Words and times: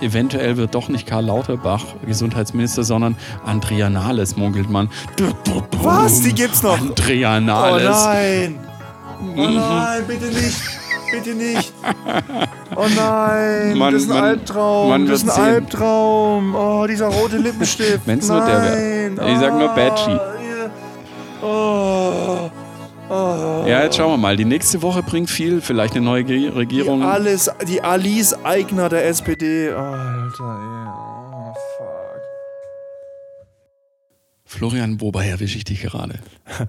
eventuell 0.00 0.56
wird 0.56 0.74
doch 0.74 0.88
nicht 0.88 1.06
Karl 1.06 1.26
Lauterbach 1.26 1.84
Gesundheitsminister, 2.06 2.84
sondern 2.84 3.16
Andrea 3.44 3.90
Nahles, 3.90 4.36
munkelt 4.36 4.70
man. 4.70 4.88
Was? 5.82 6.20
Die 6.22 6.32
gibt's 6.32 6.62
noch? 6.62 6.80
Andrea 6.80 7.36
Oh 7.36 7.40
Nahles. 7.40 8.04
nein! 8.04 8.58
Oh 9.36 9.46
nein, 9.48 10.02
bitte 10.06 10.26
nicht! 10.26 10.60
Bitte 11.12 11.34
nicht! 11.34 11.72
Oh 12.76 12.86
nein! 12.96 13.78
Man- 13.78 13.92
das 13.94 14.02
ist 14.02 14.10
ein 14.10 14.14
man- 14.16 14.24
Albtraum! 14.24 14.88
man 14.88 15.06
das 15.06 15.22
ist 15.22 15.28
ein 15.30 15.34
sehen. 15.34 15.44
Albtraum! 15.54 16.54
Oh, 16.56 16.86
dieser 16.88 17.06
rote 17.06 17.36
Lippenstift! 17.36 18.00
Wenn's 18.06 18.28
nur 18.28 18.40
der 18.44 18.62
wär. 18.62 19.10
Nein. 19.10 19.32
Ich 19.32 19.38
sag 19.38 19.56
nur 19.56 19.68
Badgie. 19.68 20.18
Ja, 23.66 23.82
jetzt 23.82 23.96
schauen 23.96 24.12
wir 24.12 24.16
mal. 24.18 24.36
Die 24.36 24.44
nächste 24.44 24.82
Woche 24.82 25.02
bringt 25.02 25.30
viel, 25.30 25.60
vielleicht 25.62 25.94
eine 25.94 26.04
neue 26.04 26.24
Ge- 26.24 26.38
Die, 26.38 26.46
Regierung. 26.48 27.02
alles, 27.02 27.50
die 27.66 27.80
Alice 27.80 28.34
Eigner 28.44 28.88
der 28.90 29.06
SPD. 29.06 29.70
Alter, 29.70 29.88
ey. 30.44 30.88
Oh, 30.92 31.54
fuck. 31.78 32.20
Florian, 34.44 35.00
wobei 35.00 35.28
erwische 35.28 35.56
ich 35.58 35.64
dich 35.64 35.80
gerade? 35.82 36.18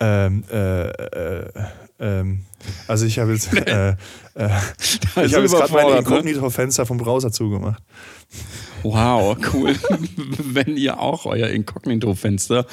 Ähm, 0.00 0.44
äh, 0.50 0.88
äh, 0.88 1.50
ähm, 2.00 2.44
also 2.88 3.06
ich 3.06 3.18
habe 3.18 3.32
jetzt, 3.32 3.52
äh, 3.66 3.90
äh, 3.90 3.94
ich 4.36 5.00
habe 5.16 5.42
jetzt 5.42 5.52
gerade 5.54 5.72
mein 5.72 5.86
ne? 5.86 5.98
Inkognito-Fenster 5.98 6.86
vom 6.86 6.96
Browser 6.98 7.30
zugemacht. 7.32 7.82
Wow, 8.84 9.34
cool. 9.54 9.74
Wenn 10.38 10.76
ihr 10.76 11.00
auch 11.00 11.24
euer 11.24 11.48
Inkognito-Fenster 11.48 12.66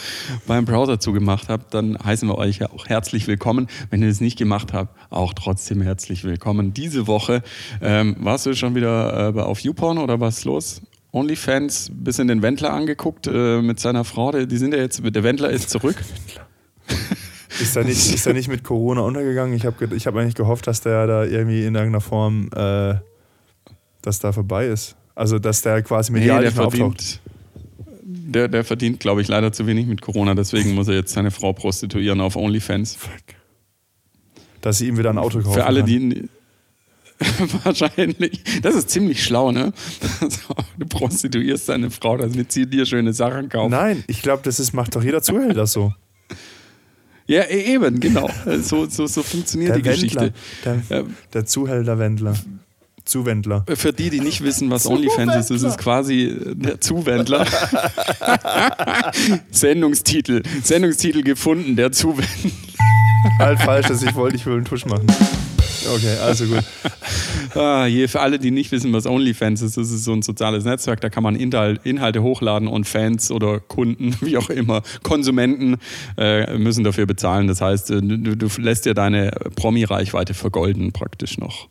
beim 0.46 0.66
Browser 0.66 1.00
zugemacht 1.00 1.48
habt, 1.48 1.74
dann 1.74 1.98
heißen 1.98 2.28
wir 2.28 2.38
euch 2.38 2.58
ja 2.58 2.70
auch 2.70 2.86
herzlich 2.88 3.28
willkommen. 3.28 3.68
Wenn 3.90 4.02
ihr 4.02 4.10
es 4.10 4.20
nicht 4.20 4.38
gemacht 4.38 4.74
habt, 4.74 4.94
auch 5.10 5.34
trotzdem 5.34 5.82
herzlich 5.82 6.26
willkommen. 6.26 6.74
Diese 6.74 7.08
Woche 7.08 7.44
ähm, 7.82 8.18
warst 8.20 8.46
du 8.46 8.54
schon 8.56 8.76
wieder 8.76 9.34
äh, 9.34 9.40
auf 9.40 9.62
YouPorn 9.62 10.00
oder 10.00 10.20
was 10.20 10.44
los? 10.44 10.82
OnlyFans, 11.14 11.92
bisschen 11.94 12.28
den 12.28 12.42
Wendler 12.42 12.74
angeguckt 12.74 13.28
äh, 13.28 13.62
mit 13.62 13.80
seiner 13.80 14.04
Frau. 14.04 14.32
Die 14.32 14.58
sind 14.58 14.74
ja 14.74 14.82
jetzt, 14.82 15.02
der 15.04 15.24
Wendler 15.24 15.50
ist 15.50 15.70
zurück. 15.70 15.96
Ist 17.60 17.76
er 17.76 17.84
nicht, 17.84 18.14
ist 18.14 18.26
er 18.26 18.34
nicht 18.34 18.48
mit 18.48 18.64
Corona 18.64 19.02
untergegangen? 19.02 19.54
Ich 19.54 19.66
habe 19.66 19.94
ich 19.94 20.08
hab 20.08 20.16
eigentlich 20.16 20.36
gehofft, 20.36 20.68
dass 20.68 20.82
der 20.82 21.06
da 21.06 21.26
irgendwie 21.26 21.66
in 21.66 21.76
irgendeiner 21.76 22.00
Form, 22.00 22.50
äh, 22.56 22.96
dass 24.02 24.20
da 24.20 24.32
vorbei 24.32 24.68
ist. 24.68 24.96
Also, 25.16 25.40
dass 25.40 25.62
der 25.62 25.82
quasi 25.84 26.12
medial 26.12 26.42
der 26.42 26.50
nicht 26.50 26.58
mehr 26.58 26.66
auftaucht. 26.68 27.02
verdient, 27.02 27.20
der, 28.34 28.48
der 28.48 28.64
verdient, 28.64 29.00
glaube 29.00 29.22
ich, 29.22 29.28
leider 29.28 29.52
zu 29.52 29.68
wenig 29.68 29.86
mit 29.88 30.02
Corona. 30.02 30.36
Deswegen 30.36 30.74
muss 30.74 30.88
er 30.88 30.96
jetzt 30.96 31.14
seine 31.14 31.32
Frau 31.32 31.54
prostituieren 31.54 32.22
auf 32.22 32.36
OnlyFans. 32.36 32.98
Dass 34.62 34.78
sie 34.78 34.88
ihm 34.88 34.98
wieder 34.98 35.10
ein 35.10 35.18
Auto 35.18 35.40
kaufen 35.42 35.54
Für 35.54 35.66
alle, 35.66 35.80
kann. 35.82 35.88
die. 35.88 36.30
Wahrscheinlich. 37.64 38.42
Das 38.62 38.74
ist 38.76 38.90
ziemlich 38.90 39.24
schlau, 39.24 39.52
ne? 39.52 39.74
Du 40.80 40.88
prostituierst 40.88 41.70
deine 41.70 41.92
Frau, 41.92 42.18
damit 42.18 42.52
sie 42.52 42.66
dir 42.66 42.86
schöne 42.86 43.14
Sachen 43.14 43.50
kauft. 43.50 43.70
Nein, 43.72 44.04
ich 44.08 44.22
glaube, 44.24 44.42
das 44.44 44.60
ist, 44.60 44.74
macht 44.74 44.96
doch 44.96 45.04
jeder 45.04 45.22
Zuhälter 45.22 45.68
so. 45.68 45.94
Ja, 47.28 47.44
e- 47.44 47.74
eben, 47.76 48.00
genau. 48.00 48.30
So, 48.64 48.88
so, 48.88 49.06
so 49.06 49.22
funktioniert 49.22 49.70
Der 49.70 49.78
die 49.78 49.86
Wendler. 49.86 50.32
Geschichte. 50.32 50.34
Der, 50.90 51.06
der 51.34 51.46
Zuhälter-Wendler. 51.46 52.36
Zuwendler. 53.06 53.66
Für 53.76 53.94
die, 53.94 54.10
die 54.10 54.20
nicht 54.20 54.44
wissen, 54.44 54.70
was 54.70 54.86
OnlyFans 54.86 55.36
ist, 55.36 55.52
ist 55.52 55.64
es 55.64 55.78
quasi 55.78 56.36
der 56.54 56.80
Zuwendler. 56.82 57.46
Sendungstitel. 59.52 60.44
Sendungstitel 60.64 61.24
gefunden, 61.24 61.76
der 61.76 61.92
Zuwendler. 61.92 62.52
Halt 63.40 63.60
falsch, 63.60 63.88
dass 63.88 64.02
ich 64.02 64.16
wollte, 64.16 64.36
ich 64.36 64.46
will 64.46 64.56
einen 64.56 64.66
Tusch 64.66 64.86
machen. 64.86 65.08
Okay, 65.96 66.18
also 66.24 66.46
gut. 66.46 66.64
Ah, 67.56 67.86
hier 67.86 68.08
für 68.08 68.22
alle, 68.22 68.40
die 68.40 68.52
nicht 68.52 68.72
wissen, 68.72 68.94
was 68.94 69.06
OnlyFans 69.06 69.62
ist, 69.62 69.78
das 69.78 69.92
ist 69.92 70.04
so 70.04 70.14
ein 70.14 70.22
soziales 70.22 70.64
Netzwerk, 70.64 71.02
da 71.02 71.10
kann 71.10 71.24
man 71.24 71.36
Inhalt, 71.36 71.82
Inhalte 71.84 72.22
hochladen 72.22 72.68
und 72.68 72.88
Fans 72.88 73.32
oder 73.32 73.60
Kunden, 73.60 74.16
wie 74.22 74.38
auch 74.38 74.50
immer, 74.50 74.84
Konsumenten 75.04 75.78
äh, 76.18 76.58
müssen 76.58 76.84
dafür 76.84 77.06
bezahlen. 77.06 77.48
Das 77.48 77.62
heißt, 77.62 77.92
äh, 77.92 78.02
du, 78.02 78.36
du 78.38 78.48
lässt 78.62 78.86
dir 78.86 78.94
deine 78.94 79.32
Promi-Reichweite 79.56 80.34
vergolden 80.34 80.92
praktisch 80.92 81.38
noch. 81.38 81.68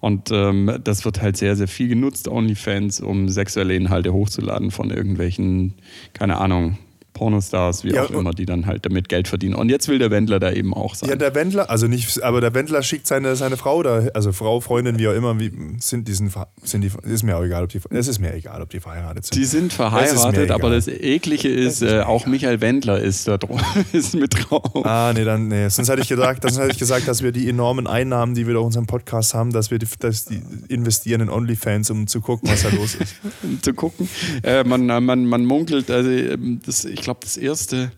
Und 0.00 0.30
ähm, 0.30 0.78
das 0.84 1.04
wird 1.04 1.22
halt 1.22 1.36
sehr, 1.36 1.56
sehr 1.56 1.68
viel 1.68 1.88
genutzt, 1.88 2.28
OnlyFans, 2.28 3.00
um 3.00 3.28
sexuelle 3.28 3.74
Inhalte 3.74 4.12
hochzuladen 4.12 4.70
von 4.70 4.90
irgendwelchen, 4.90 5.74
keine 6.12 6.38
Ahnung, 6.38 6.78
Pornostars, 7.16 7.82
wie 7.82 7.94
Ja, 7.94 8.04
auch 8.04 8.10
immer, 8.10 8.32
die 8.32 8.44
dann 8.44 8.66
halt 8.66 8.84
damit 8.84 9.08
Geld 9.08 9.26
verdienen. 9.26 9.54
Und 9.54 9.70
jetzt 9.70 9.88
will 9.88 9.98
der 9.98 10.10
Wendler 10.10 10.38
da 10.38 10.52
eben 10.52 10.74
auch 10.74 10.94
sein. 10.94 11.08
Ja, 11.08 11.16
der 11.16 11.34
Wendler, 11.34 11.70
also 11.70 11.86
nicht, 11.86 12.22
aber 12.22 12.42
der 12.42 12.52
Wendler 12.52 12.82
schickt 12.82 13.06
seine, 13.06 13.36
seine 13.36 13.56
Frau 13.56 13.82
da, 13.82 14.08
also 14.12 14.32
Frau, 14.32 14.60
Freundin, 14.60 14.98
wie 14.98 15.08
auch 15.08 15.14
immer, 15.14 15.40
wie, 15.40 15.50
sind 15.78 16.06
diesen, 16.08 16.30
sind 16.62 16.82
die, 16.82 16.90
ist 17.10 17.22
mir 17.22 17.38
auch 17.38 17.42
egal, 17.42 17.64
ob 17.64 17.70
die, 17.70 17.80
es 17.88 18.06
ist 18.06 18.18
mir 18.18 18.34
egal, 18.34 18.60
ob 18.60 18.68
die 18.68 18.80
verheiratet 18.80 19.24
sind. 19.24 19.34
Die 19.34 19.46
sind 19.46 19.68
ist 19.68 19.76
verheiratet, 19.76 20.50
aber 20.50 20.68
das 20.68 20.88
Eklige 20.88 21.48
ist, 21.48 21.80
äh, 21.80 22.00
auch 22.00 22.26
Michael 22.26 22.60
Wendler 22.60 23.00
ist 23.00 23.26
da 23.26 23.38
drauf, 23.38 23.62
ist 23.92 24.14
mit 24.14 24.34
drauf. 24.38 24.84
Ah, 24.84 25.12
nee, 25.14 25.24
dann, 25.24 25.48
nee. 25.48 25.70
Sonst 25.70 25.88
hätte 25.88 26.02
ich 26.02 26.08
gesagt, 26.08 26.42
sonst 26.42 26.58
hätte 26.58 26.72
ich 26.72 26.78
gesagt, 26.78 27.08
dass 27.08 27.22
wir 27.22 27.32
die 27.32 27.48
enormen 27.48 27.86
Einnahmen, 27.86 28.34
die 28.34 28.46
wir 28.46 28.52
durch 28.52 28.66
unseren 28.66 28.86
Podcast 28.86 29.32
haben, 29.32 29.52
dass 29.52 29.70
wir 29.70 29.78
die, 29.78 29.86
dass 30.00 30.26
die 30.26 30.42
investieren 30.68 31.22
in 31.22 31.30
OnlyFans, 31.30 31.90
um 31.90 32.06
zu 32.06 32.20
gucken, 32.20 32.50
was 32.50 32.62
da 32.62 32.68
los 32.68 32.96
ist. 32.96 33.16
zu 33.62 33.72
gucken. 33.72 34.06
Äh, 34.42 34.64
man, 34.64 34.84
man, 34.86 35.24
man 35.24 35.44
munkelt, 35.46 35.90
also 35.90 36.10
ähm, 36.10 36.60
das, 36.66 36.84
ich 36.84 37.05
glaube, 37.06 37.20
das 37.22 37.36
erste, 37.38 37.90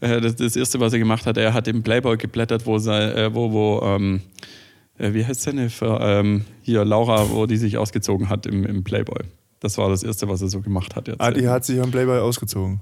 äh, 0.00 0.20
das, 0.20 0.36
das 0.36 0.56
erste, 0.56 0.80
was 0.80 0.92
er 0.94 0.98
gemacht 0.98 1.26
hat, 1.26 1.36
er 1.36 1.52
hat 1.52 1.68
im 1.68 1.82
Playboy 1.82 2.16
geblättert, 2.16 2.64
wo, 2.66 2.78
sei, 2.78 3.04
äh, 3.12 3.34
wo, 3.34 3.52
wo 3.52 3.82
ähm, 3.84 4.22
äh, 4.98 5.12
wie 5.12 5.24
heißt 5.26 5.42
seine, 5.42 5.68
Ver- 5.70 6.00
ähm, 6.00 6.44
hier 6.62 6.84
Laura, 6.84 7.30
wo 7.30 7.46
die 7.46 7.56
sich 7.58 7.76
ausgezogen 7.78 8.28
hat 8.28 8.46
im, 8.46 8.64
im 8.64 8.82
Playboy. 8.84 9.20
Das 9.60 9.76
war 9.78 9.88
das 9.88 10.02
erste, 10.02 10.28
was 10.28 10.40
er 10.42 10.48
so 10.48 10.60
gemacht 10.60 10.94
hat 10.96 11.08
jetzt. 11.08 11.20
Ah, 11.20 11.30
die 11.30 11.48
hat 11.48 11.64
sich 11.64 11.80
am 11.80 11.90
Playboy 11.90 12.18
ausgezogen. 12.20 12.80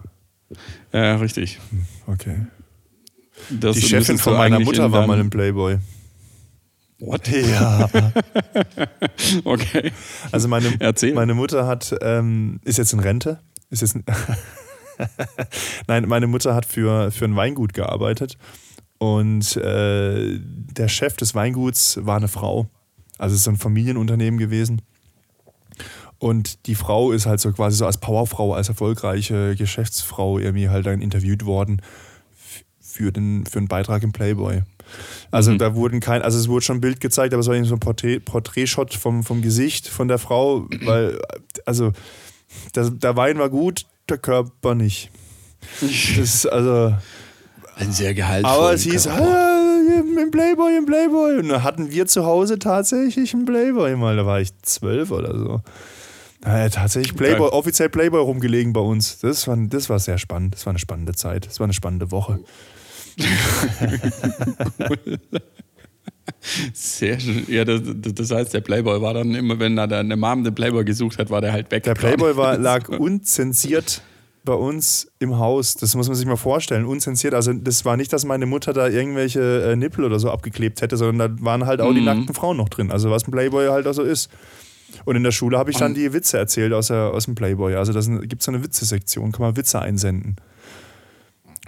Ja, 0.92 1.16
richtig. 1.16 1.58
Okay. 2.06 2.46
Das 3.50 3.76
Die 3.76 3.82
Chefin 3.82 4.18
von 4.18 4.34
meiner 4.34 4.60
Mutter 4.60 4.92
war 4.92 5.06
mal 5.06 5.18
im 5.18 5.30
Playboy. 5.30 5.78
What? 6.98 7.28
Ja. 7.32 7.88
Okay. 9.44 9.92
Also 10.30 10.48
meine, 10.48 10.72
Erzähl. 10.78 11.14
meine 11.14 11.34
Mutter 11.34 11.66
hat, 11.66 11.94
ähm, 12.02 12.60
ist 12.64 12.78
jetzt 12.78 12.92
in 12.92 13.00
Rente. 13.00 13.38
Ist 13.70 13.80
jetzt 13.80 13.96
Nein, 15.86 16.08
meine 16.08 16.26
Mutter 16.26 16.54
hat 16.54 16.66
für, 16.66 17.10
für 17.10 17.24
ein 17.24 17.36
Weingut 17.36 17.74
gearbeitet 17.74 18.36
und 18.98 19.56
äh, 19.56 20.38
der 20.40 20.88
Chef 20.88 21.16
des 21.16 21.34
Weinguts 21.34 21.98
war 22.02 22.16
eine 22.16 22.28
Frau. 22.28 22.68
Also 23.18 23.34
es 23.34 23.40
ist 23.40 23.44
so 23.44 23.50
ein 23.50 23.56
Familienunternehmen 23.56 24.38
gewesen. 24.38 24.82
Und 26.18 26.66
die 26.66 26.76
Frau 26.76 27.10
ist 27.10 27.26
halt 27.26 27.40
so 27.40 27.50
quasi 27.52 27.76
so 27.76 27.86
als 27.86 27.98
Powerfrau, 27.98 28.54
als 28.54 28.68
erfolgreiche 28.68 29.56
Geschäftsfrau 29.56 30.38
irgendwie 30.38 30.68
halt 30.68 30.86
dann 30.86 31.00
interviewt 31.00 31.44
worden 31.44 31.82
für 32.80 33.10
den, 33.10 33.44
für 33.44 33.58
einen 33.58 33.68
Beitrag 33.68 34.02
im 34.04 34.12
Playboy. 34.12 34.62
Also 35.30 35.50
Mhm. 35.52 35.58
da 35.58 35.74
wurden 35.74 36.00
kein, 36.00 36.22
also 36.22 36.38
es 36.38 36.48
wurde 36.48 36.64
schon 36.64 36.76
ein 36.76 36.80
Bild 36.80 37.00
gezeigt, 37.00 37.32
aber 37.32 37.40
es 37.40 37.46
war 37.46 37.54
irgendwie 37.54 37.70
so 37.70 37.76
ein 37.76 37.80
Porträt, 37.80 38.20
Porträtshot 38.20 38.94
vom, 38.94 39.24
vom 39.24 39.42
Gesicht 39.42 39.88
von 39.88 40.06
der 40.06 40.18
Frau, 40.18 40.68
weil, 40.84 41.18
also 41.64 41.92
der, 42.74 42.90
der 42.90 43.16
Wein 43.16 43.38
war 43.38 43.48
gut, 43.48 43.86
der 44.08 44.18
Körper 44.18 44.74
nicht. 44.74 45.10
Das 45.80 45.90
ist 45.90 46.46
also. 46.46 46.94
Ein 47.76 47.92
sehr 47.92 48.12
gehaltvoller. 48.14 48.54
Aber 48.54 48.72
es 48.74 48.82
hieß, 48.82 49.06
ah, 49.08 49.80
im 50.22 50.30
Playboy, 50.30 50.76
im 50.76 50.84
Playboy. 50.86 51.38
Und 51.38 51.48
dann 51.48 51.62
hatten 51.62 51.90
wir 51.90 52.06
zu 52.06 52.24
Hause 52.24 52.58
tatsächlich 52.58 53.32
einen 53.34 53.44
Playboy 53.46 53.96
mal. 53.96 54.16
Da 54.16 54.26
war 54.26 54.40
ich 54.40 54.50
zwölf 54.62 55.10
oder 55.10 55.36
so. 55.36 55.62
Da 56.42 56.50
hat 56.50 56.74
tatsächlich 56.74 57.16
Playboy, 57.16 57.48
Geil. 57.48 57.58
offiziell 57.58 57.88
Playboy 57.88 58.20
rumgelegen 58.20 58.72
bei 58.72 58.80
uns. 58.80 59.20
Das 59.20 59.46
war, 59.48 59.56
das 59.56 59.88
war 59.88 59.98
sehr 59.98 60.18
spannend. 60.18 60.54
Das 60.54 60.66
war 60.66 60.72
eine 60.72 60.78
spannende 60.78 61.14
Zeit. 61.14 61.46
Das 61.46 61.60
war 61.60 61.64
eine 61.64 61.72
spannende 61.72 62.10
Woche. 62.10 62.40
Sehr 66.72 67.20
schön. 67.20 67.44
Ja, 67.48 67.64
das, 67.64 67.80
das 67.84 68.30
heißt, 68.30 68.52
der 68.54 68.60
Playboy 68.60 69.00
war 69.00 69.14
dann 69.14 69.34
immer, 69.34 69.58
wenn 69.58 69.76
da 69.76 69.84
eine 69.84 70.16
Mom 70.16 70.44
den 70.44 70.54
Playboy 70.54 70.84
gesucht 70.84 71.18
hat, 71.18 71.30
war 71.30 71.40
der 71.40 71.52
halt 71.52 71.70
weg. 71.70 71.84
Der 71.84 71.94
Playboy 71.94 72.36
war, 72.36 72.58
lag 72.58 72.88
unzensiert 72.88 74.02
bei 74.44 74.54
uns 74.54 75.06
im 75.20 75.38
Haus. 75.38 75.76
Das 75.76 75.94
muss 75.94 76.08
man 76.08 76.16
sich 76.16 76.26
mal 76.26 76.36
vorstellen. 76.36 76.84
Unzensiert. 76.84 77.32
Also, 77.34 77.52
das 77.52 77.84
war 77.84 77.96
nicht, 77.96 78.12
dass 78.12 78.24
meine 78.24 78.46
Mutter 78.46 78.72
da 78.72 78.88
irgendwelche 78.88 79.70
äh, 79.70 79.76
Nippel 79.76 80.04
oder 80.04 80.18
so 80.18 80.30
abgeklebt 80.30 80.82
hätte, 80.82 80.96
sondern 80.96 81.36
da 81.38 81.44
waren 81.44 81.64
halt 81.66 81.80
auch 81.80 81.92
die 81.92 82.00
Mhm. 82.00 82.06
nackten 82.06 82.34
Frauen 82.34 82.56
noch 82.56 82.68
drin. 82.68 82.90
Also, 82.90 83.10
was 83.10 83.26
ein 83.26 83.30
Playboy 83.30 83.68
halt 83.68 83.86
auch 83.86 83.92
so 83.94 84.02
ist. 84.02 84.28
Und 85.04 85.16
in 85.16 85.22
der 85.22 85.30
Schule 85.32 85.56
habe 85.58 85.70
ich 85.70 85.76
dann 85.78 85.94
die 85.94 86.12
Witze 86.12 86.36
erzählt 86.38 86.72
aus, 86.72 86.88
der, 86.88 87.12
aus 87.14 87.24
dem 87.26 87.34
Playboy. 87.36 87.76
Also, 87.76 87.92
da 87.92 88.00
gibt 88.26 88.42
es 88.42 88.46
so 88.46 88.52
eine 88.52 88.62
Witzesektion, 88.64 89.30
kann 89.32 89.42
man 89.42 89.56
Witze 89.56 89.80
einsenden. 89.80 90.36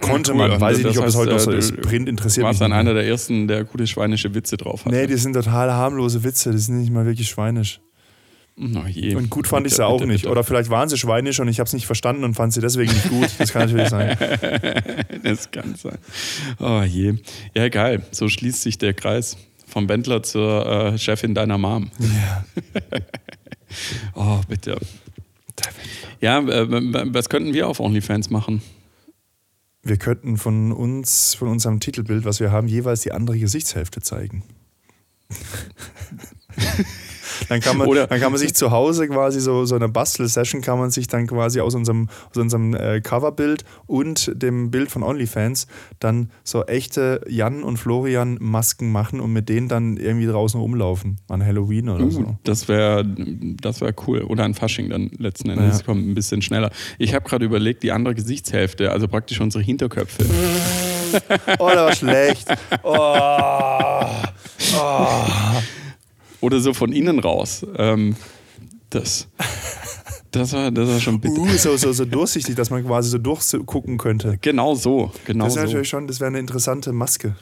Konnte 0.01 0.31
cool. 0.31 0.37
man, 0.49 0.59
weiß 0.59 0.79
ich 0.79 0.85
nicht, 0.85 0.97
ob 0.99 1.05
es 1.05 1.15
heute 1.15 1.31
noch 1.31 1.37
äh, 1.37 1.41
so 1.41 1.51
du- 1.51 1.57
ist. 1.57 1.75
Print 1.81 2.07
Du 2.07 2.09
interessiert 2.11 2.43
mich 2.43 2.49
warst 2.49 2.61
dann 2.61 2.73
einer 2.73 2.93
der 2.93 3.05
ersten, 3.07 3.47
der 3.47 3.63
gute 3.63 3.87
schweinische 3.87 4.33
Witze 4.35 4.57
drauf 4.57 4.85
hatte. 4.85 4.93
Nee, 4.95 5.07
die 5.07 5.15
sind 5.15 5.33
total 5.33 5.71
harmlose 5.71 6.23
Witze, 6.23 6.51
die 6.51 6.57
sind 6.57 6.79
nicht 6.81 6.91
mal 6.91 7.05
wirklich 7.05 7.29
schweinisch. 7.29 7.79
Oh 8.57 8.87
je. 8.87 9.15
Und 9.15 9.29
gut 9.29 9.47
fand 9.47 9.67
ich 9.67 9.73
sie 9.75 9.85
auch 9.85 9.97
bitte, 9.99 10.07
nicht. 10.11 10.21
bitte. 10.21 10.31
Oder 10.31 10.43
vielleicht 10.45 10.69
waren 10.69 10.87
sie 10.87 10.97
schweinisch 10.97 11.39
und 11.41 11.49
ich 11.49 11.59
habe 11.59 11.67
es 11.67 11.73
nicht 11.73 11.85
verstanden 11.85 12.23
und 12.23 12.35
fand 12.35 12.53
sie 12.53 12.61
deswegen 12.61 12.91
nicht 12.93 13.09
gut. 13.09 13.27
Das 13.37 13.51
kann 13.51 13.63
natürlich 13.67 13.89
sein. 13.89 14.17
Das 15.23 15.49
kann 15.51 15.75
sein. 15.75 15.97
Oh 16.59 16.81
je. 16.83 17.15
Ja, 17.53 17.67
geil. 17.69 18.03
So 18.11 18.29
schließt 18.29 18.61
sich 18.61 18.77
der 18.77 18.93
Kreis 18.93 19.35
vom 19.67 19.89
Wendler 19.89 20.23
zur 20.23 20.93
äh, 20.93 20.97
Chefin 20.97 21.33
deiner 21.33 21.57
Mom. 21.57 21.89
Ja. 21.99 22.45
Oh, 24.13 24.39
bitte. 24.47 24.77
Ja, 26.21 26.39
äh, 26.39 26.67
was 27.13 27.27
könnten 27.27 27.53
wir 27.53 27.67
auf 27.67 27.79
OnlyFans 27.81 28.29
machen? 28.29 28.61
Wir 29.85 29.97
könnten 29.97 30.37
von 30.37 30.71
uns, 30.71 31.35
von 31.35 31.47
unserem 31.47 31.79
Titelbild, 31.79 32.25
was 32.25 32.39
wir 32.39 32.51
haben, 32.51 32.67
jeweils 32.67 33.01
die 33.01 33.11
andere 33.11 33.37
Gesichtshälfte 33.37 34.01
zeigen. 34.01 34.43
Dann 37.49 37.59
kann 37.59 37.77
man, 37.77 37.87
Oder 37.87 38.07
dann 38.07 38.19
kann 38.19 38.31
man 38.31 38.39
sich 38.39 38.53
zu 38.55 38.71
Hause 38.71 39.07
quasi 39.07 39.39
so, 39.39 39.65
so 39.65 39.75
eine 39.75 39.89
Bastel-Session 39.89 40.61
kann 40.61 40.79
man 40.79 40.91
sich 40.91 41.07
dann 41.07 41.27
quasi 41.27 41.59
aus 41.59 41.75
unserem, 41.75 42.09
aus 42.29 42.37
unserem 42.37 42.73
äh, 42.73 43.01
Coverbild 43.01 43.63
und 43.87 44.31
dem 44.35 44.71
Bild 44.71 44.91
von 44.91 45.03
OnlyFans 45.03 45.67
dann 45.99 46.31
so 46.43 46.63
echte 46.65 47.21
Jan 47.27 47.63
und 47.63 47.77
Florian 47.77 48.37
Masken 48.39 48.91
machen 48.91 49.19
und 49.19 49.33
mit 49.33 49.49
denen 49.49 49.67
dann 49.67 49.97
irgendwie 49.97 50.27
draußen 50.27 50.59
rumlaufen 50.59 51.17
an 51.29 51.45
Halloween 51.45 51.89
oder 51.89 52.05
uh, 52.05 52.11
so. 52.11 52.37
Das 52.43 52.67
wäre 52.67 53.05
das 53.61 53.81
wär 53.81 53.93
cool. 54.07 54.21
Oder 54.21 54.43
an 54.43 54.53
Fasching 54.53 54.89
dann 54.89 55.11
letzten 55.17 55.49
Endes. 55.49 55.65
Ja. 55.65 55.71
Das 55.71 55.85
kommt 55.85 56.07
ein 56.07 56.15
bisschen 56.15 56.41
schneller. 56.41 56.71
Ich 56.97 57.13
habe 57.13 57.27
gerade 57.27 57.45
überlegt, 57.45 57.83
die 57.83 57.91
andere 57.91 58.15
Gesichtshälfte, 58.15 58.91
also 58.91 59.07
praktisch 59.07 59.39
unsere 59.41 59.63
Hinterköpfe. 59.63 60.25
oh, 61.59 61.69
das 61.69 61.77
war 61.77 61.95
schlecht. 61.95 62.47
Oh. 62.83 63.01
Oh 64.77 65.15
oder 66.45 66.59
so 66.59 66.73
von 66.73 66.91
innen 66.91 67.19
raus. 67.19 67.65
Ähm, 67.77 68.15
das, 68.89 69.27
das, 70.31 70.53
war, 70.53 70.71
das 70.71 70.87
war 70.87 70.99
schon 70.99 71.19
bitter. 71.19 71.41
Uh, 71.41 71.47
so, 71.57 71.75
so, 71.75 71.91
so 71.91 72.05
durchsichtig, 72.05 72.55
dass 72.55 72.69
man 72.69 72.85
quasi 72.85 73.09
so 73.09 73.17
durchgucken 73.17 73.97
könnte. 73.97 74.37
Genau 74.41 74.75
so. 74.75 75.11
Genau 75.25 75.45
das 75.45 75.55
wäre 75.55 75.65
so. 75.65 75.71
natürlich 75.71 75.89
schon, 75.89 76.07
das 76.07 76.19
wäre 76.19 76.29
eine 76.29 76.39
interessante 76.39 76.93
Maske. 76.93 77.35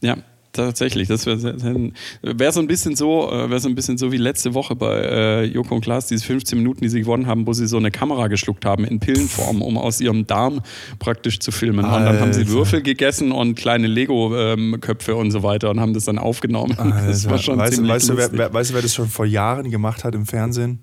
Ja, 0.00 0.16
tatsächlich. 0.54 1.08
Das 1.08 1.26
wäre 1.26 1.92
wär 2.22 2.52
so 2.52 2.60
ein 2.60 2.66
bisschen 2.66 2.96
so, 2.96 3.30
äh, 3.30 3.50
wäre 3.50 3.60
so 3.60 3.68
ein 3.68 3.74
bisschen 3.74 3.98
so 3.98 4.12
wie 4.12 4.16
letzte 4.16 4.54
Woche 4.54 4.74
bei 4.74 5.00
äh, 5.00 5.44
Joko 5.44 5.74
und 5.74 5.80
Klaas, 5.82 6.06
diese 6.06 6.24
15 6.24 6.58
Minuten, 6.58 6.80
die 6.80 6.88
sie 6.88 7.00
gewonnen 7.00 7.26
haben, 7.26 7.46
wo 7.46 7.52
sie 7.52 7.66
so 7.66 7.76
eine 7.76 7.90
Kamera 7.90 8.28
geschluckt 8.28 8.64
haben 8.64 8.84
in 8.84 9.00
Pillenform, 9.00 9.62
um 9.62 9.76
aus 9.76 10.00
ihrem 10.00 10.26
Darm 10.26 10.62
praktisch 10.98 11.40
zu 11.40 11.52
filmen. 11.52 11.84
Alter. 11.84 11.96
Und 11.96 12.04
dann 12.06 12.20
haben 12.20 12.32
sie 12.32 12.48
Würfel 12.48 12.82
gegessen 12.82 13.32
und 13.32 13.56
kleine 13.56 13.86
Lego-Köpfe 13.86 15.12
ähm, 15.12 15.18
und 15.18 15.30
so 15.30 15.42
weiter 15.42 15.70
und 15.70 15.80
haben 15.80 15.94
das 15.94 16.04
dann 16.04 16.18
aufgenommen. 16.18 16.78
Alter. 16.78 17.04
Das 17.14 17.28
war 17.28 17.38
schon 17.38 17.58
weißt, 17.58 17.86
weißt, 17.86 18.08
du, 18.08 18.16
wer, 18.16 18.52
weißt 18.52 18.70
du, 18.70 18.74
wer 18.74 18.82
das 18.82 18.94
schon 18.94 19.08
vor 19.08 19.26
Jahren 19.26 19.70
gemacht 19.70 20.04
hat 20.04 20.14
im 20.14 20.26
Fernsehen? 20.26 20.80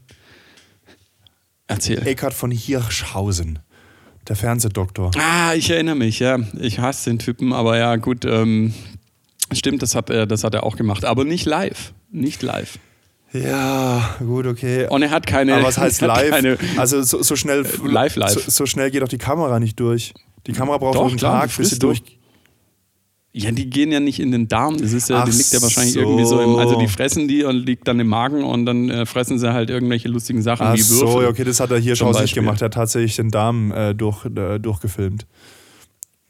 Erzähl. 1.67 2.05
Eckhard 2.05 2.33
von 2.33 2.51
Hirschhausen. 2.51 3.59
Der 4.27 4.35
Fernsehdoktor. 4.35 5.11
Ah, 5.17 5.53
ich 5.55 5.69
erinnere 5.69 5.95
mich, 5.95 6.19
ja. 6.19 6.37
Ich 6.59 6.79
hasse 6.79 7.09
den 7.09 7.17
Typen, 7.17 7.53
aber 7.53 7.77
ja, 7.77 7.95
gut, 7.95 8.23
ähm, 8.25 8.73
Stimmt, 9.53 9.81
das 9.81 9.95
hat, 9.95 10.09
er, 10.09 10.25
das 10.25 10.43
hat 10.43 10.53
er 10.53 10.63
auch 10.63 10.75
gemacht, 10.75 11.05
aber 11.05 11.25
nicht 11.25 11.45
live. 11.45 11.93
Nicht 12.11 12.41
live. 12.41 12.79
Ja, 13.33 14.15
gut, 14.19 14.45
okay. 14.45 14.87
Und 14.89 15.03
er 15.03 15.11
hat 15.11 15.25
keine. 15.25 15.55
Aber 15.55 15.63
was 15.63 15.77
heißt 15.77 16.01
live? 16.01 16.57
Also 16.77 17.01
so, 17.01 17.21
so 17.21 17.35
schnell. 17.35 17.65
Äh, 17.65 17.87
live, 17.87 18.15
live. 18.15 18.31
So, 18.31 18.41
so, 18.51 18.65
schnell 18.65 18.91
geht 18.91 19.01
doch 19.01 19.07
die 19.07 19.17
Kamera 19.17 19.59
nicht 19.59 19.79
durch. 19.79 20.13
Die 20.47 20.53
Kamera 20.53 20.77
braucht 20.77 20.95
doch, 20.95 21.07
einen 21.07 21.17
klar, 21.17 21.41
Tag, 21.41 21.55
bis 21.55 21.69
sie 21.69 21.79
durch. 21.79 22.01
Ja, 23.33 23.49
die 23.51 23.69
gehen 23.69 23.93
ja 23.93 24.01
nicht 24.01 24.19
in 24.19 24.31
den 24.31 24.49
Darm. 24.49 24.75
Das 24.77 24.91
ist 24.91 25.09
ja, 25.09 25.23
die 25.23 25.31
liegt 25.31 25.53
ja 25.53 25.61
wahrscheinlich 25.61 25.93
so. 25.93 26.01
irgendwie 26.01 26.25
so 26.25 26.41
im, 26.41 26.57
also 26.57 26.77
die 26.77 26.89
fressen 26.89 27.29
die 27.29 27.45
und 27.45 27.55
liegt 27.55 27.87
dann 27.87 27.97
im 27.97 28.07
Magen 28.07 28.43
und 28.43 28.65
dann 28.65 28.89
äh, 28.89 29.05
fressen 29.05 29.39
sie 29.39 29.53
halt 29.53 29.69
irgendwelche 29.69 30.09
lustigen 30.09 30.41
Sachen 30.41 30.67
Ach 30.67 30.73
wie 30.73 30.79
Würfel. 30.79 31.07
So, 31.07 31.29
okay, 31.29 31.45
das 31.45 31.61
hat 31.61 31.71
er 31.71 31.77
hier 31.77 31.95
schon 31.95 32.11
nicht 32.11 32.35
gemacht. 32.35 32.61
Er 32.61 32.65
hat 32.65 32.73
tatsächlich 32.73 33.15
den 33.15 33.31
Darm 33.31 33.71
äh, 33.71 33.95
durch, 33.95 34.25
äh, 34.25 34.59
durchgefilmt. 34.59 35.25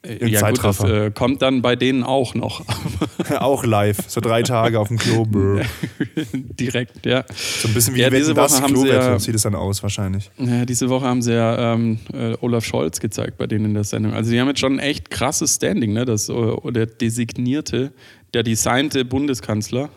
Im 0.03 0.29
ja, 0.29 0.49
gut, 0.49 0.63
das 0.63 0.83
äh, 0.83 1.11
kommt 1.11 1.43
dann 1.43 1.61
bei 1.61 1.75
denen 1.75 2.01
auch 2.01 2.33
noch. 2.33 2.65
auch 3.39 3.63
live, 3.63 3.97
so 4.07 4.19
drei 4.19 4.41
Tage 4.41 4.79
auf 4.79 4.87
dem 4.87 4.97
Klo. 4.97 5.25
Direkt, 6.33 7.05
ja. 7.05 7.23
So 7.29 7.67
ein 7.67 7.73
bisschen 7.75 7.93
wie 7.93 7.99
ja, 7.99 8.09
diese 8.09 8.35
Woche 8.35 8.41
das 8.41 8.61
haben 8.61 8.75
sie 8.75 8.87
ja, 8.87 9.19
sieht 9.19 9.35
es 9.35 9.43
dann 9.43 9.53
aus 9.53 9.83
wahrscheinlich. 9.83 10.31
Ja, 10.39 10.65
diese 10.65 10.89
Woche 10.89 11.05
haben 11.05 11.21
sie 11.21 11.33
ja 11.33 11.73
ähm, 11.73 11.99
äh, 12.13 12.35
Olaf 12.41 12.65
Scholz 12.65 12.99
gezeigt 12.99 13.37
bei 13.37 13.45
denen 13.45 13.65
in 13.65 13.73
der 13.75 13.83
Sendung. 13.83 14.13
Also 14.13 14.31
die 14.31 14.39
haben 14.39 14.47
jetzt 14.47 14.59
schon 14.59 14.73
ein 14.73 14.79
echt 14.79 15.11
krasses 15.11 15.55
Standing, 15.55 15.93
ne? 15.93 16.05
Das, 16.05 16.29
äh, 16.29 16.71
der 16.71 16.87
designierte, 16.87 17.93
der 18.33 18.41
designte 18.41 19.05
Bundeskanzler, 19.05 19.89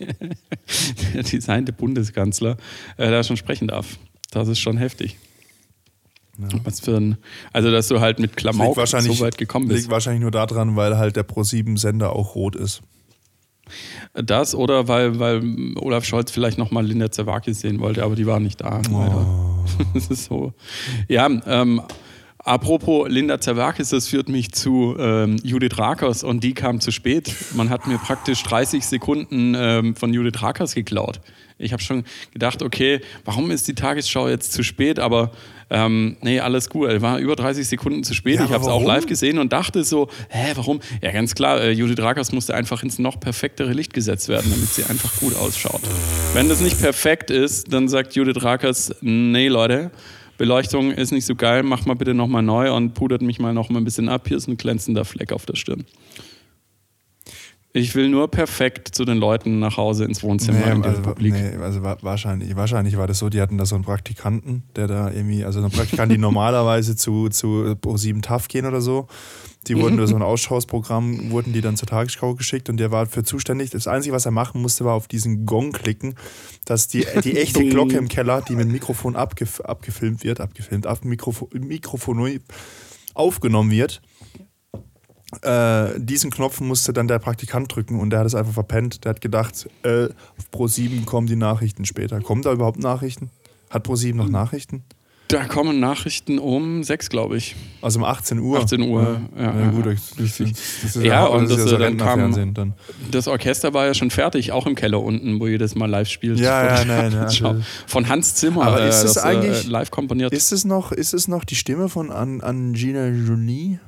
der 1.14 1.22
designte 1.22 1.72
Bundeskanzler, 1.72 2.56
äh, 2.96 3.10
da 3.10 3.22
schon 3.22 3.36
sprechen 3.36 3.68
darf. 3.68 3.96
Das 4.32 4.48
ist 4.48 4.58
schon 4.58 4.76
heftig. 4.76 5.18
Ja. 6.40 6.58
Was 6.64 6.80
für 6.80 6.96
ein, 6.96 7.18
also 7.52 7.70
dass 7.70 7.88
du 7.88 8.00
halt 8.00 8.18
mit 8.18 8.36
Klamauk 8.36 8.76
so 8.86 9.20
weit 9.20 9.38
gekommen 9.38 9.68
bist. 9.68 9.80
Liegt 9.80 9.90
wahrscheinlich 9.90 10.22
nur 10.22 10.30
daran, 10.30 10.76
weil 10.76 10.96
halt 10.98 11.16
der 11.16 11.26
Pro7-Sender 11.26 12.14
auch 12.14 12.34
rot 12.34 12.56
ist. 12.56 12.82
Das 14.14 14.54
oder 14.54 14.88
weil, 14.88 15.18
weil 15.20 15.42
Olaf 15.76 16.04
Scholz 16.04 16.30
vielleicht 16.32 16.58
nochmal 16.58 16.84
Linda 16.84 17.10
Zerwakis 17.10 17.60
sehen 17.60 17.78
wollte, 17.78 18.02
aber 18.02 18.16
die 18.16 18.26
war 18.26 18.40
nicht 18.40 18.60
da. 18.60 18.82
Oh. 18.92 19.46
Das 19.94 20.08
ist 20.08 20.24
so. 20.24 20.52
Ja, 21.08 21.28
ähm, 21.46 21.80
Apropos 22.42 23.06
Linda 23.08 23.38
Zerwakis, 23.38 23.90
das 23.90 24.08
führt 24.08 24.30
mich 24.30 24.52
zu 24.52 24.96
ähm, 24.98 25.36
Judith 25.42 25.76
Rakers 25.76 26.24
und 26.24 26.42
die 26.42 26.54
kam 26.54 26.80
zu 26.80 26.90
spät. 26.90 27.34
Man 27.54 27.68
hat 27.68 27.86
mir 27.86 27.98
praktisch 27.98 28.42
30 28.44 28.86
Sekunden 28.86 29.54
ähm, 29.54 29.94
von 29.94 30.14
Judith 30.14 30.40
Rakers 30.42 30.74
geklaut. 30.74 31.20
Ich 31.58 31.72
habe 31.72 31.82
schon 31.82 32.04
gedacht, 32.32 32.62
okay, 32.62 33.00
warum 33.26 33.50
ist 33.50 33.68
die 33.68 33.74
Tagesschau 33.74 34.28
jetzt 34.28 34.52
zu 34.52 34.62
spät? 34.62 34.98
Aber 34.98 35.32
ähm, 35.70 36.16
nee, 36.20 36.40
alles 36.40 36.68
gut. 36.68 36.88
Er 36.88 37.00
war 37.00 37.18
über 37.18 37.36
30 37.36 37.66
Sekunden 37.66 38.02
zu 38.02 38.12
spät. 38.12 38.40
Ja, 38.40 38.44
ich 38.44 38.50
habe 38.50 38.62
es 38.62 38.68
auch 38.68 38.82
live 38.82 39.06
gesehen 39.06 39.38
und 39.38 39.52
dachte 39.52 39.84
so, 39.84 40.08
hä, 40.28 40.52
warum? 40.56 40.80
Ja, 41.00 41.12
ganz 41.12 41.34
klar, 41.34 41.60
äh, 41.60 41.70
Judith 41.70 42.00
Rakers 42.00 42.32
musste 42.32 42.54
einfach 42.54 42.82
ins 42.82 42.98
noch 42.98 43.20
perfektere 43.20 43.72
Licht 43.72 43.94
gesetzt 43.94 44.28
werden, 44.28 44.50
damit 44.50 44.68
sie 44.68 44.84
einfach 44.84 45.16
gut 45.20 45.36
ausschaut. 45.36 45.80
Wenn 46.34 46.48
das 46.48 46.60
nicht 46.60 46.80
perfekt 46.80 47.30
ist, 47.30 47.72
dann 47.72 47.88
sagt 47.88 48.16
Judith 48.16 48.42
Rakers, 48.42 48.94
nee, 49.00 49.46
Leute, 49.46 49.92
Beleuchtung 50.38 50.90
ist 50.90 51.12
nicht 51.12 51.26
so 51.26 51.36
geil, 51.36 51.62
mach 51.62 51.86
mal 51.86 51.94
bitte 51.94 52.14
nochmal 52.14 52.42
neu 52.42 52.72
und 52.72 52.94
pudert 52.94 53.22
mich 53.22 53.38
mal 53.38 53.54
noch 53.54 53.68
mal 53.68 53.78
ein 53.78 53.84
bisschen 53.84 54.08
ab. 54.08 54.26
Hier 54.26 54.38
ist 54.38 54.48
ein 54.48 54.56
glänzender 54.56 55.04
Fleck 55.04 55.32
auf 55.32 55.46
der 55.46 55.54
Stirn. 55.54 55.84
Ich 57.72 57.94
will 57.94 58.08
nur 58.08 58.28
perfekt 58.28 58.88
zu 58.94 59.04
den 59.04 59.18
Leuten 59.18 59.60
nach 59.60 59.76
Hause 59.76 60.04
ins 60.04 60.24
Wohnzimmer 60.24 60.58
nee, 60.58 60.72
in 60.72 60.82
der 60.82 60.90
also, 60.90 61.02
Republik. 61.02 61.34
Nee, 61.34 61.56
also 61.62 61.82
wahrscheinlich, 61.82 62.56
wahrscheinlich 62.56 62.96
war 62.96 63.06
das 63.06 63.18
so, 63.18 63.28
die 63.28 63.40
hatten 63.40 63.58
da 63.58 63.66
so 63.66 63.76
einen 63.76 63.84
Praktikanten, 63.84 64.64
der 64.74 64.88
da 64.88 65.10
irgendwie, 65.10 65.44
also 65.44 65.60
einen 65.60 65.70
Praktikanten, 65.70 66.16
die 66.16 66.20
normalerweise 66.20 66.96
zu, 66.96 67.28
zu 67.28 67.76
Pro7 67.80 68.22
TAF 68.22 68.48
gehen 68.48 68.66
oder 68.66 68.80
so. 68.80 69.06
Die 69.68 69.76
wurden 69.76 69.98
durch 69.98 70.08
so 70.08 70.16
ein 70.16 70.22
Ausschausprogramm, 70.22 71.30
wurden 71.30 71.52
die 71.52 71.60
dann 71.60 71.76
zur 71.76 71.86
Tagesschau 71.86 72.34
geschickt 72.34 72.70
und 72.70 72.78
der 72.78 72.90
war 72.90 73.06
für 73.06 73.24
zuständig. 73.24 73.70
Das 73.70 73.86
Einzige, 73.86 74.14
was 74.14 74.24
er 74.24 74.32
machen 74.32 74.62
musste, 74.62 74.84
war 74.86 74.94
auf 74.94 75.06
diesen 75.06 75.44
Gong 75.44 75.72
klicken, 75.72 76.14
dass 76.64 76.88
die, 76.88 77.06
die 77.22 77.36
echte 77.36 77.64
Glocke 77.68 77.98
im 77.98 78.08
Keller, 78.08 78.40
die 78.40 78.56
mit 78.56 78.64
dem 78.64 78.72
Mikrofon 78.72 79.16
abgef 79.16 79.60
abgefilmt 79.60 80.24
wird, 80.24 80.40
abgefilmt, 80.40 80.86
ab 80.86 81.04
Mikrofon, 81.04 81.48
Mikrofon 81.52 82.40
aufgenommen 83.14 83.70
wird. 83.70 84.00
Äh, 85.42 85.98
diesen 85.98 86.30
Knopf 86.30 86.60
musste 86.60 86.92
dann 86.92 87.08
der 87.08 87.18
Praktikant 87.18 87.74
drücken 87.74 88.00
und 88.00 88.10
der 88.10 88.20
hat 88.20 88.26
es 88.26 88.34
einfach 88.34 88.52
verpennt. 88.52 89.04
Der 89.04 89.10
hat 89.10 89.20
gedacht, 89.20 89.68
äh, 89.82 90.06
auf 90.06 90.50
Pro 90.50 90.66
7 90.66 91.06
kommen 91.06 91.26
die 91.26 91.36
Nachrichten 91.36 91.84
später. 91.84 92.20
Kommen 92.20 92.42
da 92.42 92.52
überhaupt 92.52 92.78
Nachrichten? 92.78 93.30
Hat 93.70 93.84
Pro 93.84 93.94
7 93.94 94.18
noch 94.18 94.28
Nachrichten? 94.28 94.84
Da 95.30 95.44
kommen 95.44 95.78
Nachrichten 95.78 96.40
um 96.40 96.82
sechs, 96.82 97.08
glaube 97.08 97.36
ich. 97.36 97.54
Also 97.80 98.00
um 98.00 98.04
18 98.04 98.40
Uhr. 98.40 98.58
18 98.58 98.82
Uhr, 98.82 99.20
ja. 99.36 99.42
ja, 99.42 99.60
ja 99.60 99.70
gut, 99.70 99.86
das, 99.86 100.10
das, 100.16 100.38
das 100.38 100.96
ist 100.96 101.04
ja, 101.04 101.24
und 101.26 101.48
das, 101.48 101.56
das, 101.56 101.78
dann 101.78 101.96
kam, 101.98 102.52
dann. 102.52 102.74
das 103.12 103.28
Orchester 103.28 103.72
war 103.72 103.86
ja 103.86 103.94
schon 103.94 104.10
fertig, 104.10 104.50
auch 104.50 104.66
im 104.66 104.74
Keller 104.74 105.00
unten, 105.00 105.38
wo 105.38 105.46
jedes 105.46 105.76
Mal 105.76 105.86
live 105.86 106.08
spielt. 106.08 106.40
Ja, 106.40 106.80
ja, 106.80 106.84
nein, 106.84 107.12
ja. 107.12 107.56
Von 107.86 108.08
Hans 108.08 108.34
Zimmer, 108.34 108.66
Aber 108.66 108.84
ist 108.84 109.04
es 109.04 109.16
äh, 109.18 109.20
eigentlich 109.20 109.68
live 109.68 109.92
komponiert. 109.92 110.32
Ist 110.32 110.50
es 110.50 110.64
noch, 110.64 110.90
ist 110.90 111.14
es 111.14 111.28
noch 111.28 111.44
die 111.44 111.54
Stimme 111.54 111.88
von 111.88 112.10
Angina 112.10 113.06
Jolie? 113.06 113.78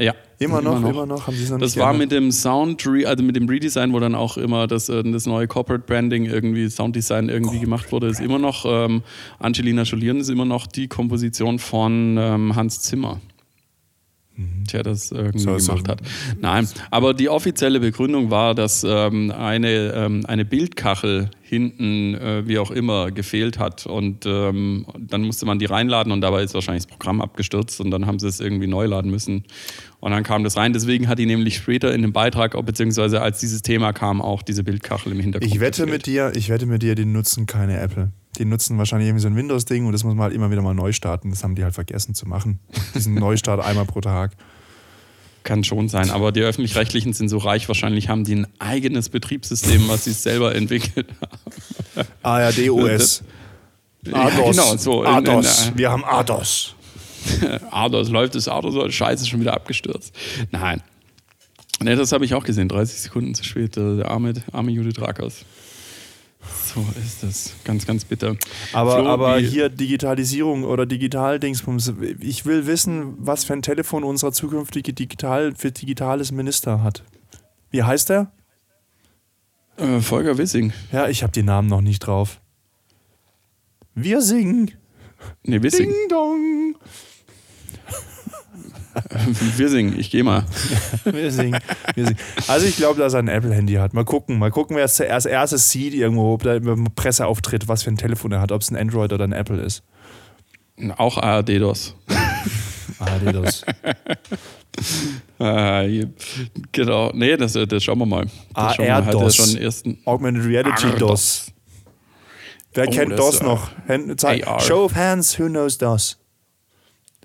Ja. 0.00 0.14
Immer 0.38 0.62
noch, 0.62 0.76
immer 0.76 0.80
noch, 0.80 0.90
immer 0.90 1.06
noch 1.06 1.26
haben 1.26 1.36
sie 1.36 1.42
es 1.42 1.50
noch 1.50 1.58
Das 1.58 1.76
war 1.76 1.92
mit 1.92 2.12
dem 2.12 2.30
Sound, 2.30 2.86
also 2.86 3.24
mit 3.24 3.34
dem 3.34 3.48
Redesign, 3.48 3.92
wo 3.92 3.98
dann 3.98 4.14
auch 4.14 4.36
immer 4.36 4.68
das, 4.68 4.88
äh, 4.88 5.02
das 5.02 5.26
neue 5.26 5.48
Corporate 5.48 5.84
Branding 5.84 6.24
irgendwie, 6.24 6.70
Sounddesign 6.70 7.28
irgendwie 7.28 7.56
Corporate 7.56 7.64
gemacht 7.64 7.92
wurde, 7.92 8.06
ist 8.06 8.20
immer 8.20 8.38
noch, 8.38 8.64
ähm, 8.64 9.02
Angelina 9.40 9.82
Jolie 9.82 10.16
ist 10.18 10.28
immer 10.28 10.44
noch 10.44 10.68
die 10.68 10.86
Komposition 10.86 11.58
von 11.58 12.16
ähm, 12.16 12.54
Hans 12.54 12.80
Zimmer 12.82 13.20
der 14.72 14.82
das 14.82 15.10
irgendwie 15.10 15.38
so, 15.38 15.56
gemacht 15.56 15.86
so. 15.86 15.92
hat. 15.92 16.00
Nein, 16.40 16.68
aber 16.90 17.14
die 17.14 17.28
offizielle 17.28 17.80
Begründung 17.80 18.30
war, 18.30 18.54
dass 18.54 18.84
ähm, 18.84 19.32
eine, 19.32 19.92
ähm, 19.94 20.24
eine 20.26 20.44
Bildkachel 20.44 21.30
hinten, 21.42 22.14
äh, 22.14 22.46
wie 22.46 22.58
auch 22.58 22.70
immer, 22.70 23.10
gefehlt 23.10 23.58
hat. 23.58 23.86
Und 23.86 24.26
ähm, 24.26 24.86
dann 24.98 25.22
musste 25.22 25.46
man 25.46 25.58
die 25.58 25.64
reinladen 25.64 26.12
und 26.12 26.20
dabei 26.20 26.42
ist 26.42 26.54
wahrscheinlich 26.54 26.84
das 26.84 26.92
Programm 26.92 27.20
abgestürzt 27.20 27.80
und 27.80 27.90
dann 27.90 28.06
haben 28.06 28.18
sie 28.18 28.28
es 28.28 28.38
irgendwie 28.38 28.66
neu 28.66 28.86
laden 28.86 29.10
müssen. 29.10 29.44
Und 30.00 30.12
dann 30.12 30.22
kam 30.22 30.44
das 30.44 30.56
rein. 30.56 30.72
Deswegen 30.72 31.08
hat 31.08 31.18
die 31.18 31.26
nämlich 31.26 31.56
später 31.56 31.92
in 31.92 32.02
dem 32.02 32.12
Beitrag, 32.12 32.54
beziehungsweise 32.64 33.20
als 33.20 33.40
dieses 33.40 33.62
Thema 33.62 33.92
kam, 33.92 34.22
auch 34.22 34.42
diese 34.42 34.62
Bildkachel 34.62 35.12
im 35.12 35.20
Hintergrund. 35.20 35.52
Ich 35.52 35.60
wette 35.60 35.86
mit 35.86 36.06
dir, 36.06 36.32
ich 36.36 36.48
wette 36.48 36.66
mit 36.66 36.82
dir, 36.82 36.94
die 36.94 37.04
nutzen 37.04 37.46
keine 37.46 37.80
Apple. 37.80 38.12
Die 38.38 38.44
nutzen 38.44 38.78
wahrscheinlich 38.78 39.08
irgendwie 39.08 39.22
so 39.22 39.28
ein 39.28 39.34
Windows-Ding 39.34 39.86
und 39.86 39.92
das 39.92 40.04
muss 40.04 40.14
man 40.14 40.22
halt 40.24 40.34
immer 40.34 40.52
wieder 40.52 40.62
mal 40.62 40.74
neu 40.74 40.92
starten. 40.92 41.30
Das 41.30 41.42
haben 41.42 41.56
die 41.56 41.64
halt 41.64 41.74
vergessen 41.74 42.14
zu 42.14 42.28
machen. 42.28 42.60
Diesen 42.94 43.14
Neustart 43.14 43.64
einmal 43.64 43.86
pro 43.86 44.00
Tag. 44.00 44.36
Kann 45.42 45.64
schon 45.64 45.88
sein, 45.88 46.10
aber 46.10 46.30
die 46.30 46.42
öffentlich-rechtlichen 46.42 47.12
sind 47.12 47.28
so 47.28 47.38
reich, 47.38 47.66
wahrscheinlich 47.68 48.08
haben 48.08 48.22
die 48.22 48.36
ein 48.36 48.46
eigenes 48.58 49.08
Betriebssystem, 49.08 49.88
was 49.88 50.04
sie 50.04 50.12
selber 50.12 50.54
entwickelt 50.54 51.08
haben. 51.20 52.08
ARD-OS. 52.22 53.22
Ja, 54.04 54.28
genau, 54.28 54.76
so. 54.76 55.04
ADOS. 55.04 55.72
Wir 55.74 55.90
haben 55.90 56.04
ADOS. 56.04 56.74
Ados, 57.70 58.10
läuft 58.10 58.34
es 58.34 58.48
Ados 58.48 58.74
oder 58.74 58.90
Scheiße, 58.90 59.26
schon 59.26 59.40
wieder 59.40 59.54
abgestürzt. 59.54 60.14
Nein. 60.50 60.82
Ne, 61.80 61.94
das 61.94 62.12
habe 62.12 62.24
ich 62.24 62.34
auch 62.34 62.44
gesehen, 62.44 62.68
30 62.68 63.00
Sekunden 63.00 63.34
zu 63.34 63.44
spät, 63.44 63.76
der, 63.76 63.96
der 63.96 64.10
arme, 64.10 64.34
arme 64.52 64.72
Judith 64.72 65.00
Rakers. 65.00 65.44
So 66.74 66.84
ist 67.04 67.22
das. 67.22 67.54
Ganz, 67.64 67.86
ganz 67.86 68.04
bitter. 68.04 68.36
Aber, 68.72 68.96
Flo, 68.96 69.08
aber 69.08 69.38
hier 69.38 69.68
Digitalisierung 69.68 70.64
oder 70.64 70.86
Digitaldingsbums. 70.86 71.94
Ich 72.20 72.46
will 72.46 72.66
wissen, 72.66 73.14
was 73.18 73.44
für 73.44 73.54
ein 73.54 73.62
Telefon 73.62 74.04
unser 74.04 74.32
zukünftige 74.32 74.92
Digital 74.92 75.54
für 75.56 75.72
digitales 75.72 76.32
Minister 76.32 76.82
hat. 76.82 77.04
Wie 77.70 77.82
heißt 77.82 78.10
er? 78.10 78.32
Äh, 79.76 80.00
Volker 80.00 80.38
Wissing. 80.38 80.72
Ja, 80.92 81.08
ich 81.08 81.22
habe 81.22 81.32
die 81.32 81.42
Namen 81.42 81.68
noch 81.68 81.80
nicht 81.80 82.00
drauf. 82.00 82.40
Wir 83.94 84.20
singen. 84.22 84.70
Ne, 85.42 85.62
Wissing. 85.62 85.86
Ding 85.86 86.08
dong. 86.08 86.76
Wissing, 89.56 89.98
ich 89.98 90.10
gehe 90.10 90.24
mal. 90.24 90.44
Wir 91.04 91.30
singen. 91.30 91.58
Wir 91.94 92.06
singen. 92.06 92.18
Also 92.46 92.66
ich 92.66 92.76
glaube, 92.76 92.98
dass 93.00 93.14
er 93.14 93.20
ein 93.20 93.28
Apple-Handy 93.28 93.74
hat. 93.74 93.94
Mal 93.94 94.04
gucken. 94.04 94.38
Mal 94.38 94.50
gucken, 94.50 94.76
wer 94.76 94.84
es 94.84 94.94
zuerst 94.94 95.26
erstes 95.26 95.70
sieht 95.70 95.94
irgendwo, 95.94 96.32
ob 96.34 96.42
da 96.42 96.56
im 96.56 96.88
Presseauftritt, 96.94 97.68
was 97.68 97.82
für 97.82 97.90
ein 97.90 97.96
Telefon 97.96 98.32
er 98.32 98.40
hat, 98.40 98.52
ob 98.52 98.62
es 98.62 98.70
ein 98.70 98.76
Android 98.76 99.12
oder 99.12 99.24
ein 99.24 99.32
Apple 99.32 99.60
ist. 99.60 99.82
Auch 100.96 101.18
ARD-DOS. 101.18 101.94
Ah, 103.00 103.18
das. 103.20 103.64
Äh, 105.38 106.06
genau. 106.72 107.12
Nee, 107.14 107.36
das, 107.36 107.52
das 107.52 107.84
schauen 107.84 107.98
wir 107.98 108.06
mal. 108.06 108.24
Wir 108.24 108.94
AR-DOS. 108.94 109.54
ersten. 109.54 109.98
Augmented 110.04 110.44
Reality 110.44 110.86
AR-DOS. 110.86 110.98
DOS. 110.98 111.52
Wer 112.74 112.88
Oh, 112.88 112.90
kennt 112.90 113.12
das, 113.12 113.18
DOS 113.18 113.40
äh, 113.40 113.44
noch? 113.44 113.70
Hand, 113.88 114.20
zeig, 114.20 114.46
AR. 114.46 114.60
Show 114.60 114.84
of 114.84 114.94
Hands, 114.96 115.38
who 115.38 115.46
knows 115.46 115.78
DOS? 115.78 116.18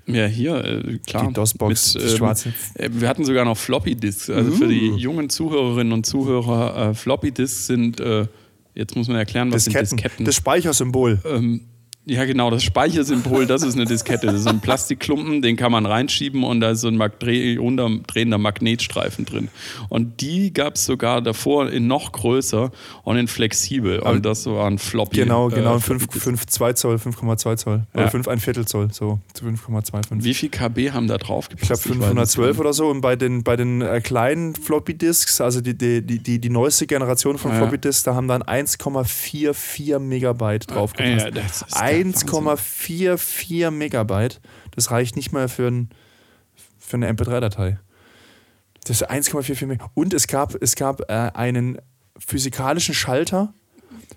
Ja, 0.05 0.25
hier, 0.25 0.55
äh, 0.65 0.99
klar. 1.07 1.27
Die 1.27 1.33
DOS-Box, 1.33 1.93
die 1.93 1.99
ähm, 1.99 2.17
schwarze. 2.17 2.53
äh, 2.75 2.89
Wir 2.91 3.07
hatten 3.07 3.23
sogar 3.23 3.45
noch 3.45 3.57
Floppy-Disks. 3.57 4.29
Also 4.29 4.51
für 4.51 4.67
die 4.67 4.91
Uh. 4.91 4.97
jungen 4.97 5.29
Zuhörerinnen 5.29 5.93
und 5.93 6.05
Zuhörer, 6.05 6.89
äh, 6.89 6.93
Floppy-Disks 6.93 7.67
sind, 7.67 7.99
äh, 8.01 8.27
jetzt 8.75 8.95
muss 8.95 9.07
man 9.07 9.15
erklären, 9.17 9.51
was 9.53 9.63
Disketten. 9.65 9.85
sind 9.87 9.97
Disketten. 10.03 10.25
Das 10.25 10.35
Speichersymbol. 10.35 11.19
ähm, 11.25 11.61
ja, 12.05 12.25
genau, 12.25 12.49
das 12.49 12.63
Speichersymbol, 12.63 13.45
das 13.45 13.61
ist 13.63 13.75
eine 13.75 13.85
Diskette. 13.85 14.27
Das 14.27 14.35
ist 14.35 14.43
so 14.43 14.49
ein 14.49 14.59
Plastikklumpen, 14.59 15.41
den 15.41 15.55
kann 15.55 15.71
man 15.71 15.85
reinschieben 15.85 16.43
und 16.43 16.59
da 16.59 16.71
ist 16.71 16.81
so 16.81 16.89
ein 16.89 16.99
drehender 17.17 18.37
Magnetstreifen 18.37 19.23
drin. 19.25 19.47
Und 19.89 20.19
die 20.19 20.51
gab 20.53 20.75
es 20.75 20.85
sogar 20.85 21.21
davor 21.21 21.69
in 21.69 21.87
noch 21.87 22.11
größer 22.11 22.71
und 23.03 23.17
in 23.17 23.27
flexibel. 23.27 23.99
Und 23.99 24.25
das 24.25 24.45
war 24.45 24.67
ein 24.67 24.79
Floppy. 24.79 25.17
Genau, 25.17 25.47
genau. 25.47 25.77
äh, 25.77 25.79
5, 25.79 26.03
Floppy-Disk. 26.11 26.61
5,2 26.61 26.73
Zoll, 26.75 26.95
5,2 26.97 27.55
Zoll. 27.55 27.83
Oder 27.93 28.03
Ja. 28.03 28.09
5, 28.09 28.27
ein 28.27 28.39
Viertel 28.39 28.65
Zoll, 28.67 28.89
so. 28.91 29.19
zu 29.33 29.45
5,25. 29.45 30.23
Wie 30.23 30.33
viel 30.33 30.49
KB 30.49 30.91
haben 30.91 31.07
da 31.07 31.17
drauf 31.17 31.47
Ich 31.55 31.61
glaube 31.61 31.81
512 31.81 32.59
oder 32.59 32.73
so. 32.73 32.87
Und 32.89 32.99
bei 33.01 33.15
den, 33.15 33.43
bei 33.43 33.55
den 33.55 33.81
äh, 33.81 34.01
kleinen 34.01 34.55
Floppy 34.55 34.93
Disks, 34.95 35.39
also 35.39 35.61
die, 35.61 35.77
die, 35.77 36.01
die, 36.01 36.19
die, 36.19 36.39
die 36.39 36.49
neueste 36.49 36.85
Generation 36.85 37.37
von 37.37 37.51
Ja. 37.51 37.57
Floppy 37.59 37.77
Disks, 37.77 38.03
da 38.03 38.13
haben 38.15 38.27
dann 38.27 38.43
1,44 38.43 39.99
Megabyte 39.99 40.69
drauf 40.69 40.93
Ja, 40.99 41.05
gepasst. 41.29 41.37
das 41.37 41.61
ist 41.61 41.75
der 41.75 41.92
1,44 42.01 43.71
Megabyte. 43.71 44.41
Das 44.71 44.91
reicht 44.91 45.15
nicht 45.15 45.31
mal 45.31 45.47
für, 45.49 45.67
ein, 45.67 45.89
für 46.79 46.97
eine 46.97 47.11
MP3-Datei. 47.11 47.79
Das 48.85 49.01
ist 49.01 49.09
1,44 49.09 49.65
Megabyte. 49.67 49.91
Und 49.93 50.13
es 50.13 50.27
gab, 50.27 50.61
es 50.61 50.75
gab 50.75 51.01
äh, 51.09 51.13
einen 51.33 51.79
physikalischen 52.17 52.93
Schalter 52.95 53.53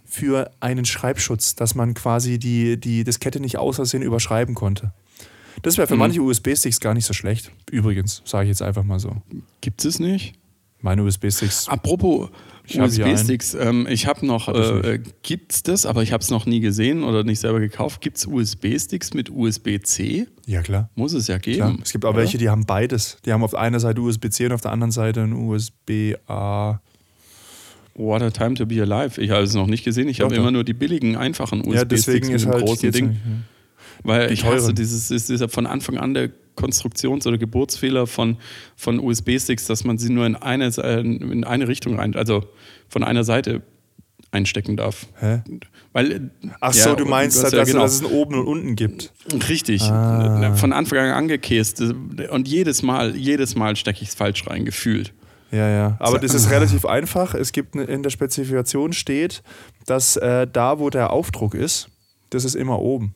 für 0.04 0.50
einen 0.61 0.85
Schreibschutz, 0.85 1.54
dass 1.54 1.75
man 1.75 1.95
quasi 1.95 2.38
die, 2.38 2.78
die 2.78 3.04
Diskette 3.04 3.40
nicht 3.40 3.59
aus 3.59 3.76
Versehen 3.76 4.02
überschreiben 4.02 4.54
konnte. 4.54 4.92
Das 5.62 5.78
wäre 5.78 5.87
für 5.88 5.95
Mhm. 5.95 6.00
manche 6.00 6.21
USB-Sticks 6.21 6.80
gar 6.80 6.95
nicht 6.95 7.06
so 7.06 7.14
schlecht. 7.14 7.50
Übrigens, 7.71 8.23
sage 8.25 8.45
ich 8.45 8.49
jetzt 8.50 8.62
einfach 8.62 8.85
mal 8.85 8.99
so. 9.00 9.16
Gibt 9.62 9.85
es 9.85 9.99
nicht? 9.99 10.35
Meine 10.86 11.02
USB-Sticks. 11.02 11.68
Apropos 11.68 12.28
USB-Sticks, 12.72 13.54
ähm, 13.54 13.88
ich 13.90 14.06
habe 14.06 14.24
noch, 14.24 14.46
Hab 14.46 14.84
äh, 14.84 15.00
gibt's 15.22 15.64
das, 15.64 15.84
aber 15.84 16.04
ich 16.04 16.12
habe 16.12 16.22
es 16.22 16.30
noch 16.30 16.46
nie 16.46 16.60
gesehen 16.60 17.02
oder 17.02 17.24
nicht 17.24 17.40
selber 17.40 17.58
gekauft. 17.58 18.00
Gibt 18.00 18.18
es 18.18 18.26
USB-Sticks 18.26 19.12
mit 19.12 19.28
USB-C? 19.28 20.28
Ja, 20.46 20.62
klar. 20.62 20.88
Muss 20.94 21.12
es 21.12 21.26
ja 21.26 21.38
geben. 21.38 21.56
klar. 21.56 21.76
Es 21.82 21.90
gibt 21.90 22.04
auch 22.04 22.10
oder? 22.10 22.18
welche, 22.18 22.38
die 22.38 22.48
haben 22.48 22.66
beides. 22.66 23.18
Die 23.24 23.32
haben 23.32 23.42
auf 23.42 23.56
einer 23.56 23.80
Seite 23.80 24.00
USB-C 24.00 24.46
und 24.46 24.52
auf 24.52 24.60
der 24.60 24.70
anderen 24.70 24.92
Seite 24.92 25.22
ein 25.22 25.32
USB-A. 25.32 26.80
What 27.96 28.22
a 28.22 28.30
time 28.30 28.54
to 28.54 28.64
be 28.64 28.80
alive. 28.80 29.20
Ich 29.20 29.30
habe 29.30 29.42
es 29.42 29.54
noch 29.54 29.66
nicht 29.66 29.82
gesehen. 29.82 30.08
Ich 30.08 30.20
habe 30.20 30.36
immer 30.36 30.52
nur 30.52 30.62
die 30.62 30.74
billigen, 30.74 31.16
einfachen 31.16 31.64
Ja, 31.64 31.82
USB-Sticks 31.82 31.88
deswegen 31.88 32.32
mit 32.32 32.42
dem 32.42 32.50
halt 32.52 32.64
großen 32.64 32.92
Ding. 32.92 33.08
nicht, 33.08 33.20
ja. 33.24 33.32
Weil 34.06 34.28
Die 34.28 34.34
ich 34.34 34.44
hasse 34.44 34.72
dieses, 34.72 35.10
ist, 35.10 35.30
ist 35.30 35.40
ja 35.40 35.48
von 35.48 35.66
Anfang 35.66 35.98
an 35.98 36.14
der 36.14 36.30
Konstruktions- 36.54 37.26
oder 37.26 37.38
Geburtsfehler 37.38 38.06
von, 38.06 38.38
von 38.76 38.98
USB-Sticks, 39.00 39.66
dass 39.66 39.84
man 39.84 39.98
sie 39.98 40.10
nur 40.10 40.25
in 40.26 40.36
eine, 40.36 40.68
in 40.68 41.44
eine 41.44 41.68
Richtung 41.68 41.98
rein, 41.98 42.14
also 42.14 42.44
von 42.88 43.04
einer 43.04 43.25
Seite 43.25 43.62
einstecken 44.30 44.76
darf. 44.76 45.06
Hä? 45.18 45.42
Weil, 45.92 46.30
Ach 46.60 46.75
ja, 46.75 46.84
so, 46.84 46.94
du 46.94 47.04
meinst, 47.04 47.36
hast 47.36 47.52
dass, 47.52 47.52
ja 47.52 47.64
genau. 47.64 47.82
dass 47.82 47.94
es 47.94 48.04
einen 48.04 48.12
oben 48.12 48.34
und 48.36 48.46
unten 48.46 48.76
gibt. 48.76 49.12
Richtig. 49.48 49.82
Ah. 49.82 50.54
Von 50.56 50.72
Anfang 50.72 50.98
an 50.98 51.10
angekäst. 51.10 51.80
Und 51.80 52.48
jedes 52.48 52.82
Mal, 52.82 53.16
jedes 53.16 53.54
Mal 53.56 53.76
stecke 53.76 54.02
ich 54.02 54.08
es 54.10 54.14
falsch 54.14 54.46
rein, 54.46 54.64
gefühlt. 54.64 55.12
Ja, 55.52 55.68
ja. 55.68 55.96
Aber 56.00 56.18
das 56.18 56.34
ist 56.34 56.50
relativ 56.50 56.84
einfach. 56.84 57.34
Es 57.34 57.52
gibt 57.52 57.75
ne- 57.75 57.84
in 57.84 58.02
der 58.02 58.10
Spezifikation 58.10 58.92
steht, 58.92 59.42
dass 59.86 60.16
äh, 60.16 60.46
da, 60.52 60.78
wo 60.80 60.90
der 60.90 61.12
Aufdruck 61.12 61.54
ist, 61.54 61.88
das 62.30 62.44
ist 62.44 62.56
immer 62.56 62.80
oben. 62.80 63.14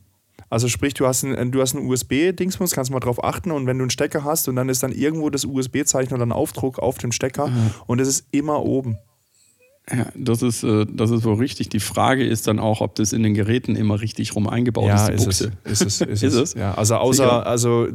Also 0.50 0.68
sprich, 0.68 0.94
du 0.94 1.06
hast 1.06 1.22
ein, 1.22 1.52
du 1.52 1.60
hast 1.60 1.74
ein 1.74 1.86
USB-Dingsbums, 1.86 2.72
kannst 2.72 2.90
mal 2.90 3.00
drauf 3.00 3.22
achten 3.22 3.52
und 3.52 3.66
wenn 3.66 3.78
du 3.78 3.84
einen 3.84 3.90
Stecker 3.90 4.24
hast 4.24 4.48
und 4.48 4.56
dann 4.56 4.68
ist 4.68 4.82
dann 4.82 4.92
irgendwo 4.92 5.30
das 5.30 5.44
USB-Zeichen 5.44 6.12
oder 6.12 6.26
ein 6.26 6.32
Aufdruck 6.32 6.80
auf 6.80 6.98
dem 6.98 7.12
Stecker 7.12 7.50
und 7.86 8.00
es 8.00 8.08
ist 8.08 8.26
immer 8.32 8.64
oben. 8.64 8.98
Ja, 9.92 10.06
das 10.14 10.42
ist, 10.42 10.62
äh, 10.62 10.86
das 10.88 11.10
ist 11.10 11.24
wohl 11.24 11.34
richtig. 11.34 11.68
Die 11.68 11.80
Frage 11.80 12.24
ist 12.24 12.46
dann 12.46 12.58
auch, 12.58 12.80
ob 12.80 12.94
das 12.94 13.12
in 13.12 13.22
den 13.22 13.34
Geräten 13.34 13.74
immer 13.74 14.00
richtig 14.00 14.36
rum 14.36 14.48
eingebaut 14.48 14.86
ja, 14.86 15.08
ist, 15.08 15.26
ist 15.26 15.40
es, 15.64 15.82
ist 15.82 15.82
es. 15.82 16.00
Ist, 16.10 16.22
Ist 16.22 16.34
es. 16.34 16.54
Ja, 16.54 16.74
also 16.74 16.96
außer, 16.96 17.24
Sicher? 17.24 17.46
also, 17.46 17.88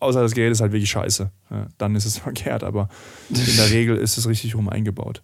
außer 0.00 0.22
das 0.22 0.32
Gerät 0.32 0.52
ist 0.52 0.60
halt 0.60 0.72
wirklich 0.72 0.90
scheiße. 0.90 1.30
Ja, 1.50 1.66
dann 1.78 1.96
ist 1.96 2.06
es 2.06 2.18
verkehrt, 2.18 2.64
aber 2.64 2.88
in 3.28 3.56
der 3.56 3.70
Regel 3.70 3.96
ist 3.96 4.16
es 4.16 4.26
richtig 4.26 4.54
rum 4.54 4.68
eingebaut. 4.68 5.22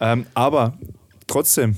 Ähm, 0.00 0.26
aber 0.34 0.78
trotzdem, 1.26 1.76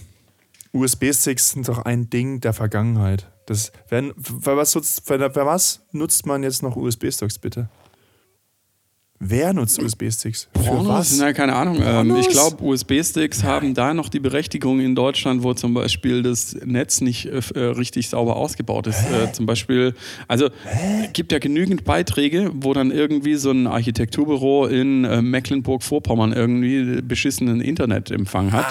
USB-Sticks 0.73 1.50
sind 1.50 1.69
doch 1.69 1.79
ein 1.79 2.11
Ding 2.11 2.41
der 2.41 2.53
Vergangenheit. 2.53 3.30
Das, 3.50 3.73
wenn, 3.88 4.14
für, 4.14 4.57
was 4.57 4.76
nutzt, 4.76 5.04
für, 5.04 5.19
was 5.35 5.80
nutzt 5.90 6.25
man 6.25 6.45
jetzt 6.45 6.62
noch 6.62 6.76
USB-Sticks, 6.76 7.40
bitte? 7.40 7.69
Wer 9.23 9.53
nutzt 9.53 9.83
USB-Sticks? 9.83 10.49
Für 10.55 10.89
was? 10.89 11.19
Na, 11.19 11.35
keine 11.35 11.55
Ahnung. 11.55 11.79
Ähm, 11.85 12.17
ich 12.17 12.31
glaube, 12.31 12.65
USB-Sticks 12.65 13.45
haben 13.45 13.75
da 13.75 13.93
noch 13.93 14.09
die 14.09 14.19
Berechtigung 14.19 14.81
in 14.81 14.95
Deutschland, 14.95 15.43
wo 15.43 15.53
zum 15.53 15.75
Beispiel 15.75 16.23
das 16.23 16.57
Netz 16.65 17.03
nicht 17.03 17.27
äh, 17.27 17.43
äh, 17.55 17.65
richtig 17.65 18.09
sauber 18.09 18.37
ausgebaut 18.37 18.87
ist. 18.87 19.03
Äh, 19.11 19.31
zum 19.33 19.45
Beispiel, 19.45 19.93
also 20.27 20.49
gibt 21.12 21.33
ja 21.33 21.39
genügend 21.39 21.85
Beiträge, 21.85 22.50
wo 22.55 22.73
dann 22.73 22.91
irgendwie 22.91 23.35
so 23.35 23.50
ein 23.50 23.67
Architekturbüro 23.67 24.65
in 24.65 25.05
äh, 25.05 25.21
Mecklenburg-Vorpommern 25.21 26.33
irgendwie 26.33 27.03
beschissenen 27.03 27.61
Internetempfang 27.61 28.53
hat. 28.53 28.67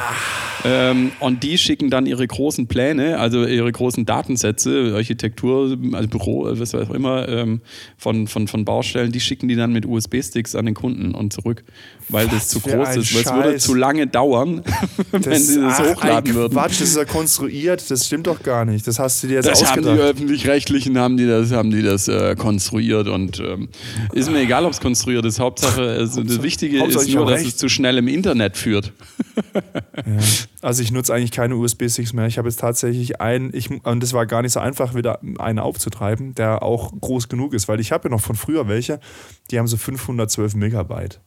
Ähm, 0.66 1.12
und 1.20 1.44
die 1.44 1.60
schicken 1.60 1.92
dann 1.92 2.08
ihre 2.08 2.26
großen 2.26 2.68
Pläne, 2.68 3.20
also 3.20 3.46
ihre 3.46 3.72
großen 3.72 4.06
Datensätze, 4.06 4.94
Architektur, 4.96 5.78
also 5.94 6.08
Büro, 6.10 6.48
äh, 6.48 6.60
was 6.60 6.74
auch 6.74 6.90
immer, 6.90 7.30
ähm, 7.30 7.62
von, 7.98 8.28
von, 8.28 8.48
von 8.48 8.66
Baustellen, 8.66 9.12
die 9.12 9.20
schicken 9.20 9.48
die 9.48 9.56
dann 9.56 9.72
mit 9.72 9.86
USB-Sticks 9.86 10.39
an 10.56 10.66
den 10.66 10.76
Kunden 10.76 11.14
und 11.14 11.34
zurück, 11.34 11.64
weil 12.10 12.28
das 12.28 12.48
zu 12.48 12.60
groß 12.60 12.96
ist. 12.96 13.14
Weil 13.14 13.22
es 13.22 13.34
würde 13.34 13.58
zu 13.58 13.74
lange 13.76 14.08
dauern, 14.08 14.64
wenn 15.12 15.40
sie 15.40 15.62
das 15.62 15.80
ach, 15.80 15.96
hochladen 15.96 16.34
würden. 16.34 16.54
Quatsch, 16.54 16.82
das 16.82 16.90
ist 16.90 16.98
ja 16.98 17.06
konstruiert, 17.06 17.90
das 17.90 18.06
stimmt 18.06 18.28
doch 18.28 18.42
gar 18.44 18.66
nicht. 18.66 18.88
Das 18.88 19.00
hast 19.00 19.24
du 19.24 19.28
dir 19.28 19.36
jetzt 19.36 19.48
Das 19.48 19.64
haben 19.66 19.82
die 19.82 19.90
ausgedacht. 19.90 20.16
öffentlich-rechtlichen 20.16 20.98
haben 20.98 21.18
die 21.18 21.28
das, 21.28 21.52
haben 21.52 21.72
die 21.72 21.82
das 21.82 22.08
äh, 22.08 22.36
konstruiert 22.36 23.08
und 23.08 23.40
ähm, 23.40 23.70
ist 24.14 24.32
mir 24.32 24.40
egal, 24.40 24.66
ob 24.66 24.72
es 24.72 24.80
konstruiert 24.80 25.26
ist. 25.26 25.40
Hauptsache, 25.40 25.82
es, 25.82 26.16
das 26.16 26.42
Wichtige 26.42 26.80
Hauptsache, 26.80 27.04
ist 27.06 27.14
nur, 27.14 27.26
dass 27.26 27.42
es 27.44 27.58
zu 27.58 27.70
schnell 27.70 27.98
im 27.98 28.08
Internet 28.08 28.58
führt. 28.58 28.94
Also 30.62 30.84
ich 30.84 30.92
nutze 30.92 31.14
eigentlich 31.14 31.32
keine 31.32 31.56
USB-Sticks 31.56 32.12
mehr. 32.12 32.28
Ich 32.28 32.38
habe 32.38 32.50
jetzt 32.50 32.60
tatsächlich 32.60 33.22
einen, 33.22 33.54
ich, 33.54 33.70
und 33.72 34.04
das 34.04 34.12
war 34.12 34.26
gar 34.26 34.42
nicht 34.42 34.52
so 34.52 34.60
einfach, 34.60 34.94
wieder 34.94 35.22
einen 35.40 35.60
aufzutreiben, 35.60 36.36
der 36.36 36.64
auch 36.64 36.92
groß 37.00 37.30
genug 37.30 37.54
ist, 37.54 37.70
weil 37.70 37.80
ich 37.80 37.94
habe 37.94 38.10
ja 38.10 38.16
noch 38.16 38.20
von 38.20 38.36
früher 38.36 38.68
welche, 38.68 39.00
die 39.52 39.60
haben 39.60 39.68
so 39.68 39.78
512 39.78 40.56
Megabyte. 40.56 41.22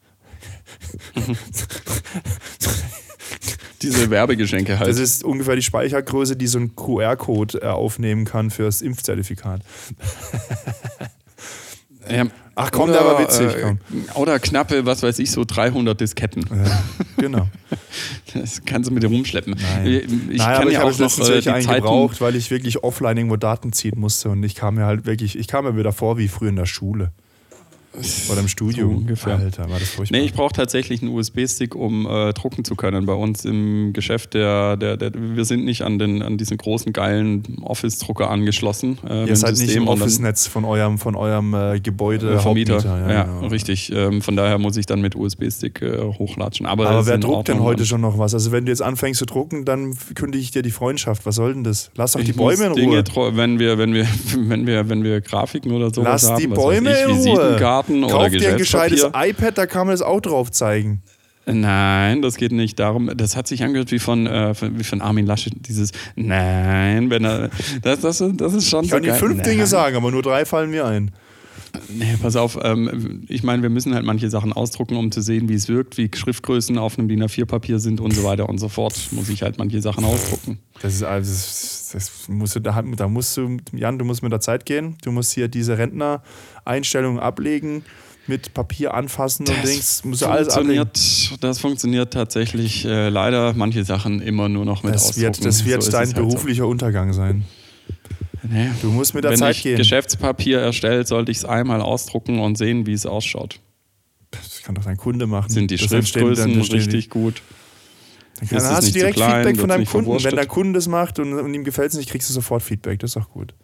Diese 3.81 4.11
Werbegeschenke 4.11 4.79
halt. 4.79 4.91
Das 4.91 4.99
ist 4.99 5.25
ungefähr 5.25 5.57
die 5.57 5.63
Speichergröße, 5.63 6.37
die 6.37 6.47
so 6.47 6.59
ein 6.59 6.77
QR-Code 6.77 7.63
äh, 7.63 7.67
aufnehmen 7.67 8.25
kann 8.25 8.51
fürs 8.51 8.83
Impfzertifikat. 8.83 9.63
Ja, 12.11 12.25
Ach 12.55 12.71
komm, 12.71 12.91
oder, 12.91 12.93
der 12.93 13.05
war 13.05 13.19
witzig. 13.21 13.47
äh, 13.55 13.63
Komm. 13.63 13.79
Oder 14.15 14.39
knappe, 14.39 14.85
was 14.85 15.03
weiß 15.03 15.19
ich, 15.21 15.31
so 15.31 15.45
300 15.47 15.99
Disketten. 15.99 16.45
Ja, 16.51 16.83
genau. 17.17 17.49
Das 18.35 18.63
kannst 18.65 18.89
du 18.91 18.95
mit 18.95 19.03
dir 19.03 19.09
rumschleppen. 19.09 19.55
Nein. 19.61 19.87
Ich 20.31 20.39
Nein, 20.39 20.57
kann 20.59 20.67
ich 20.69 20.75
ja 20.75 20.81
habe 20.81 20.91
auch 20.93 20.99
noch 20.99 21.19
äh, 21.19 21.37
die 21.39 21.43
Zeiten. 21.43 21.69
eingebraucht, 21.69 22.21
weil 22.23 22.35
ich 22.37 22.51
wirklich 22.51 22.83
offline 22.83 23.17
irgendwo 23.19 23.37
Daten 23.37 23.73
ziehen 23.73 23.99
musste 23.99 24.31
und 24.31 24.43
ich 24.43 24.55
kam 24.55 24.77
mir 24.77 24.87
halt 24.87 25.05
wirklich, 25.07 25.39
ich 25.39 25.49
kam 25.49 25.65
mir 25.65 25.77
wieder 25.77 25.93
vor 25.93 26.17
wie 26.19 26.29
früher 26.29 26.49
in 26.49 26.57
der 26.57 26.67
Schule. 26.67 27.13
Oder 28.31 28.41
im 28.41 28.49
Studium. 28.49 28.91
So 28.91 28.97
ungefähr. 28.99 29.37
Alter, 29.39 29.69
war 29.71 29.79
das 29.79 29.91
furchtbar. 29.91 30.19
Nee, 30.19 30.25
ich 30.25 30.33
brauche 30.33 30.53
tatsächlich 30.53 31.03
einen 31.03 31.11
USB-Stick, 31.13 31.75
um 31.75 32.07
äh, 32.07 32.33
drucken 32.33 32.65
zu 32.65 32.75
können. 32.75 33.05
Bei 33.07 33.13
uns 33.13 33.45
im 33.45 33.93
Geschäft, 33.93 34.35
der, 34.35 34.77
der, 34.77 34.97
der, 34.97 35.13
wir 35.15 35.45
sind 35.45 35.65
nicht 35.65 35.83
an, 35.83 35.99
den, 35.99 36.23
an 36.23 36.39
diesen 36.39 36.57
großen, 36.57 36.93
geilen 36.93 37.59
Office-Drucker 37.63 38.31
angeschlossen. 38.31 38.99
Äh, 39.09 39.29
Ihr 39.29 39.37
seid 39.37 39.57
nicht 39.59 39.75
im 39.77 39.89
Office-Netz 39.89 40.47
von 40.47 40.65
eurem, 40.65 40.99
von 40.99 41.15
eurem 41.17 41.53
äh, 41.55 41.81
Gebäude. 41.81 42.35
äh, 42.35 42.39
Vermieter. 42.39 42.75
Hauptmieter, 42.77 43.11
Ja, 43.13 43.23
genau. 43.25 43.47
richtig. 43.49 43.93
Ähm, 43.93 44.23
von 44.23 44.37
daher 44.37 44.59
muss 44.59 44.77
ich 44.77 44.87
dann 44.87 45.01
mit 45.01 45.15
USB-Stick 45.15 45.83
äh, 45.83 45.99
hochlatschen. 46.19 46.67
Aber, 46.67 46.89
Aber 46.89 47.07
wer 47.07 47.19
druckt 47.19 47.49
denn 47.49 47.61
heute 47.61 47.85
schon 47.85 48.01
noch 48.01 48.19
was? 48.19 48.33
Also 48.35 48.53
wenn 48.53 48.65
du 48.65 48.73
jetzt 48.73 48.83
anfängst 48.83 49.19
zu 49.19 49.27
drucken, 49.27 49.65
dann 49.65 49.95
kündige 50.15 50.43
ich 50.43 50.51
dir 50.51 50.63
die 50.63 50.71
Freundschaft. 50.71 51.27
Was 51.27 51.35
soll 51.35 51.53
denn 51.55 51.65
das? 51.65 51.91
Lass 51.97 52.13
doch 52.13 52.21
die 52.21 52.31
Ich 52.31 52.37
muss 52.37 52.57
Bäume 52.59 52.71
in 52.71 52.75
Dinge, 52.75 52.93
Ruhe. 52.97 53.05
tro- 53.05 53.37
wenn 53.37 53.59
wir, 53.59 53.77
wenn 53.79 53.93
wir, 53.93 54.07
wenn 54.37 54.67
wir, 54.67 54.89
wenn 54.89 55.05
wir 55.05 55.21
Grafiken 55.21 55.73
oder 55.73 55.93
sowas 55.93 56.23
Lass 56.23 56.31
haben, 56.31 56.41
die 56.41 56.47
Bäume 56.47 56.91
in 56.99 57.11
Ruhe. 57.11 57.57
Visitenkarten 57.89 58.03
Kauf 58.03 58.15
oder 58.15 58.31
dir 58.31 58.51
ein 58.51 58.59
gescheites 58.59 59.03
iPad, 59.15 59.59
da 59.59 59.67
kann 59.67 59.87
man 59.87 59.95
das 59.95 60.03
auch 60.03 60.21
drauf 60.21 60.51
zeigen. 60.51 61.03
Nein, 61.45 62.23
das 62.23 62.37
geht 62.37 62.53
nicht 62.53 62.79
darum. 62.79 63.11
Das 63.17 63.37
hat 63.37 63.49
sich 63.49 63.65
angehört 63.65 63.91
wie 63.91 63.99
von, 63.99 64.27
äh, 64.29 64.55
wie 64.61 64.85
von 64.85 65.01
Armin 65.01 65.27
Laschet. 65.27 65.53
Dieses 65.67 65.91
Nein, 66.15 67.11
wenn 67.11 67.25
er. 67.25 67.51
Das, 67.83 68.01
das, 68.01 68.23
das 68.35 68.55
ist 68.55 68.69
schon 68.69 68.85
Ich 68.85 68.91
so 68.91 68.97
kann 68.97 69.03
dir 69.03 69.11
geil. 69.11 69.19
fünf 69.19 69.37
Nein. 69.39 69.45
Dinge 69.45 69.67
sagen, 69.67 69.97
aber 69.97 70.13
nur 70.13 70.23
drei 70.23 70.45
fallen 70.45 70.71
mir 70.71 70.87
ein. 70.87 71.11
Nee, 71.89 72.17
pass 72.21 72.37
auf. 72.37 72.59
Ähm, 72.63 73.25
ich 73.29 73.43
meine, 73.43 73.63
wir 73.63 73.71
müssen 73.71 73.95
halt 73.95 74.05
manche 74.05 74.31
Sachen 74.31 74.53
ausdrucken, 74.53 74.97
um 74.97 75.11
zu 75.11 75.21
sehen, 75.21 75.49
wie 75.49 75.55
es 75.55 75.69
wirkt, 75.69 75.97
wie 75.97 76.11
Schriftgrößen 76.15 76.79
auf 76.79 76.99
einem 76.99 77.09
DIN 77.09 77.25
A4-Papier 77.25 77.79
sind 77.79 78.01
und 78.01 78.13
so 78.15 78.25
weiter 78.25 78.49
und 78.49 78.59
so 78.59 78.69
fort. 78.69 78.95
Muss 79.11 79.29
ich 79.29 79.43
halt 79.43 79.59
manche 79.59 79.81
Sachen 79.81 80.05
ausdrucken. 80.05 80.59
Das 80.81 80.95
ist 80.95 81.03
also, 81.03 81.33
das, 81.93 82.07
das 82.07 82.29
musst 82.29 82.57
du, 82.57 82.61
da, 82.61 82.83
da 82.83 83.09
musst 83.09 83.37
du, 83.37 83.57
Jan, 83.73 83.99
du 83.99 84.05
musst 84.05 84.23
mit 84.23 84.33
der 84.33 84.41
Zeit 84.41 84.65
gehen. 84.67 84.97
Du 85.03 85.13
musst 85.13 85.33
hier 85.33 85.49
diese 85.49 85.79
Rentner-Einstellungen 85.79 87.19
ablegen, 87.21 87.85
mit 88.27 88.55
Papier 88.55 88.95
anfassen 88.95 89.47
und 89.49 89.65
Dings. 89.65 90.05
Musst 90.05 90.23
du 90.23 90.27
alles 90.27 90.49
ablegen. 90.51 90.81
funktioniert, 90.85 91.43
das 91.45 91.59
funktioniert 91.59 92.13
tatsächlich 92.13 92.85
äh, 92.85 93.09
leider 93.09 93.53
manche 93.55 93.85
Sachen 93.85 94.21
immer 94.23 94.49
nur 94.49 94.65
noch 94.65 94.83
mit 94.85 94.95
Das 94.95 95.03
Ausdrucken. 95.09 95.23
wird, 95.23 95.45
das 95.45 95.65
wird 95.65 95.83
So 95.83 95.91
dein 95.91 96.07
halt 96.07 96.17
so. 96.17 96.23
beruflicher 96.27 96.67
Untergang 96.67 97.13
sein. 97.13 97.45
Nee. 98.49 98.71
Du 98.81 98.91
musst 98.91 99.15
mit 99.15 99.25
der 99.25 99.33
Wenn 99.33 99.39
Zeit 99.39 99.57
ich 99.57 99.63
gehen. 99.63 99.77
Geschäftspapier 99.77 100.59
erstellt, 100.61 101.07
sollte 101.09 101.31
ich 101.31 101.39
es 101.39 101.45
einmal 101.45 101.81
ausdrucken 101.81 102.39
und 102.41 102.59
sehen, 102.59 102.87
wie 102.87 102.93
es 102.93 103.07
ausschaut. 103.07 103.61
Das 104.33 104.63
kann 104.63 104.75
doch 104.75 104.85
dein 104.85 104.97
Kunde 104.97 105.27
machen. 105.27 105.49
Sind 105.51 105.71
die 105.71 105.77
Das 105.77 105.87
Schriftgrößen 105.87 106.61
richtig 106.61 107.11
gut? 107.11 107.43
Es 108.41 108.49
dann 108.51 108.63
hast 108.65 108.89
du 108.89 108.93
direkt 108.93 109.15
klein, 109.17 109.45
Feedback 109.45 109.61
von 109.61 109.69
deinem 109.69 109.85
Kunden. 109.85 110.25
Wenn 110.25 110.35
der 110.37 110.47
Kunde 110.47 110.79
das 110.79 110.89
macht 110.89 111.19
und, 111.19 111.33
und 111.35 111.55
ihm 111.55 111.65
gefällt 111.65 111.93
es 111.93 111.99
nicht, 111.99 112.11
kriegst 112.11 112.29
du 112.29 112.33
sofort 112.35 112.63
Feedback. 112.63 112.99
Das 112.99 113.11
ist 113.13 113.17
auch 113.23 113.31
gut. 113.31 113.55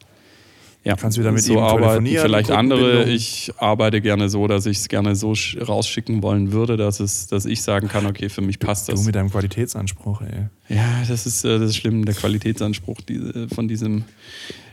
Ja, 0.84 0.94
Kannst 0.94 1.18
wieder 1.18 1.32
mit 1.32 1.42
so 1.42 1.54
ihm 1.54 1.58
arbeiten 1.58 1.82
telefonieren, 2.04 2.22
vielleicht 2.22 2.50
andere. 2.52 3.04
Ich 3.10 3.52
arbeite 3.58 4.00
gerne 4.00 4.28
so, 4.28 4.46
dass 4.46 4.64
ich 4.64 4.78
es 4.78 4.88
gerne 4.88 5.16
so 5.16 5.32
sch- 5.32 5.62
rausschicken 5.62 6.22
wollen 6.22 6.52
würde, 6.52 6.76
dass, 6.76 7.00
es, 7.00 7.26
dass 7.26 7.44
ich 7.46 7.62
sagen 7.62 7.88
kann, 7.88 8.06
okay, 8.06 8.28
für 8.28 8.40
mich 8.42 8.60
passt 8.60 8.88
Du 8.88 8.92
das. 8.92 9.04
mit 9.04 9.14
deinem 9.16 9.30
Qualitätsanspruch, 9.30 10.22
ey. 10.22 10.46
Ja, 10.74 11.02
das 11.06 11.26
ist, 11.26 11.44
äh, 11.44 11.58
das 11.58 11.70
ist 11.70 11.76
schlimm, 11.76 12.04
der 12.04 12.14
Qualitätsanspruch 12.14 13.00
diese, 13.00 13.48
von 13.48 13.66
diesem. 13.66 14.04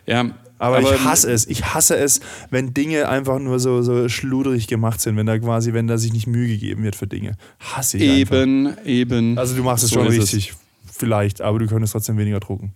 Ja, 0.05 0.29
Aber, 0.57 0.79
ich 0.81 1.03
hasse 1.03 1.31
es. 1.31 1.47
Ich 1.47 1.65
hasse 1.65 1.97
es, 1.97 2.21
wenn 2.49 2.73
Dinge 2.73 3.09
einfach 3.09 3.39
nur 3.39 3.59
so, 3.59 3.81
so 3.81 4.07
schludrig 4.07 4.67
gemacht 4.67 5.01
sind, 5.01 5.17
wenn 5.17 5.25
da 5.25 5.37
quasi, 5.37 5.73
wenn 5.73 5.87
da 5.87 5.97
sich 5.97 6.13
nicht 6.13 6.27
Mühe 6.27 6.47
gegeben 6.47 6.83
wird 6.83 6.95
für 6.95 7.07
Dinge. 7.07 7.37
Hasse 7.59 7.97
ich 7.97 8.09
einfach. 8.09 8.35
Eben, 8.37 8.77
eben. 8.85 9.37
Also 9.37 9.55
du 9.55 9.63
machst 9.63 9.83
es 9.83 9.89
So 9.89 9.99
schon 9.99 10.07
richtig, 10.07 10.53
vielleicht, 10.91 11.41
aber 11.41 11.59
du 11.59 11.67
könntest 11.67 11.93
trotzdem 11.93 12.17
weniger 12.17 12.39
drucken. 12.39 12.73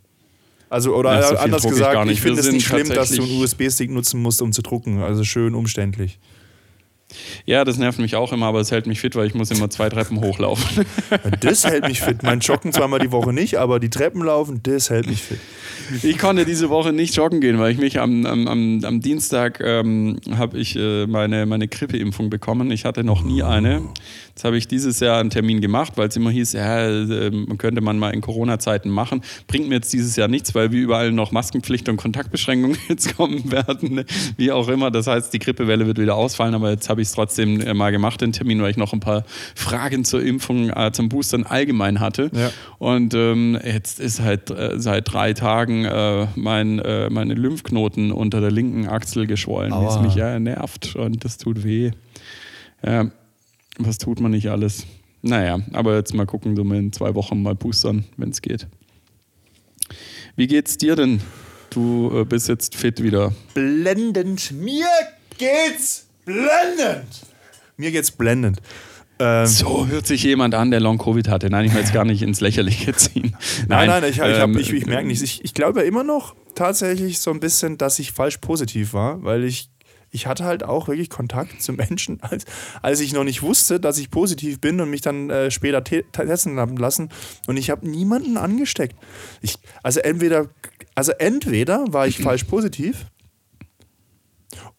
Also, 0.70 0.96
oder 0.96 1.24
so 1.24 1.36
anders 1.36 1.64
ich 1.64 1.70
gesagt, 1.72 2.00
ich, 2.04 2.10
nicht. 2.10 2.22
finde 2.22 2.42
es 2.42 2.52
nicht 2.52 2.68
schlimm, 2.68 2.90
dass 2.90 3.10
du 3.10 3.24
einen 3.24 3.42
USB-Stick 3.42 3.90
nutzen 3.90 4.22
musst, 4.22 4.42
um 4.42 4.52
zu 4.52 4.62
drucken. 4.62 5.02
Also 5.02 5.24
schön 5.24 5.56
umständlich. 5.56 6.20
Ja, 7.46 7.66
das 7.66 7.78
nervt 7.78 8.00
mich 8.00 8.16
auch 8.16 8.32
immer, 8.32 8.48
aber 8.48 8.60
es 8.60 8.72
hält 8.72 8.86
mich 8.86 9.00
fit, 9.00 9.16
weil 9.16 9.26
ich 9.26 9.34
muss 9.34 9.50
immer 9.52 9.70
zwei 9.70 9.90
Treppen 9.90 10.22
hochlaufen. 10.22 10.86
Das 11.42 11.66
hält 11.66 11.88
mich 11.88 12.02
fit. 12.02 12.24
Mein 12.24 12.40
Joggen 12.40 12.74
zweimal 12.74 13.00
die 13.00 13.12
Woche 13.12 13.34
nicht, 13.34 13.58
aber 13.58 13.80
die 13.80 13.90
Treppen 13.90 14.24
laufen, 14.24 14.62
das 14.64 14.90
hält 14.90 15.08
mich 15.08 15.22
fit. 15.22 15.40
Ich 16.04 16.18
konnte 16.18 16.46
diese 16.46 16.70
Woche 16.70 16.94
nicht 16.94 17.16
joggen 17.16 17.42
gehen, 17.42 17.60
weil 17.60 17.72
ich 17.72 17.78
mich 17.78 18.00
am, 18.00 18.26
am, 18.26 18.48
am, 18.84 19.02
Dienstag 19.02 19.60
ähm, 19.64 20.18
habe 20.32 20.58
ich 20.60 20.76
äh, 20.76 21.08
meine, 21.08 21.46
meine 21.46 21.68
Grippeimpfung 21.68 22.30
bekommen. 22.30 22.72
Ich 22.72 22.86
hatte 22.86 23.04
noch 23.04 23.24
nie 23.24 23.44
eine. 23.44 23.82
Jetzt 24.40 24.46
habe 24.46 24.58
ich 24.58 24.70
dieses 24.70 25.02
Jahr 25.02 25.20
einen 25.20 25.32
Termin 25.32 25.60
gemacht, 25.60 25.98
weil 25.98 26.08
es 26.08 26.16
immer 26.16 26.32
hieß, 26.32 26.54
ja, 26.54 26.88
äh, 26.88 27.30
könnte 27.58 27.82
man 27.82 28.00
mal 28.00 28.12
in 28.12 28.22
Corona-Zeiten 28.22 28.90
machen. 28.90 29.22
Bringt 29.48 29.68
mir 29.68 29.76
jetzt 29.76 29.92
dieses 29.92 30.16
Jahr 30.16 30.30
nichts, 30.30 30.56
weil 30.56 30.72
wie 30.72 30.78
überall 30.78 31.12
noch 31.12 31.34
Maskenpflicht 31.34 31.90
und 31.90 31.98
Kontaktbeschränkungen 31.98 32.78
jetzt 32.88 33.18
kommen 33.18 33.52
werden. 33.52 33.96
ne? 33.96 34.06
Wie 34.38 34.54
auch 34.54 34.70
immer. 34.70 34.92
Das 34.92 35.08
heißt, 35.08 35.34
die 35.34 35.40
Grippewelle 35.40 35.88
wird 35.88 35.98
wieder 35.98 36.16
ausfallen, 36.16 36.54
aber 36.54 36.70
jetzt 36.72 36.88
habe 36.88 37.02
ich 37.02 37.10
es 37.10 37.16
trotzdem 37.16 37.60
äh, 37.60 37.74
mal 37.74 37.92
gemacht, 37.92 38.22
den 38.22 38.32
Termin, 38.32 38.62
weil 38.62 38.72
ich 38.72 38.78
noch 38.78 38.94
ein 38.94 39.02
paar 39.02 39.26
Fragen 39.56 40.06
zur 40.06 40.24
Impfung, 40.24 40.70
äh, 40.70 40.94
zum 40.94 41.10
Boostern 41.10 41.44
allgemein 41.44 42.00
hatte. 42.00 42.32
Ja. 42.34 42.50
Und 42.78 43.14
ähm, 43.16 43.60
jetzt 43.62 44.00
ist 44.00 44.22
halt 44.22 44.52
äh, 44.52 44.80
seit 44.80 45.12
drei 45.12 45.34
Tagen 45.34 45.84
äh, 45.84 46.28
mein, 46.38 46.80
äh, 46.80 47.10
meine 47.10 47.34
Lymphknoten 47.34 48.14
unter 48.14 48.40
der 48.40 48.52
linken 48.52 48.88
Achsel 48.88 49.28
geschwollen, 49.28 49.74
Aua. 49.74 50.02
mich 50.02 50.16
ja 50.16 50.40
nervt 50.40 50.96
und 50.96 51.26
das 51.26 51.38
tut 51.38 51.66
weh. 51.66 51.92
Ja, 52.86 53.12
was 53.80 53.98
tut 53.98 54.20
man 54.20 54.32
nicht 54.32 54.50
alles? 54.50 54.86
Naja, 55.22 55.60
aber 55.74 55.96
jetzt 55.96 56.14
mal 56.14 56.26
gucken, 56.26 56.56
so 56.56 56.62
in 56.62 56.94
zwei 56.94 57.16
Wochen 57.16 57.42
mal 57.42 57.56
boostern, 57.56 58.06
wenn 58.18 58.30
es 58.30 58.42
geht. 58.42 58.68
Wie 60.36 60.48
geht's 60.48 60.78
dir 60.78 60.96
denn? 60.96 61.22
Du 61.70 62.12
äh, 62.22 62.26
bist 62.26 62.48
jetzt 62.48 62.76
fit 62.76 63.04
wieder. 63.04 63.34
Blendend. 63.54 64.52
Mir 64.52 64.88
geht's 65.38 66.08
blendend. 66.26 67.26
Mir 67.78 67.92
geht's 67.92 68.12
blendend. 68.12 68.62
Ähm, 69.20 69.46
So 69.46 69.88
hört 69.88 70.08
sich 70.08 70.24
jemand 70.24 70.56
an, 70.56 70.72
der 70.72 70.80
Long-Covid 70.80 71.28
hatte. 71.28 71.50
Nein, 71.50 71.66
ich 71.66 71.74
will 71.74 71.82
jetzt 71.82 71.94
gar 71.94 72.06
nicht 72.06 72.22
ins 72.22 72.40
Lächerliche 72.40 72.94
ziehen. 72.94 73.36
Nein, 73.68 73.90
nein, 73.90 74.04
ich, 74.06 74.18
ich, 74.18 74.24
ähm, 74.24 74.58
ich, 74.58 74.72
ich 74.72 74.86
merke 74.86 75.08
nicht. 75.08 75.22
Ich, 75.22 75.44
ich 75.44 75.54
glaube 75.54 75.82
immer 75.82 76.04
noch 76.04 76.36
tatsächlich 76.56 77.20
so 77.20 77.32
ein 77.32 77.40
bisschen, 77.40 77.78
dass 77.78 78.00
ich 78.00 78.14
falsch 78.14 78.38
positiv 78.38 78.94
war, 78.94 79.22
weil 79.24 79.44
ich, 79.44 79.70
ich 80.12 80.28
hatte 80.28 80.44
halt 80.44 80.64
auch 80.64 80.88
wirklich 80.88 81.10
Kontakt 81.10 81.62
zu 81.62 81.74
Menschen, 81.74 82.20
als, 82.22 82.46
als 82.82 83.00
ich 83.00 83.14
noch 83.14 83.24
nicht 83.24 83.42
wusste, 83.42 83.80
dass 83.80 83.98
ich 83.98 84.12
positiv 84.12 84.60
bin 84.60 84.80
und 84.82 84.90
mich 84.90 85.02
dann 85.02 85.30
äh, 85.30 85.52
später 85.52 85.84
te 85.84 86.04
testen 86.12 86.60
haben 86.60 86.78
lassen 86.78 87.10
und 87.48 87.58
ich 87.58 87.70
habe 87.70 87.88
niemanden 87.88 88.38
angesteckt. 88.38 88.96
Ich, 89.42 89.56
also 89.84 90.00
entweder, 90.00 90.50
also 90.96 91.12
entweder 91.14 91.86
war 91.92 92.08
ich 92.08 92.18
falsch 92.24 92.46
positiv 92.46 93.06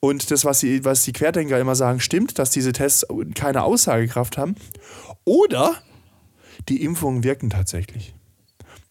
und 0.00 0.30
das, 0.30 0.44
was 0.44 0.60
die, 0.60 0.84
was 0.84 1.04
die 1.04 1.12
Querdenker 1.12 1.60
immer 1.60 1.74
sagen, 1.74 2.00
stimmt, 2.00 2.38
dass 2.38 2.50
diese 2.50 2.72
Tests 2.72 3.06
keine 3.34 3.62
Aussagekraft 3.62 4.38
haben. 4.38 4.54
Oder 5.24 5.74
die 6.68 6.82
Impfungen 6.82 7.22
wirken 7.22 7.50
tatsächlich. 7.50 8.14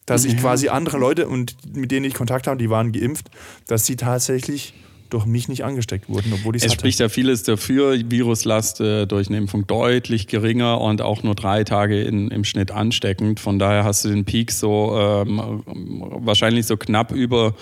Dass 0.06 0.26
ich 0.26 0.38
quasi 0.38 0.70
andere 0.70 0.98
Leute, 0.98 1.28
und 1.28 1.76
mit 1.76 1.92
denen 1.92 2.06
ich 2.06 2.16
Kontakt 2.16 2.48
habe, 2.48 2.58
die 2.58 2.70
waren 2.70 2.92
geimpft, 2.92 3.30
dass 3.68 3.86
sie 3.86 3.96
tatsächlich 3.96 4.74
durch 5.10 5.26
mich 5.26 5.48
nicht 5.48 5.64
angesteckt 5.64 6.10
wurden, 6.10 6.32
obwohl 6.34 6.56
ich 6.56 6.62
Es 6.62 6.68
es 6.68 6.72
hatte. 6.72 6.82
spricht 6.82 7.00
ja 7.00 7.10
vieles 7.10 7.44
dafür, 7.44 7.98
Viruslast 8.10 8.82
äh, 8.82 9.06
durch 9.06 9.28
eine 9.28 9.38
Impfung 9.38 9.66
deutlich 9.68 10.28
geringer 10.28 10.80
und 10.82 11.02
auch 11.02 11.24
nur 11.24 11.36
drei 11.36 11.64
Tage 11.64 12.02
in, 12.02 12.30
im 12.30 12.44
Schnitt 12.44 12.72
ansteckend. 12.72 13.40
Von 13.40 13.60
daher 13.60 13.84
hast 13.84 14.06
du 14.06 14.10
den 14.10 14.26
Peak 14.26 14.52
so 14.52 14.98
ähm, 14.98 15.64
wahrscheinlich 15.66 16.66
so 16.66 16.78
knapp 16.78 17.12
über, 17.12 17.56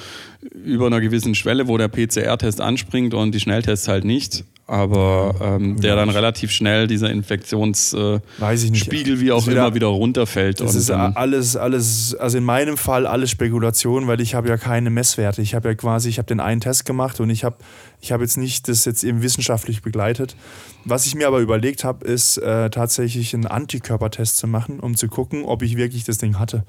über 0.63 0.87
einer 0.87 1.01
gewissen 1.01 1.35
Schwelle, 1.35 1.67
wo 1.67 1.77
der 1.77 1.87
PCR-Test 1.87 2.61
anspringt 2.61 3.13
und 3.13 3.33
die 3.33 3.39
Schnelltests 3.39 3.87
halt 3.87 4.03
nicht. 4.05 4.43
Aber 4.69 5.33
ähm, 5.41 5.79
der 5.79 5.95
dann 5.95 6.09
relativ 6.09 6.51
schnell 6.51 6.87
dieser 6.87 7.09
Infektionsspiegel. 7.09 8.75
Spiegel 8.75 9.19
wie 9.21 9.31
auch 9.31 9.39
Ist 9.39 9.47
wieder- 9.47 9.65
immer 9.67 9.75
wieder 9.75 9.87
runterfällt. 9.87 10.59
Das 10.59 10.73
und 10.73 10.79
ist 10.81 10.91
alles, 10.91 11.55
alles, 11.55 12.13
also 12.15 12.37
in 12.37 12.43
meinem 12.43 12.75
Fall 12.77 13.07
alles 13.07 13.31
Spekulation, 13.31 14.07
weil 14.07 14.19
ich 14.19 14.35
habe 14.35 14.49
ja 14.49 14.57
keine 14.57 14.89
Messwerte. 14.89 15.41
Ich 15.41 15.55
habe 15.55 15.69
ja 15.69 15.75
quasi, 15.75 16.09
ich 16.09 16.17
habe 16.17 16.27
den 16.27 16.41
einen 16.41 16.59
Test 16.59 16.85
gemacht 16.85 17.19
und 17.21 17.29
ich 17.29 17.45
habe, 17.45 17.55
ich 18.01 18.11
habe 18.11 18.23
jetzt 18.23 18.37
nicht 18.37 18.67
das 18.67 18.83
jetzt 18.83 19.03
eben 19.03 19.21
wissenschaftlich 19.21 19.81
begleitet. 19.81 20.35
Was 20.83 21.05
ich 21.05 21.15
mir 21.15 21.27
aber 21.27 21.39
überlegt 21.39 21.83
habe, 21.85 22.05
ist 22.05 22.37
äh, 22.37 22.69
tatsächlich 22.69 23.33
einen 23.33 23.45
Antikörpertest 23.47 24.37
zu 24.37 24.47
machen, 24.47 24.79
um 24.81 24.95
zu 24.97 25.07
gucken, 25.07 25.45
ob 25.45 25.61
ich 25.61 25.77
wirklich 25.77 26.03
das 26.03 26.17
Ding 26.17 26.39
hatte. 26.39 26.65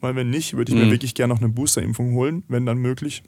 Weil 0.00 0.16
wenn 0.16 0.30
nicht, 0.30 0.56
würde 0.56 0.72
ich 0.72 0.78
mir 0.78 0.86
Mhm. 0.86 0.90
wirklich 0.90 1.14
gerne 1.14 1.34
noch 1.34 1.40
eine 1.40 1.48
Boosterimpfung 1.50 2.14
holen, 2.14 2.42
wenn 2.48 2.66
dann 2.66 2.78
möglich. 2.78 3.22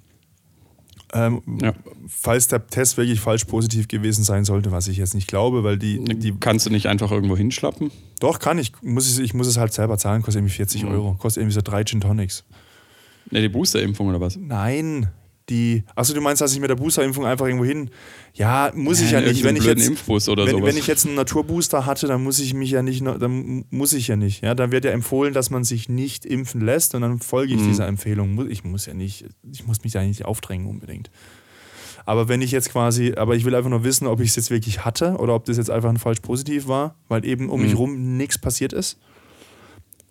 Ähm, 1.12 1.42
Ja. 1.60 1.72
Falls 2.08 2.46
der 2.48 2.66
Test 2.66 2.96
wirklich 2.96 3.20
falsch 3.20 3.44
positiv 3.44 3.88
gewesen 3.88 4.22
sein 4.24 4.44
sollte, 4.44 4.70
was 4.70 4.86
ich 4.88 4.96
jetzt 4.96 5.14
nicht 5.14 5.26
glaube, 5.28 5.64
weil 5.64 5.76
die, 5.78 6.02
die 6.04 6.32
kannst 6.38 6.66
du 6.66 6.70
nicht 6.70 6.86
einfach 6.86 7.10
irgendwo 7.10 7.36
hinschlappen? 7.36 7.90
doch 8.20 8.38
kann 8.38 8.58
ich, 8.58 8.72
muss 8.82 9.10
ich, 9.10 9.24
ich 9.24 9.32
muss 9.34 9.46
es 9.46 9.56
halt 9.56 9.72
selber 9.72 9.96
zahlen, 9.98 10.22
kostet 10.22 10.40
irgendwie 10.40 10.54
40 10.54 10.84
Mhm. 10.84 10.90
Euro, 10.90 11.14
kostet 11.18 11.40
irgendwie 11.42 11.54
so 11.54 11.62
drei 11.62 11.84
Gin 11.84 12.00
Tonics. 12.00 12.44
Ne, 13.30 13.40
die 13.40 13.48
Boosterimpfung 13.48 14.08
oder 14.08 14.20
was? 14.20 14.36
Nein, 14.36 15.08
die. 15.50 15.84
Achso, 15.94 16.14
du 16.14 16.20
meinst, 16.20 16.40
dass 16.40 16.52
ich 16.52 16.60
mit 16.60 16.70
der 16.70 16.76
Boosterimpfung 16.76 17.26
einfach 17.26 17.46
irgendwo 17.46 17.64
hin. 17.64 17.90
Ja, 18.34 18.72
muss 18.74 19.00
ich 19.00 19.10
ja, 19.10 19.20
nicht. 19.20 19.44
Wenn 19.44 19.56
ich, 19.56 19.64
jetzt, 19.64 19.86
Impfbus 19.86 20.28
oder 20.28 20.46
wenn, 20.46 20.52
sowas. 20.52 20.68
wenn 20.68 20.76
ich 20.76 20.86
jetzt 20.86 21.06
einen 21.06 21.16
Naturbooster 21.16 21.84
hatte, 21.84 22.06
dann 22.06 22.22
muss 22.22 22.38
ich 22.38 22.54
mich 22.54 22.70
ja 22.70 22.82
nicht, 22.82 23.04
dann 23.04 23.64
muss 23.70 23.92
ich 23.92 24.08
ja 24.08 24.16
nicht. 24.16 24.42
Ja, 24.42 24.54
dann 24.54 24.70
wird 24.70 24.84
ja 24.84 24.92
empfohlen, 24.92 25.34
dass 25.34 25.50
man 25.50 25.64
sich 25.64 25.88
nicht 25.88 26.24
impfen 26.24 26.60
lässt 26.60 26.94
und 26.94 27.02
dann 27.02 27.18
folge 27.18 27.54
ich 27.54 27.60
mhm. 27.60 27.68
dieser 27.68 27.86
Empfehlung. 27.86 28.48
Ich 28.48 28.64
muss 28.64 28.86
ja 28.86 28.94
nicht, 28.94 29.26
ich 29.52 29.66
muss 29.66 29.82
mich 29.82 29.92
da 29.92 30.02
nicht 30.02 30.24
aufdrängen 30.24 30.66
unbedingt. 30.66 31.10
Aber 32.06 32.28
wenn 32.28 32.40
ich 32.40 32.50
jetzt 32.50 32.70
quasi, 32.70 33.14
aber 33.16 33.36
ich 33.36 33.44
will 33.44 33.54
einfach 33.54 33.70
nur 33.70 33.84
wissen, 33.84 34.06
ob 34.06 34.20
ich 34.20 34.30
es 34.30 34.36
jetzt 34.36 34.50
wirklich 34.50 34.84
hatte 34.84 35.16
oder 35.18 35.34
ob 35.34 35.44
das 35.44 35.56
jetzt 35.56 35.70
einfach 35.70 35.90
ein 35.90 35.98
falsch 35.98 36.20
positiv 36.20 36.66
war, 36.66 36.96
weil 37.08 37.24
eben 37.24 37.50
um 37.50 37.60
mhm. 37.60 37.66
mich 37.66 37.76
rum 37.76 38.16
nichts 38.16 38.38
passiert 38.38 38.72
ist. 38.72 38.98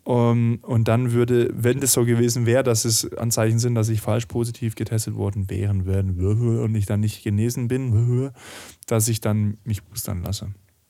Um, 0.09 0.57
und 0.63 0.87
dann 0.87 1.11
würde, 1.11 1.51
wenn 1.53 1.81
das 1.81 1.93
so 1.93 2.03
gewesen 2.03 2.47
wäre, 2.47 2.63
dass 2.63 2.83
es 2.83 3.13
Anzeichen 3.13 3.59
sind, 3.59 3.75
dass 3.75 3.89
ich 3.89 4.01
falsch 4.01 4.25
positiv 4.25 4.73
getestet 4.73 5.13
worden 5.13 5.51
wären 5.51 5.85
würden 5.85 6.57
und 6.61 6.73
ich 6.73 6.87
dann 6.87 7.01
nicht 7.01 7.23
genesen 7.23 7.67
bin, 7.67 8.31
dass 8.87 9.07
ich 9.07 9.21
dann 9.21 9.59
mich 9.65 9.83
boostern 9.83 10.23
lasse, 10.23 10.47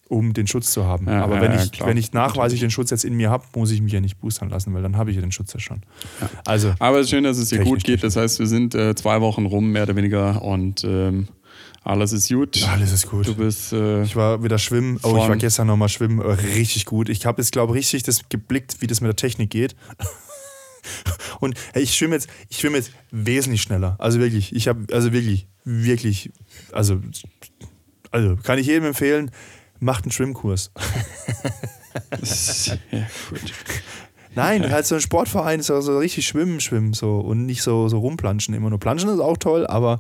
um 0.07 0.31
den 0.31 0.47
Schutz 0.47 0.71
zu 0.71 0.85
haben. 0.85 1.07
Ja, 1.07 1.21
Aber 1.21 1.41
wenn, 1.41 1.51
ja, 1.51 1.61
ich, 1.61 1.85
wenn 1.85 1.97
ich 1.97 2.13
nachweislich 2.13 2.61
den 2.61 2.71
Schutz 2.71 2.91
jetzt 2.91 3.03
in 3.03 3.13
mir 3.13 3.29
habe, 3.29 3.43
muss 3.57 3.71
ich 3.71 3.81
mich 3.81 3.91
ja 3.91 3.99
nicht 3.99 4.21
boostern 4.21 4.51
lassen, 4.51 4.73
weil 4.73 4.83
dann 4.83 4.95
habe 4.95 5.09
ich 5.09 5.17
ja 5.17 5.21
den 5.21 5.33
Schutz 5.33 5.51
ja 5.51 5.59
schon. 5.59 5.81
Also, 6.45 6.73
Aber 6.79 6.99
es 6.99 7.07
ist 7.07 7.09
schön, 7.09 7.25
dass 7.25 7.37
es 7.37 7.49
dir 7.49 7.59
gut 7.65 7.83
geht. 7.83 8.01
Das 8.05 8.15
heißt, 8.15 8.39
wir 8.39 8.47
sind 8.47 8.73
äh, 8.73 8.95
zwei 8.95 9.19
Wochen 9.19 9.45
rum, 9.47 9.73
mehr 9.73 9.83
oder 9.83 9.97
weniger, 9.97 10.41
und 10.41 10.85
ähm, 10.85 11.27
alles 11.83 12.11
ist 12.11 12.29
gut. 12.29 12.61
Alles 12.67 12.91
ist 12.91 13.07
gut. 13.07 13.27
Du 13.27 13.35
bist. 13.35 13.73
Äh, 13.73 14.03
ich 14.03 14.15
war 14.15 14.43
wieder 14.43 14.57
schwimmen. 14.57 14.99
Oh, 15.03 15.17
ich 15.17 15.29
war 15.29 15.37
gestern 15.37 15.67
nochmal 15.67 15.89
schwimmen. 15.89 16.19
Oh, 16.19 16.31
richtig 16.55 16.85
gut. 16.85 17.09
Ich 17.09 17.25
habe 17.25 17.41
jetzt, 17.41 17.51
glaube 17.51 17.73
ich, 17.73 17.79
richtig 17.79 18.03
das 18.03 18.27
geblickt, 18.29 18.81
wie 18.81 18.87
das 18.87 19.01
mit 19.01 19.07
der 19.07 19.15
Technik 19.15 19.49
geht. 19.49 19.75
Und 21.39 21.57
hey, 21.73 21.83
ich 21.83 21.95
schwimme 21.95 22.15
jetzt, 22.15 22.27
ich 22.49 22.57
schwimme 22.59 22.77
jetzt 22.77 22.91
wesentlich 23.11 23.61
schneller. 23.61 23.95
Also 23.99 24.19
wirklich, 24.19 24.53
ich 24.55 24.67
habe, 24.67 24.93
also 24.93 25.13
wirklich, 25.13 25.47
wirklich, 25.63 26.31
also, 26.71 27.01
also 28.11 28.35
kann 28.43 28.59
ich 28.59 28.67
jedem 28.67 28.85
empfehlen, 28.85 29.31
macht 29.79 30.03
einen 30.03 30.11
Schwimmkurs. 30.11 30.71
ja, 32.91 33.07
gut. 33.29 33.53
Nein, 34.35 34.71
halt 34.71 34.85
so 34.85 34.95
ein 34.95 35.01
Sportverein 35.01 35.59
ist 35.59 35.67
so, 35.67 35.81
so 35.81 35.97
richtig 35.97 36.27
schwimmen, 36.27 36.59
schwimmen 36.59 36.93
so 36.93 37.19
und 37.19 37.45
nicht 37.45 37.63
so, 37.63 37.89
so 37.89 37.99
rumplanschen 37.99 38.53
immer 38.53 38.69
nur. 38.69 38.79
Planschen 38.79 39.09
ist 39.09 39.19
auch 39.19 39.37
toll, 39.37 39.65
aber 39.65 39.99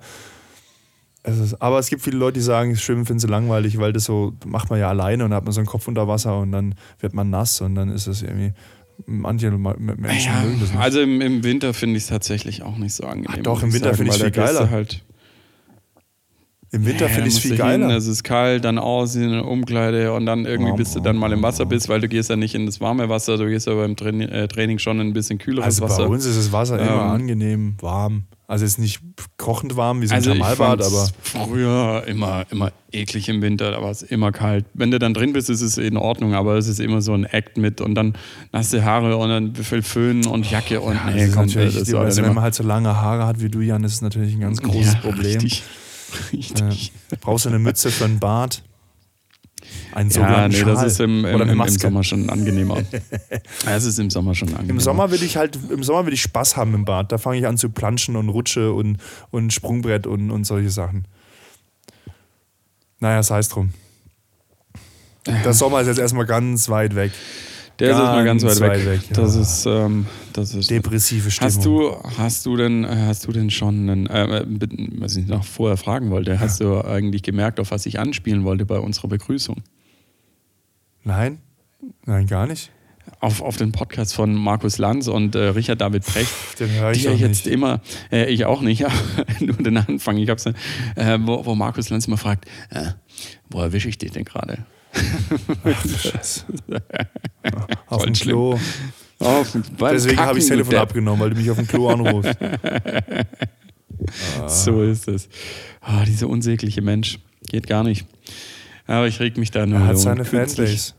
es 1.29 1.39
ist, 1.39 1.61
aber 1.61 1.79
es 1.79 1.89
gibt 1.89 2.01
viele 2.01 2.17
Leute, 2.17 2.39
die 2.39 2.43
sagen, 2.43 2.75
Schwimmen 2.75 3.05
finden 3.05 3.19
sie 3.19 3.27
langweilig, 3.27 3.79
weil 3.79 3.93
das 3.93 4.05
so 4.05 4.33
macht 4.45 4.69
man 4.69 4.79
ja 4.79 4.89
alleine 4.89 5.23
und 5.23 5.31
dann 5.31 5.37
hat 5.37 5.45
man 5.45 5.53
so 5.53 5.59
einen 5.59 5.67
Kopf 5.67 5.87
unter 5.87 6.07
Wasser 6.07 6.39
und 6.39 6.51
dann 6.51 6.75
wird 6.99 7.13
man 7.13 7.29
nass 7.29 7.61
und 7.61 7.75
dann 7.75 7.89
ist 7.89 8.07
es 8.07 8.21
irgendwie. 8.21 8.53
Manche 9.05 9.49
Menschen 9.49 10.33
ja, 10.33 10.41
mögen 10.41 10.59
das 10.59 10.71
nicht. 10.71 10.77
Also 10.77 10.99
im, 10.99 11.21
im 11.21 11.41
Winter 11.45 11.73
finde 11.73 11.95
ich 11.95 12.03
es 12.03 12.09
tatsächlich 12.09 12.63
auch 12.63 12.75
nicht 12.75 12.93
so 12.93 13.05
angenehm. 13.05 13.29
Ach 13.29 13.43
doch, 13.43 13.63
im 13.63 13.71
Winter 13.71 13.93
finde 13.93 14.11
ich 14.11 14.17
es 14.17 14.21
viel 14.21 14.31
geiler. 14.31 14.69
Halt 14.69 15.05
Im 16.71 16.85
Winter 16.85 17.07
ja, 17.07 17.11
finde 17.11 17.29
ich 17.29 17.35
es 17.35 17.39
viel 17.39 17.55
geiler. 17.55 17.87
Hin, 17.87 17.97
es 17.97 18.05
ist 18.05 18.23
kalt, 18.23 18.63
dann 18.63 18.77
aus 18.77 19.15
in 19.15 19.31
der 19.31 19.45
Umkleide 19.45 20.13
und 20.13 20.25
dann 20.27 20.45
irgendwie, 20.45 20.73
bis 20.73 20.93
du 20.93 20.99
dann 20.99 21.17
mal 21.17 21.31
im 21.31 21.41
Wasser 21.41 21.65
bist, 21.65 21.89
weil 21.89 21.99
du 21.99 22.07
gehst 22.07 22.29
ja 22.29 22.35
nicht 22.35 22.53
in 22.53 22.67
das 22.67 22.79
warme 22.79 23.09
Wasser, 23.09 23.37
du 23.37 23.47
gehst 23.47 23.65
ja 23.65 23.73
beim 23.73 23.95
äh, 24.21 24.47
Training 24.47 24.77
schon 24.77 24.99
in 24.99 25.07
ein 25.07 25.13
bisschen 25.13 25.39
kühleres 25.39 25.65
also 25.65 25.83
Wasser. 25.83 26.03
Bei 26.03 26.13
uns 26.13 26.25
ist 26.25 26.37
das 26.37 26.51
Wasser 26.51 26.79
ähm, 26.79 26.87
immer 26.87 27.01
angenehm, 27.03 27.75
warm. 27.81 28.25
Also 28.45 28.65
ist 28.65 28.79
nicht 28.79 28.99
kochend 29.37 29.77
warm 29.77 30.01
wie 30.01 30.07
so 30.07 30.13
ein 30.13 30.17
also 30.17 30.31
Thermalbad, 30.31 30.81
aber. 30.81 31.09
Früher 31.21 32.03
immer, 32.07 32.45
immer 32.49 32.71
eklig 32.91 33.29
im 33.29 33.43
Winter, 33.43 33.71
da 33.71 33.81
war 33.81 33.91
es 33.91 34.01
immer 34.01 34.31
kalt. 34.31 34.65
Wenn 34.73 34.89
du 34.89 34.97
dann 34.97 35.13
drin 35.13 35.33
bist, 35.33 35.51
ist 35.51 35.61
es 35.61 35.77
in 35.77 35.97
Ordnung, 35.97 36.33
aber 36.33 36.55
es 36.57 36.67
ist 36.67 36.79
immer 36.79 37.01
so 37.01 37.13
ein 37.13 37.25
Act 37.25 37.57
mit 37.57 37.79
und 37.79 37.93
dann 37.93 38.13
nasse 38.51 38.83
Haare 38.83 39.17
und 39.17 39.29
dann 39.29 39.55
viel 39.55 39.83
Föhn 39.83 40.25
und 40.25 40.49
Jacke 40.49 40.81
und 40.81 40.95
ja, 40.95 41.11
nee, 41.11 41.25
das 41.27 41.35
kommt 41.35 41.55
das 41.55 41.83
die, 41.83 41.95
also 41.95 42.23
Wenn 42.23 42.33
man 42.33 42.43
halt 42.43 42.55
so 42.55 42.63
lange 42.63 42.95
Haare 42.95 43.27
hat 43.27 43.39
wie 43.39 43.49
du, 43.49 43.61
Jan, 43.61 43.83
ist 43.83 43.93
es 43.93 44.01
natürlich 44.01 44.33
ein 44.33 44.41
ganz 44.41 44.61
großes 44.61 44.93
ja, 44.93 44.99
Problem. 44.99 45.39
Richtig. 45.39 45.63
Richtig. 46.31 46.91
Äh, 47.11 47.17
brauchst 47.21 47.45
du 47.45 47.49
eine 47.49 47.59
Mütze 47.59 47.91
für 47.91 48.05
einen 48.05 48.19
Bart? 48.19 48.63
Ein 49.93 50.09
ja, 50.09 50.47
nee, 50.47 50.55
Schal. 50.55 50.73
das 50.73 50.83
ist 50.83 50.99
im, 50.99 51.25
im, 51.25 51.41
im, 51.41 51.61
im 51.61 51.69
Sommer 51.69 52.03
schon 52.03 52.29
angenehmer. 52.29 52.77
es 53.65 53.85
ist 53.85 53.99
im 53.99 54.09
Sommer 54.09 54.35
schon 54.35 54.49
angenehmer. 54.49 54.71
Im 54.71 54.79
Sommer 54.79 55.11
will 55.11 55.21
ich 55.21 55.37
halt, 55.37 55.59
im 55.69 55.83
Sommer 55.83 56.05
will 56.05 56.13
ich 56.13 56.21
Spaß 56.21 56.55
haben 56.55 56.73
im 56.73 56.85
Bad. 56.85 57.11
Da 57.11 57.17
fange 57.17 57.39
ich 57.39 57.47
an 57.47 57.57
zu 57.57 57.69
planschen 57.69 58.15
und 58.15 58.29
rutsche 58.29 58.71
und, 58.71 58.97
und 59.31 59.51
Sprungbrett 59.51 60.07
und, 60.07 60.31
und 60.31 60.45
solche 60.45 60.69
Sachen. 60.69 61.07
Naja, 62.99 63.21
sei 63.23 63.39
es 63.39 63.49
drum. 63.49 63.73
Der 65.25 65.53
Sommer 65.53 65.81
ist 65.81 65.87
jetzt 65.87 65.99
erstmal 65.99 66.25
ganz 66.25 66.69
weit 66.69 66.95
weg. 66.95 67.11
Der 67.79 67.89
ganz 67.89 67.99
ist 67.99 68.03
erstmal 68.03 68.25
ganz 68.25 68.43
weit, 68.43 68.59
weit 68.59 68.85
weg. 68.85 69.01
weg. 69.01 69.13
Das, 69.13 69.35
ja. 69.35 69.41
ist, 69.41 69.65
ähm, 69.65 70.05
das 70.33 70.53
ist. 70.53 70.69
Depressive 70.69 71.31
Stimmung. 71.31 71.55
Hast 71.55 71.65
du, 71.65 71.95
hast 72.17 72.45
du 72.45 72.57
denn, 72.57 72.87
hast 72.87 73.25
du 73.25 73.31
denn 73.31 73.49
schon, 73.49 73.89
einen, 73.89 74.07
äh, 74.07 74.45
was 74.97 75.15
ich 75.15 75.27
noch 75.27 75.45
vorher 75.45 75.77
fragen 75.77 76.09
wollte, 76.09 76.31
ja. 76.31 76.39
hast 76.39 76.59
du 76.59 76.83
eigentlich 76.83 77.23
gemerkt, 77.23 77.59
auf 77.59 77.71
was 77.71 77.85
ich 77.85 77.99
anspielen 77.99 78.43
wollte 78.43 78.65
bei 78.65 78.79
unserer 78.79 79.07
Begrüßung? 79.07 79.57
Nein, 81.03 81.39
nein, 82.05 82.27
gar 82.27 82.47
nicht. 82.47 82.71
Auf, 83.21 83.41
auf 83.41 83.57
den 83.57 83.71
Podcast 83.71 84.13
von 84.13 84.35
Markus 84.35 84.77
Lanz 84.77 85.07
und 85.07 85.35
äh, 85.35 85.39
Richard 85.45 85.81
David 85.81 86.05
Precht, 86.05 86.59
den 86.59 86.69
höre 86.71 86.91
ich 86.91 86.99
die 86.99 87.05
ja 87.05 87.13
jetzt 87.13 87.45
nicht. 87.45 87.53
immer, 87.53 87.81
äh, 88.11 88.25
ich 88.31 88.45
auch 88.45 88.61
nicht, 88.61 88.85
nur 89.39 89.55
den 89.55 89.77
Anfang, 89.77 90.17
ich 90.17 90.29
hab's, 90.29 90.45
äh, 90.45 90.53
wo, 91.21 91.45
wo 91.45 91.55
Markus 91.55 91.89
Lanz 91.89 92.07
immer 92.07 92.17
fragt, 92.17 92.45
äh, 92.69 92.91
wo 93.49 93.61
erwische 93.61 93.89
ich 93.89 93.97
dich 93.97 94.11
denn 94.11 94.25
gerade? 94.25 94.65
auf 97.87 98.03
dem 98.03 98.13
Klo. 98.13 98.59
Auf, 99.19 99.57
Deswegen 99.79 100.19
habe 100.19 100.37
ich 100.37 100.45
das 100.45 100.49
Telefon 100.49 100.75
abgenommen, 100.75 101.21
weil 101.21 101.31
du 101.31 101.35
mich 101.35 101.51
auf 101.51 101.57
dem 101.57 101.67
Klo 101.67 101.89
anrufst. 101.89 102.37
So 104.47 104.81
ist 104.81 105.09
es. 105.09 105.27
Oh, 105.81 106.03
dieser 106.05 106.29
unsägliche 106.29 106.81
Mensch. 106.81 107.19
Geht 107.49 107.67
gar 107.67 107.83
nicht. 107.83 108.05
Aber 108.87 109.07
ich 109.07 109.19
reg 109.19 109.37
mich 109.37 109.51
da 109.51 109.65
nur. 109.65 109.79
Er 109.79 109.87
hat 109.87 109.99
seine 109.99 110.25
Fanbase. 110.25 110.93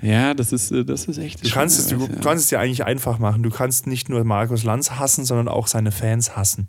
Ja, 0.00 0.34
das 0.34 0.52
ist, 0.52 0.70
äh, 0.70 0.84
das 0.84 1.06
ist 1.06 1.18
echt. 1.18 1.44
Du 1.44 1.50
kannst, 1.50 1.78
es, 1.78 1.88
du 1.88 1.96
ja. 1.96 2.08
kannst 2.22 2.44
es 2.44 2.50
dir 2.50 2.60
eigentlich 2.60 2.84
einfach 2.84 3.18
machen. 3.18 3.42
Du 3.42 3.50
kannst 3.50 3.86
nicht 3.86 4.08
nur 4.08 4.22
Markus 4.24 4.62
Lanz 4.62 4.92
hassen, 4.92 5.24
sondern 5.24 5.48
auch 5.48 5.66
seine 5.66 5.92
Fans 5.92 6.36
hassen. 6.36 6.68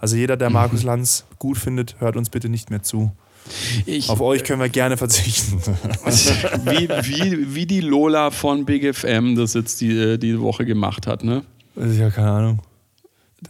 Also 0.00 0.16
jeder, 0.16 0.36
der 0.36 0.50
mhm. 0.50 0.54
Markus 0.54 0.82
Lanz 0.82 1.24
gut 1.38 1.56
findet, 1.56 2.00
hört 2.00 2.16
uns 2.16 2.30
bitte 2.30 2.48
nicht 2.48 2.70
mehr 2.70 2.82
zu. 2.82 3.12
Ich, 3.86 4.08
Auf 4.08 4.20
euch 4.20 4.42
können 4.44 4.60
wir 4.60 4.68
gerne 4.68 4.96
verzichten. 4.96 5.60
wie, 6.64 6.88
wie, 6.88 7.54
wie 7.54 7.66
die 7.66 7.80
Lola 7.80 8.30
von 8.30 8.64
Big 8.64 8.94
FM 8.94 9.36
das 9.36 9.54
jetzt 9.54 9.80
die, 9.80 9.90
äh, 9.90 10.18
die 10.18 10.40
Woche 10.40 10.64
gemacht 10.64 11.06
hat, 11.06 11.24
ne? 11.24 11.42
Das 11.74 11.90
ist 11.90 11.98
ja 11.98 12.10
keine 12.10 12.30
Ahnung. 12.30 12.58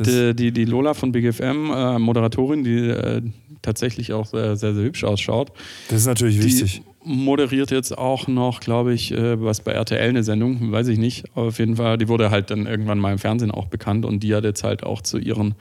Die, 0.01 0.35
die, 0.35 0.53
die, 0.53 0.65
Lola 0.65 0.95
von 0.95 1.13
Big 1.13 1.33
FM, 1.33 1.71
äh, 1.71 1.99
Moderatorin, 1.99 2.65
die 2.65 2.89
äh, 2.89 3.23
tatsächlich 3.65 4.13
auch 4.13 4.27
sehr, 4.27 4.57
sehr, 4.57 4.75
sehr, 4.75 4.85
hübsch 4.85 5.05
ausschaut. 5.05 5.53
Das 5.89 6.01
ist 6.01 6.07
natürlich 6.07 6.43
wichtig. 6.43 6.83
Moderiert 7.07 7.71
jetzt 7.71 7.97
auch 7.99 8.29
noch, 8.29 8.61
glaube 8.61 8.95
ich, 8.95 9.13
äh, 9.13 9.43
was 9.43 9.61
bei 9.61 9.73
RTL 9.73 10.09
eine 10.09 10.25
Sendung, 10.25 10.73
weiß 10.73 10.89
ich 10.89 10.99
nicht. 10.99 11.27
Aber 11.35 11.49
auf 11.49 11.59
jeden 11.59 11.77
Fall, 11.77 11.99
die 11.99 12.09
wurde 12.09 12.31
halt 12.31 12.51
dann 12.51 12.67
irgendwann 12.67 12.99
mal 12.99 13.13
im 13.13 13.19
Fernsehen 13.19 13.51
auch 13.51 13.67
bekannt 13.67 14.07
und 14.07 14.23
die 14.23 14.35
hat 14.35 14.45
jetzt 14.45 14.65
halt 14.65 14.85
auch 14.85 15.03
zu 15.03 15.19
ihren 15.19 15.55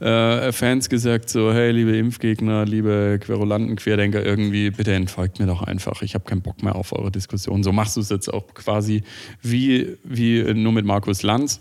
äh, 0.00 0.52
Fans 0.52 0.90
gesagt: 0.90 1.30
so, 1.30 1.50
hey, 1.50 1.72
liebe 1.72 1.96
Impfgegner, 1.96 2.66
liebe 2.66 3.18
Querulanten, 3.22 3.76
Querdenker, 3.76 4.24
irgendwie, 4.24 4.70
bitte 4.70 4.92
entfolgt 4.92 5.38
mir 5.38 5.46
doch 5.46 5.62
einfach. 5.62 6.02
Ich 6.02 6.14
habe 6.14 6.24
keinen 6.24 6.42
Bock 6.42 6.62
mehr 6.62 6.76
auf 6.76 6.92
eure 6.92 7.10
Diskussion. 7.10 7.62
So 7.62 7.72
machst 7.72 7.96
du 7.96 8.00
es 8.00 8.10
jetzt 8.10 8.28
auch 8.28 8.52
quasi 8.52 9.02
wie, 9.40 9.96
wie 10.04 10.42
nur 10.52 10.72
mit 10.72 10.84
Markus 10.84 11.22
Lanz. 11.22 11.60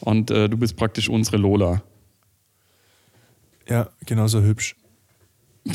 Und 0.00 0.30
äh, 0.30 0.48
du 0.48 0.56
bist 0.56 0.76
praktisch 0.76 1.08
unsere 1.08 1.36
Lola. 1.36 1.82
Ja, 3.68 3.88
genauso 4.06 4.42
hübsch. 4.42 4.76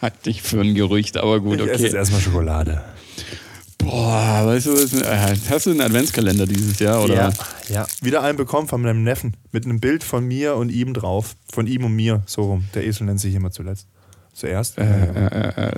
Hat 0.00 0.24
dich 0.26 0.42
für 0.42 0.60
ein 0.60 0.74
Gerücht, 0.74 1.16
aber 1.18 1.40
gut, 1.40 1.60
okay. 1.60 1.64
Ich 1.64 1.74
esse 1.74 1.84
jetzt 1.84 1.94
erstmal 1.94 2.20
Schokolade. 2.20 2.82
Boah, 3.78 4.42
weißt 4.44 4.66
du, 4.66 4.72
was, 4.72 4.92
äh, 4.92 5.36
hast 5.50 5.66
du 5.66 5.70
einen 5.70 5.80
Adventskalender 5.80 6.46
dieses 6.46 6.78
Jahr, 6.78 7.02
oder? 7.02 7.14
Ja, 7.14 7.32
ja. 7.68 7.86
Wieder 8.02 8.22
einen 8.22 8.36
bekommen 8.36 8.68
von 8.68 8.82
meinem 8.82 9.02
Neffen 9.02 9.36
mit 9.52 9.64
einem 9.64 9.80
Bild 9.80 10.04
von 10.04 10.26
mir 10.26 10.56
und 10.56 10.70
ihm 10.70 10.94
drauf. 10.94 11.34
Von 11.52 11.66
ihm 11.66 11.84
und 11.84 11.96
mir, 11.96 12.22
so 12.26 12.42
rum. 12.42 12.64
Der 12.74 12.86
Esel 12.86 13.06
nennt 13.06 13.20
sich 13.20 13.34
immer 13.34 13.50
zuletzt. 13.50 13.86
Zuerst. 14.32 14.78
Äh, 14.78 14.84
äh, 14.84 15.70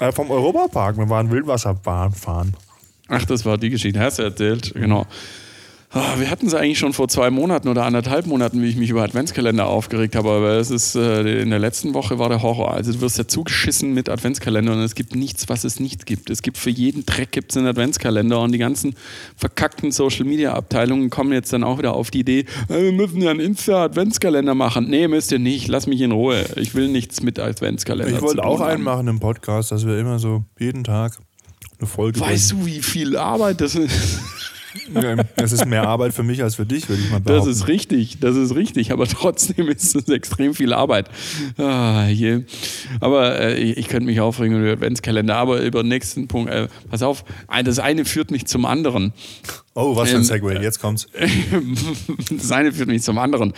äh, 0.00 0.06
äh. 0.06 0.12
vom 0.12 0.30
Europapark. 0.30 0.96
Wir 0.96 1.08
waren 1.08 1.30
Wildwasserbahn 1.30 2.12
fahren. 2.12 2.54
Ach, 3.08 3.24
das 3.26 3.44
war 3.44 3.58
die 3.58 3.70
Geschichte. 3.70 4.00
Hast 4.00 4.18
du 4.18 4.22
erzählt, 4.22 4.72
genau. 4.74 5.06
Oh, 5.94 6.18
wir 6.18 6.30
hatten 6.30 6.46
es 6.46 6.54
eigentlich 6.54 6.78
schon 6.78 6.94
vor 6.94 7.08
zwei 7.08 7.28
Monaten 7.30 7.68
oder 7.68 7.84
anderthalb 7.84 8.26
Monaten, 8.26 8.62
wie 8.62 8.68
ich 8.68 8.76
mich 8.76 8.88
über 8.88 9.02
Adventskalender 9.02 9.66
aufgeregt 9.66 10.16
habe, 10.16 10.30
aber 10.30 10.52
es 10.52 10.70
ist 10.70 10.94
äh, 10.94 11.42
in 11.42 11.50
der 11.50 11.58
letzten 11.58 11.92
Woche 11.92 12.18
war 12.18 12.30
der 12.30 12.42
Horror. 12.42 12.72
Also 12.72 12.92
du 12.92 13.02
wirst 13.02 13.18
ja 13.18 13.28
zugeschissen 13.28 13.92
mit 13.92 14.08
Adventskalendern 14.08 14.78
und 14.78 14.84
es 14.84 14.94
gibt 14.94 15.14
nichts, 15.14 15.50
was 15.50 15.64
es 15.64 15.80
nicht 15.80 16.06
gibt. 16.06 16.30
Es 16.30 16.40
gibt 16.40 16.56
für 16.56 16.70
jeden 16.70 17.04
Dreck 17.04 17.32
gibt's 17.32 17.58
einen 17.58 17.66
Adventskalender 17.66 18.40
und 18.40 18.52
die 18.52 18.58
ganzen 18.58 18.94
verkackten 19.36 19.92
Social 19.92 20.24
Media 20.24 20.54
Abteilungen 20.54 21.10
kommen 21.10 21.32
jetzt 21.32 21.52
dann 21.52 21.62
auch 21.62 21.76
wieder 21.76 21.92
auf 21.92 22.10
die 22.10 22.20
Idee, 22.20 22.46
äh, 22.70 22.84
wir 22.84 22.92
müssen 22.92 23.20
ja 23.20 23.30
einen 23.30 23.40
Insta 23.40 23.84
Adventskalender 23.84 24.54
machen. 24.54 24.88
Nee, 24.88 25.08
müsst 25.08 25.30
ihr 25.30 25.40
nicht. 25.40 25.68
Lass 25.68 25.86
mich 25.86 26.00
in 26.00 26.12
Ruhe. 26.12 26.42
Ich 26.56 26.74
will 26.74 26.88
nichts 26.88 27.22
mit 27.22 27.38
Adventskalender. 27.38 28.14
Ich 28.14 28.22
wollte 28.22 28.44
auch 28.44 28.62
einen 28.62 28.82
machen 28.82 29.08
im 29.08 29.20
Podcast, 29.20 29.72
dass 29.72 29.86
wir 29.86 29.98
immer 29.98 30.18
so 30.18 30.44
jeden 30.58 30.84
Tag 30.84 31.18
eine 31.78 31.86
Folge. 31.86 32.18
Weißt 32.18 32.52
bringen. 32.52 32.64
du, 32.64 32.66
wie 32.66 32.80
viel 32.80 33.16
Arbeit 33.18 33.60
das 33.60 33.74
ist? 33.74 34.20
Das 35.36 35.52
ist 35.52 35.66
mehr 35.66 35.86
Arbeit 35.86 36.14
für 36.14 36.22
mich 36.22 36.42
als 36.42 36.54
für 36.54 36.66
dich, 36.66 36.88
würde 36.88 37.02
ich 37.02 37.10
mal 37.10 37.20
behaupten. 37.20 37.46
Das 37.46 37.56
ist 37.56 37.68
richtig, 37.68 38.18
das 38.20 38.36
ist 38.36 38.54
richtig, 38.54 38.92
aber 38.92 39.06
trotzdem 39.08 39.68
ist 39.68 39.94
es 39.94 40.08
extrem 40.08 40.54
viel 40.54 40.72
Arbeit. 40.72 41.10
Ah, 41.58 42.06
je. 42.08 42.44
Aber 43.00 43.40
äh, 43.40 43.58
ich, 43.58 43.76
ich, 43.76 43.88
könnte 43.88 44.06
mich 44.06 44.20
aufregen 44.20 44.56
über 44.56 44.66
den 44.66 44.74
Adventskalender, 44.74 45.36
aber 45.36 45.60
über 45.62 45.82
den 45.82 45.88
nächsten 45.88 46.28
Punkt, 46.28 46.50
äh, 46.50 46.68
pass 46.90 47.02
auf, 47.02 47.24
das 47.64 47.78
eine 47.78 48.04
führt 48.04 48.30
mich 48.30 48.46
zum 48.46 48.64
anderen. 48.64 49.12
Oh, 49.74 49.96
was 49.96 50.10
für 50.10 50.16
ein 50.16 50.20
ähm, 50.20 50.26
Segway, 50.26 50.62
jetzt 50.62 50.80
kommt's. 50.80 51.06
das 52.30 52.52
eine 52.52 52.72
führt 52.72 52.88
mich 52.88 53.02
zum 53.02 53.16
anderen. 53.16 53.54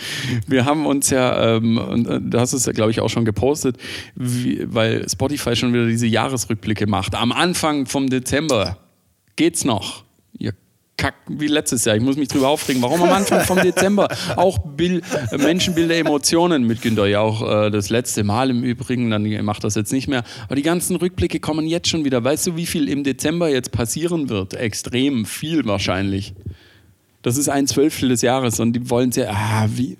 Wir 0.47 0.63
haben 0.63 0.85
uns 0.85 1.09
ja, 1.09 1.57
ähm, 1.57 1.77
und 1.77 2.07
äh, 2.07 2.21
du 2.21 2.39
hast 2.39 2.53
es 2.53 2.65
ja, 2.65 2.71
glaube 2.71 2.91
ich, 2.91 3.01
auch 3.01 3.09
schon 3.09 3.25
gepostet, 3.25 3.77
wie, 4.15 4.65
weil 4.65 5.07
Spotify 5.09 5.55
schon 5.55 5.73
wieder 5.73 5.87
diese 5.87 6.07
Jahresrückblicke 6.07 6.87
macht. 6.87 7.15
Am 7.15 7.33
Anfang 7.33 7.85
vom 7.85 8.09
Dezember 8.09 8.77
geht's 9.35 9.65
noch. 9.65 10.05
Ihr 10.37 10.53
Kack 10.97 11.15
wie 11.27 11.47
letztes 11.47 11.83
Jahr. 11.85 11.95
Ich 11.95 12.01
muss 12.01 12.15
mich 12.15 12.29
drüber 12.29 12.47
aufregen. 12.47 12.81
Warum 12.81 13.03
am 13.03 13.11
Anfang 13.11 13.41
vom 13.41 13.61
Dezember 13.61 14.07
auch 14.37 14.57
Bild, 14.59 15.03
Menschenbilder, 15.37 15.97
Emotionen 15.97 16.65
mit 16.65 16.81
Günter 16.81 17.05
ja 17.07 17.19
auch 17.19 17.65
äh, 17.65 17.69
das 17.69 17.89
letzte 17.89 18.23
Mal 18.23 18.49
im 18.49 18.63
Übrigen. 18.63 19.09
Dann 19.09 19.43
macht 19.43 19.63
das 19.63 19.75
jetzt 19.75 19.91
nicht 19.91 20.07
mehr. 20.07 20.23
Aber 20.45 20.55
die 20.55 20.61
ganzen 20.61 20.95
Rückblicke 20.95 21.39
kommen 21.39 21.67
jetzt 21.67 21.89
schon 21.89 22.05
wieder. 22.05 22.23
Weißt 22.23 22.47
du, 22.47 22.55
wie 22.55 22.65
viel 22.65 22.87
im 22.87 23.03
Dezember 23.03 23.49
jetzt 23.49 23.71
passieren 23.71 24.29
wird? 24.29 24.53
Extrem 24.53 25.25
viel 25.25 25.65
wahrscheinlich. 25.65 26.33
Das 27.21 27.37
ist 27.37 27.49
ein 27.49 27.67
Zwölftel 27.67 28.09
des 28.09 28.21
Jahres 28.21 28.59
und 28.59 28.73
die 28.73 28.89
wollen 28.89 29.11
sehr, 29.11 29.31
ah, 29.31 29.67
wie 29.67 29.97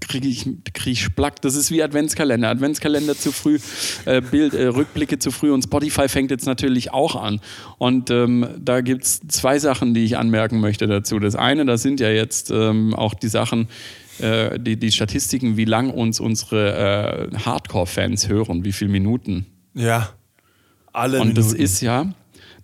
kriege 0.00 0.28
ich, 0.28 0.44
krieg 0.74 0.92
ich 0.92 1.02
Splack. 1.02 1.40
Das 1.42 1.54
ist 1.54 1.70
wie 1.70 1.82
Adventskalender. 1.82 2.48
Adventskalender 2.48 3.16
zu 3.16 3.32
früh, 3.32 3.58
äh, 4.04 4.20
Bild, 4.20 4.54
äh, 4.54 4.66
Rückblicke 4.66 5.18
zu 5.18 5.30
früh 5.30 5.52
und 5.52 5.62
Spotify 5.62 6.08
fängt 6.08 6.30
jetzt 6.30 6.46
natürlich 6.46 6.92
auch 6.92 7.16
an. 7.16 7.40
Und 7.78 8.10
ähm, 8.10 8.46
da 8.58 8.80
gibt 8.80 9.04
es 9.04 9.20
zwei 9.28 9.58
Sachen, 9.58 9.94
die 9.94 10.04
ich 10.04 10.16
anmerken 10.16 10.60
möchte 10.60 10.86
dazu. 10.86 11.18
Das 11.18 11.34
eine, 11.34 11.64
das 11.64 11.82
sind 11.82 12.00
ja 12.00 12.10
jetzt 12.10 12.50
ähm, 12.50 12.94
auch 12.94 13.14
die 13.14 13.28
Sachen, 13.28 13.68
äh, 14.18 14.58
die, 14.58 14.76
die 14.76 14.92
Statistiken, 14.92 15.56
wie 15.56 15.64
lang 15.64 15.90
uns 15.90 16.20
unsere 16.20 17.30
äh, 17.32 17.38
Hardcore-Fans 17.38 18.28
hören, 18.28 18.64
wie 18.64 18.72
viele 18.72 18.90
Minuten. 18.90 19.46
Ja, 19.74 20.10
alle 20.92 21.20
Und 21.20 21.28
Minuten. 21.28 21.48
das 21.48 21.52
ist 21.52 21.80
ja, 21.82 22.12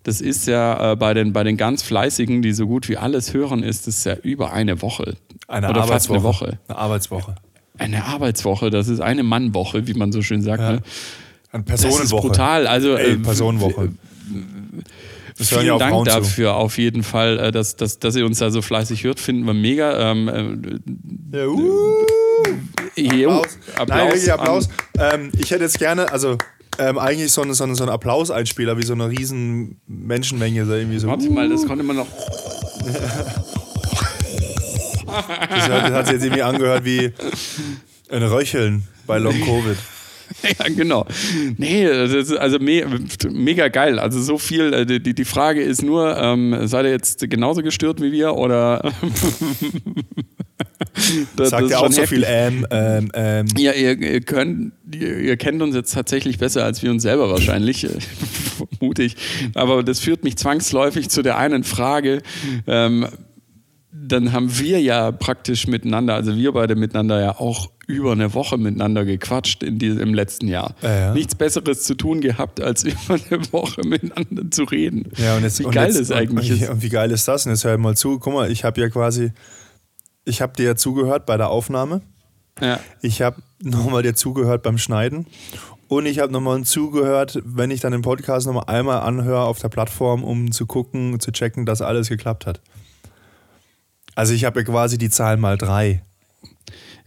das 0.03 0.19
ist 0.19 0.47
ja 0.47 0.93
äh, 0.93 0.95
bei, 0.95 1.13
den, 1.13 1.33
bei 1.33 1.43
den 1.43 1.57
ganz 1.57 1.83
Fleißigen, 1.83 2.41
die 2.41 2.53
so 2.53 2.67
gut 2.67 2.89
wie 2.89 2.97
alles 2.97 3.33
hören, 3.33 3.63
ist 3.63 3.87
es 3.87 4.03
ja 4.03 4.15
über 4.15 4.51
eine 4.53 4.81
Woche. 4.81 5.15
Eine 5.53 5.69
Oder 5.69 5.83
fast 5.83 6.09
eine 6.09 6.23
Woche. 6.23 6.57
Eine 6.67 6.77
Arbeitswoche. 6.79 7.35
Eine 7.77 8.05
Arbeitswoche, 8.05 8.71
das 8.71 8.87
ist 8.87 9.01
eine 9.01 9.21
Mannwoche, 9.21 9.85
wie 9.87 9.93
man 9.93 10.11
so 10.11 10.23
schön 10.23 10.41
sagt. 10.41 10.61
Ja. 10.61 10.71
Ne? 10.73 10.81
Eine 11.51 11.63
Personenwoche. 11.63 12.01
Das 12.01 12.11
ist 12.11 12.19
brutal. 12.21 12.65
Also, 12.65 12.95
Ey, 12.95 13.13
äh, 13.13 13.17
Personenwoche. 13.17 13.89
Das 15.37 15.49
Vielen 15.49 15.65
ja 15.65 15.77
Dank 15.77 15.91
Frauen 15.91 16.05
dafür 16.05 16.49
zu. 16.49 16.55
auf 16.55 16.77
jeden 16.79 17.03
Fall, 17.03 17.39
äh, 17.39 17.51
dass, 17.51 17.75
dass, 17.75 17.99
dass 17.99 18.15
ihr 18.15 18.25
uns 18.25 18.39
da 18.39 18.49
so 18.49 18.63
fleißig 18.63 19.03
hört, 19.03 19.19
finden 19.19 19.45
wir 19.45 19.53
mega. 19.53 20.11
Ähm, 20.11 20.81
äh, 21.31 21.37
ja, 21.37 21.47
uh, 21.47 22.05
Applaus. 22.95 23.57
Applaus. 23.75 24.25
Nein, 24.25 24.29
Applaus. 24.31 24.69
Ähm, 24.97 25.31
ich 25.37 25.51
hätte 25.51 25.63
jetzt 25.63 25.77
gerne, 25.77 26.11
also 26.11 26.37
ähm, 26.79 26.97
eigentlich 26.97 27.31
so, 27.31 27.43
eine, 27.43 27.53
so, 27.53 27.63
eine, 27.63 27.75
so 27.75 27.83
ein 27.83 27.89
Applauseinspieler, 27.89 28.77
wie 28.79 28.83
so 28.83 28.93
eine 28.93 29.09
riesen 29.09 29.79
Menschenmenge. 29.85 30.65
So 30.65 30.73
irgendwie 30.73 30.97
so, 30.97 31.07
Warte 31.07 31.29
mal, 31.29 31.47
das 31.47 31.67
konnte 31.67 31.83
man 31.83 31.97
noch. 31.97 32.07
Das 35.13 35.69
hat, 35.69 35.83
das 35.83 35.91
hat 35.91 36.05
sich 36.07 36.13
jetzt 36.15 36.23
irgendwie 36.23 36.43
angehört 36.43 36.85
wie 36.85 37.11
ein 38.09 38.23
Röcheln 38.23 38.83
bei 39.07 39.17
Long 39.17 39.39
Covid. 39.41 39.77
Ja, 40.41 40.67
genau. 40.67 41.05
Nee, 41.57 41.87
also 41.87 42.57
me 42.59 42.83
mega 43.31 43.67
geil. 43.67 43.99
Also 43.99 44.21
so 44.21 44.37
viel, 44.37 44.73
äh, 44.73 44.99
die, 44.99 45.13
die 45.13 45.25
Frage 45.25 45.61
ist 45.61 45.83
nur, 45.83 46.17
ähm, 46.17 46.67
seid 46.67 46.85
ihr 46.85 46.91
jetzt 46.91 47.29
genauso 47.29 47.61
gestört 47.61 48.01
wie 48.01 48.11
wir 48.11 48.35
oder 48.35 48.81
das, 51.35 51.49
Sagt 51.49 51.69
ja 51.69 51.77
auch 51.79 51.91
so 51.91 52.05
viel 52.05 52.25
ähm, 52.27 52.65
ähm, 52.71 53.11
ähm. 53.13 53.45
Ja, 53.57 53.73
ihr, 53.73 53.99
ihr 53.99 54.21
könnt, 54.21 54.73
ihr, 54.91 55.19
ihr, 55.19 55.37
kennt 55.37 55.61
uns 55.61 55.75
jetzt 55.75 55.93
tatsächlich 55.93 56.37
besser 56.37 56.63
als 56.63 56.81
wir 56.81 56.91
uns 56.91 57.03
selber 57.03 57.29
wahrscheinlich, 57.29 57.87
mutig. 58.79 59.15
Aber 59.55 59.83
das 59.83 59.99
führt 59.99 60.23
mich 60.23 60.37
zwangsläufig 60.37 61.09
zu 61.09 61.21
der 61.21 61.37
einen 61.37 61.63
Frage. 61.63 62.21
Ähm, 62.67 63.07
dann 64.07 64.31
haben 64.31 64.57
wir 64.59 64.81
ja 64.81 65.11
praktisch 65.11 65.67
miteinander, 65.67 66.15
also 66.15 66.35
wir 66.35 66.51
beide 66.51 66.75
miteinander 66.75 67.21
ja 67.21 67.39
auch 67.39 67.69
über 67.87 68.13
eine 68.13 68.33
Woche 68.33 68.57
miteinander 68.57 69.05
gequatscht 69.05 69.63
in 69.63 69.77
diesem, 69.79 69.99
im 69.99 70.13
letzten 70.13 70.47
Jahr. 70.47 70.75
Ja, 70.81 70.99
ja. 70.99 71.13
Nichts 71.13 71.35
Besseres 71.35 71.83
zu 71.83 71.95
tun 71.95 72.21
gehabt, 72.21 72.61
als 72.61 72.83
über 72.83 73.15
eine 73.29 73.51
Woche 73.51 73.85
miteinander 73.85 74.49
zu 74.51 74.63
reden. 74.63 75.11
Ja, 75.17 75.37
und 75.37 75.43
jetzt, 75.43 75.59
wie 75.59 75.63
geil 75.63 75.89
und 75.89 75.95
jetzt, 75.95 76.09
das 76.09 76.17
eigentlich 76.17 76.51
und, 76.51 76.61
ist. 76.61 76.69
Und 76.69 76.81
wie 76.81 76.89
geil 76.89 77.11
ist 77.11 77.27
das? 77.27 77.45
Und 77.45 77.51
jetzt 77.51 77.63
hör 77.63 77.77
mal 77.77 77.95
zu. 77.95 78.19
Guck 78.19 78.33
mal, 78.33 78.51
ich 78.51 78.63
habe 78.63 78.79
ja 78.79 78.89
quasi, 78.89 79.31
ich 80.25 80.41
habe 80.41 80.53
dir 80.55 80.65
ja 80.65 80.75
zugehört 80.75 81.25
bei 81.25 81.37
der 81.37 81.49
Aufnahme. 81.49 82.01
Ja. 82.61 82.79
Ich 83.01 83.21
habe 83.21 83.41
nochmal 83.61 84.03
dir 84.03 84.15
zugehört 84.15 84.63
beim 84.63 84.77
Schneiden. 84.77 85.25
Und 85.87 86.05
ich 86.05 86.19
habe 86.19 86.31
nochmal 86.31 86.63
zugehört, 86.63 87.41
wenn 87.45 87.69
ich 87.69 87.81
dann 87.81 87.91
den 87.91 88.01
Podcast 88.01 88.47
nochmal 88.47 88.65
einmal 88.67 89.01
anhöre 89.01 89.41
auf 89.41 89.59
der 89.59 89.69
Plattform, 89.69 90.23
um 90.23 90.51
zu 90.51 90.65
gucken, 90.65 91.19
zu 91.19 91.31
checken, 91.31 91.65
dass 91.65 91.81
alles 91.81 92.09
geklappt 92.09 92.45
hat. 92.45 92.61
Also 94.15 94.33
ich 94.33 94.45
habe 94.45 94.59
ja 94.59 94.65
quasi 94.65 94.97
die 94.97 95.09
Zahl 95.09 95.37
mal 95.37 95.57
drei. 95.57 96.01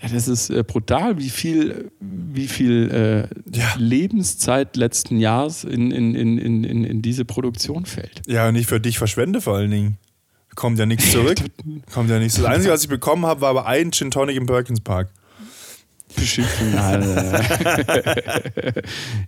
Ja, 0.02 0.08
das 0.08 0.28
ist 0.28 0.50
äh, 0.50 0.62
brutal, 0.62 1.18
wie 1.18 1.30
viel, 1.30 1.90
wie 2.00 2.48
viel 2.48 2.90
äh, 2.90 3.56
ja. 3.56 3.74
Lebenszeit 3.78 4.76
letzten 4.76 5.18
Jahres 5.18 5.64
in, 5.64 5.90
in, 5.90 6.14
in, 6.14 6.38
in, 6.38 6.84
in 6.84 7.02
diese 7.02 7.24
Produktion 7.24 7.86
fällt. 7.86 8.20
Ja, 8.26 8.48
und 8.48 8.56
ich 8.56 8.66
für 8.66 8.78
dich 8.78 8.98
verschwende 8.98 9.40
vor 9.40 9.56
allen 9.56 9.70
Dingen. 9.70 9.98
Kommt 10.54 10.78
ja 10.78 10.86
nichts 10.86 11.10
zurück. 11.12 11.38
Kommt 11.92 12.10
ja 12.10 12.18
nichts. 12.18 12.36
Das 12.36 12.44
Einzige, 12.44 12.72
was 12.72 12.82
ich 12.82 12.88
bekommen 12.88 13.24
habe, 13.24 13.40
war 13.40 13.50
aber 13.50 13.66
ein 13.66 13.90
Gin 13.92 14.10
Tonic 14.10 14.36
im 14.36 14.46
Perkins 14.46 14.80
Park. 14.80 15.08
Beschimpfung. 16.16 16.72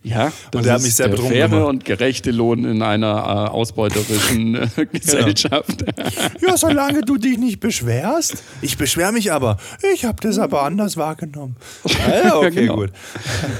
ja, 0.02 0.32
das 0.50 0.54
und 0.54 0.64
der 0.64 0.72
hat 0.74 0.82
mich 0.82 0.94
sehr 0.94 1.08
betrunken 1.08 1.36
faire 1.36 1.66
und 1.66 1.84
gerechte 1.84 2.30
Lohn 2.30 2.64
in 2.64 2.82
einer 2.82 3.06
äh, 3.08 3.50
ausbeuterischen 3.50 4.54
äh, 4.54 4.68
genau. 4.76 4.88
Gesellschaft. 4.92 5.84
ja, 6.40 6.56
solange 6.56 7.02
du 7.02 7.16
dich 7.16 7.38
nicht 7.38 7.60
beschwerst. 7.60 8.42
Ich 8.62 8.76
beschwere 8.76 9.12
mich 9.12 9.30
aber. 9.32 9.58
Ich 9.94 10.04
habe 10.04 10.18
das 10.20 10.38
aber 10.38 10.62
anders 10.62 10.96
wahrgenommen. 10.96 11.56
Ah, 11.84 12.36
okay, 12.36 12.50
genau. 12.50 12.76
gut. 12.76 12.90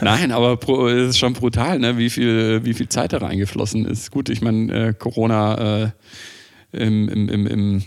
Nein, 0.01 0.33
aber 0.33 0.59
es 0.89 1.11
ist 1.11 1.19
schon 1.19 1.35
brutal, 1.35 1.79
ne? 1.79 1.99
wie, 1.99 2.11
viel, 2.11 2.65
wie 2.65 2.75
viel 2.75 2.89
Zeit 2.89 3.13
da 3.13 3.19
reingeflossen 3.19 3.85
ist. 3.85 4.11
Gut, 4.11 4.29
ich 4.29 4.41
meine, 4.41 4.89
äh, 4.89 4.95
Corona 4.95 5.83
äh, 5.85 5.91
im, 6.73 7.09
im, 7.09 7.29
im, 7.29 7.47
im 7.47 7.83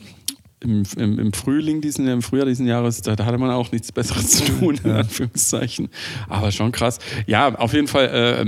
im, 0.63 0.84
im, 0.97 1.19
im, 1.19 1.34
Frühling 1.34 1.82
diesen, 1.82 2.08
im 2.08 2.21
Frühjahr 2.21 2.45
diesen 2.45 2.67
Jahres, 2.67 3.02
da, 3.02 3.15
da, 3.15 3.26
hatte 3.26 3.38
man 3.38 3.50
auch 3.50 3.71
nichts 3.71 3.91
Besseres 3.91 4.30
zu 4.30 4.45
tun, 4.45 4.80
in 4.84 4.91
Anführungszeichen. 4.91 5.89
Aber 6.30 6.52
schon 6.52 6.71
krass. 6.71 7.00
Ja, 7.26 7.56
auf 7.56 7.74
jeden 7.74 7.88
Fall, 7.88 8.08
äh, 8.08 8.45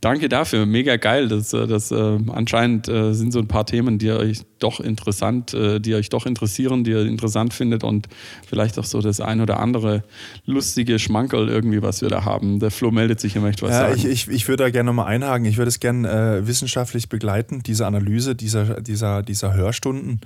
danke 0.00 0.28
dafür. 0.28 0.66
Mega 0.66 0.96
geil. 0.96 1.28
Das, 1.28 1.52
äh, 1.52 1.66
das 1.66 1.92
äh, 1.92 2.18
anscheinend 2.32 2.88
äh, 2.88 3.12
sind 3.12 3.32
so 3.32 3.38
ein 3.38 3.46
paar 3.46 3.64
Themen, 3.64 3.98
die 3.98 4.10
euch 4.10 4.42
doch 4.58 4.80
interessant, 4.80 5.54
äh, 5.54 5.80
die 5.80 5.94
euch 5.94 6.08
doch 6.08 6.26
interessieren, 6.26 6.82
die 6.82 6.90
ihr 6.90 7.06
interessant 7.06 7.54
findet 7.54 7.84
und 7.84 8.08
vielleicht 8.46 8.78
auch 8.78 8.84
so 8.84 9.00
das 9.00 9.20
ein 9.20 9.40
oder 9.40 9.60
andere 9.60 10.02
lustige 10.46 10.98
Schmankerl 10.98 11.48
irgendwie, 11.48 11.80
was 11.82 12.02
wir 12.02 12.08
da 12.08 12.24
haben. 12.24 12.58
Der 12.58 12.72
Flo 12.72 12.90
meldet 12.90 13.20
sich, 13.20 13.36
er 13.36 13.42
möchte 13.42 13.62
was 13.62 13.70
ja, 13.70 13.80
sagen. 13.80 13.94
Ich, 13.96 14.06
ich, 14.06 14.28
ich 14.28 14.48
würde 14.48 14.64
da 14.64 14.70
gerne 14.70 14.88
nochmal 14.88 15.06
einhaken. 15.06 15.46
Ich 15.46 15.58
würde 15.58 15.68
es 15.68 15.78
gerne 15.78 16.40
äh, 16.42 16.46
wissenschaftlich 16.46 17.08
begleiten, 17.08 17.62
diese 17.64 17.86
Analyse 17.86 18.34
dieser, 18.34 18.80
dieser, 18.80 19.22
dieser 19.22 19.54
Hörstunden. 19.54 20.20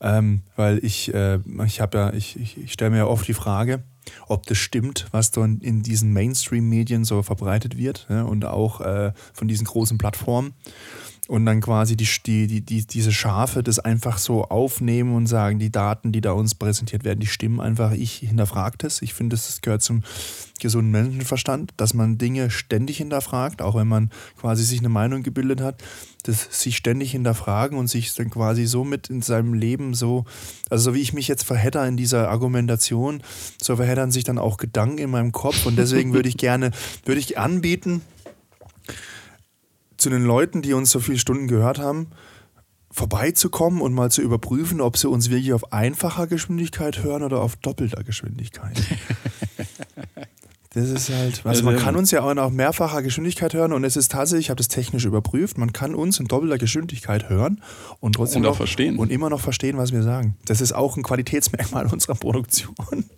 Ähm, 0.00 0.42
weil 0.56 0.84
ich, 0.84 1.12
äh, 1.12 1.40
ich 1.66 1.80
habe 1.80 1.98
ja, 1.98 2.12
ich, 2.12 2.38
ich, 2.38 2.56
ich 2.58 2.72
stelle 2.72 2.90
mir 2.90 2.98
ja 2.98 3.06
oft 3.06 3.26
die 3.26 3.34
Frage, 3.34 3.82
ob 4.26 4.46
das 4.46 4.58
stimmt, 4.58 5.06
was 5.10 5.30
da 5.30 5.44
in 5.44 5.82
diesen 5.82 6.12
Mainstream-Medien 6.12 7.04
so 7.04 7.22
verbreitet 7.22 7.76
wird 7.76 8.06
ja, 8.08 8.22
und 8.22 8.44
auch 8.44 8.80
äh, 8.80 9.12
von 9.32 9.48
diesen 9.48 9.66
großen 9.66 9.98
Plattformen 9.98 10.54
und 11.28 11.44
dann 11.44 11.60
quasi 11.60 11.94
die, 11.94 12.08
die, 12.24 12.62
die, 12.62 12.86
diese 12.86 13.12
Schafe 13.12 13.62
das 13.62 13.78
einfach 13.78 14.16
so 14.16 14.44
aufnehmen 14.46 15.14
und 15.14 15.26
sagen, 15.26 15.58
die 15.58 15.70
Daten, 15.70 16.10
die 16.10 16.22
da 16.22 16.32
uns 16.32 16.54
präsentiert 16.54 17.04
werden, 17.04 17.20
die 17.20 17.26
stimmen 17.26 17.60
einfach. 17.60 17.92
Ich 17.92 18.14
hinterfrage 18.14 18.78
das. 18.78 19.02
Ich 19.02 19.12
finde, 19.12 19.36
das 19.36 19.60
gehört 19.60 19.82
zum 19.82 20.02
gesunden 20.58 20.90
Menschenverstand, 20.90 21.74
dass 21.76 21.92
man 21.92 22.16
Dinge 22.16 22.50
ständig 22.50 22.96
hinterfragt, 22.96 23.60
auch 23.60 23.74
wenn 23.74 23.86
man 23.86 24.10
quasi 24.40 24.64
sich 24.64 24.78
eine 24.78 24.88
Meinung 24.88 25.22
gebildet 25.22 25.60
hat, 25.60 25.82
dass 26.24 26.48
sich 26.50 26.78
ständig 26.78 27.12
hinterfragen 27.12 27.76
und 27.76 27.88
sich 27.88 28.14
dann 28.14 28.30
quasi 28.30 28.64
so 28.64 28.82
mit 28.82 29.10
in 29.10 29.20
seinem 29.20 29.52
Leben 29.52 29.92
so, 29.92 30.24
also 30.70 30.84
so 30.90 30.94
wie 30.94 31.02
ich 31.02 31.12
mich 31.12 31.28
jetzt 31.28 31.44
verhedder 31.44 31.86
in 31.86 31.98
dieser 31.98 32.30
Argumentation, 32.30 33.22
so 33.60 33.76
verheddern 33.76 34.10
sich 34.10 34.24
dann 34.24 34.38
auch 34.38 34.56
Gedanken 34.56 34.98
in 34.98 35.10
meinem 35.10 35.32
Kopf 35.32 35.66
und 35.66 35.76
deswegen 35.76 36.12
würde 36.14 36.30
ich 36.30 36.38
gerne, 36.38 36.70
würde 37.04 37.20
ich 37.20 37.36
anbieten, 37.36 38.00
zu 39.98 40.10
den 40.10 40.24
Leuten, 40.24 40.62
die 40.62 40.72
uns 40.72 40.90
so 40.90 41.00
viele 41.00 41.18
Stunden 41.18 41.48
gehört 41.48 41.78
haben, 41.78 42.08
vorbeizukommen 42.90 43.82
und 43.82 43.92
mal 43.92 44.10
zu 44.10 44.22
überprüfen, 44.22 44.80
ob 44.80 44.96
sie 44.96 45.08
uns 45.08 45.28
wirklich 45.30 45.52
auf 45.52 45.72
einfacher 45.72 46.26
Geschwindigkeit 46.26 47.02
hören 47.02 47.22
oder 47.22 47.40
auf 47.40 47.56
doppelter 47.56 48.02
Geschwindigkeit. 48.02 48.80
Das 50.78 50.90
ist 50.90 51.10
halt, 51.10 51.40
also 51.44 51.64
man 51.64 51.76
kann 51.76 51.96
uns 51.96 52.10
ja 52.10 52.22
auch 52.22 52.30
in 52.30 52.38
auch 52.38 52.50
mehrfacher 52.50 53.02
Geschwindigkeit 53.02 53.52
hören 53.54 53.72
und 53.72 53.82
es 53.84 53.96
ist 53.96 54.12
tatsächlich, 54.12 54.46
ich 54.46 54.50
habe 54.50 54.58
das 54.58 54.68
technisch 54.68 55.04
überprüft, 55.04 55.58
man 55.58 55.72
kann 55.72 55.94
uns 55.94 56.20
in 56.20 56.26
doppelter 56.26 56.58
Geschwindigkeit 56.58 57.28
hören 57.28 57.60
und 58.00 58.14
trotzdem 58.14 58.42
Und 58.42 58.46
auch 58.46 58.50
noch, 58.52 58.56
verstehen. 58.58 58.98
und 58.98 59.10
immer 59.10 59.28
noch 59.30 59.40
verstehen, 59.40 59.76
was 59.76 59.92
wir 59.92 60.02
sagen. 60.02 60.36
Das 60.46 60.60
ist 60.60 60.72
auch 60.72 60.96
ein 60.96 61.02
Qualitätsmerkmal 61.02 61.86
unserer 61.92 62.14
Produktion. 62.14 62.74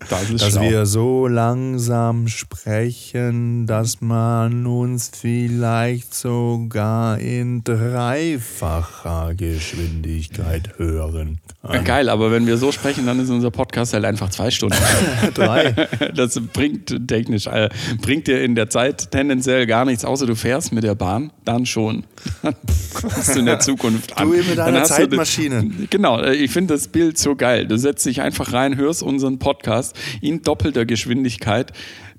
Das 0.09 0.31
ist 0.31 0.43
dass 0.43 0.53
schlau. 0.53 0.63
wir 0.63 0.87
so 0.87 1.27
langsam 1.27 2.29
sprechen, 2.29 3.67
dass 3.67 4.01
man 4.01 4.67
uns 4.67 5.11
vielleicht 5.15 6.15
sogar 6.15 7.19
in 7.19 7.63
dreifacher 7.65 9.35
Geschwindigkeit 9.35 10.79
hören 10.79 11.39
kann. 11.63 11.85
Geil, 11.85 12.09
aber 12.09 12.31
wenn 12.31 12.47
wir 12.47 12.57
so 12.57 12.73
sprechen, 12.73 13.05
dann 13.05 13.21
ist 13.21 13.29
unser 13.29 13.51
Podcast 13.51 13.93
halt 13.93 14.05
einfach 14.07 14.31
zwei 14.31 14.51
Stunden. 14.51 14.77
Drei. 15.35 15.75
Das 16.15 16.41
bringt 16.53 17.07
technisch, 17.09 17.47
äh, 17.53 17.69
bringt 18.01 18.27
dir 18.27 18.43
in 18.43 18.55
der 18.55 18.71
Zeit 18.71 19.11
tendenziell 19.11 19.67
gar 19.67 19.85
nichts, 19.85 20.05
außer 20.05 20.27
du 20.27 20.35
fährst 20.35 20.73
mit 20.73 20.85
der 20.85 20.95
Bahn, 20.95 21.33
dann 21.45 21.67
schon. 21.67 22.05
Dann 22.43 22.55
kommst 22.95 23.35
du 23.35 23.39
in 23.41 23.47
der 23.47 23.61
Zukunft 23.61 24.17
an. 24.19 24.31
Du 24.31 24.37
mit 24.37 24.59
deiner 24.59 24.81
hast 24.81 24.91
du- 24.91 24.95
Zeitmaschine. 24.97 25.71
Genau, 25.91 26.21
äh, 26.21 26.35
ich 26.35 26.51
finde 26.51 26.75
das 26.75 26.89
Bild 26.89 27.19
so 27.19 27.35
geil. 27.37 27.67
Du 27.67 27.77
setzt 27.79 28.05
dich 28.07 28.21
einfach 28.21 28.53
rein, 28.53 28.77
hörst 28.77 29.03
unseren 29.03 29.39
Podcast 29.39 29.97
in 30.21 30.43
doppelter 30.43 30.85
Geschwindigkeit. 30.85 31.73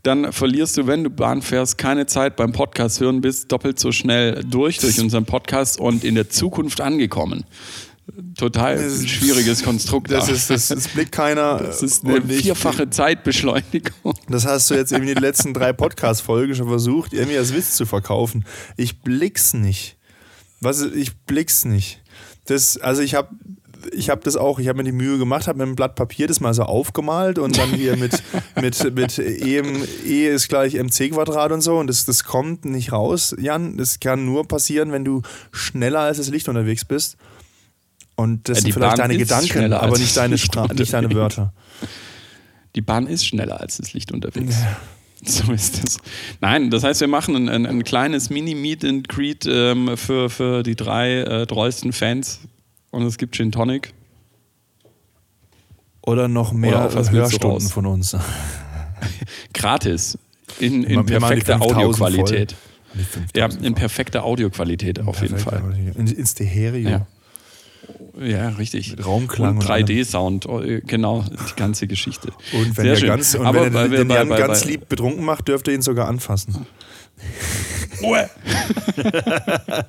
Dann 0.04 0.32
verlierst 0.34 0.78
du, 0.78 0.88
wenn 0.88 1.04
du 1.04 1.12
Bahn 1.12 1.44
fährst, 1.44 1.78
keine 1.78 2.08
Zeit 2.08 2.36
beim 2.36 2.52
Podcast 2.54 3.00
hören, 3.02 3.22
bist 3.22 3.52
doppelt 3.52 3.80
so 3.80 3.92
schnell 3.92 4.44
durch, 4.44 4.80
durch 4.80 5.00
unseren 5.00 5.26
Podcast 5.26 5.80
und 5.80 6.04
in 6.04 6.16
der 6.16 6.28
Zukunft 6.30 6.82
angekommen. 6.82 7.44
Total 8.38 8.78
ist- 8.78 9.08
schwieriges 9.10 9.64
Konstrukt. 9.64 10.12
Das, 10.12 10.30
ist, 10.30 10.50
das, 10.50 10.68
das 10.68 10.88
blickt 10.88 11.12
keiner. 11.12 11.58
Das 11.58 11.82
ist 11.84 12.04
eine 12.06 12.16
Und 12.16 12.32
ich- 12.32 12.42
vierfache 12.44 12.90
Zeitbeschleunigung. 12.90 14.14
Das 14.30 14.46
hast 14.46 14.70
du 14.70 14.76
jetzt 14.76 14.92
eben 14.92 15.04
in 15.08 15.14
den 15.16 15.22
letzten 15.24 15.54
drei 15.54 15.74
Podcast-Folgen 15.74 16.56
schon 16.56 16.68
versucht, 16.68 17.14
irgendwie 17.14 17.38
als 17.38 17.54
Witz 17.54 17.76
zu 17.76 17.86
verkaufen. 17.86 18.46
Ich 18.78 19.02
blick's 19.02 19.54
nicht. 19.54 19.98
Was, 20.60 20.82
ich 20.82 21.18
blick's 21.26 21.66
nicht. 21.66 22.02
Das, 22.46 22.78
also 22.78 23.02
ich 23.02 23.16
habe 23.16 23.30
ich 23.94 24.10
habe 24.10 24.22
das 24.24 24.36
auch, 24.38 24.60
ich 24.60 24.68
habe 24.68 24.78
mir 24.78 24.84
die 24.84 24.92
Mühe 24.92 25.18
gemacht, 25.18 25.48
habe 25.48 25.58
mit 25.58 25.66
einem 25.66 25.76
Blatt 25.76 25.96
Papier 25.96 26.28
das 26.28 26.40
mal 26.40 26.54
so 26.54 26.64
aufgemalt 26.64 27.40
und 27.40 27.58
dann 27.58 27.70
hier 27.70 27.98
mit, 27.98 28.22
mit, 28.62 28.94
mit 28.96 29.18
E, 29.18 29.62
e 30.06 30.28
ist 30.28 30.50
gleich 30.50 30.76
mc 30.76 31.10
Quadrat 31.10 31.52
und 31.52 31.62
so 31.62 31.78
und 31.80 31.88
das, 31.88 32.06
das 32.06 32.24
kommt 32.24 32.66
nicht 32.66 32.92
raus, 32.92 33.36
Jan. 33.40 33.78
Das 33.78 34.00
kann 34.00 34.26
nur 34.26 34.48
passieren, 34.48 34.92
wenn 34.92 35.04
du 35.06 35.22
schneller 35.52 36.02
als 36.02 36.18
das 36.18 36.30
Licht 36.30 36.48
unterwegs 36.48 36.86
bist. 36.86 37.18
Und 38.16 38.48
das 38.50 38.58
Ja, 38.58 38.62
sind 38.62 38.68
die 38.68 38.72
vielleicht 38.74 38.98
Bahn 38.98 39.10
deine 39.10 39.18
Gedanken, 39.18 39.74
aber 39.74 39.98
nicht 39.98 40.16
deine, 40.16 40.36
nicht 40.36 40.94
deine. 40.94 41.14
Wörter. 41.14 41.54
Die 42.76 42.82
Bahn 42.82 43.08
ist 43.08 43.26
schneller 43.26 43.60
als 43.60 43.78
das 43.78 43.94
Licht 43.94 44.12
unterwegs. 44.12 44.56
So 45.24 45.54
ist 45.54 45.84
es. 45.86 46.00
Nein, 46.40 46.72
das 46.72 46.84
heißt, 46.84 47.00
wir 47.00 47.08
machen 47.08 47.36
ein, 47.36 47.48
ein, 47.48 47.68
ein 47.68 47.84
kleines 47.84 48.32
Mini-Meet 48.32 48.84
and 48.86 49.08
Greet 49.08 49.46
ähm, 49.48 49.96
für, 49.96 50.32
für 50.32 50.64
die 50.64 50.76
drei 50.76 51.20
äh, 51.20 51.46
treuesten 51.46 51.94
Fans. 51.94 52.40
Und 52.90 53.04
es 53.04 53.20
gibt 53.20 53.36
Gin 53.36 53.52
Tonic. 53.52 53.94
Oder 56.02 56.28
noch 56.28 56.54
mehr 56.54 56.92
Oder 56.92 57.12
Hörstunden 57.12 57.70
von 57.70 57.86
uns. 57.86 58.18
Gratis. 59.54 60.18
In, 60.60 60.84
in 60.84 61.06
perfekter 61.06 61.60
5000 61.60 61.62
Audioqualität. 61.62 62.56
Die 62.94 63.04
5000 63.04 63.38
Ja, 63.38 63.66
in 63.68 63.76
perfekter 63.76 64.24
Audioqualität 64.24 65.00
auf 65.00 65.22
jeden 65.22 65.36
Perfekt, 65.36 65.64
Fall. 65.64 65.94
In, 65.96 66.08
in 66.08 66.26
Stereo. 66.26 66.90
Ja. 66.90 67.08
Ja, 68.24 68.50
richtig. 68.50 68.92
Mit 68.92 69.06
Raumklang 69.06 69.58
und 69.58 69.64
und 69.64 69.70
allem. 69.70 69.86
3D-Sound, 69.86 70.46
äh, 70.46 70.82
genau, 70.82 71.24
die 71.30 71.56
ganze 71.56 71.88
Geschichte. 71.88 72.30
Und 72.54 72.78
wenn 72.78 72.84
Sehr 72.84 72.94
er 72.94 72.96
schön. 72.98 73.08
ganz, 73.10 73.34
und 73.36 73.46
Aber 73.46 73.66
wenn 73.66 73.76
er 73.76 73.88
den 73.90 74.10
Jan 74.10 74.30
bei- 74.30 74.38
ganz 74.38 74.62
bei- 74.64 74.70
lieb 74.72 74.88
betrunken 74.90 75.26
macht, 75.26 75.48
dürft 75.48 75.68
ihr 75.68 75.74
ihn 75.74 75.82
sogar 75.82 76.08
anfassen. 76.08 76.66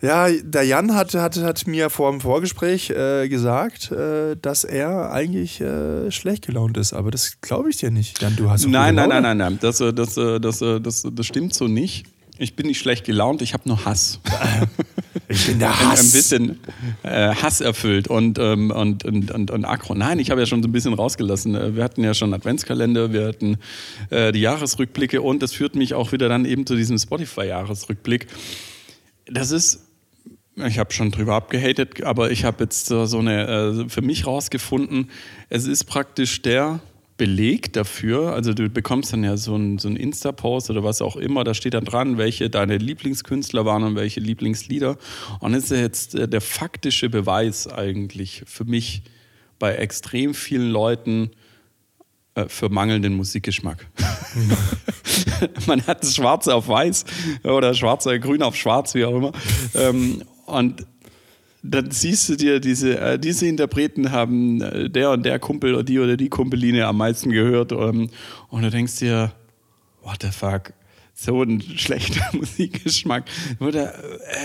Ja, 0.00 0.28
der 0.30 0.62
Jan 0.62 0.94
hat, 0.94 1.12
hat, 1.14 1.36
hat 1.38 1.66
mir 1.66 1.90
vor 1.90 2.12
dem 2.12 2.20
Vorgespräch 2.20 2.90
äh, 2.90 3.28
gesagt, 3.28 3.90
äh, 3.90 4.36
dass 4.40 4.62
er 4.62 5.10
eigentlich 5.10 5.60
äh, 5.60 6.12
schlecht 6.12 6.46
gelaunt 6.46 6.76
ist. 6.76 6.92
Aber 6.92 7.10
das 7.10 7.40
glaube 7.40 7.70
ich 7.70 7.78
dir 7.78 7.90
nicht. 7.90 8.22
Jan, 8.22 8.36
du 8.36 8.48
hast 8.48 8.64
Nein, 8.68 8.94
nein, 8.94 9.08
nein, 9.08 9.22
nein, 9.24 9.36
nein. 9.38 9.58
Das, 9.60 9.80
äh, 9.80 9.92
das, 9.92 10.16
äh, 10.16 10.38
das, 10.38 10.60
das, 10.60 11.04
das 11.10 11.26
stimmt 11.26 11.52
so 11.52 11.66
nicht. 11.66 12.06
Ich 12.38 12.54
bin 12.54 12.66
nicht 12.66 12.78
schlecht 12.78 13.04
gelaunt, 13.04 13.42
ich 13.42 13.52
habe 13.52 13.68
nur 13.68 13.84
Hass. 13.84 14.20
Ich 15.30 15.46
bin 15.46 15.58
der 15.58 15.78
Hass. 15.78 16.00
ein 16.00 16.10
bisschen 16.10 16.58
äh, 17.02 17.34
Hass 17.34 17.60
erfüllt 17.60 18.08
und, 18.08 18.38
ähm, 18.38 18.70
und, 18.70 19.04
und, 19.04 19.30
und, 19.30 19.50
und 19.50 19.64
aggro. 19.66 19.94
Nein, 19.94 20.20
ich 20.20 20.30
habe 20.30 20.40
ja 20.40 20.46
schon 20.46 20.62
so 20.62 20.68
ein 20.70 20.72
bisschen 20.72 20.94
rausgelassen. 20.94 21.54
Äh, 21.54 21.76
Wir 21.76 21.84
hatten 21.84 22.02
ja 22.02 22.14
schon 22.14 22.32
Adventskalender, 22.32 23.12
wir 23.12 23.26
hatten 23.28 23.58
äh, 24.08 24.32
die 24.32 24.40
Jahresrückblicke 24.40 25.20
und 25.20 25.42
das 25.42 25.52
führt 25.52 25.74
mich 25.74 25.92
auch 25.92 26.12
wieder 26.12 26.30
dann 26.30 26.46
eben 26.46 26.64
zu 26.64 26.76
diesem 26.76 26.96
Spotify-Jahresrückblick. 26.96 28.26
Das 29.26 29.50
ist, 29.50 29.80
ich 30.56 30.78
habe 30.78 30.94
schon 30.94 31.10
drüber 31.10 31.34
abgehatet, 31.34 32.02
aber 32.04 32.30
ich 32.30 32.44
habe 32.44 32.64
jetzt 32.64 32.86
so, 32.86 33.04
so 33.04 33.18
eine, 33.18 33.84
äh, 33.84 33.88
für 33.90 34.00
mich 34.00 34.26
rausgefunden, 34.26 35.10
es 35.50 35.66
ist 35.66 35.84
praktisch 35.84 36.40
der 36.40 36.80
Beleg 37.18 37.72
dafür, 37.72 38.32
also 38.32 38.54
du 38.54 38.70
bekommst 38.70 39.12
dann 39.12 39.24
ja 39.24 39.36
so 39.36 39.56
ein, 39.56 39.78
so 39.78 39.88
Insta-Post 39.88 40.70
oder 40.70 40.84
was 40.84 41.02
auch 41.02 41.16
immer, 41.16 41.42
da 41.42 41.52
steht 41.52 41.74
dann 41.74 41.84
dran, 41.84 42.16
welche 42.16 42.48
deine 42.48 42.78
Lieblingskünstler 42.78 43.64
waren 43.64 43.82
und 43.82 43.96
welche 43.96 44.20
Lieblingslieder. 44.20 44.96
Und 45.40 45.52
das 45.52 45.64
ist 45.64 45.70
jetzt 45.72 46.14
äh, 46.14 46.28
der 46.28 46.40
faktische 46.40 47.10
Beweis 47.10 47.66
eigentlich 47.66 48.44
für 48.46 48.64
mich 48.64 49.02
bei 49.58 49.74
extrem 49.74 50.32
vielen 50.32 50.70
Leuten 50.70 51.30
äh, 52.36 52.48
für 52.48 52.68
mangelnden 52.68 53.16
Musikgeschmack. 53.16 53.86
Man 55.66 55.84
hat 55.88 56.04
es 56.04 56.14
schwarz 56.14 56.46
auf 56.46 56.68
weiß 56.68 57.04
oder 57.42 57.74
schwarz, 57.74 58.06
äh, 58.06 58.20
grün 58.20 58.42
auf 58.42 58.54
schwarz, 58.54 58.94
wie 58.94 59.04
auch 59.04 59.16
immer. 59.16 59.32
Ähm, 59.74 60.22
und 60.46 60.86
dann 61.62 61.90
siehst 61.90 62.28
du 62.28 62.36
dir, 62.36 62.60
diese, 62.60 62.98
äh, 62.98 63.18
diese 63.18 63.46
Interpreten 63.46 64.12
haben 64.12 64.60
äh, 64.60 64.88
der 64.88 65.10
und 65.10 65.24
der 65.24 65.38
Kumpel 65.38 65.74
oder 65.74 65.84
die 65.84 65.98
oder 65.98 66.16
die 66.16 66.28
Kumpeline 66.28 66.86
am 66.86 66.98
meisten 66.98 67.30
gehört. 67.30 67.72
Ähm, 67.72 68.10
und 68.48 68.62
du 68.62 68.70
denkst 68.70 68.96
dir, 68.96 69.32
what 70.02 70.18
the 70.22 70.30
fuck? 70.30 70.72
So 71.14 71.42
ein 71.42 71.60
schlechter 71.60 72.24
Musikgeschmack. 72.32 73.24
Oder, 73.58 73.92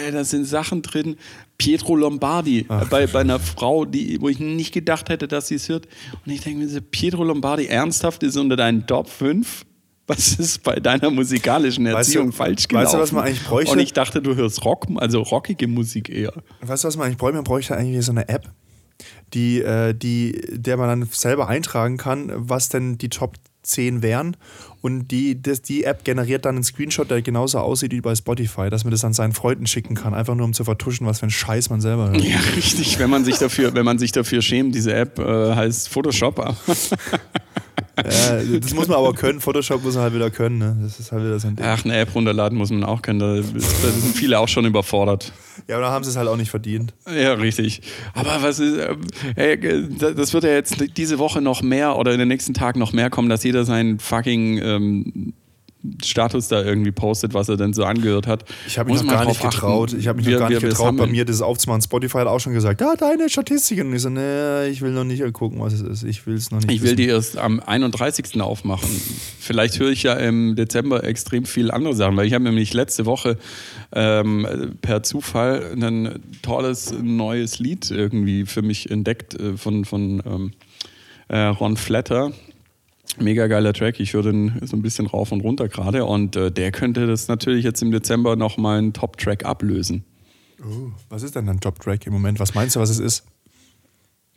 äh, 0.07 0.11
da 0.11 0.23
sind 0.23 0.45
Sachen 0.45 0.81
drin. 0.81 1.17
Pietro 1.59 1.95
Lombardi, 1.95 2.61
äh, 2.61 2.85
bei, 2.89 3.05
bei 3.05 3.21
einer 3.21 3.39
Frau, 3.39 3.85
die, 3.85 4.19
wo 4.19 4.27
ich 4.27 4.39
nicht 4.39 4.73
gedacht 4.73 5.09
hätte, 5.09 5.27
dass 5.27 5.47
sie 5.47 5.55
es 5.55 5.69
hört. 5.69 5.87
Und 6.25 6.31
ich 6.31 6.41
denke 6.41 6.65
mir, 6.65 6.81
Pietro 6.81 7.23
Lombardi 7.23 7.67
ernsthaft 7.67 8.23
ist 8.23 8.37
unter 8.37 8.55
deinen 8.55 8.87
Top 8.87 9.07
5? 9.07 9.65
Was 10.07 10.33
ist 10.37 10.63
bei 10.63 10.75
deiner 10.75 11.09
musikalischen 11.09 11.85
Weißt 11.85 11.93
du- 11.93 11.97
Erziehung 12.19 12.31
falsch 12.33 12.67
gelaufen? 12.67 12.85
weißt 12.85 12.93
du, 12.95 12.99
was 12.99 13.11
man 13.13 13.23
eigentlich 13.25 13.43
bräuchte? 13.43 13.71
Und 13.71 13.79
ich 13.79 13.93
dachte, 13.93 14.21
du 14.21 14.35
hörst 14.35 14.65
Rock, 14.65 14.87
also 14.97 15.21
rockige 15.21 15.67
Musik 15.67 16.09
eher. 16.09 16.33
Weißt 16.61 16.83
du, 16.83 16.87
was 16.89 16.97
man 16.97 17.05
eigentlich 17.07 17.17
bräuchte? 17.17 17.35
Man 17.35 17.43
bräuchte 17.45 17.77
eigentlich 17.77 18.05
so 18.05 18.11
eine 18.11 18.27
App, 18.27 18.49
die, 19.33 19.61
äh, 19.61 19.93
die, 19.93 20.41
der 20.51 20.75
man 20.77 20.87
dann 20.99 21.07
selber 21.09 21.47
eintragen 21.47 21.97
kann, 21.97 22.31
was 22.35 22.67
denn 22.69 22.97
die 22.97 23.07
Top 23.09 23.35
10 23.63 24.01
wären. 24.01 24.35
Und 24.81 25.07
die, 25.11 25.41
das, 25.41 25.61
die 25.61 25.85
App 25.85 26.03
generiert 26.03 26.43
dann 26.43 26.55
einen 26.55 26.65
Screenshot, 26.65 27.09
der 27.09 27.21
genauso 27.21 27.59
aussieht 27.59 27.93
wie 27.93 28.01
bei 28.01 28.13
Spotify, 28.13 28.69
dass 28.69 28.83
man 28.83 28.91
das 28.91 29.05
an 29.05 29.13
seinen 29.13 29.31
Freunden 29.31 29.67
schicken 29.67 29.95
kann, 29.95 30.13
einfach 30.13 30.35
nur 30.35 30.45
um 30.45 30.51
zu 30.51 30.65
vertuschen, 30.65 31.07
was 31.07 31.19
für 31.21 31.27
ein 31.27 31.29
Scheiß 31.31 31.69
man 31.69 31.79
selber 31.79 32.09
hört. 32.09 32.21
Ja, 32.21 32.39
richtig. 32.57 32.99
Wenn 32.99 33.09
man 33.09 33.23
sich 33.23 33.37
dafür, 33.37 33.73
wenn 33.73 33.85
man 33.85 33.97
sich 33.99 34.11
dafür 34.11 34.41
schämt, 34.41 34.75
diese 34.75 34.93
App 34.93 35.17
äh, 35.17 35.55
heißt 35.55 35.87
Photoshop. 35.87 36.53
Äh, 37.95 38.59
das 38.59 38.73
muss 38.73 38.87
man 38.87 38.97
aber 38.97 39.13
können. 39.13 39.39
Photoshop 39.39 39.83
muss 39.83 39.93
man 39.93 40.03
halt 40.03 40.13
wieder 40.15 40.31
können. 40.31 40.57
Ne? 40.57 40.77
Das 40.81 40.99
ist 40.99 41.11
halt 41.11 41.23
wieder 41.23 41.39
so 41.39 41.47
ein 41.47 41.55
Ding. 41.55 41.65
Ach, 41.65 41.85
eine 41.85 41.95
App 41.95 42.15
runterladen 42.15 42.57
muss 42.57 42.71
man 42.71 42.83
auch 42.83 43.01
können. 43.01 43.19
Da, 43.19 43.35
da 43.35 43.41
sind 43.41 44.15
viele 44.15 44.39
auch 44.39 44.47
schon 44.47 44.65
überfordert. 44.65 45.31
Ja, 45.67 45.75
aber 45.75 45.85
da 45.85 45.91
haben 45.91 46.03
sie 46.03 46.09
es 46.09 46.15
halt 46.15 46.27
auch 46.27 46.37
nicht 46.37 46.49
verdient. 46.49 46.93
Ja, 47.07 47.33
richtig. 47.33 47.81
Aber 48.13 48.41
was 48.41 48.59
ist, 48.59 48.77
ähm, 48.77 49.01
ey, 49.35 49.87
das 49.97 50.33
wird 50.33 50.43
ja 50.43 50.51
jetzt 50.51 50.97
diese 50.97 51.19
Woche 51.19 51.41
noch 51.41 51.61
mehr 51.61 51.97
oder 51.97 52.11
in 52.13 52.19
den 52.19 52.27
nächsten 52.27 52.53
Tagen 52.53 52.79
noch 52.79 52.93
mehr 52.93 53.09
kommen, 53.09 53.29
dass 53.29 53.43
jeder 53.43 53.63
seinen 53.63 53.99
fucking 53.99 54.57
ähm, 54.57 55.33
Status 56.03 56.47
da 56.47 56.63
irgendwie 56.63 56.91
postet, 56.91 57.33
was 57.33 57.49
er 57.49 57.57
denn 57.57 57.73
so 57.73 57.83
angehört 57.83 58.25
hat. 58.25 58.45
Ich 58.67 58.79
habe 58.79 58.89
mich 58.89 59.01
Muss 59.01 59.05
noch 59.05 59.13
gar 59.19 59.25
nicht 59.25 59.39
drauf 59.41 59.47
achten. 59.47 59.55
getraut. 59.57 59.93
Ich 59.93 60.07
habe 60.07 60.17
mich 60.17 60.25
Wir- 60.25 60.33
noch 60.33 60.39
gar 60.41 60.49
wir- 60.49 60.57
nicht 60.61 60.69
getraut, 60.69 60.95
bei 60.95 61.07
mir 61.07 61.25
das 61.25 61.41
aufzumachen. 61.41 61.81
Spotify 61.81 62.19
hat 62.19 62.27
auch 62.27 62.39
schon 62.39 62.53
gesagt, 62.53 62.79
ja, 62.81 62.95
deine 62.95 63.29
Statistiken. 63.29 63.87
Und 63.87 63.95
ich 63.95 64.01
so, 64.01 64.09
nee, 64.09 64.67
ich 64.67 64.81
will 64.81 64.91
noch 64.91 65.03
nicht 65.03 65.21
gucken, 65.33 65.59
was 65.59 65.73
es 65.73 65.81
ist. 65.81 66.03
Ich 66.03 66.25
will 66.25 66.35
es 66.35 66.51
noch 66.51 66.59
nicht 66.59 66.71
Ich 66.71 66.81
will 66.81 66.91
wissen. 66.91 66.97
die 66.97 67.07
erst 67.07 67.37
am 67.37 67.59
31. 67.59 68.41
aufmachen. 68.41 68.87
Vielleicht 69.39 69.77
höre 69.79 69.89
ich 69.91 70.03
ja 70.03 70.13
im 70.13 70.55
Dezember 70.55 71.03
extrem 71.03 71.45
viel 71.45 71.69
andere 71.69 71.93
Sachen, 71.95 72.15
weil 72.15 72.27
ich 72.27 72.33
habe 72.33 72.43
nämlich 72.45 72.73
letzte 72.73 73.05
Woche 73.05 73.37
ähm, 73.91 74.47
per 74.81 75.03
Zufall 75.03 75.73
ein 75.75 76.19
tolles 76.41 76.93
neues 77.01 77.59
Lied 77.59 77.91
irgendwie 77.91 78.45
für 78.45 78.61
mich 78.61 78.89
entdeckt 78.89 79.33
äh, 79.39 79.57
von, 79.57 79.83
von 79.85 80.23
ähm, 80.25 80.51
äh, 81.27 81.39
Ron 81.39 81.75
Flatter. 81.77 82.31
Mega 83.19 83.47
geiler 83.47 83.73
Track, 83.73 83.99
ich 83.99 84.13
höre 84.13 84.23
den 84.23 84.59
so 84.63 84.75
ein 84.75 84.81
bisschen 84.81 85.05
rauf 85.07 85.31
und 85.31 85.41
runter 85.41 85.67
gerade 85.67 86.05
und 86.05 86.35
äh, 86.35 86.51
der 86.51 86.71
könnte 86.71 87.05
das 87.07 87.27
natürlich 87.27 87.63
jetzt 87.63 87.81
im 87.81 87.91
Dezember 87.91 88.35
nochmal 88.35 88.79
einen 88.79 88.93
Top-Track 88.93 89.45
ablösen. 89.45 90.03
Oh, 90.61 90.91
was 91.09 91.23
ist 91.23 91.35
denn 91.35 91.47
ein 91.49 91.59
Top-Track 91.59 92.07
im 92.07 92.13
Moment? 92.13 92.39
Was 92.39 92.55
meinst 92.55 92.75
du, 92.75 92.79
was 92.79 92.89
es 92.89 92.99
ist? 92.99 93.25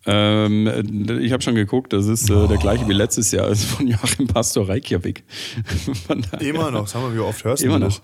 Ähm, 0.06 1.18
ich 1.20 1.32
habe 1.32 1.42
schon 1.42 1.56
geguckt, 1.56 1.92
das 1.92 2.06
ist 2.06 2.30
äh, 2.30 2.46
der 2.46 2.58
gleiche 2.58 2.88
wie 2.88 2.92
letztes 2.92 3.32
Jahr, 3.32 3.48
ist 3.50 3.64
von 3.64 3.88
Joachim 3.88 4.26
Pastor 4.26 4.68
Reykjavik. 4.68 5.24
Immer 6.40 6.70
noch, 6.70 6.86
sag 6.86 7.02
mal, 7.02 7.14
wie 7.14 7.18
oft 7.18 7.44
hörst 7.44 7.62
du 7.62 7.66
Immer 7.66 7.80
das? 7.80 8.00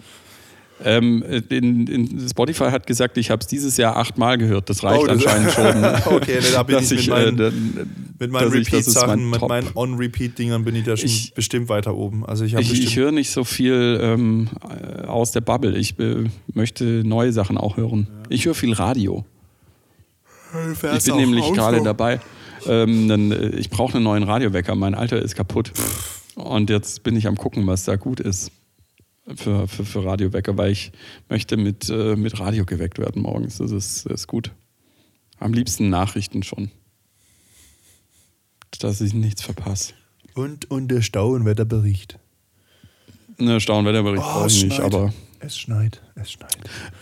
Ähm, 0.85 1.22
in, 1.49 1.87
in 1.87 2.28
Spotify 2.28 2.70
hat 2.70 2.87
gesagt, 2.87 3.16
ich 3.18 3.30
habe 3.30 3.41
es 3.41 3.47
dieses 3.47 3.76
Jahr 3.76 3.97
achtmal 3.97 4.39
gehört. 4.39 4.68
Das 4.70 4.83
reicht 4.83 5.03
Oh, 5.03 5.07
das- 5.07 5.24
anscheinend 5.26 5.53
schon. 6.05 6.14
Okay, 6.16 6.41
ne, 6.41 6.47
da 6.53 6.62
bin 6.62 6.76
dass 6.76 6.91
ich 6.91 7.09
mit 7.09 7.16
äh, 7.18 7.24
meinen- 7.24 7.37
dann- 7.37 7.91
Mit 8.18 8.30
meinen 8.30 8.51
Repeat-Sachen, 8.51 9.30
mit 9.30 9.41
meinen 9.49 9.68
On-Repeat-Dingern 9.74 10.64
bin 10.64 10.74
ich 10.76 10.85
da 10.85 10.97
schon 10.97 11.07
Ich- 11.07 11.35
bestimmt 11.35 11.68
weiter 11.68 11.95
oben. 11.95 12.24
Also 12.26 12.45
ich 12.45 12.55
Ich, 12.55 12.72
ich 12.83 12.97
höre 12.97 13.12
nicht 13.12 13.30
so 13.30 13.45
viel 13.45 13.99
ähm, 14.03 14.49
äh, 14.68 15.03
aus 15.07 15.33
der 15.33 15.41
Bubble. 15.41 15.76
Ich 15.76 15.99
äh, 15.99 16.24
möchte 16.55 16.85
neue 17.05 17.33
Sachen 17.33 17.59
auch 17.59 17.76
hören. 17.76 18.07
Ich 18.28 18.45
höre 18.47 18.55
viel 18.55 18.72
Radio. 18.72 19.24
Ich 20.74 21.05
bin 21.05 21.16
nämlich 21.16 21.53
gerade 21.53 21.83
dabei. 21.83 22.20
Ähm, 22.66 23.09
dann, 23.09 23.33
äh, 23.33 23.49
ich 23.57 23.70
brauche 23.70 23.95
einen 23.95 24.05
neuen 24.05 24.22
Radiowecker. 24.22 24.74
Mein 24.74 24.95
alter 24.95 25.20
ist 25.20 25.35
kaputt. 25.35 25.72
Und 26.35 26.70
jetzt 26.70 27.03
bin 27.03 27.16
ich 27.16 27.26
am 27.26 27.37
gucken, 27.37 27.66
was 27.66 27.85
da 27.85 27.97
gut 27.97 28.20
ist 28.20 28.51
für, 29.37 29.68
für, 29.68 29.85
für 29.85 30.05
Radiowecker, 30.05 30.57
weil 30.57 30.73
ich 30.73 30.93
möchte 31.29 31.57
mit, 31.57 31.89
äh, 31.89 32.16
mit 32.16 32.39
Radio 32.41 32.64
geweckt 32.64 32.99
werden 32.99 33.23
morgens. 33.23 33.59
Das 33.59 33.70
ist, 33.70 34.07
das 34.07 34.23
ist 34.23 34.27
gut. 34.27 34.53
Am 35.39 35.53
liebsten 35.53 35.89
Nachrichten 35.91 36.43
schon. 36.43 36.70
Dass 38.79 39.01
ich 39.01 39.14
nichts 39.14 39.43
verpasse. 39.43 39.95
Und, 40.35 40.70
und 40.70 40.89
der 40.89 41.03
Stauenwetterbericht. 41.03 42.18
Ne, 43.39 43.61
Staunwetterbericht 43.61 44.23
brauche 44.23 44.47
ich 44.49 44.64
nicht, 44.64 44.81
aber 44.81 45.12
Es 45.45 45.59
schneit, 45.59 46.01
es 46.14 46.30
schneit. 46.30 46.55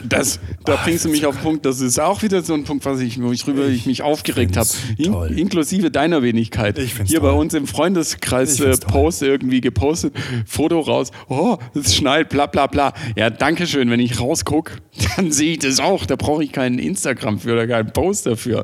Das, 0.03 0.41
da 0.65 0.77
Ach, 0.79 0.85
bringst 0.85 1.05
du 1.05 1.11
mich 1.11 1.27
auf 1.27 1.35
den 1.37 1.43
Punkt, 1.43 1.67
das 1.67 1.83
ist 1.83 2.01
auch 2.01 2.23
wieder 2.23 2.41
so 2.43 2.55
ein 2.55 2.65
Punkt, 2.65 2.87
was 2.87 2.99
ich, 3.01 3.21
wo 3.21 3.33
ich 3.33 3.45
drüber 3.45 3.67
ich 3.67 3.85
mich 3.85 4.01
aufgeregt 4.01 4.57
habe. 4.57 4.67
In, 4.97 5.13
inklusive 5.37 5.91
deiner 5.91 6.23
Wenigkeit. 6.23 6.79
Ich 6.79 6.95
find's 6.95 7.11
Hier 7.11 7.21
bei 7.21 7.29
toll. 7.33 7.39
uns 7.41 7.53
im 7.53 7.67
Freundeskreis 7.67 8.59
äh. 8.61 8.75
Post 8.79 9.21
irgendwie 9.23 9.61
gepostet, 9.61 10.15
Foto 10.47 10.81
raus, 10.81 11.11
oh, 11.29 11.59
es 11.75 11.95
schneit, 11.95 12.31
bla 12.31 12.47
bla 12.47 12.67
bla. 12.67 12.95
Ja, 13.15 13.29
danke 13.29 13.67
schön, 13.67 13.91
wenn 13.91 14.01
ich 14.01 14.19
rausgucke, 14.19 14.79
dann 15.17 15.31
sehe 15.33 15.53
ich 15.53 15.59
das 15.59 15.79
auch. 15.79 16.07
Da 16.07 16.17
brauche 16.17 16.43
ich 16.43 16.51
keinen 16.51 16.79
Instagram 16.79 17.41
für 17.41 17.53
oder 17.53 17.67
keinen 17.67 17.93
Post 17.93 18.25
dafür. 18.25 18.61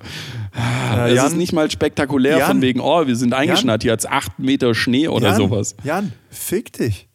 Äh, 0.54 1.08
Das 1.08 1.12
Jan- 1.12 1.26
ist 1.26 1.36
nicht 1.36 1.52
mal 1.52 1.70
spektakulär 1.70 2.38
Jan- 2.38 2.46
von 2.48 2.62
wegen, 2.62 2.80
oh, 2.80 3.06
wir 3.06 3.14
sind 3.16 3.34
eingeschneit, 3.34 3.82
hier 3.82 3.92
hat's 3.92 4.06
acht 4.06 4.38
Meter 4.38 4.74
Schnee 4.74 5.08
oder 5.08 5.28
Jan, 5.28 5.36
sowas. 5.36 5.76
Jan, 5.84 6.12
fick 6.30 6.72
dich. 6.72 7.08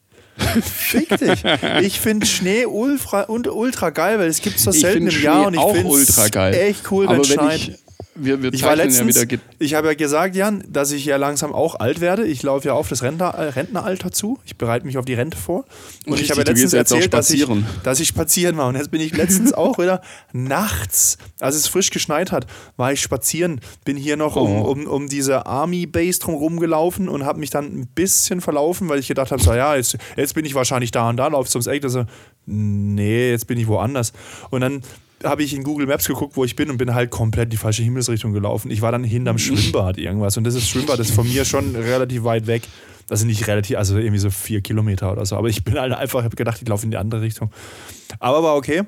Fick 0.63 1.09
dich. 1.17 1.43
Ich 1.81 1.99
finde 1.99 2.25
Schnee 2.25 2.65
ultra, 2.65 3.23
und 3.23 3.47
ultra 3.47 3.89
geil, 3.89 4.19
weil 4.19 4.27
es 4.27 4.41
gibt 4.41 4.57
es 4.57 4.63
so 4.63 4.71
selten 4.71 5.07
im 5.07 5.21
Jahr 5.21 5.47
und 5.47 5.53
Schnee 5.53 5.59
ich 5.59 5.59
auch 5.59 5.73
finde 5.73 5.89
ultra 5.89 6.27
geil. 6.27 6.53
echt 6.53 6.91
cool, 6.91 7.07
wenn 7.07 7.21
es 7.21 7.27
schneit. 7.27 7.59
ich, 7.59 7.73
wir, 8.15 8.43
wir 8.43 8.53
Ich 8.53 8.63
war 8.63 8.75
letztens, 8.75 9.15
ja 9.15 9.37
ich 9.57 9.73
habe 9.73 9.87
ja 9.87 9.93
gesagt, 9.93 10.35
Jan, 10.35 10.63
dass 10.67 10.91
ich 10.91 11.05
ja 11.05 11.15
langsam 11.17 11.53
auch 11.53 11.75
alt 11.79 12.01
werde. 12.01 12.25
Ich 12.25 12.43
laufe 12.43 12.67
ja 12.67 12.73
auf 12.73 12.89
das 12.89 13.03
Rentner, 13.03 13.29
äh, 13.35 13.49
Rentneralter 13.49 14.11
zu. 14.11 14.39
Ich 14.45 14.57
bereite 14.57 14.85
mich 14.85 14.97
auf 14.97 15.05
die 15.05 15.13
Rente 15.13 15.37
vor. 15.37 15.59
Und 16.05 16.13
ich 16.13 16.21
Richtig, 16.21 16.31
habe 16.31 16.41
ja 16.41 16.47
letztens 16.47 16.73
erzählt, 16.73 17.13
dass 17.13 17.29
ich, 17.29 17.41
spazieren. 17.41 17.65
dass 17.83 17.99
ich 17.99 18.07
spazieren 18.09 18.57
war. 18.57 18.67
Und 18.67 18.75
jetzt 18.75 18.91
bin 18.91 18.99
ich 18.99 19.15
letztens 19.15 19.53
auch 19.53 19.77
wieder 19.77 20.01
nachts, 20.33 21.17
als 21.39 21.55
es 21.55 21.67
frisch 21.67 21.89
geschneit 21.89 22.31
hat, 22.31 22.47
war 22.75 22.91
ich 22.91 23.01
spazieren. 23.01 23.61
Bin 23.85 23.95
hier 23.97 24.17
noch 24.17 24.35
um, 24.35 24.61
Oh. 24.61 24.71
um, 24.71 24.87
um 24.87 25.07
diese 25.07 25.45
Army 25.45 25.85
Base 25.85 26.19
drum 26.19 26.35
rumgelaufen 26.35 27.07
und 27.07 27.25
habe 27.25 27.39
mich 27.39 27.49
dann 27.49 27.65
ein 27.65 27.87
bisschen 27.87 28.41
verlaufen, 28.41 28.89
weil 28.89 28.99
ich 28.99 29.07
gedacht 29.07 29.31
habe, 29.31 29.41
so 29.41 29.53
ja, 29.53 29.75
jetzt, 29.75 29.97
jetzt 30.17 30.35
bin 30.35 30.43
ich 30.45 30.53
wahrscheinlich 30.53 30.91
da 30.91 31.09
und 31.09 31.17
da, 31.17 31.27
laufst 31.27 31.53
du 31.55 31.57
ums 31.57 31.67
Eck. 31.67 31.83
Also, 31.83 32.05
nee, 32.45 33.31
jetzt 33.31 33.47
bin 33.47 33.57
ich 33.57 33.67
woanders. 33.67 34.11
Und 34.49 34.61
dann 34.61 34.81
habe 35.23 35.43
ich 35.43 35.53
in 35.53 35.63
Google 35.63 35.87
Maps 35.87 36.07
geguckt, 36.07 36.35
wo 36.35 36.43
ich 36.43 36.55
bin 36.55 36.69
und 36.69 36.77
bin 36.77 36.93
halt 36.93 37.09
komplett 37.11 37.45
in 37.45 37.49
die 37.51 37.57
falsche 37.57 37.83
Himmelsrichtung 37.83 38.33
gelaufen. 38.33 38.71
Ich 38.71 38.81
war 38.81 38.91
dann 38.91 39.03
hinterm 39.03 39.37
Schwimmbad 39.37 39.97
irgendwas 39.97 40.37
und 40.37 40.43
das 40.43 40.55
ist 40.55 40.67
Schwimmbad, 40.69 40.99
das 40.99 41.09
ist 41.09 41.15
von 41.15 41.27
mir 41.27 41.45
schon 41.45 41.75
relativ 41.75 42.23
weit 42.23 42.47
weg. 42.47 42.63
Also 43.09 43.25
nicht 43.25 43.45
relativ, 43.47 43.77
also 43.77 43.97
irgendwie 43.97 44.19
so 44.19 44.29
vier 44.29 44.61
Kilometer 44.61 45.11
oder 45.11 45.25
so. 45.25 45.35
Aber 45.35 45.49
ich 45.49 45.63
bin 45.65 45.77
halt 45.77 45.91
einfach, 45.93 46.23
habe 46.23 46.35
gedacht, 46.35 46.61
ich 46.61 46.67
laufe 46.67 46.85
in 46.85 46.91
die 46.91 46.97
andere 46.97 47.21
Richtung. 47.21 47.51
Aber 48.19 48.41
war 48.41 48.55
okay. 48.55 48.83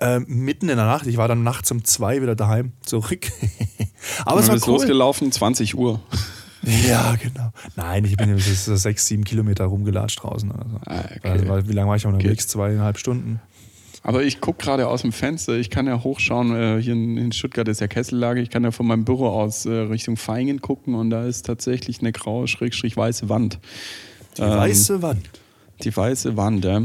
Ähm, 0.00 0.26
mitten 0.28 0.68
in 0.68 0.76
der 0.76 0.86
Nacht, 0.86 1.06
ich 1.06 1.16
war 1.16 1.26
dann 1.28 1.42
nachts 1.42 1.70
um 1.70 1.84
zwei 1.84 2.20
wieder 2.22 2.34
daheim 2.36 2.72
zurück. 2.82 3.26
Aber 4.24 4.40
es 4.40 4.46
Du 4.46 4.48
war 4.50 4.54
bist 4.56 4.66
cool. 4.68 4.74
losgelaufen, 4.74 5.32
20 5.32 5.76
Uhr. 5.76 6.00
Ja, 6.88 7.14
genau. 7.14 7.52
Nein, 7.76 8.04
ich 8.06 8.16
bin 8.16 8.36
so 8.38 8.74
sechs, 8.74 9.06
sieben 9.06 9.22
Kilometer 9.22 9.66
rumgelatscht 9.66 10.20
draußen. 10.20 10.50
Oder 10.50 10.66
so. 10.68 10.80
Ah, 10.86 11.04
okay. 11.16 11.48
also, 11.48 11.68
wie 11.68 11.72
lange 11.72 11.88
war 11.88 11.94
ich 11.96 12.04
unterwegs? 12.06 12.44
Geht. 12.44 12.50
Zweieinhalb 12.50 12.98
Stunden. 12.98 13.40
Aber 14.06 14.22
ich 14.22 14.40
gucke 14.40 14.62
gerade 14.62 14.86
aus 14.86 15.02
dem 15.02 15.10
Fenster. 15.10 15.54
Ich 15.54 15.68
kann 15.68 15.88
ja 15.88 16.04
hochschauen. 16.04 16.54
Äh, 16.54 16.80
hier 16.80 16.92
in, 16.92 17.32
Stuttgart 17.32 17.66
ist 17.66 17.80
ja 17.80 17.88
Kessellage. 17.88 18.40
Ich 18.40 18.50
kann 18.50 18.62
ja 18.62 18.70
von 18.70 18.86
meinem 18.86 19.04
Büro 19.04 19.26
aus 19.26 19.66
äh, 19.66 19.72
Richtung 19.72 20.16
Feingen 20.16 20.60
gucken 20.60 20.94
und 20.94 21.10
da 21.10 21.26
ist 21.26 21.44
tatsächlich 21.46 21.98
eine 21.98 22.12
graue, 22.12 22.46
schrägstrich 22.46 22.96
weiße 22.96 23.28
Wand. 23.28 23.58
Die 24.36 24.42
Ähm, 24.42 24.50
weiße 24.50 25.02
Wand. 25.02 25.28
Die 25.82 25.96
weiße 25.96 26.36
Wand, 26.36 26.64
ja. 26.64 26.82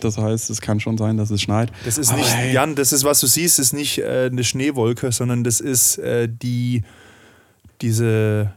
Das 0.00 0.16
heißt, 0.16 0.48
es 0.48 0.62
kann 0.62 0.80
schon 0.80 0.96
sein, 0.96 1.18
dass 1.18 1.30
es 1.30 1.42
schneit. 1.42 1.70
Das 1.84 1.98
ist 1.98 2.08
Aber 2.08 2.16
nicht, 2.16 2.34
hey, 2.34 2.54
Jan, 2.54 2.74
das 2.74 2.94
ist, 2.94 3.04
was 3.04 3.20
du 3.20 3.26
siehst, 3.26 3.58
ist 3.58 3.74
nicht 3.74 3.98
äh, 3.98 4.30
eine 4.32 4.42
Schneewolke, 4.42 5.12
sondern 5.12 5.44
das 5.44 5.60
ist 5.60 5.98
äh, 5.98 6.30
die, 6.30 6.82
diese, 7.82 8.54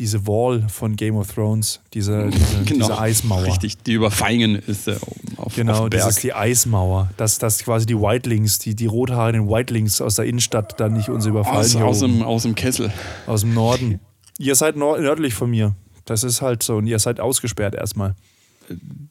diese 0.00 0.26
Wall 0.26 0.66
von 0.68 0.96
Game 0.96 1.14
of 1.16 1.32
Thrones, 1.32 1.80
diese, 1.94 2.30
diese, 2.30 2.64
diese 2.74 2.98
Eismauer. 2.98 3.42
Genau. 3.42 3.50
Richtig, 3.52 3.82
die 3.82 3.92
über 3.92 4.10
Feingen 4.10 4.56
ist 4.56 4.88
äh, 4.88 4.96
oben 5.06 5.38
auf, 5.38 5.54
Genau, 5.54 5.84
auf 5.84 5.90
das 5.90 6.08
ist 6.08 6.22
die 6.22 6.32
Eismauer. 6.32 7.10
Dass, 7.18 7.38
dass 7.38 7.62
quasi 7.62 7.86
die 7.86 7.96
Whitelings, 7.96 8.58
die, 8.58 8.74
die 8.74 8.86
rothaarigen 8.86 9.48
Whitelings 9.48 10.00
aus 10.00 10.16
der 10.16 10.24
Innenstadt 10.24 10.80
dann 10.80 10.94
nicht 10.94 11.10
uns 11.10 11.26
überfallen. 11.26 11.60
aus, 11.60 11.76
aus, 11.76 12.00
dem, 12.00 12.22
aus 12.22 12.42
dem 12.42 12.54
Kessel. 12.54 12.90
aus 13.26 13.42
dem 13.42 13.54
Norden. 13.54 14.00
Ihr 14.38 14.54
seid 14.54 14.74
nördlich 14.76 15.34
von 15.34 15.50
mir. 15.50 15.76
Das 16.06 16.24
ist 16.24 16.40
halt 16.42 16.62
so. 16.62 16.76
Und 16.76 16.86
ihr 16.86 16.98
seid 16.98 17.20
ausgesperrt 17.20 17.74
erstmal. 17.74 18.14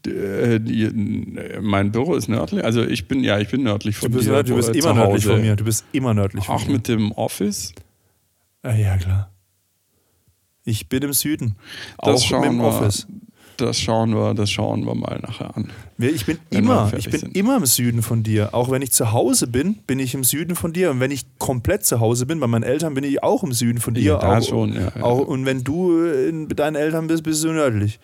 Äh, 0.07 0.59
die, 0.59 0.83
äh, 0.85 1.59
mein 1.61 1.91
Büro 1.91 2.15
ist 2.15 2.29
nördlich. 2.29 2.63
Also 2.65 2.83
ich 2.83 3.07
bin, 3.07 3.23
ja, 3.23 3.37
ich 3.39 3.49
bin 3.49 3.61
nördlich 3.63 3.95
Du 3.95 4.01
von 4.01 4.11
bist, 4.11 4.27
dir. 4.27 4.43
du 4.43 4.55
bist 4.55 4.69
äh, 4.69 4.77
immer 4.79 4.89
zu 4.89 4.95
nördlich 4.95 5.25
von 5.25 5.41
mir. 5.41 5.55
Du 5.55 5.63
bist 5.65 5.85
immer 5.91 6.13
nördlich 6.15 6.45
von 6.45 6.55
Auch 6.55 6.65
mir. 6.65 6.73
mit 6.73 6.87
dem 6.87 7.11
Office. 7.11 7.73
Ah, 8.63 8.73
ja, 8.73 8.97
klar. 8.97 9.29
Ich 10.69 10.87
bin 10.87 11.01
im 11.03 11.13
Süden. 11.13 11.55
Das 11.97 12.21
auch 12.21 12.27
schauen 12.27 12.41
mit 12.41 12.49
dem 12.51 12.57
wir. 12.59 12.65
Office. 12.67 13.07
Das 13.57 13.77
schauen 13.77 14.11
wir, 14.15 14.33
das 14.35 14.49
schauen 14.49 14.85
wir 14.85 14.95
mal 14.95 15.19
nachher 15.21 15.53
an. 15.57 15.69
Ich 15.97 16.25
bin 16.25 16.37
immer, 16.49 16.93
ich 16.95 17.09
bin 17.09 17.19
sind. 17.19 17.35
immer 17.35 17.57
im 17.57 17.65
Süden 17.65 18.01
von 18.03 18.23
dir. 18.23 18.53
Auch 18.53 18.71
wenn 18.71 18.81
ich 18.81 18.91
zu 18.93 19.11
Hause 19.11 19.47
bin, 19.47 19.73
bin 19.85 19.99
ich 19.99 20.13
im 20.13 20.23
Süden 20.23 20.55
von 20.55 20.71
dir. 20.71 20.91
Und 20.91 21.01
wenn 21.01 21.11
ich 21.11 21.25
komplett 21.39 21.85
zu 21.85 21.99
Hause 21.99 22.25
bin, 22.25 22.39
bei 22.39 22.47
meinen 22.47 22.63
Eltern 22.63 22.93
bin 22.93 23.03
ich 23.03 23.21
auch 23.21 23.43
im 23.43 23.51
Süden 23.51 23.79
von 23.81 23.95
dir. 23.95 24.03
Ja, 24.03 24.37
auch, 24.37 24.41
schon, 24.41 24.73
ja, 24.75 24.93
ja. 24.95 25.03
Auch, 25.03 25.27
und 25.27 25.45
wenn 25.45 25.65
du 25.65 26.05
äh, 26.05 26.29
in- 26.29 26.47
mit 26.47 26.57
deinen 26.59 26.75
Eltern 26.77 27.07
bist, 27.07 27.23
bist 27.23 27.43
du 27.43 27.49
nördlich. 27.51 27.99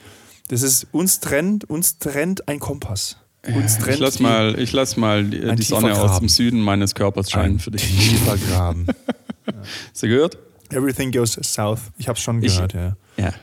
Das 0.49 0.61
ist, 0.61 0.88
uns 0.91 1.22
trennt, 1.22 1.63
uns 1.70 1.99
trennt 1.99 2.49
ein 2.49 2.59
Kompass. 2.59 3.16
Uns 3.47 3.78
trennt 3.78 3.93
Ich 3.95 3.99
lass 4.01 4.16
die- 4.18 4.24
mal, 4.24 4.59
ich 4.59 4.74
lass 4.74 4.97
mal 4.97 5.24
die, 5.24 5.39
die 5.55 5.63
Sonne 5.63 5.97
aus 5.97 6.20
dem 6.20 6.28
Süden 6.28 6.59
meines 6.59 6.95
Körpers 6.95 7.32
scheinen 7.32 7.55
ein 7.55 7.59
für 7.59 7.72
dich. 7.72 7.84
tiefer 8.09 8.36
Graben. 8.38 8.88
Hast 9.93 10.03
du 10.03 10.07
gehört? 10.09 10.38
Everything 10.72 11.11
goes 11.11 11.34
south. 11.41 11.80
Ich 11.97 12.07
habe 12.07 12.18
schon 12.20 12.41
Ich- 12.43 12.55
gehört, 12.55 12.74
ja. 12.74 12.95
Ja. 13.18 13.34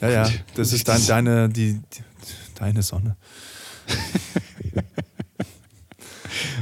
Ja, 0.00 0.08
ja. 0.10 0.22
Gut. 0.24 0.42
Das 0.56 0.72
ist 0.72 0.86
dein, 0.88 1.06
deine, 1.06 1.48
die, 1.48 1.74
die, 1.74 2.02
deine 2.58 2.82
Sonne. 2.82 3.16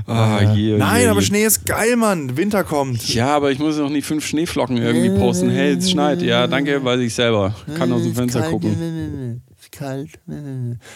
Äh, 0.08 0.54
je, 0.54 0.78
Nein, 0.78 1.02
je, 1.02 1.08
aber 1.08 1.20
je. 1.20 1.26
Schnee 1.26 1.44
ist 1.44 1.66
geil, 1.66 1.94
Mann. 1.96 2.36
Winter 2.36 2.64
kommt. 2.64 3.12
Ja, 3.12 3.36
aber 3.36 3.50
ich 3.52 3.58
muss 3.58 3.76
noch 3.76 3.90
nie 3.90 4.00
fünf 4.00 4.26
Schneeflocken 4.26 4.78
irgendwie 4.78 5.10
posten. 5.10 5.50
Hey, 5.50 5.74
es 5.74 5.90
schneit. 5.90 6.22
Ja, 6.22 6.46
danke, 6.46 6.82
weiß 6.82 7.00
ich 7.00 7.12
selber. 7.14 7.54
Kann 7.76 7.92
aus 7.92 8.02
dem 8.04 8.14
Fenster 8.14 8.42
gucken. 8.48 9.42
Ist 9.60 9.70
kalt. 9.72 10.18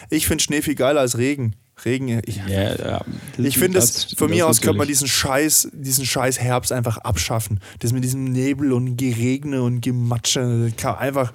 Ich 0.09 0.27
finde 0.27 0.43
Schnee 0.43 0.63
viel 0.63 0.75
geiler 0.75 1.01
als 1.01 1.19
Regen. 1.19 1.55
Regen, 1.85 2.21
ich, 2.25 2.37
Ja, 2.49 2.75
ja. 2.75 3.01
Ich 3.39 3.59
finde, 3.59 3.79
es 3.79 4.15
von 4.17 4.31
mir 4.31 4.47
aus 4.47 4.61
könnte 4.61 4.79
man 4.79 4.89
diesen 4.89 5.09
Scheiß, 5.09 5.69
diesen 5.73 6.07
Scheiß 6.07 6.39
Herbst 6.41 6.73
einfach 6.73 6.99
abschaffen. 6.99 7.61
Das 7.81 7.93
mit 7.93 8.05
diesem 8.05 8.25
Nebel 8.25 8.73
und 8.73 8.97
Geregne 8.97 9.63
und 9.63 9.81
Gematsche, 9.81 10.73
kann 10.77 10.97
einfach, 10.97 11.33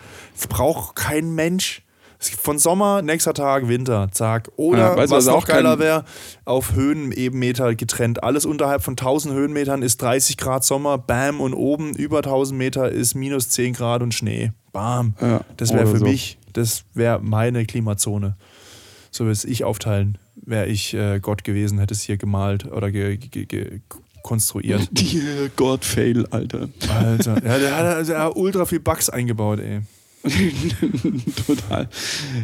braucht 0.50 0.96
kein 0.96 1.34
Mensch. 1.36 1.84
Von 2.20 2.58
Sommer, 2.58 3.04
nächster 3.04 3.36
Tag, 3.36 3.68
Winter, 3.68 4.08
zack. 4.12 4.50
Oder 4.56 4.80
Ja, 4.80 4.98
weißt 4.98 5.12
was 5.12 5.28
was 5.28 5.34
auch 5.34 5.46
geiler 5.46 5.78
wäre, 5.78 6.04
auf 6.46 6.74
Höhenmeter 6.74 7.76
getrennt. 7.76 8.24
Alles 8.24 8.46
unterhalb 8.48 8.82
von 8.82 8.94
1000 8.94 9.36
Höhenmetern 9.36 9.84
ist 9.84 10.02
30 10.02 10.36
Grad 10.38 10.64
Sommer, 10.64 10.98
bam, 10.98 11.40
und 11.40 11.54
oben 11.54 11.94
über 11.96 12.18
1000 12.18 12.58
Meter 12.58 12.90
ist 12.90 13.14
minus 13.14 13.50
10 13.50 13.74
Grad 13.74 14.02
und 14.02 14.16
Schnee. 14.16 14.52
Bam. 14.74 15.14
Ja, 15.22 15.42
das 15.58 15.74
wäre 15.74 15.86
für 15.86 16.00
so. 16.00 16.06
mich, 16.06 16.40
das 16.54 16.86
wäre 16.96 17.20
meine 17.20 17.66
Klimazone. 17.68 18.36
So 19.12 19.26
würde 19.26 19.34
es 19.34 19.46
ich 19.46 19.64
aufteilen, 19.64 20.18
wäre 20.48 20.66
ich 20.66 20.94
äh, 20.94 21.20
Gott 21.20 21.44
gewesen, 21.44 21.80
hätte 21.80 21.94
es 21.94 22.02
hier 22.02 22.18
gemalt 22.18 22.66
oder 22.66 22.92
ge, 22.92 23.18
ge, 23.18 23.46
ge, 23.46 23.82
konstruiert. 24.24 24.88
Dear 24.92 25.50
God 25.56 25.86
fail, 25.86 26.26
Alter. 26.32 26.70
Alter, 26.90 27.46
ja, 27.46 27.60
der 27.60 27.78
hat, 27.78 28.08
der 28.08 28.20
hat 28.20 28.36
ultra 28.36 28.66
viel 28.66 28.80
Bugs 28.80 29.10
eingebaut, 29.10 29.60
ey. 29.60 29.82
Total. 31.48 31.88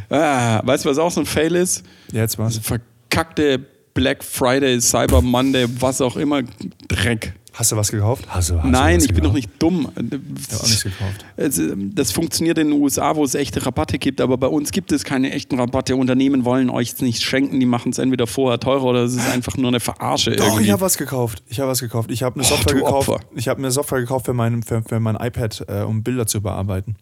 Ah, 0.10 0.62
weißt 0.66 0.86
du, 0.86 0.90
was 0.90 0.98
auch 0.98 1.12
so 1.12 1.22
ein 1.22 1.26
Fail 1.26 1.56
ist? 1.56 1.84
Jetzt 2.12 2.38
was? 2.38 2.58
Verkackte 2.60 3.60
Black 3.94 4.24
Friday, 4.24 4.80
Cyber 4.80 5.22
Monday, 5.22 5.66
was 5.80 6.00
auch 6.00 6.16
immer, 6.16 6.44
Dreck. 6.88 7.34
Hast 7.54 7.72
du 7.72 7.76
was 7.76 7.92
gekauft? 7.92 8.26
Hast 8.30 8.50
du, 8.50 8.56
hast 8.62 8.66
Nein, 8.68 8.98
du 8.98 9.06
ich 9.06 9.14
bin 9.14 9.24
doch 9.24 9.32
nicht 9.34 9.50
dumm. 9.60 9.90
Ich 9.96 10.04
habe 10.04 10.64
auch 10.64 10.68
nichts 10.68 10.84
gekauft. 10.84 11.26
Es, 11.36 11.60
äh, 11.60 11.76
Das 11.94 12.12
funktioniert 12.12 12.58
in 12.58 12.72
den 12.72 12.82
USA, 12.82 13.16
wo 13.16 13.24
es 13.24 13.36
echte 13.36 13.64
Rabatte 13.64 14.00
gibt, 14.00 14.22
aber 14.22 14.38
bei 14.38 14.48
uns 14.48 14.72
gibt 14.72 14.92
es 14.92 15.04
keine 15.04 15.32
echten 15.32 15.60
Rabatte. 15.60 15.96
Unternehmen 15.96 16.46
wollen 16.46 16.72
euch 16.72 17.00
nicht 17.02 17.22
schenken, 17.22 17.60
die 17.60 17.68
machen 17.68 17.92
es 17.92 18.00
entweder 18.00 18.26
vorher 18.26 18.60
teurer 18.60 18.86
oder 18.86 19.04
es 19.04 19.14
ist 19.14 19.30
einfach 19.30 19.56
nur 19.56 19.68
eine 19.68 19.80
Verarsche. 19.80 20.32
Doch, 20.36 20.46
irgendwie. 20.46 20.64
ich 20.66 20.72
habe 20.72 20.82
was 20.82 20.98
gekauft. 20.98 21.44
Ich 21.48 21.60
habe 21.60 21.70
was 21.70 21.80
gekauft. 21.80 22.10
Ich 22.12 22.24
habe 22.24 22.36
eine 22.36 22.44
Oh, 22.44 22.48
Software 22.48 22.74
du 22.74 22.80
gekauft. 22.84 23.10
Opfer. 23.10 23.24
Ich 23.36 23.48
habe 23.48 23.60
eine 23.60 23.70
Software 23.72 24.00
gekauft 24.02 24.26
für 24.26 24.34
mein, 24.34 24.64
für, 24.64 24.82
für 24.82 25.00
mein 25.00 25.16
iPad, 25.16 25.66
äh, 25.68 25.82
um 25.82 26.02
Bilder 26.02 26.26
zu 26.26 26.42
bearbeiten. 26.42 26.96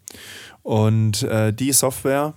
Und 0.62 1.22
äh, 1.22 1.52
die 1.52 1.72
Software 1.72 2.34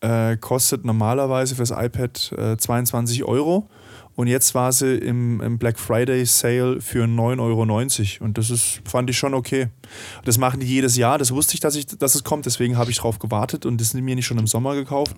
äh, 0.00 0.36
kostet 0.36 0.84
normalerweise 0.84 1.56
fürs 1.56 1.72
iPad 1.72 2.32
äh, 2.38 2.56
22 2.56 3.24
Euro. 3.24 3.68
Und 4.16 4.28
jetzt 4.28 4.54
war 4.54 4.72
sie 4.72 4.96
im, 4.96 5.42
im 5.42 5.58
Black 5.58 5.78
Friday 5.78 6.24
Sale 6.24 6.80
für 6.80 7.04
9,90 7.04 7.38
Euro. 8.20 8.24
Und 8.24 8.38
das 8.38 8.48
ist, 8.50 8.80
fand 8.86 9.10
ich 9.10 9.18
schon 9.18 9.34
okay. 9.34 9.68
Das 10.24 10.38
machen 10.38 10.60
die 10.60 10.66
jedes 10.66 10.96
Jahr. 10.96 11.18
Das 11.18 11.32
wusste 11.32 11.52
ich, 11.54 11.60
dass, 11.60 11.76
ich, 11.76 11.86
dass 11.86 12.14
es 12.14 12.24
kommt. 12.24 12.46
Deswegen 12.46 12.78
habe 12.78 12.90
ich 12.90 12.96
drauf 12.96 13.18
gewartet 13.18 13.66
und 13.66 13.78
das 13.78 13.90
sind 13.90 14.02
mir 14.02 14.16
nicht 14.16 14.24
schon 14.26 14.38
im 14.38 14.46
Sommer 14.46 14.74
gekauft. 14.74 15.16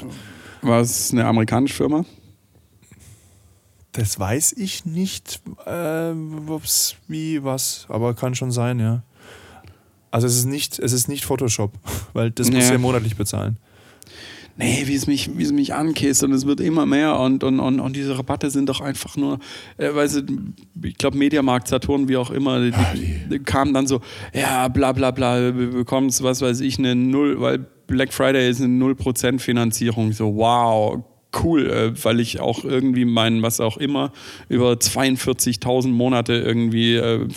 War 0.62 0.80
es 0.80 1.12
eine 1.12 1.24
amerikanische 1.26 1.76
Firma? 1.76 2.04
Das 3.92 4.18
weiß 4.18 4.52
ich 4.52 4.84
nicht, 4.84 5.40
äh, 5.64 6.12
wie, 7.06 7.42
was, 7.44 7.86
aber 7.88 8.14
kann 8.14 8.34
schon 8.34 8.50
sein, 8.50 8.78
ja. 8.80 9.02
Also 10.10 10.26
es 10.26 10.36
ist 10.36 10.44
nicht, 10.46 10.78
es 10.78 10.92
ist 10.92 11.08
nicht 11.08 11.24
Photoshop, 11.24 11.72
weil 12.12 12.30
das 12.30 12.50
muss 12.50 12.64
Ja. 12.64 12.72
ja 12.72 12.78
monatlich 12.78 13.16
bezahlen. 13.16 13.58
Nee, 14.60 14.82
wie 14.86 14.96
es 14.96 15.06
mich, 15.06 15.30
wie 15.38 15.44
es 15.44 15.52
mich 15.52 15.72
ankäst 15.72 16.24
und 16.24 16.32
es 16.32 16.44
wird 16.44 16.60
immer 16.60 16.84
mehr 16.84 17.16
und, 17.20 17.44
und, 17.44 17.60
und, 17.60 17.78
und 17.78 17.94
diese 17.94 18.18
Rabatte 18.18 18.50
sind 18.50 18.68
doch 18.68 18.80
einfach 18.80 19.16
nur, 19.16 19.38
äh, 19.76 19.94
weißt 19.94 20.16
du, 20.16 20.22
ich 20.82 20.98
glaube 20.98 21.16
Mediamarkt, 21.16 21.68
Saturn, 21.68 22.08
wie 22.08 22.16
auch 22.16 22.32
immer, 22.32 22.60
die, 22.60 22.72
die 23.30 23.38
kamen 23.38 23.72
dann 23.72 23.86
so, 23.86 24.00
ja, 24.34 24.66
bla 24.66 24.90
bla 24.90 25.12
bla, 25.12 25.52
du 25.52 25.70
bekommst, 25.70 26.24
was 26.24 26.40
weiß 26.40 26.60
ich, 26.62 26.76
eine 26.76 26.96
Null, 26.96 27.40
weil 27.40 27.66
Black 27.86 28.12
Friday 28.12 28.50
ist 28.50 28.60
eine 28.60 28.84
0% 28.84 29.38
Finanzierung, 29.38 30.10
so 30.10 30.34
wow, 30.34 31.04
cool, 31.44 31.70
äh, 31.70 32.04
weil 32.04 32.18
ich 32.18 32.40
auch 32.40 32.64
irgendwie 32.64 33.04
mein, 33.04 33.42
was 33.42 33.60
auch 33.60 33.76
immer, 33.76 34.10
über 34.48 34.72
42.000 34.72 35.86
Monate 35.86 36.34
irgendwie 36.34 36.96
äh, 36.96 37.28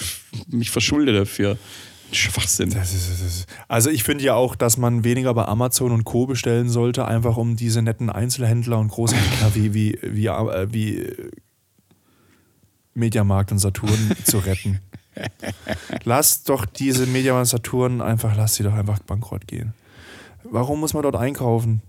mich 0.47 0.71
verschulde 0.71 1.13
dafür. 1.13 1.59
Schwachsinn. 2.11 2.69
Das 2.69 2.93
ist, 2.93 3.09
das 3.09 3.21
ist. 3.21 3.47
Also 3.67 3.89
ich 3.89 4.03
finde 4.03 4.23
ja 4.23 4.35
auch, 4.35 4.55
dass 4.55 4.77
man 4.77 5.03
weniger 5.03 5.33
bei 5.33 5.45
Amazon 5.45 5.91
und 5.91 6.03
Co. 6.03 6.25
bestellen 6.25 6.69
sollte, 6.69 7.05
einfach 7.05 7.37
um 7.37 7.55
diese 7.55 7.81
netten 7.81 8.09
Einzelhändler 8.09 8.79
und 8.79 8.89
Großhändler 8.89 9.55
wie, 9.55 9.73
wie, 9.73 9.99
wie, 10.01 10.27
äh, 10.27 10.67
wie 10.71 11.07
Mediamarkt 12.93 13.51
und 13.51 13.59
Saturn 13.59 14.11
zu 14.23 14.39
retten. 14.39 14.79
Lass 16.03 16.43
doch 16.43 16.65
diese 16.65 17.05
Mediamarkt 17.05 17.53
und 17.53 17.59
Saturn 17.59 18.01
einfach, 18.01 18.35
lass 18.35 18.55
sie 18.55 18.63
doch 18.63 18.73
einfach 18.73 18.99
bankrott 18.99 19.47
gehen. 19.47 19.73
Warum 20.43 20.79
muss 20.79 20.93
man 20.93 21.03
dort 21.03 21.15
einkaufen? 21.15 21.81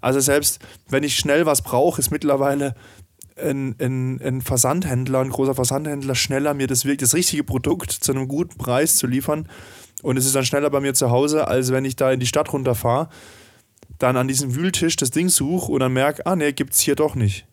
Also 0.00 0.20
selbst 0.20 0.60
wenn 0.88 1.02
ich 1.02 1.16
schnell 1.16 1.46
was 1.46 1.62
brauche, 1.62 2.00
ist 2.00 2.10
mittlerweile 2.10 2.74
ein, 3.40 3.74
ein, 3.80 4.20
ein 4.22 4.40
Versandhändler, 4.42 5.20
ein 5.20 5.30
großer 5.30 5.54
Versandhändler 5.54 6.14
schneller, 6.14 6.54
mir 6.54 6.66
das, 6.66 6.84
wirklich- 6.84 7.08
das 7.10 7.14
richtige 7.14 7.44
Produkt 7.44 7.90
zu 7.92 8.12
einem 8.12 8.28
guten 8.28 8.56
Preis 8.58 8.96
zu 8.96 9.06
liefern. 9.06 9.48
Und 10.02 10.16
es 10.16 10.26
ist 10.26 10.34
dann 10.36 10.44
schneller 10.44 10.70
bei 10.70 10.80
mir 10.80 10.94
zu 10.94 11.10
Hause, 11.10 11.48
als 11.48 11.72
wenn 11.72 11.84
ich 11.84 11.96
da 11.96 12.12
in 12.12 12.20
die 12.20 12.26
Stadt 12.26 12.52
runterfahre, 12.52 13.08
dann 13.98 14.16
an 14.16 14.28
diesem 14.28 14.54
Wühltisch 14.54 14.96
das 14.96 15.10
Ding 15.10 15.28
suche 15.28 15.72
und 15.72 15.80
dann 15.80 15.92
merke, 15.92 16.24
ah 16.26 16.36
nee, 16.36 16.52
gibt 16.52 16.72
es 16.74 16.80
hier 16.80 16.94
doch 16.94 17.14
nicht. 17.14 17.46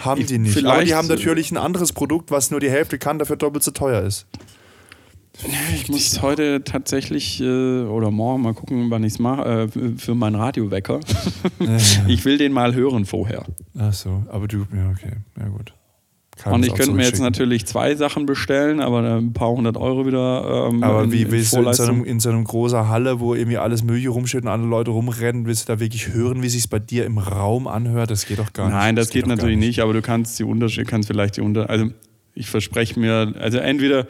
Haben 0.00 0.24
die 0.26 0.38
nicht. 0.38 0.52
Aber 0.52 0.60
vielleicht- 0.74 0.88
die 0.90 0.94
haben 0.94 1.08
natürlich 1.08 1.50
ein 1.50 1.56
anderes 1.56 1.92
Produkt, 1.92 2.30
was 2.30 2.50
nur 2.50 2.60
die 2.60 2.70
Hälfte 2.70 2.98
kann, 2.98 3.18
dafür 3.18 3.36
doppelt 3.36 3.62
so 3.64 3.70
teuer 3.70 4.02
ist. 4.02 4.26
Ich 5.74 5.88
muss 5.88 6.22
heute 6.22 6.62
tatsächlich 6.64 7.40
äh, 7.40 7.82
oder 7.82 8.10
morgen 8.10 8.42
mal 8.42 8.54
gucken, 8.54 8.90
wann 8.90 9.02
ich 9.02 9.14
es 9.14 9.18
mache, 9.18 9.68
äh, 9.74 9.98
für 9.98 10.14
meinen 10.14 10.36
Radiowecker. 10.36 11.00
ich 12.06 12.24
will 12.24 12.38
den 12.38 12.52
mal 12.52 12.74
hören 12.74 13.04
vorher. 13.04 13.44
Ach 13.76 13.92
so, 13.92 14.22
aber 14.28 14.46
du, 14.46 14.58
ja, 14.58 14.90
okay, 14.90 15.16
ja 15.38 15.48
gut. 15.48 15.74
Kann 16.36 16.54
Und 16.54 16.62
das 16.62 16.68
ich 16.68 16.74
könnte 16.74 16.92
mir 16.92 17.04
jetzt 17.04 17.20
natürlich 17.20 17.64
zwei 17.66 17.94
Sachen 17.94 18.26
bestellen, 18.26 18.80
aber 18.80 19.18
ein 19.18 19.32
paar 19.32 19.50
hundert 19.50 19.76
Euro 19.76 20.04
wieder. 20.04 20.68
Ähm, 20.68 20.82
Aber 20.82 21.12
wie 21.12 21.30
willst 21.30 21.54
du 21.54 21.62
in 21.62 21.72
so, 21.72 21.82
einem, 21.84 22.04
in 22.04 22.18
so 22.18 22.30
einem 22.30 22.42
großen 22.42 22.88
Halle, 22.88 23.20
wo 23.20 23.34
irgendwie 23.34 23.58
alles 23.58 23.84
Mögliche 23.84 24.08
rumsteht 24.08 24.42
und 24.42 24.48
andere 24.48 24.68
Leute 24.68 24.90
rumrennen, 24.90 25.46
willst 25.46 25.68
du 25.68 25.72
da 25.72 25.80
wirklich 25.80 26.12
hören, 26.12 26.42
wie 26.42 26.48
sich 26.48 26.68
bei 26.68 26.80
dir 26.80 27.06
im 27.06 27.18
Raum 27.18 27.68
anhört? 27.68 28.10
Das 28.10 28.26
geht 28.26 28.40
doch 28.40 28.52
gar 28.52 28.66
nicht. 28.66 28.74
Nein, 28.74 28.96
das, 28.96 29.10
geht, 29.10 29.22
doch 29.22 29.28
gar 29.28 29.36
natürlich 29.36 29.58
nicht. 29.58 29.80
aber 29.80 29.92
du 29.92 30.02
kannst 30.02 30.36
die 30.38 30.44
Unterschiede, 30.44 30.86
kannst 30.86 31.06
vielleicht 31.06 31.36
die 31.36 31.40
Unter, 31.40 31.70
also 31.70 31.86
ich 32.34 32.48
verspreche 32.48 32.98
mir, 32.98 33.32
also 33.38 33.58
entweder, 33.58 34.08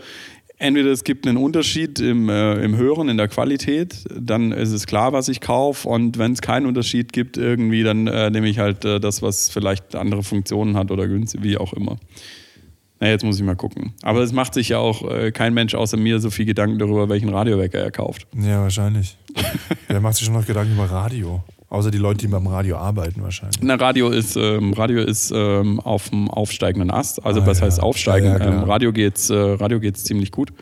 entweder 0.65 0.91
es 0.91 1.05
gibt 1.05 1.27
einen 1.27 1.37
Unterschied 1.37 2.01
im, 2.01 2.29
äh, 2.29 2.55
im 2.65 2.77
Hören, 2.77 3.09
in 3.09 3.17
der 3.17 3.29
Qualität, 3.29 4.05
dann 4.11 4.51
ist 4.53 4.73
es 4.73 4.87
klar, 4.87 5.13
was 5.13 5.29
ich 5.29 5.41
kaufe 5.41 5.89
und 5.89 6.19
wenn 6.19 6.33
es 6.33 6.41
keinen 6.41 6.67
Unterschied 6.67 7.13
gibt 7.13 7.37
irgendwie, 7.37 7.83
dann 7.83 8.07
äh, 8.07 8.31
nehme 8.31 8.49
ich 8.49 8.59
halt 8.59 8.85
äh, 8.85 8.99
das, 8.99 9.23
was 9.23 9.51
vielleicht 9.51 9.95
andere 9.95 10.23
Funktionen 10.23 10.77
hat 10.77 10.91
oder 10.91 11.07
günstig, 11.07 11.43
wie 11.43 11.59
auch 11.59 11.73
immer. 11.75 11.97
Na, 13.01 13.09
jetzt 13.09 13.25
muss 13.25 13.37
ich 13.37 13.45
mal 13.45 13.57
gucken. 13.57 13.93
Aber 14.03 14.23
es 14.23 14.33
macht 14.33 14.55
sich 14.55 14.71
ja 14.71 14.79
auch 14.79 15.11
äh, 15.11 15.31
kein 15.33 15.53
Mensch 15.53 15.75
außer 15.75 15.97
mir 15.97 16.21
so 16.21 16.31
viel 16.31 16.47
Gedanken 16.47 16.79
darüber, 16.79 17.09
welchen 17.09 17.29
Radiowecker 17.29 17.79
er 17.79 17.91
kauft. 17.91 18.27
Ja, 18.35 18.63
wahrscheinlich. 18.63 19.19
Wer 19.89 20.01
macht 20.01 20.17
sich 20.17 20.25
schon 20.25 20.35
noch 20.35 20.47
Gedanken 20.47 20.73
über 20.73 20.91
Radio? 20.91 21.45
Außer 21.75 21.91
die 21.91 21.99
Leute, 21.99 22.19
die 22.19 22.29
beim 22.29 22.47
Radio 22.47 22.77
arbeiten 22.77 23.21
wahrscheinlich. 23.25 23.61
Na, 23.61 23.75
Radio 23.75 24.09
ist, 24.11 24.37
ähm, 24.37 24.73
Radio 24.75 25.01
ist 25.03 25.33
ähm, 25.35 25.81
auf 25.81 26.09
dem 26.11 26.31
aufsteigenden 26.31 26.89
Ast. 26.93 27.27
Also 27.27 27.41
Ah, 27.41 27.47
was 27.47 27.59
ja. 27.59 27.65
heißt 27.67 27.83
aufsteigen? 27.83 28.29
Ja, 28.29 28.39
ja, 28.39 28.47
ähm, 28.47 28.63
Radio 28.63 28.93
geht's, 28.93 29.29
äh, 29.29 29.35
Radio 29.35 29.81
geht's 29.81 30.05
ziemlich 30.05 30.31
gut. 30.31 30.53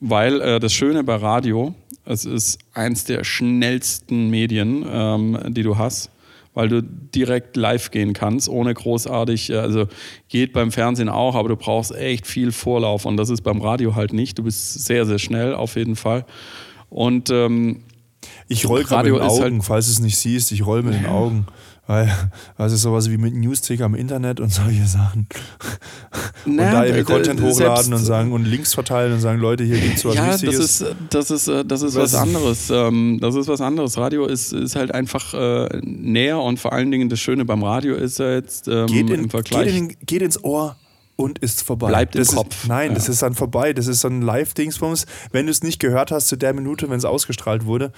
Weil 0.00 0.40
äh, 0.40 0.58
das 0.58 0.72
Schöne 0.72 1.04
bei 1.04 1.14
Radio, 1.14 1.72
es 2.04 2.24
ist 2.24 2.58
eins 2.74 3.04
der 3.04 3.22
schnellsten 3.22 4.28
Medien, 4.28 4.84
ähm, 4.90 5.38
die 5.50 5.62
du 5.62 5.78
hast, 5.78 6.10
weil 6.52 6.68
du 6.68 6.82
direkt 6.82 7.56
live 7.56 7.92
gehen 7.92 8.12
kannst, 8.12 8.48
ohne 8.48 8.74
großartig, 8.74 9.50
äh, 9.50 9.56
also 9.58 9.86
geht 10.28 10.52
beim 10.52 10.72
Fernsehen 10.72 11.08
auch, 11.08 11.36
aber 11.36 11.48
du 11.48 11.54
brauchst 11.56 11.94
echt 11.94 12.26
viel 12.26 12.50
Vorlauf 12.50 13.04
und 13.04 13.16
das 13.16 13.30
ist 13.30 13.42
beim 13.42 13.60
Radio 13.60 13.94
halt 13.94 14.12
nicht. 14.14 14.36
Du 14.36 14.42
bist 14.42 14.84
sehr, 14.84 15.06
sehr 15.06 15.20
schnell 15.20 15.54
auf 15.54 15.76
jeden 15.76 15.94
Fall. 15.94 16.24
Und 16.88 17.30
ähm, 17.30 17.82
Ich 18.48 18.68
roll 18.68 18.84
gerade 18.84 19.10
mit 19.10 19.20
den 19.20 19.26
ist 19.26 19.32
Augen, 19.34 19.42
halt- 19.56 19.64
falls 19.64 19.86
du 19.86 19.92
es 19.92 19.98
nicht 20.00 20.18
siehst, 20.18 20.52
ich 20.52 20.64
roll 20.66 20.82
mit 20.82 20.94
den 20.94 21.06
Augen. 21.06 21.46
Weil, 21.86 22.08
ist 22.58 22.82
sowas 22.82 23.10
wie 23.10 23.16
mit 23.16 23.34
Newsticker 23.34 23.84
im 23.84 23.96
Internet 23.96 24.38
und 24.38 24.52
solche 24.52 24.86
Sachen. 24.86 25.26
Und 26.46 26.54
na, 26.56 26.70
da 26.70 26.84
irgendwie 26.84 27.04
d- 27.04 27.12
Content 27.12 27.40
hochladen 27.42 27.92
und 27.92 28.04
sagen 28.04 28.30
und 28.32 28.44
Links 28.44 28.74
verteilen 28.74 29.12
und 29.14 29.18
sagen, 29.20 29.40
Leute, 29.40 29.64
hier 29.64 29.76
gibt's 29.80 30.04
was 30.04 30.14
ja, 30.14 30.26
das 30.28 30.42
Wichtiges. 30.42 30.80
ist, 30.82 30.94
das 31.10 31.30
ist, 31.32 31.48
äh, 31.48 31.64
das 31.64 31.82
ist 31.82 31.96
Was- 31.96 32.12
was 32.12 32.20
anderes. 32.20 32.70
Ähm, 32.70 33.18
Das 33.20 33.34
ist 33.34 33.48
was 33.48 33.60
anderes. 33.60 33.98
Radio 33.98 34.26
ist, 34.26 34.52
ist 34.52 34.76
halt 34.76 34.94
einfach 34.94 35.34
äh, 35.34 35.80
näher 35.82 36.38
und 36.38 36.60
vor 36.60 36.72
allen 36.72 36.92
Dingen 36.92 37.08
das 37.08 37.18
Schöne 37.18 37.44
beim 37.44 37.64
Radio 37.64 37.96
ist 37.96 38.20
ja 38.20 38.34
jetzt 38.34 38.68
ähm, 38.68 38.86
geht, 38.86 39.10
in, 39.10 39.24
im 39.24 39.30
Vergleich. 39.30 39.66
geht, 39.66 39.74
in, 39.76 39.96
geht 40.06 40.22
ins 40.22 40.44
Ohr 40.44 40.76
und 41.20 41.38
ist 41.38 41.62
vorbei. 41.62 41.88
Bleibt 41.88 42.16
im 42.16 42.22
das 42.22 42.34
Kopf. 42.34 42.62
Ist, 42.62 42.68
nein, 42.68 42.88
Ja. 42.90 42.94
das 42.94 43.08
ist 43.08 43.22
dann 43.22 43.34
vorbei. 43.34 43.72
Das 43.72 43.86
ist 43.86 44.00
so 44.00 44.08
ein 44.08 44.22
Live-Dingsbums. 44.22 45.06
Wenn 45.32 45.46
du 45.46 45.52
es 45.52 45.62
nicht 45.62 45.78
gehört 45.78 46.10
hast 46.10 46.28
zu 46.28 46.36
der 46.36 46.54
Minute, 46.54 46.88
wenn 46.90 46.98
es 46.98 47.04
ausgestrahlt 47.04 47.64
wurde, 47.66 47.92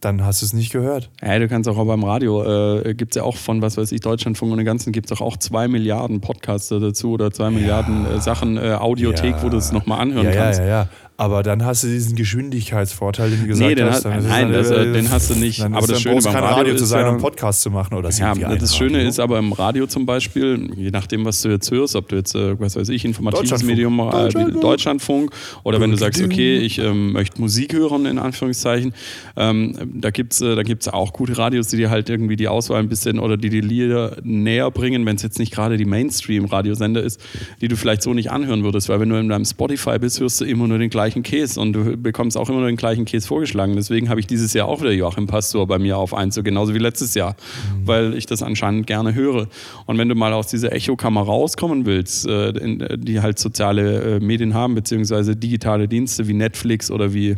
dann 0.00 0.24
hast 0.24 0.42
du 0.42 0.46
es 0.46 0.52
nicht 0.52 0.72
gehört. 0.72 1.10
Ja, 1.22 1.38
du 1.38 1.48
kannst 1.48 1.68
auch 1.68 1.84
beim 1.84 2.02
Radio, 2.02 2.80
äh, 2.80 2.94
gibt 2.94 3.12
es 3.14 3.16
ja 3.16 3.22
auch 3.22 3.36
von, 3.36 3.62
was 3.62 3.76
weiß 3.76 3.92
ich, 3.92 4.00
Deutschlandfunk 4.00 4.50
und 4.50 4.58
den 4.58 4.64
ganzen, 4.64 4.92
gibt 4.92 5.10
es 5.10 5.16
auch, 5.16 5.24
auch 5.24 5.36
zwei 5.36 5.68
Milliarden 5.68 6.20
Podcaster 6.20 6.80
dazu 6.80 7.12
oder 7.12 7.30
zwei 7.30 7.50
Milliarden 7.50 8.06
äh, 8.06 8.20
Sachen, 8.20 8.56
äh, 8.56 8.72
Audiothek, 8.72 9.36
wo 9.42 9.48
du 9.48 9.58
es 9.58 9.70
nochmal 9.70 10.00
anhören 10.00 10.26
ja, 10.26 10.32
kannst. 10.32 10.60
Ja, 10.60 10.66
ja, 10.66 10.82
ja. 10.82 10.88
Aber 11.18 11.42
dann 11.42 11.64
hast 11.64 11.84
du 11.84 11.88
diesen 11.88 12.16
Geschwindigkeitsvorteil, 12.16 13.30
den 13.30 13.40
du 13.42 13.46
gesagt 13.48 13.68
Nee, 13.68 13.74
den 13.76 13.86
hast. 13.86 13.98
es 13.98 14.04
nein, 14.04 14.50
dann, 14.50 14.52
das, 14.52 14.70
äh, 14.70 14.92
den 14.92 15.10
hast 15.10 15.30
du 15.30 15.34
nicht. 15.34 15.60
Dann 15.60 15.74
Aber 15.74 15.86
das 15.86 16.00
Schöne 16.00 16.20
beim 16.20 16.34
Radio 16.34 16.56
Radio 16.56 16.74
zu 16.76 16.82
ist 16.84 16.88
sein, 16.90 17.00
ja- 17.04 17.10
einen 17.10 17.18
Podcast 17.20 17.60
zu 17.62 17.70
machen. 17.70 17.94
Oder 17.94 18.10
Ja, 18.10 18.34
das 18.34 18.76
Schöne 18.76 18.94
Radio? 18.94 19.08
ist 19.08 19.20
aber 19.20 19.38
im 19.38 19.52
Radio 19.52 19.86
zum 19.86 20.06
Beispiel, 20.06 20.70
je 20.74 20.90
nachdem, 20.90 21.24
was 21.24 21.42
du 21.42 21.50
jetzt 21.50 21.70
hörst, 21.70 21.94
ob 21.96 22.08
du 22.08 22.16
jetzt, 22.16 22.34
äh, 22.34 22.58
was 22.58 22.76
weiß 22.76 22.88
ich, 22.88 23.04
informatives 23.04 23.50
Deutschlandfunk. 23.50 23.70
Medium, 23.70 24.00
äh, 24.00 24.10
Deutschlandfunk. 24.10 24.62
Deutschlandfunk 24.62 25.30
oder 25.64 25.80
wenn 25.80 25.90
du 25.90 25.96
sagst, 25.96 26.22
okay, 26.22 26.56
ich 26.58 26.78
ähm, 26.78 27.12
möchte 27.12 27.40
Musik 27.40 27.74
hören, 27.74 28.06
in 28.06 28.18
Anführungszeichen, 28.18 28.92
ähm, 29.36 29.76
da 29.94 30.10
gibt 30.10 30.32
es 30.32 30.40
äh, 30.40 30.56
da 30.56 30.62
gibt's 30.62 30.88
auch 30.88 31.12
gute 31.12 31.36
Radios, 31.38 31.68
die 31.68 31.76
dir 31.76 31.90
halt 31.90 32.08
irgendwie 32.08 32.36
die 32.36 32.48
Auswahl 32.48 32.80
ein 32.80 32.88
bisschen 32.88 33.18
oder 33.18 33.36
die 33.36 33.50
die 33.50 33.60
Lieder 33.60 34.16
näher 34.24 34.70
bringen, 34.70 35.04
wenn 35.06 35.16
es 35.16 35.22
jetzt 35.22 35.38
nicht 35.38 35.52
gerade 35.52 35.76
die 35.76 35.84
Mainstream-Radiosender 35.84 37.02
ist, 37.02 37.20
die 37.60 37.68
du 37.68 37.76
vielleicht 37.76 38.02
so 38.02 38.14
nicht 38.14 38.30
anhören 38.30 38.64
würdest, 38.64 38.88
weil 38.88 38.98
wenn 38.98 39.10
du 39.10 39.16
in 39.16 39.28
deinem 39.28 39.44
Spotify 39.44 39.98
bist, 39.98 40.18
hörst 40.18 40.40
du 40.40 40.44
immer 40.46 40.66
nur 40.66 40.78
den 40.78 40.88
gleichen 40.90 41.01
Käse 41.10 41.60
und 41.60 41.72
du 41.72 41.96
bekommst 41.96 42.36
auch 42.36 42.48
immer 42.48 42.60
nur 42.60 42.68
den 42.68 42.76
gleichen 42.76 43.04
Käse 43.04 43.26
vorgeschlagen. 43.26 43.74
Deswegen 43.76 44.08
habe 44.08 44.20
ich 44.20 44.26
dieses 44.26 44.52
Jahr 44.52 44.68
auch 44.68 44.80
wieder 44.80 44.92
Joachim 44.92 45.26
Pastor 45.26 45.66
bei 45.66 45.78
mir 45.78 45.98
auf 45.98 46.14
1, 46.14 46.34
so 46.34 46.42
genauso 46.42 46.74
wie 46.74 46.78
letztes 46.78 47.14
Jahr, 47.14 47.32
mhm. 47.32 47.86
weil 47.86 48.14
ich 48.14 48.26
das 48.26 48.42
anscheinend 48.42 48.86
gerne 48.86 49.14
höre. 49.14 49.48
Und 49.86 49.98
wenn 49.98 50.08
du 50.08 50.14
mal 50.14 50.32
aus 50.32 50.48
dieser 50.48 50.72
Echokammer 50.72 51.22
rauskommen 51.22 51.86
willst, 51.86 52.26
äh, 52.26 52.50
in, 52.50 52.86
die 52.96 53.20
halt 53.20 53.38
soziale 53.38 54.16
äh, 54.16 54.20
Medien 54.20 54.54
haben, 54.54 54.74
beziehungsweise 54.74 55.36
digitale 55.36 55.88
Dienste 55.88 56.28
wie 56.28 56.34
Netflix 56.34 56.90
oder 56.90 57.12
wie, 57.14 57.36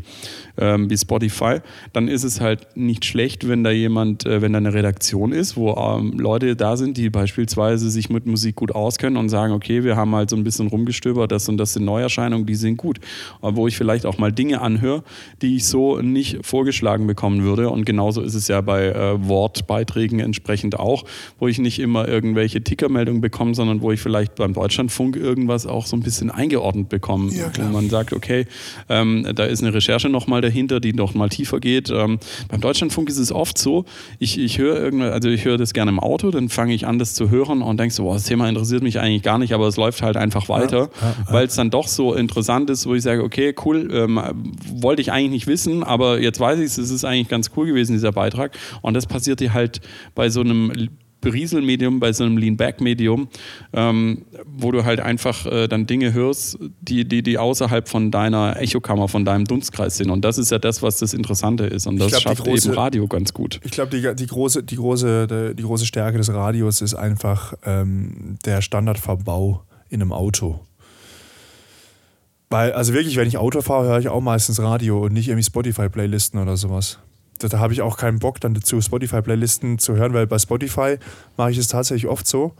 ähm, 0.58 0.88
wie 0.90 0.96
Spotify, 0.96 1.58
dann 1.92 2.08
ist 2.08 2.24
es 2.24 2.40
halt 2.40 2.76
nicht 2.76 3.04
schlecht, 3.04 3.48
wenn 3.48 3.64
da 3.64 3.70
jemand, 3.70 4.24
äh, 4.26 4.40
wenn 4.40 4.52
da 4.52 4.58
eine 4.58 4.72
Redaktion 4.72 5.32
ist, 5.32 5.56
wo 5.56 5.74
ähm, 5.74 6.18
Leute 6.18 6.56
da 6.56 6.76
sind, 6.76 6.96
die 6.96 7.10
beispielsweise 7.10 7.90
sich 7.90 8.10
mit 8.10 8.26
Musik 8.26 8.56
gut 8.56 8.72
auskennen 8.72 9.16
und 9.16 9.28
sagen, 9.28 9.52
okay, 9.52 9.84
wir 9.84 9.96
haben 9.96 10.14
halt 10.14 10.30
so 10.30 10.36
ein 10.36 10.44
bisschen 10.44 10.68
rumgestöbert, 10.68 11.32
das 11.32 11.48
und 11.48 11.58
das 11.58 11.72
sind 11.72 11.84
Neuerscheinungen, 11.84 12.46
die 12.46 12.54
sind 12.54 12.76
gut. 12.76 13.00
Aber 13.40 13.56
wo 13.56 13.66
ich 13.66 13.76
vielleicht 13.76 14.06
auch 14.06 14.18
mal 14.18 14.32
Dinge 14.32 14.60
anhöre, 14.60 15.02
die 15.42 15.56
ich 15.56 15.66
so 15.66 16.00
nicht 16.00 16.44
vorgeschlagen 16.44 17.06
bekommen 17.06 17.42
würde. 17.42 17.70
Und 17.70 17.84
genauso 17.84 18.22
ist 18.22 18.34
es 18.34 18.48
ja 18.48 18.60
bei 18.60 18.86
äh, 18.86 19.28
Wortbeiträgen 19.28 20.20
entsprechend 20.20 20.78
auch, 20.78 21.04
wo 21.38 21.48
ich 21.48 21.58
nicht 21.58 21.78
immer 21.78 22.06
irgendwelche 22.06 22.62
Tickermeldungen 22.62 23.20
bekomme, 23.20 23.54
sondern 23.54 23.80
wo 23.80 23.92
ich 23.92 24.00
vielleicht 24.00 24.36
beim 24.36 24.52
Deutschlandfunk 24.52 25.16
irgendwas 25.16 25.66
auch 25.66 25.86
so 25.86 25.96
ein 25.96 26.00
bisschen 26.00 26.30
eingeordnet 26.30 26.88
bekomme. 26.88 27.32
Ja, 27.32 27.50
wo 27.58 27.72
man 27.72 27.88
sagt, 27.90 28.12
okay, 28.12 28.46
ähm, 28.88 29.26
da 29.34 29.44
ist 29.44 29.62
eine 29.62 29.74
Recherche 29.74 30.08
nochmal 30.08 30.43
dahinter, 30.44 30.80
die 30.80 30.92
noch 30.92 31.14
mal 31.14 31.28
tiefer 31.28 31.60
geht. 31.60 31.90
Ähm, 31.90 32.18
beim 32.48 32.60
Deutschlandfunk 32.60 33.08
ist 33.08 33.18
es 33.18 33.32
oft 33.32 33.58
so, 33.58 33.84
ich, 34.18 34.38
ich 34.38 34.58
höre 34.58 34.76
irgendwas, 34.76 35.12
also 35.12 35.28
ich 35.28 35.44
höre 35.44 35.58
das 35.58 35.72
gerne 35.72 35.90
im 35.90 36.00
Auto, 36.00 36.30
dann 36.30 36.48
fange 36.48 36.74
ich 36.74 36.86
an, 36.86 36.98
das 36.98 37.14
zu 37.14 37.30
hören 37.30 37.62
und 37.62 37.78
denke 37.78 37.94
so, 37.94 38.04
boah, 38.04 38.14
das 38.14 38.24
Thema 38.24 38.48
interessiert 38.48 38.82
mich 38.82 39.00
eigentlich 39.00 39.22
gar 39.22 39.38
nicht, 39.38 39.52
aber 39.52 39.66
es 39.68 39.76
läuft 39.76 40.02
halt 40.02 40.16
einfach 40.16 40.48
weiter, 40.48 40.90
ja, 41.00 41.08
ja, 41.08 41.32
weil 41.32 41.46
es 41.46 41.54
dann 41.54 41.70
doch 41.70 41.88
so 41.88 42.14
interessant 42.14 42.70
ist, 42.70 42.86
wo 42.86 42.94
ich 42.94 43.02
sage, 43.02 43.22
okay, 43.22 43.54
cool, 43.64 43.88
ähm, 43.92 44.20
wollte 44.72 45.02
ich 45.02 45.12
eigentlich 45.12 45.30
nicht 45.30 45.46
wissen, 45.46 45.82
aber 45.82 46.20
jetzt 46.20 46.40
weiß 46.40 46.58
ich 46.58 46.66
es, 46.66 46.78
es 46.78 46.90
ist 46.90 47.04
eigentlich 47.04 47.28
ganz 47.28 47.50
cool 47.56 47.66
gewesen, 47.66 47.92
dieser 47.92 48.12
Beitrag. 48.12 48.56
Und 48.82 48.94
das 48.94 49.06
passiert 49.06 49.40
dir 49.40 49.52
halt 49.52 49.80
bei 50.14 50.28
so 50.28 50.40
einem 50.40 50.72
Berieselmedium, 51.24 52.00
bei 52.00 52.12
so 52.12 52.24
einem 52.24 52.36
Lean-Back-Medium, 52.36 53.28
ähm, 53.72 54.24
wo 54.46 54.70
du 54.70 54.84
halt 54.84 55.00
einfach 55.00 55.46
äh, 55.46 55.68
dann 55.68 55.86
Dinge 55.86 56.12
hörst, 56.12 56.58
die, 56.80 57.06
die, 57.06 57.22
die 57.22 57.38
außerhalb 57.38 57.88
von 57.88 58.10
deiner 58.10 58.60
Echokammer, 58.60 59.08
von 59.08 59.24
deinem 59.24 59.44
Dunstkreis 59.44 59.96
sind. 59.96 60.10
Und 60.10 60.24
das 60.24 60.38
ist 60.38 60.50
ja 60.50 60.58
das, 60.58 60.82
was 60.82 60.98
das 60.98 61.14
Interessante 61.14 61.64
ist. 61.64 61.86
Und 61.86 61.98
das 61.98 62.08
glaub, 62.08 62.22
schafft 62.22 62.44
große, 62.44 62.68
eben 62.68 62.78
Radio 62.78 63.08
ganz 63.08 63.32
gut. 63.32 63.60
Ich 63.64 63.72
glaube, 63.72 63.98
die, 63.98 64.14
die, 64.14 64.26
große, 64.26 64.62
die, 64.62 64.76
große, 64.76 65.54
die 65.56 65.62
große 65.62 65.86
Stärke 65.86 66.18
des 66.18 66.32
Radios 66.32 66.80
ist 66.80 66.94
einfach 66.94 67.54
ähm, 67.64 68.36
der 68.44 68.62
Standardverbau 68.62 69.64
in 69.88 70.02
einem 70.02 70.12
Auto. 70.12 70.60
Weil, 72.50 72.72
also 72.72 72.92
wirklich, 72.92 73.16
wenn 73.16 73.26
ich 73.26 73.38
Auto 73.38 73.62
fahre, 73.62 73.86
höre 73.86 73.98
ich 73.98 74.08
auch 74.08 74.20
meistens 74.20 74.60
Radio 74.60 75.04
und 75.04 75.12
nicht 75.12 75.28
irgendwie 75.28 75.44
Spotify-Playlisten 75.44 76.40
oder 76.40 76.56
sowas 76.56 76.98
da, 77.38 77.48
da 77.48 77.58
habe 77.58 77.72
ich 77.72 77.82
auch 77.82 77.96
keinen 77.96 78.18
Bock, 78.18 78.40
dann 78.40 78.54
dazu 78.54 78.80
Spotify-Playlisten 78.80 79.78
zu 79.78 79.96
hören, 79.96 80.14
weil 80.14 80.26
bei 80.26 80.38
Spotify 80.38 80.96
mache 81.36 81.50
ich 81.50 81.58
es 81.58 81.68
tatsächlich 81.68 82.10
oft 82.10 82.26
so, 82.26 82.52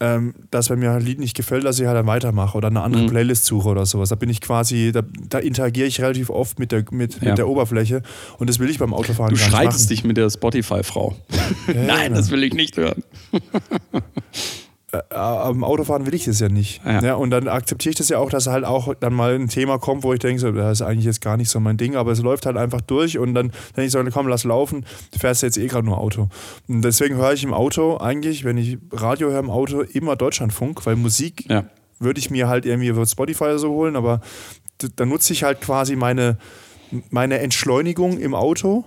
ähm, 0.00 0.34
dass 0.50 0.70
wenn 0.70 0.80
mir 0.80 0.90
ein 0.92 1.02
Lied 1.02 1.18
nicht 1.18 1.36
gefällt, 1.36 1.64
dass 1.64 1.78
ich 1.78 1.86
halt 1.86 1.96
dann 1.96 2.06
weitermache 2.06 2.56
oder 2.58 2.68
eine 2.68 2.82
andere 2.82 3.02
mhm. 3.02 3.08
Playlist 3.08 3.44
suche 3.44 3.68
oder 3.68 3.86
sowas. 3.86 4.08
Da 4.08 4.16
bin 4.16 4.28
ich 4.28 4.40
quasi, 4.40 4.90
da, 4.92 5.02
da 5.28 5.38
interagiere 5.38 5.86
ich 5.86 6.00
relativ 6.00 6.30
oft 6.30 6.58
mit 6.58 6.72
der, 6.72 6.84
mit, 6.90 7.22
ja. 7.22 7.30
mit 7.30 7.38
der 7.38 7.48
Oberfläche 7.48 8.02
und 8.38 8.50
das 8.50 8.58
will 8.58 8.68
ich 8.68 8.78
beim 8.78 8.92
Autofahren 8.92 9.34
du 9.34 9.40
gar 9.40 9.46
nicht 9.46 9.54
Du 9.54 9.56
streitest 9.56 9.90
dich 9.90 10.04
mit 10.04 10.16
der 10.16 10.30
Spotify-Frau. 10.30 11.16
Ja, 11.68 11.74
Nein, 11.74 12.04
genau. 12.04 12.16
das 12.16 12.30
will 12.30 12.42
ich 12.42 12.54
nicht 12.54 12.76
hören. 12.76 13.04
äh, 14.94 15.14
am 15.14 15.64
Autofahren 15.64 16.06
will 16.06 16.14
ich 16.14 16.24
das 16.24 16.40
ja 16.40 16.48
nicht. 16.48 16.80
Ja. 16.84 17.02
ja. 17.02 17.14
und 17.14 17.30
dann 17.30 17.48
akzeptiere 17.48 17.90
ich 17.90 17.96
das 17.96 18.08
ja 18.08 18.18
auch, 18.18 18.30
dass 18.30 18.46
halt 18.46 18.64
auch 18.64 18.94
dann 18.94 19.12
mal 19.12 19.34
ein 19.34 19.48
Thema 19.48 19.78
kommt, 19.78 20.02
wo 20.02 20.12
ich 20.12 20.20
denke, 20.20 20.40
so, 20.40 20.52
das 20.52 20.80
ist 20.80 20.86
eigentlich 20.86 21.04
jetzt 21.04 21.20
gar 21.20 21.36
nicht 21.36 21.50
so 21.50 21.60
mein 21.60 21.76
Ding, 21.76 21.96
aber 21.96 22.12
es 22.12 22.20
läuft 22.20 22.46
halt 22.46 22.56
einfach 22.56 22.80
durch 22.80 23.18
und 23.18 23.34
dann 23.34 23.50
denke 23.76 23.84
ich 23.84 23.92
so, 23.92 24.02
komm, 24.12 24.28
lass 24.28 24.44
laufen, 24.44 24.84
du 25.12 25.18
fährst 25.18 25.42
jetzt 25.42 25.58
eh 25.58 25.66
gerade 25.66 25.86
nur 25.86 25.98
Auto. 25.98 26.28
Und 26.68 26.82
deswegen 26.82 27.16
höre 27.16 27.32
ich 27.32 27.44
im 27.44 27.52
Auto 27.54 27.98
eigentlich, 27.98 28.44
wenn 28.44 28.56
ich 28.56 28.78
Radio 28.92 29.30
höre 29.30 29.40
im 29.40 29.50
Auto, 29.50 29.80
immer 29.80 30.16
Deutschlandfunk, 30.16 30.86
weil 30.86 30.96
Musik 30.96 31.48
ja. 31.48 31.64
würde 31.98 32.20
ich 32.20 32.30
mir 32.30 32.48
halt 32.48 32.66
irgendwie 32.66 32.88
über 32.88 33.06
Spotify 33.06 33.58
so 33.58 33.70
holen, 33.70 33.96
aber 33.96 34.20
da 34.96 35.06
nutze 35.06 35.32
ich 35.32 35.44
halt 35.44 35.60
quasi 35.60 35.96
meine, 35.96 36.38
meine 37.10 37.38
Entschleunigung 37.38 38.18
im 38.18 38.34
Auto 38.34 38.84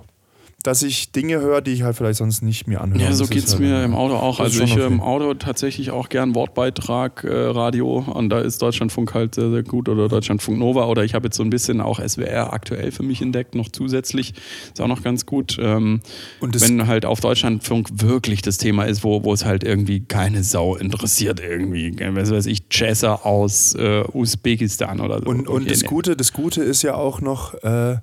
dass 0.67 0.83
ich 0.83 1.13
Dinge 1.13 1.39
höre, 1.39 1.61
die 1.61 1.71
ich 1.71 1.83
halt 1.83 1.95
vielleicht 1.95 2.17
sonst 2.17 2.41
nicht 2.41 2.67
mir 2.67 2.81
anhöre. 2.81 3.01
Ja, 3.01 3.13
so 3.13 3.25
geht 3.25 3.45
es 3.45 3.53
halt 3.53 3.61
mir 3.61 3.85
im 3.85 3.95
Auto 3.95 4.15
auch. 4.15 4.41
Also 4.41 4.61
ich 4.63 4.75
höre 4.75 4.87
im 4.87 4.99
Auto 4.99 5.33
tatsächlich 5.33 5.91
auch 5.91 6.09
gern 6.09 6.35
Wortbeitrag, 6.35 7.23
äh, 7.23 7.29
Radio 7.29 7.99
und 7.99 8.27
da 8.27 8.39
ist 8.41 8.61
Deutschlandfunk 8.61 9.13
halt 9.13 9.35
sehr, 9.35 9.49
sehr 9.49 9.63
gut 9.63 9.87
oder 9.87 10.09
Deutschlandfunk 10.09 10.59
Nova 10.59 10.87
oder 10.87 11.05
ich 11.05 11.13
habe 11.13 11.27
jetzt 11.27 11.37
so 11.37 11.43
ein 11.43 11.49
bisschen 11.49 11.79
auch 11.79 12.05
SWR 12.05 12.51
aktuell 12.51 12.91
für 12.91 13.03
mich 13.03 13.21
entdeckt, 13.21 13.55
noch 13.55 13.69
zusätzlich. 13.69 14.33
Ist 14.65 14.81
auch 14.81 14.89
noch 14.89 15.03
ganz 15.03 15.25
gut. 15.25 15.57
Ähm, 15.57 16.01
und 16.41 16.59
wenn 16.59 16.85
halt 16.85 17.05
auf 17.05 17.21
Deutschlandfunk 17.21 17.87
wirklich 17.93 18.41
das 18.41 18.57
Thema 18.57 18.83
ist, 18.83 19.05
wo, 19.05 19.23
wo 19.23 19.31
es 19.31 19.45
halt 19.45 19.63
irgendwie 19.63 20.01
keine 20.01 20.43
Sau 20.43 20.75
interessiert 20.75 21.39
irgendwie. 21.39 21.95
Was 22.11 22.29
weiß 22.29 22.45
ich, 22.45 22.63
Jazzer 22.71 23.25
aus 23.25 23.73
äh, 23.75 24.03
Usbekistan 24.13 24.99
oder 24.99 25.19
so. 25.19 25.29
Und, 25.29 25.47
und 25.47 25.61
okay, 25.61 25.69
das, 25.69 25.83
nee. 25.83 25.87
Gute, 25.87 26.17
das 26.17 26.33
Gute 26.33 26.61
ist 26.61 26.81
ja 26.81 26.95
auch 26.95 27.21
noch, 27.21 27.53
äh, 27.63 27.99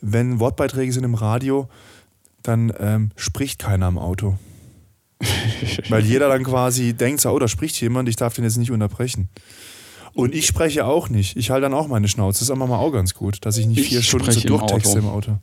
wenn 0.00 0.40
Wortbeiträge 0.40 0.92
sind 0.92 1.04
im 1.04 1.14
Radio, 1.14 1.68
dann 2.42 2.72
ähm, 2.78 3.10
spricht 3.16 3.58
keiner 3.58 3.86
am 3.86 3.98
Auto. 3.98 4.38
Weil 5.88 6.04
jeder 6.04 6.28
dann 6.28 6.44
quasi 6.44 6.92
denkt, 6.92 7.24
oh, 7.26 7.38
da 7.38 7.48
spricht 7.48 7.80
jemand, 7.80 8.08
ich 8.08 8.16
darf 8.16 8.34
den 8.34 8.44
jetzt 8.44 8.56
nicht 8.56 8.70
unterbrechen. 8.70 9.28
Und 10.14 10.34
ich 10.34 10.46
spreche 10.46 10.84
auch 10.84 11.08
nicht. 11.08 11.36
Ich 11.36 11.50
halte 11.50 11.62
dann 11.62 11.74
auch 11.74 11.88
meine 11.88 12.08
Schnauze. 12.08 12.38
Das 12.38 12.42
ist 12.42 12.50
einfach 12.50 12.66
mal 12.66 12.78
auch 12.78 12.90
ganz 12.90 13.14
gut, 13.14 13.38
dass 13.44 13.56
ich 13.56 13.66
nicht 13.66 13.78
ich 13.78 13.88
vier 13.88 14.02
Stunden 14.02 14.30
so 14.32 14.40
durchtexte 14.40 14.98
im 14.98 15.06
Auto. 15.06 15.38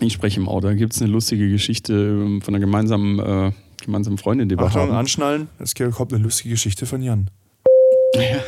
Ich 0.00 0.12
spreche 0.12 0.40
im 0.40 0.48
Auto. 0.48 0.68
Da 0.68 0.74
gibt 0.74 0.94
es 0.94 1.02
eine 1.02 1.10
lustige 1.10 1.50
Geschichte 1.50 1.92
ähm, 1.92 2.42
von 2.42 2.54
einer 2.54 2.64
gemeinsamen, 2.64 3.18
äh, 3.18 3.52
gemeinsamen 3.82 4.18
Freundin, 4.18 4.48
die 4.48 4.56
wir 4.56 4.64
Achtung, 4.64 4.82
haben. 4.82 4.92
anschnallen. 4.92 5.48
Es 5.58 5.74
kommt 5.74 6.12
eine 6.12 6.22
lustige 6.22 6.50
Geschichte 6.50 6.86
von 6.86 7.02
Jan. 7.02 7.30
Ja. 8.16 8.38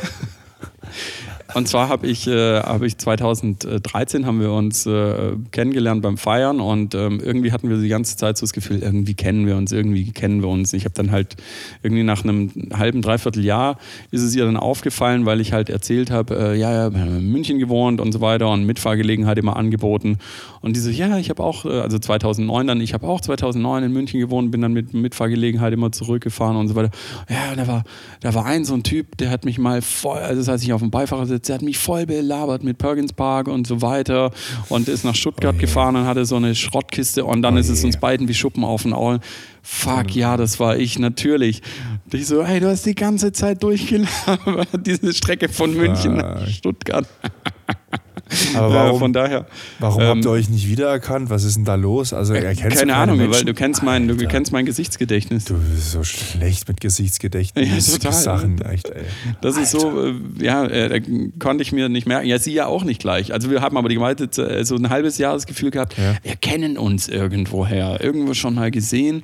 Und 1.57 1.67
zwar 1.67 1.89
habe 1.89 2.05
ich, 2.05 2.27
äh, 2.27 2.59
hab 2.59 2.83
ich 2.83 2.99
2013 2.99 4.27
haben 4.27 4.39
wir 4.39 4.51
uns 4.51 4.85
äh, 4.85 5.31
kennengelernt 5.49 6.03
beim 6.03 6.19
Feiern 6.19 6.59
und 6.59 6.93
ähm, 6.93 7.19
irgendwie 7.19 7.51
hatten 7.51 7.67
wir 7.67 7.77
die 7.77 7.87
ganze 7.87 8.15
Zeit 8.15 8.37
so 8.37 8.43
das 8.43 8.53
Gefühl, 8.53 8.83
irgendwie 8.83 9.15
kennen 9.15 9.47
wir 9.47 9.55
uns, 9.55 9.71
irgendwie 9.71 10.11
kennen 10.11 10.43
wir 10.43 10.49
uns. 10.49 10.71
Ich 10.73 10.85
habe 10.85 10.93
dann 10.93 11.09
halt 11.09 11.35
irgendwie 11.81 12.03
nach 12.03 12.23
einem 12.23 12.51
halben, 12.75 13.01
dreiviertel 13.01 13.43
Jahr 13.43 13.79
ist 14.11 14.21
es 14.21 14.35
ihr 14.35 14.45
dann 14.45 14.55
aufgefallen, 14.55 15.25
weil 15.25 15.41
ich 15.41 15.51
halt 15.51 15.71
erzählt 15.71 16.11
habe, 16.11 16.37
äh, 16.37 16.59
ja, 16.59 16.71
ja, 16.71 16.87
in 16.89 17.31
München 17.31 17.57
gewohnt 17.57 18.01
und 18.01 18.11
so 18.11 18.21
weiter 18.21 18.51
und 18.51 18.63
Mitfahrgelegenheit 18.67 19.39
immer 19.39 19.57
angeboten. 19.57 20.19
Und 20.61 20.75
die 20.75 20.79
so, 20.79 20.91
ja, 20.91 21.17
ich 21.17 21.31
habe 21.31 21.41
auch, 21.43 21.65
äh, 21.65 21.79
also 21.79 21.97
2009 21.97 22.67
dann, 22.67 22.81
ich 22.81 22.93
habe 22.93 23.07
auch 23.07 23.19
2009 23.19 23.85
in 23.85 23.93
München 23.93 24.19
gewohnt, 24.19 24.51
bin 24.51 24.61
dann 24.61 24.73
mit 24.73 24.93
Mitfahrgelegenheit 24.93 25.73
immer 25.73 25.91
zurückgefahren 25.91 26.55
und 26.55 26.67
so 26.67 26.75
weiter. 26.75 26.91
Ja, 27.29 27.55
da 27.55 27.65
war, 27.65 27.83
da 28.19 28.35
war 28.35 28.45
ein 28.45 28.63
so 28.63 28.75
ein 28.75 28.83
Typ, 28.83 29.17
der 29.17 29.31
hat 29.31 29.43
mich 29.43 29.57
mal 29.57 29.81
voll, 29.81 30.19
also 30.19 30.39
das 30.41 30.47
heißt, 30.47 30.63
ich 30.63 30.73
auf 30.73 30.81
dem 30.81 30.91
Beifahrersitz, 30.91 31.46
der 31.47 31.55
hat 31.55 31.61
mich 31.61 31.77
voll 31.77 32.05
belabert 32.05 32.63
mit 32.63 32.77
Perkins 32.77 33.13
Park 33.13 33.47
und 33.47 33.67
so 33.67 33.81
weiter 33.81 34.31
und 34.69 34.87
ist 34.87 35.03
nach 35.03 35.15
Stuttgart 35.15 35.55
oh 35.57 35.59
gefahren 35.59 35.95
und 35.95 36.05
hatte 36.05 36.25
so 36.25 36.35
eine 36.35 36.55
Schrottkiste 36.55 37.25
und 37.25 37.41
dann 37.41 37.55
oh 37.55 37.59
ist 37.59 37.69
es 37.69 37.83
uns 37.83 37.97
beiden 37.97 38.27
wie 38.27 38.33
Schuppen 38.33 38.63
auf 38.63 38.83
den 38.83 38.93
Augen. 38.93 39.19
Fuck, 39.61 40.15
ja, 40.15 40.37
das 40.37 40.59
war 40.59 40.77
ich, 40.77 40.97
natürlich. 40.97 41.61
Und 42.05 42.13
ich 42.13 42.27
so, 42.27 42.43
hey, 42.45 42.59
du 42.59 42.69
hast 42.69 42.85
die 42.85 42.95
ganze 42.95 43.31
Zeit 43.33 43.63
durchgelabert, 43.63 44.69
diese 44.85 45.13
Strecke 45.13 45.49
von 45.49 45.73
München 45.73 46.17
nach 46.17 46.47
Stuttgart. 46.47 47.07
Aber 48.55 48.73
warum, 48.73 48.99
von 48.99 49.13
daher, 49.13 49.45
warum 49.79 50.01
ähm, 50.01 50.07
habt 50.07 50.25
ihr 50.25 50.31
euch 50.31 50.49
nicht 50.49 50.67
wiedererkannt? 50.67 51.29
Was 51.29 51.43
ist 51.43 51.57
denn 51.57 51.65
da 51.65 51.75
los? 51.75 52.13
Also 52.13 52.33
äh, 52.33 52.37
erkennst 52.37 52.61
keine, 52.61 52.75
keine 52.75 52.95
Ahnung, 52.95 53.17
Menschen? 53.17 53.33
weil 53.33 53.45
du 53.45 53.53
kennst 53.53 53.83
mein, 53.83 54.07
du 54.07 54.15
kennst 54.27 54.51
mein 54.51 54.65
Gesichtsgedächtnis. 54.65 55.45
Du 55.45 55.55
bist 55.55 55.91
so 55.91 56.03
schlecht 56.03 56.67
mit 56.67 56.81
Gesichtsgedächtnis. 56.81 57.87
Ja, 57.87 57.93
total. 57.97 58.13
Sachen, 58.13 58.61
echt, 58.61 58.89
ey. 58.89 59.03
Das 59.41 59.55
Alter. 59.55 59.63
ist 59.63 59.71
so, 59.71 60.05
äh, 60.05 60.13
ja, 60.41 60.65
äh, 60.65 61.01
konnte 61.39 61.61
ich 61.61 61.71
mir 61.71 61.89
nicht 61.89 62.07
merken. 62.07 62.27
Ja, 62.27 62.39
sie 62.39 62.53
ja 62.53 62.67
auch 62.67 62.83
nicht 62.83 63.01
gleich. 63.01 63.33
Also 63.33 63.49
wir 63.49 63.61
haben 63.61 63.77
aber 63.77 63.89
die 63.89 63.95
gemeinte, 63.95 64.25
äh, 64.41 64.63
so 64.63 64.75
ein 64.75 64.89
halbes 64.89 65.17
Jahr 65.17 65.33
das 65.33 65.45
Gefühl 65.45 65.71
gehabt, 65.71 65.97
ja. 65.97 66.15
wir 66.23 66.35
kennen 66.35 66.77
uns 66.77 67.07
irgendwoher, 67.07 68.03
irgendwo 68.03 68.33
schon 68.33 68.55
mal 68.55 68.71
gesehen. 68.71 69.23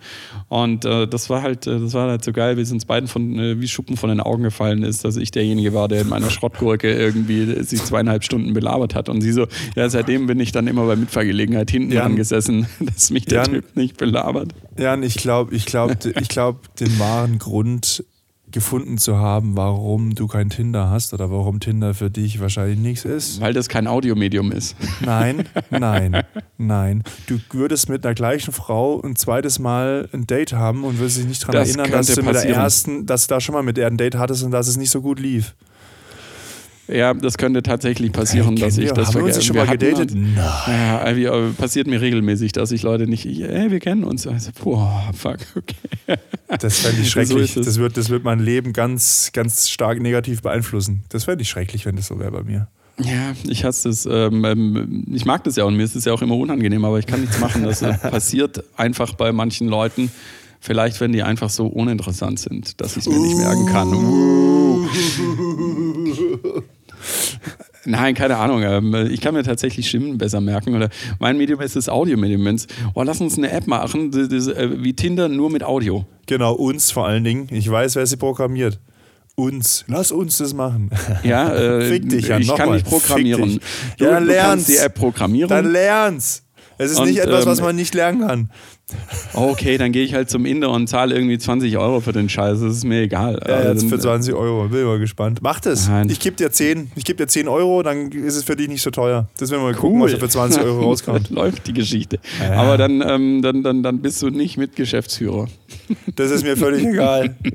Und 0.49 0.85
äh, 0.85 1.07
das 1.07 1.29
war 1.29 1.41
halt, 1.41 1.67
äh, 1.67 1.79
das 1.79 1.93
war 1.93 2.09
halt 2.09 2.23
so 2.23 2.31
geil, 2.31 2.57
wie 2.57 2.61
es 2.61 2.71
uns 2.71 2.85
beiden 2.85 3.07
von 3.07 3.23
wie 3.59 3.67
Schuppen 3.67 3.97
von 3.97 4.09
den 4.09 4.19
Augen 4.19 4.43
gefallen 4.43 4.83
ist, 4.83 5.03
dass 5.05 5.17
ich 5.17 5.31
derjenige 5.31 5.73
war, 5.73 5.87
der 5.87 6.01
in 6.01 6.09
meiner 6.09 6.29
Schrottgurke 6.29 6.93
irgendwie 6.93 7.63
sich 7.63 7.83
zweieinhalb 7.83 8.23
Stunden 8.23 8.53
belabert 8.53 8.92
hat. 8.95 9.09
Und 9.09 9.21
sie 9.21 9.31
so, 9.31 9.47
ja, 9.75 9.89
seitdem 9.89 10.27
bin 10.27 10.39
ich 10.39 10.51
dann 10.51 10.67
immer 10.67 10.85
bei 10.85 10.95
Mitfahrgelegenheit 10.95 11.71
hinten 11.71 11.91
Jan, 11.91 12.11
angesessen, 12.11 12.67
dass 12.79 13.11
mich 13.11 13.25
der 13.25 13.43
Jan, 13.43 13.51
Typ 13.51 13.75
nicht 13.75 13.97
belabert. 13.97 14.53
Jan, 14.77 15.03
ich 15.03 15.15
glaube, 15.15 15.55
ich 15.55 15.65
glaube, 15.65 15.97
ich 16.19 16.29
glaube, 16.29 16.59
den 16.79 16.99
wahren 16.99 17.39
Grund 17.39 18.03
gefunden 18.53 18.97
zu 18.97 19.17
haben, 19.17 19.57
warum 19.57 20.15
du 20.15 20.27
kein 20.27 20.49
Tinder 20.49 20.89
hast 20.89 21.13
oder 21.13 21.29
warum 21.29 21.59
Tinder 21.59 21.93
für 21.93 22.09
dich 22.09 22.39
wahrscheinlich 22.39 22.79
nichts 22.79 23.03
ist. 23.03 23.41
Weil 23.41 23.53
das 23.53 23.67
kein 23.67 23.87
Audiomedium 23.87 24.51
ist. 24.53 24.77
Nein, 25.01 25.49
nein, 25.69 26.23
nein. 26.57 27.03
Du 27.27 27.39
würdest 27.51 27.89
mit 27.89 28.05
der 28.05 28.13
gleichen 28.13 28.53
Frau 28.53 29.01
ein 29.01 29.15
zweites 29.15 29.59
Mal 29.59 30.07
ein 30.13 30.27
Date 30.27 30.53
haben 30.53 30.83
und 30.83 30.99
würdest 30.99 31.17
dich 31.17 31.25
nicht 31.25 31.43
daran 31.43 31.55
erinnern, 31.55 31.91
dass 31.91 32.07
du 32.07 32.21
mit 32.23 32.35
der 32.35 32.47
ersten, 32.47 33.05
dass 33.05 33.27
du 33.27 33.33
da 33.33 33.41
schon 33.41 33.53
mal 33.53 33.63
mit 33.63 33.75
der 33.75 33.87
ein 33.87 33.97
Date 33.97 34.15
hattest 34.15 34.43
und 34.43 34.51
dass 34.51 34.67
es 34.67 34.77
nicht 34.77 34.91
so 34.91 35.01
gut 35.01 35.19
lief. 35.19 35.55
Ja, 36.87 37.13
das 37.13 37.37
könnte 37.37 37.63
tatsächlich 37.63 38.11
passieren, 38.11 38.55
dass 38.57 38.77
ich 38.77 38.91
das 38.91 39.09
Haben 39.09 39.15
wir 39.15 39.23
uns 39.23 39.35
vergesse. 39.35 39.41
schon 39.41 39.55
Wir 39.55 39.65
mal 39.65 39.77
gedatet? 39.77 40.11
Nein. 40.13 41.21
Ja, 41.21 41.47
äh, 41.47 41.49
passiert 41.51 41.87
mir 41.87 42.01
regelmäßig, 42.01 42.51
dass 42.51 42.71
ich 42.71 42.83
Leute 42.83 43.07
nicht, 43.07 43.25
ich, 43.25 43.41
ey, 43.41 43.71
wir 43.71 43.79
kennen 43.79 44.03
uns. 44.03 44.27
Also, 44.27 44.51
boah, 44.61 45.09
fuck, 45.17 45.37
okay. 45.55 46.17
Das 46.59 46.79
fände 46.79 47.01
ich 47.01 47.07
So 47.11 47.11
schrecklich. 47.11 47.55
es. 47.55 47.65
das, 47.65 47.77
wird, 47.77 47.95
das 47.95 48.09
wird 48.09 48.23
mein 48.23 48.39
Leben 48.39 48.73
ganz, 48.73 49.29
ganz 49.33 49.69
stark 49.69 50.01
negativ 50.01 50.41
beeinflussen. 50.41 51.03
Das 51.09 51.23
fände 51.23 51.41
ich 51.43 51.49
schrecklich, 51.49 51.85
wenn 51.85 51.95
das 51.95 52.07
so 52.07 52.19
wäre 52.19 52.31
bei 52.31 52.43
mir. 52.43 52.67
Ja, 52.99 53.33
ich 53.47 53.63
hasse 53.65 53.89
das. 53.89 54.05
Ähm, 54.05 54.43
ähm, 54.45 55.05
ich 55.11 55.25
mag 55.25 55.43
das 55.45 55.55
ja 55.55 55.63
und 55.63 55.75
mir 55.75 55.83
ist 55.83 55.95
es 55.95 56.05
ja 56.05 56.13
auch 56.13 56.21
immer 56.21 56.35
unangenehm, 56.35 56.85
aber 56.85 56.99
ich 56.99 57.07
kann 57.07 57.21
nichts 57.21 57.39
machen. 57.39 57.63
Das 57.63 57.81
äh, 57.81 57.93
passiert 58.09 58.63
einfach 58.77 59.13
bei 59.13 59.31
manchen 59.31 59.67
Leuten. 59.67 60.11
Vielleicht, 60.59 61.01
wenn 61.01 61.11
die 61.11 61.23
einfach 61.23 61.49
so 61.49 61.65
uninteressant 61.67 62.39
sind, 62.39 62.79
dass 62.79 62.95
ich 62.95 63.05
es 63.05 63.09
mir 63.11 63.19
nicht 63.19 63.35
merken 63.35 63.65
kann. 63.65 63.93
Uh. 63.93 64.87
Nein, 67.85 68.15
keine 68.15 68.37
Ahnung. 68.37 68.61
Ähm, 68.63 68.93
Ich 69.11 69.19
kann 69.21 69.33
mir 69.33 69.43
tatsächlich 69.43 69.87
Stimmen 69.89 70.17
besser 70.17 70.39
merken. 70.41 70.73
Oder 70.75 70.89
mein 71.19 71.37
Medium 71.37 71.59
ist 71.61 71.75
das 71.75 71.89
Audio-Medium. 71.89 72.55
Oh, 72.93 73.03
lass 73.03 73.19
uns 73.21 73.37
eine 73.37 73.51
App 73.51 73.67
machen, 73.67 74.11
das, 74.11 74.29
das, 74.29 74.47
äh, 74.47 74.69
wie 74.83 74.93
Tinder, 74.93 75.27
nur 75.29 75.49
mit 75.49 75.63
Audio. 75.63 76.05
Genau, 76.25 76.53
uns 76.53 76.91
vor 76.91 77.05
allen 77.07 77.23
Dingen. 77.23 77.47
Ich 77.51 77.69
weiß, 77.69 77.95
wer 77.95 78.05
sie 78.05 78.17
programmiert. 78.17 78.79
Uns. 79.35 79.83
Lass 79.87 80.11
uns 80.11 80.37
das 80.37 80.53
machen. 80.53 80.91
Ja, 81.23 81.53
äh, 81.55 81.81
Fick 81.89 82.07
dich, 82.07 82.27
Jan, 82.27 82.41
ich 82.41 82.47
kann 82.49 82.57
nochmal. 82.59 82.75
nicht 82.75 82.85
programmieren. 82.87 83.59
Du, 83.97 84.05
Ja, 84.05 84.11
dann 84.11 84.27
du 84.27 84.33
kannst 84.33 84.43
lern's. 84.43 84.65
die 84.67 84.77
App 84.77 84.93
programmieren. 84.93 85.49
Dann 85.49 85.71
lern's. 85.71 86.43
Es 86.83 86.91
ist 86.91 86.99
Und, 86.99 87.07
nicht 87.07 87.19
etwas, 87.19 87.45
was 87.45 87.59
ähm, 87.59 87.65
man 87.65 87.75
nicht 87.75 87.93
lernen 87.95 88.21
kann. 88.27 88.49
Okay, 89.33 89.77
dann 89.77 89.91
gehe 89.91 90.03
ich 90.03 90.13
halt 90.13 90.29
zum 90.29 90.45
Inder 90.45 90.69
und 90.69 90.87
zahle 90.87 91.15
irgendwie 91.15 91.37
20 91.37 91.77
Euro 91.77 91.99
für 92.01 92.11
den 92.11 92.29
Scheiß. 92.29 92.59
Das 92.59 92.75
ist 92.75 92.83
mir 92.83 93.01
egal. 93.01 93.39
Ja, 93.47 93.55
Also 93.55 93.69
jetzt 93.69 93.83
für 93.85 93.91
dann- 93.91 94.01
20 94.01 94.33
Euro. 94.35 94.67
Bin 94.67 94.83
mal 94.85 94.99
gespannt. 94.99 95.39
Mach 95.41 95.59
das. 95.59 95.87
Nein. 95.87 96.09
Ich 96.09 96.19
gebe 96.19 96.35
dir 96.35 96.51
10. 96.51 96.91
Ich 96.95 97.05
gebe 97.05 97.17
dir 97.17 97.27
10 97.27 97.47
Euro, 97.47 97.81
dann 97.83 98.11
ist 98.11 98.35
es 98.35 98.43
für 98.43 98.55
dich 98.55 98.67
nicht 98.67 98.81
so 98.81 98.91
teuer. 98.91 99.27
Das 99.37 99.49
werden 99.51 99.61
wir 99.63 99.71
mal 99.71 99.75
gucken, 99.75 100.01
was 100.01 100.13
er 100.13 100.19
für 100.19 100.29
20 100.29 100.61
Euro 100.63 100.81
rauskommt. 100.85 101.29
Läuft 101.29 101.65
die 101.67 101.73
Geschichte. 101.73 102.19
Ja. 102.41 102.53
Aber 102.61 102.77
dann, 102.77 103.01
ähm, 103.07 103.41
dann, 103.41 103.63
dann, 103.63 103.83
dann 103.83 104.01
bist 104.01 104.21
du 104.21 104.29
nicht 104.29 104.57
Mitgeschäftsführer. 104.57 105.47
Das 106.15 106.29
ist 106.31 106.43
mir 106.43 106.57
völlig 106.57 106.85
egal. 106.85 107.35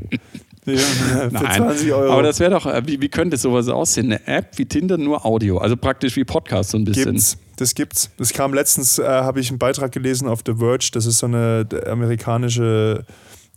Ja, 0.67 1.31
für 1.31 1.51
20 1.57 1.93
Euro. 1.95 2.13
Aber 2.13 2.23
das 2.23 2.41
wäre 2.41 2.51
doch, 2.51 2.67
äh, 2.67 2.83
wie, 2.85 3.01
wie 3.01 3.09
könnte 3.09 3.39
sowas 3.39 3.69
aussehen? 3.69 4.13
Eine 4.13 4.27
App 4.27 4.49
wie 4.57 4.67
Tinder, 4.67 4.99
nur 4.99 5.25
Audio. 5.25 5.57
Also 5.57 5.79
praktisch 5.79 6.15
wie 6.17 6.25
Podcast 6.25 6.73
so 6.73 6.77
ein 6.77 6.85
bisschen. 6.85 7.13
Gibt's. 7.13 7.39
Das 7.59 7.75
gibt's. 7.75 8.11
Das 8.17 8.33
kam 8.33 8.55
letztens, 8.55 8.99
äh, 9.01 9.05
habe 9.05 9.41
ich 9.41 9.49
einen 9.51 9.59
Beitrag 9.59 9.91
gelesen 9.91 10.29
auf 10.29 10.41
The 10.47 10.55
Verge. 10.55 10.91
Das 10.93 11.07
ist 11.07 11.19
so 11.19 11.27
eine 11.27 11.65
d- 11.67 11.85
amerikanische 11.87 13.05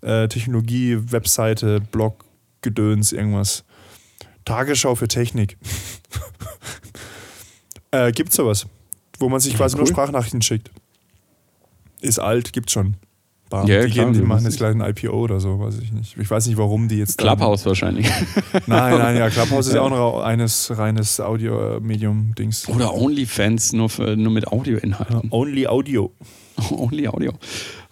äh, 0.02 0.28
Technologie-Webseite, 0.28 1.82
Blog, 1.82 2.26
Gedöns, 2.62 3.12
irgendwas. 3.12 3.64
Tagesschau 4.44 4.96
für 4.96 5.08
Technik. 5.08 5.56
äh, 7.92 8.12
gibt's 8.12 8.36
sowas, 8.36 8.66
wo 9.20 9.30
man 9.30 9.40
sich 9.40 9.56
quasi 9.56 9.76
nur 9.76 9.86
cool. 9.86 9.92
Sprachnachrichten 9.92 10.42
schickt. 10.42 10.72
Ist 12.00 12.18
alt, 12.20 12.54
gibt's 12.54 12.74
schon. 12.74 12.96
Bam. 13.52 13.68
Ja, 13.68 13.86
die, 13.86 13.92
klar, 13.92 14.06
geben, 14.06 14.18
die 14.18 14.26
machen 14.26 14.46
jetzt 14.46 14.58
gleich 14.58 14.74
ein 14.74 14.82
IPO 14.82 15.12
oder 15.12 15.42
so, 15.42 15.60
weiß 15.60 15.78
ich 15.80 15.92
nicht. 15.92 16.18
Ich 16.18 16.32
weiß 16.32 16.48
nicht, 16.48 16.58
warum 16.58 16.88
die 16.88 16.98
jetzt. 16.98 17.18
Clubhouse 17.18 17.66
wahrscheinlich. 17.66 18.10
Nein, 18.66 18.98
nein, 18.98 19.18
ja, 19.18 19.30
Clubhouse 19.30 19.68
ist 19.68 19.74
ja 19.74 19.82
auch 19.82 19.90
noch 19.90 20.24
eines 20.24 20.76
reines 20.76 21.20
Audio-Medium-Dings. 21.20 22.70
Oder 22.70 22.94
OnlyFans, 22.94 23.74
nur, 23.74 23.90
für, 23.90 24.16
nur 24.16 24.32
mit 24.32 24.48
Audioinhalten. 24.48 25.28
Only 25.30 25.68
Audio. 25.68 26.12
Only 26.72 27.08
Audio. 27.10 27.34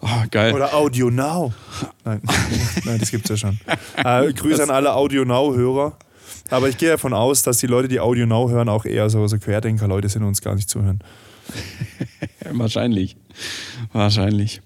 Oh, 0.00 0.08
geil. 0.30 0.54
Oder 0.54 0.74
Audio 0.74 1.10
Now. 1.10 1.52
Nein, 2.04 2.22
nein 2.84 2.98
das 2.98 3.10
gibt's 3.10 3.28
ja 3.28 3.36
schon. 3.36 3.60
Äh, 4.02 4.32
Grüße 4.32 4.62
an 4.62 4.70
alle 4.70 4.94
Audio 4.94 5.26
Now-Hörer. 5.26 5.92
Aber 6.48 6.68
ich 6.70 6.78
gehe 6.78 6.88
davon 6.88 7.12
aus, 7.12 7.42
dass 7.42 7.58
die 7.58 7.66
Leute, 7.66 7.86
die 7.86 8.00
Audio 8.00 8.24
Now 8.24 8.48
hören, 8.48 8.70
auch 8.70 8.86
eher 8.86 9.10
so, 9.10 9.26
so 9.26 9.38
Querdenker-Leute 9.38 10.08
sind 10.08 10.22
und 10.22 10.28
uns 10.28 10.40
gar 10.40 10.54
nicht 10.54 10.70
zuhören. 10.70 11.00
Wahrscheinlich. 12.50 13.16
Wahrscheinlich. 13.92 14.62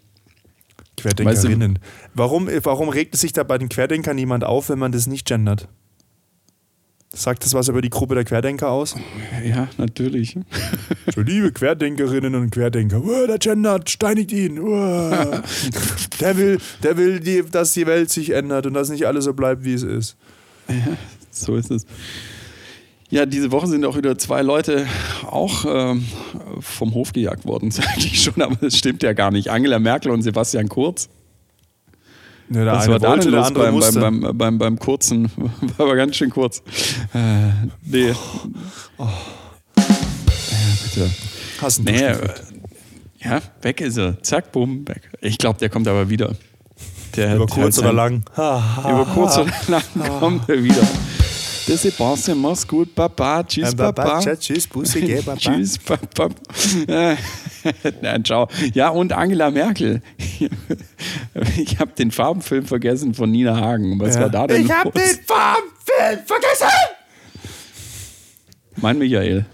Querdenkerinnen. 0.97 1.79
warum, 2.15 2.49
warum 2.63 2.89
regt 2.89 3.15
es 3.15 3.21
sich 3.21 3.33
da 3.33 3.43
bei 3.43 3.59
den 3.59 3.69
Querdenkern 3.69 4.17
niemand 4.17 4.45
auf, 4.45 4.69
wenn 4.69 4.79
man 4.79 4.93
das 4.93 5.07
nicht 5.07 5.27
gendert? 5.27 5.69
Sagt 7.17 7.45
das 7.45 7.55
was 7.55 7.69
über 7.69 7.81
die 7.81 7.91
Gruppe 7.91 8.17
der 8.17 8.25
Querdenker 8.25 8.71
aus? 8.71 8.97
Ja, 9.45 9.69
natürlich. 9.79 10.37
So, 11.15 11.21
liebe 11.21 11.53
Querdenkerinnen 11.53 12.35
und 12.35 12.51
Querdenker, 12.51 13.05
"Uah, 13.05 13.27
der 13.27 13.39
gendert, 13.39 13.91
steinigt 13.91 14.33
ihn. 14.33 14.59
uah." 14.59 15.43
Der 16.21 16.37
will, 16.39 16.59
der 16.83 16.97
will 16.97 17.21
die, 17.21 17.43
dass 17.51 17.73
die 17.75 17.87
Welt 17.87 18.09
sich 18.09 18.31
ändert 18.31 18.67
und 18.67 18.75
dass 18.75 18.89
nicht 18.89 19.07
alles 19.07 19.25
so 19.25 19.35
bleibt, 19.35 19.65
wie 19.65 19.75
es 19.75 19.83
ist. 19.83 20.17
So 21.31 21.57
ist 21.57 21.71
es. 21.71 21.85
Ja, 23.15 23.27
diese 23.27 23.53
Woche 23.53 23.69
sind 23.69 23.85
auch 23.85 23.97
wieder 23.97 24.19
zwei 24.19 24.43
Leute 24.43 24.89
auch 25.31 25.65
ähm, 25.69 26.05
vom 26.59 26.95
Hof 26.95 27.13
gejagt 27.13 27.45
worden, 27.45 27.71
sage 27.71 27.89
ich 27.99 28.21
schon, 28.21 28.43
aber 28.43 28.57
das 28.57 28.77
stimmt 28.77 29.05
ja 29.05 29.13
gar 29.13 29.31
nicht. 29.31 29.51
Angela 29.51 29.79
Merkel 29.79 30.11
und 30.11 30.23
Sebastian 30.23 30.69
Kurz. 30.69 31.09
Ja, 32.51 32.65
der 32.65 32.73
Was 32.73 32.89
war 32.89 32.99
da 32.99 33.17
denn 33.17 33.31
der 33.31 33.41
los 33.41 33.53
beim, 33.53 33.79
beim, 33.79 34.21
beim, 34.21 34.37
beim, 34.37 34.59
beim 34.59 34.79
kurzen? 34.81 35.31
War 35.37 35.87
aber 35.87 35.95
ganz 35.95 36.17
schön 36.17 36.31
kurz. 36.31 36.61
Äh, 37.15 37.51
nee. 37.85 38.13
Oh. 38.99 39.05
Ja, 39.77 39.83
bitte. 40.83 41.11
Hast 41.63 41.79
einen 41.79 41.97
Nee, 41.97 42.03
äh, 42.03 42.19
ja, 43.23 43.41
weg 43.63 43.81
ist 43.81 43.97
er. 43.97 44.21
Zack, 44.25 44.51
bumm, 44.51 44.89
weg. 44.89 45.09
Ich 45.21 45.39
glaube, 45.39 45.61
der 45.61 45.69
kommt 45.69 45.87
aber 45.87 46.11
wieder. 46.11 46.33
Der 47.15 47.37
Über 47.37 47.47
kurz 47.47 47.77
halt 47.77 47.87
oder 47.87 47.93
lang. 47.93 48.25
Über 48.35 49.07
kurz 49.15 49.39
oder 49.39 49.53
lang 49.69 50.19
kommt 50.19 50.49
er 50.49 50.65
wieder. 50.65 50.83
Der 51.67 51.79
Sebastian, 51.79 52.39
mach's 52.43 52.67
gut, 52.69 52.95
Papa. 52.95 53.43
Tschüss, 53.43 53.71
Ein 53.71 53.77
Papa. 53.77 54.05
Baba, 54.21 54.37
Tschüss, 54.37 54.67
Bussi, 54.67 55.01
geh, 55.01 55.21
Baba. 55.23 55.37
Tschüss, 55.39 55.79
Papa. 55.79 56.29
Äh, 56.87 57.17
Nein, 58.03 58.23
ciao. 58.25 58.49
Ja, 58.75 58.91
und 58.91 59.13
Angela 59.13 59.51
Merkel. 59.51 60.03
Ich 61.57 61.79
habe 61.81 61.91
den 61.99 62.11
Farbenfilm 62.11 62.65
vergessen 62.65 63.13
von 63.15 63.31
Nina 63.31 63.57
Hagen. 63.61 63.99
Was 63.99 64.15
Ja. 64.15 64.23
war 64.23 64.31
da 64.31 64.47
denn 64.47 64.65
Ich 64.67 64.71
hab 64.71 64.85
los? 64.85 64.95
den 64.95 65.25
Farbenfilm 65.25 66.27
vergessen! 66.27 66.69
Mein 68.77 68.99
Michael. 68.99 69.47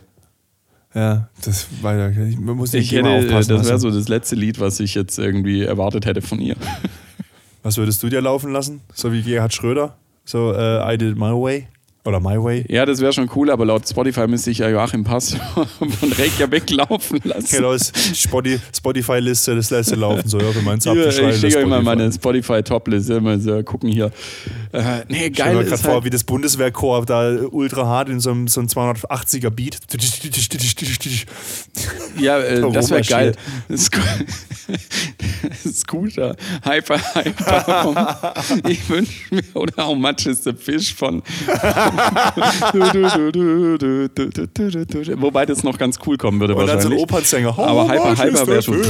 Ja, 0.94 1.28
das 1.44 1.68
war 1.82 1.94
ja, 1.96 2.10
ich 2.10 2.38
muss 2.38 2.74
Ich 2.74 2.90
hätte, 2.92 3.08
aufpassen. 3.08 3.56
das 3.56 3.64
wäre 3.64 3.72
also. 3.74 3.90
so 3.90 3.98
das 3.98 4.08
letzte 4.08 4.34
Lied, 4.36 4.58
was 4.60 4.80
ich 4.80 4.94
jetzt 4.94 5.18
irgendwie 5.18 5.62
erwartet 5.62 6.04
hätte 6.04 6.20
von 6.20 6.40
ihr. 6.40 6.56
Was 7.62 7.76
würdest 7.76 8.02
du 8.02 8.08
dir 8.08 8.20
laufen 8.20 8.52
lassen? 8.52 8.80
So 8.92 9.12
wie 9.12 9.22
Gerhard 9.22 9.54
Schröder? 9.54 9.96
So, 10.24 10.52
äh, 10.52 10.94
I 10.94 10.98
did 10.98 11.12
it 11.12 11.16
my 11.16 11.30
way? 11.32 11.68
Oder 12.02 12.18
my 12.18 12.42
way? 12.42 12.64
Ja, 12.68 12.86
das 12.86 13.00
wäre 13.00 13.12
schon 13.12 13.28
cool, 13.36 13.50
aber 13.50 13.66
laut 13.66 13.86
Spotify 13.86 14.26
müsste 14.26 14.50
ich 14.50 14.58
ja 14.58 14.70
Joachim 14.70 15.04
Pass 15.04 15.34
von 15.78 16.12
Reykjavik 16.12 16.70
laufen 16.70 17.20
lassen. 17.24 17.56
Genau, 17.56 17.72
das 17.72 17.92
Spoti- 18.14 18.58
Spotify-Liste, 18.74 19.54
das 19.54 19.68
lässt 19.68 19.94
laufen. 19.94 20.26
So, 20.26 20.38
ja, 20.40 20.50
für 20.50 20.62
meins 20.62 20.86
abgeschaltet. 20.86 21.34
ich 21.34 21.40
schicke 21.40 21.58
euch 21.58 21.66
mal 21.66 21.82
Spotify. 21.82 21.96
meine 21.96 22.10
Spotify-Top-Liste. 22.12 23.14
Immer 23.14 23.38
so 23.38 23.62
gucken 23.64 23.90
hier. 23.90 24.10
Äh, 24.72 25.00
nee, 25.08 25.26
Ich 25.26 25.34
stell 25.34 25.46
geil 25.46 25.54
mir 25.56 25.64
gerade 25.64 25.82
vor, 25.82 25.94
halt, 25.94 26.04
wie 26.04 26.10
das 26.10 26.24
Bundeswehrkorps 26.24 27.06
da 27.06 27.36
ultra 27.50 27.84
hart 27.84 28.08
in 28.08 28.18
so 28.18 28.30
einem, 28.30 28.48
so 28.48 28.60
einem 28.60 28.68
280er 28.70 29.50
Beat. 29.50 29.78
Ja, 32.18 32.38
äh, 32.38 32.60
Da 32.60 32.68
das 32.72 32.90
wäre 32.90 33.02
geil. 33.02 33.34
Sco 33.76 34.00
Scooter, 35.66 36.36
Hyper, 36.64 36.98
Hyper. 37.14 38.34
ich 38.68 38.88
wünsche 38.88 39.12
mir, 39.30 39.42
oder 39.54 39.86
How 39.86 39.96
much 39.96 40.26
is 40.26 40.44
the 40.44 40.52
fish 40.52 40.94
von. 40.94 41.22
Wobei 45.16 45.46
das 45.46 45.64
noch 45.64 45.78
ganz 45.78 45.98
cool 46.06 46.16
kommen 46.16 46.40
würde 46.40 46.54
Und 46.54 46.66
dann 46.66 46.80
so 46.80 46.88
ein 46.88 46.92
wahrscheinlich. 46.92 47.02
Opernsänger. 47.02 47.58
Aber 47.58 47.88
How 47.88 47.90
Hyper, 47.90 48.24
Hyper 48.24 48.46
wäre 48.46 48.62
schon. 48.62 48.82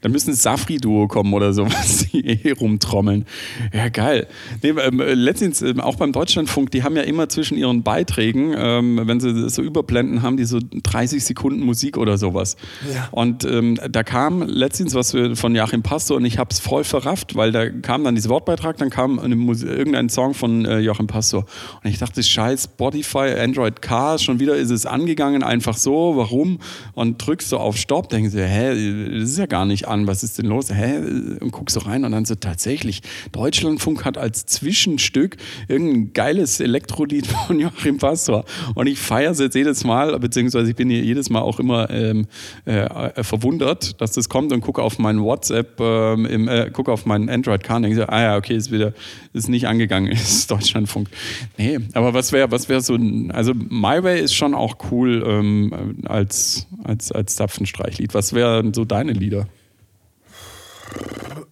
Dann 0.00 0.12
müssen 0.12 0.34
Safri-Duo 0.34 1.08
kommen 1.08 1.32
oder 1.32 1.52
sowas, 1.52 2.06
die 2.12 2.26
eh 2.26 2.52
rumtrommeln. 2.52 3.24
Ja, 3.72 3.88
geil. 3.88 4.26
Nee, 4.62 4.70
ähm, 4.70 5.00
äh, 5.00 5.14
letztens, 5.14 5.62
ähm, 5.62 5.80
auch 5.80 5.96
beim 5.96 6.12
Deutschlandfunk, 6.12 6.70
die 6.70 6.82
haben 6.82 6.96
ja 6.96 7.02
immer 7.02 7.28
zwischen 7.28 7.56
ihren 7.56 7.82
Beiträgen, 7.82 8.54
ähm, 8.56 9.00
wenn 9.04 9.20
sie 9.20 9.48
so 9.48 9.62
überblenden, 9.62 10.22
haben 10.22 10.36
die 10.36 10.44
so 10.44 10.58
30 10.60 11.24
Sekunden 11.24 11.60
Musik 11.64 11.96
oder 11.96 12.18
sowas. 12.18 12.56
Ja. 12.92 13.08
Und 13.10 13.44
ähm, 13.44 13.78
da 13.90 14.02
kam 14.02 14.42
letztens 14.42 14.94
was 14.94 15.16
von 15.34 15.54
Joachim 15.54 15.82
Pastor 15.82 16.16
und 16.16 16.24
ich 16.24 16.38
habe 16.38 16.50
es 16.50 16.60
voll 16.60 16.84
verrafft, 16.84 17.34
weil 17.34 17.52
da 17.52 17.68
kam 17.68 18.04
dann 18.04 18.14
dieser 18.14 18.30
Wortbeitrag, 18.30 18.76
dann 18.76 18.90
kam 18.90 19.18
irgendein 19.18 20.08
Song 20.08 20.34
von 20.34 20.64
äh, 20.64 20.78
Joachim 20.78 21.06
Pastor. 21.06 21.44
Und 21.82 21.90
ich 21.90 21.98
dachte, 21.98 22.22
scheiß 22.22 22.64
Spotify, 22.64 23.34
Android 23.38 23.82
Car, 23.82 24.18
schon 24.18 24.40
wieder 24.40 24.56
ist 24.56 24.70
es 24.70 24.86
angegangen, 24.86 25.42
einfach 25.42 25.76
so, 25.76 26.16
warum? 26.16 26.58
Und 26.94 27.24
drückst 27.24 27.52
du 27.52 27.56
auf 27.56 27.76
Stopp, 27.76 28.08
denkst 28.10 28.32
du, 28.32 28.46
hä, 28.46 29.18
das 29.18 29.30
ist 29.30 29.38
ja 29.38 29.46
gar 29.46 29.64
nicht 29.64 29.87
an, 29.88 30.06
was 30.06 30.22
ist 30.22 30.38
denn 30.38 30.46
los? 30.46 30.72
Hä? 30.72 30.98
Und 31.40 31.50
guckst 31.52 31.74
so 31.74 31.80
rein 31.80 32.04
und 32.04 32.12
dann 32.12 32.24
so 32.24 32.34
tatsächlich, 32.34 33.02
Deutschlandfunk 33.32 34.04
hat 34.04 34.18
als 34.18 34.46
Zwischenstück 34.46 35.36
irgendein 35.68 36.12
geiles 36.12 36.60
Elektrolied 36.60 37.26
von 37.46 37.58
Joachim 37.58 37.98
Pastor. 37.98 38.44
Und 38.74 38.86
ich 38.86 38.98
feiere 38.98 39.32
es 39.32 39.38
jetzt 39.38 39.54
jedes 39.54 39.84
Mal, 39.84 40.18
beziehungsweise 40.18 40.70
ich 40.70 40.76
bin 40.76 40.90
hier 40.90 41.02
jedes 41.02 41.30
Mal 41.30 41.40
auch 41.40 41.58
immer 41.58 41.90
ähm, 41.90 42.26
äh, 42.64 43.22
verwundert, 43.22 44.00
dass 44.00 44.12
das 44.12 44.28
kommt 44.28 44.52
und 44.52 44.60
gucke 44.60 44.82
auf 44.82 44.98
mein 44.98 45.22
WhatsApp, 45.22 45.80
ähm, 45.80 46.26
im, 46.26 46.48
äh, 46.48 46.70
gucke 46.70 46.92
auf 46.92 47.06
meinen 47.06 47.28
Android-Car 47.28 47.76
und 47.76 47.82
denke 47.82 47.98
so, 47.98 48.04
ah 48.04 48.20
ja, 48.20 48.36
okay, 48.36 48.56
ist 48.56 48.70
wieder, 48.70 48.92
ist 49.32 49.48
nicht 49.48 49.66
angegangen, 49.66 50.10
ist 50.12 50.50
Deutschlandfunk. 50.50 51.08
Nee, 51.56 51.78
aber 51.94 52.14
was 52.14 52.32
wäre, 52.32 52.50
was 52.50 52.68
wäre 52.68 52.80
so, 52.80 52.98
also 53.30 53.54
My 53.54 54.02
Way 54.02 54.22
ist 54.22 54.34
schon 54.34 54.54
auch 54.54 54.76
cool 54.90 55.24
ähm, 55.26 55.96
als, 56.06 56.66
als, 56.84 57.12
als 57.12 57.36
Zapfenstreichlied. 57.36 58.14
Was 58.14 58.32
wären 58.32 58.74
so 58.74 58.84
deine 58.84 59.12
Lieder? 59.12 59.46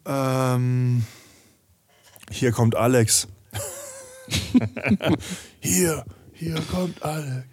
Ähm, 0.04 1.04
hier 2.30 2.52
kommt 2.52 2.76
Alex. 2.76 3.28
hier, 5.60 6.04
hier 6.32 6.60
kommt 6.70 7.02
Alex. 7.02 7.46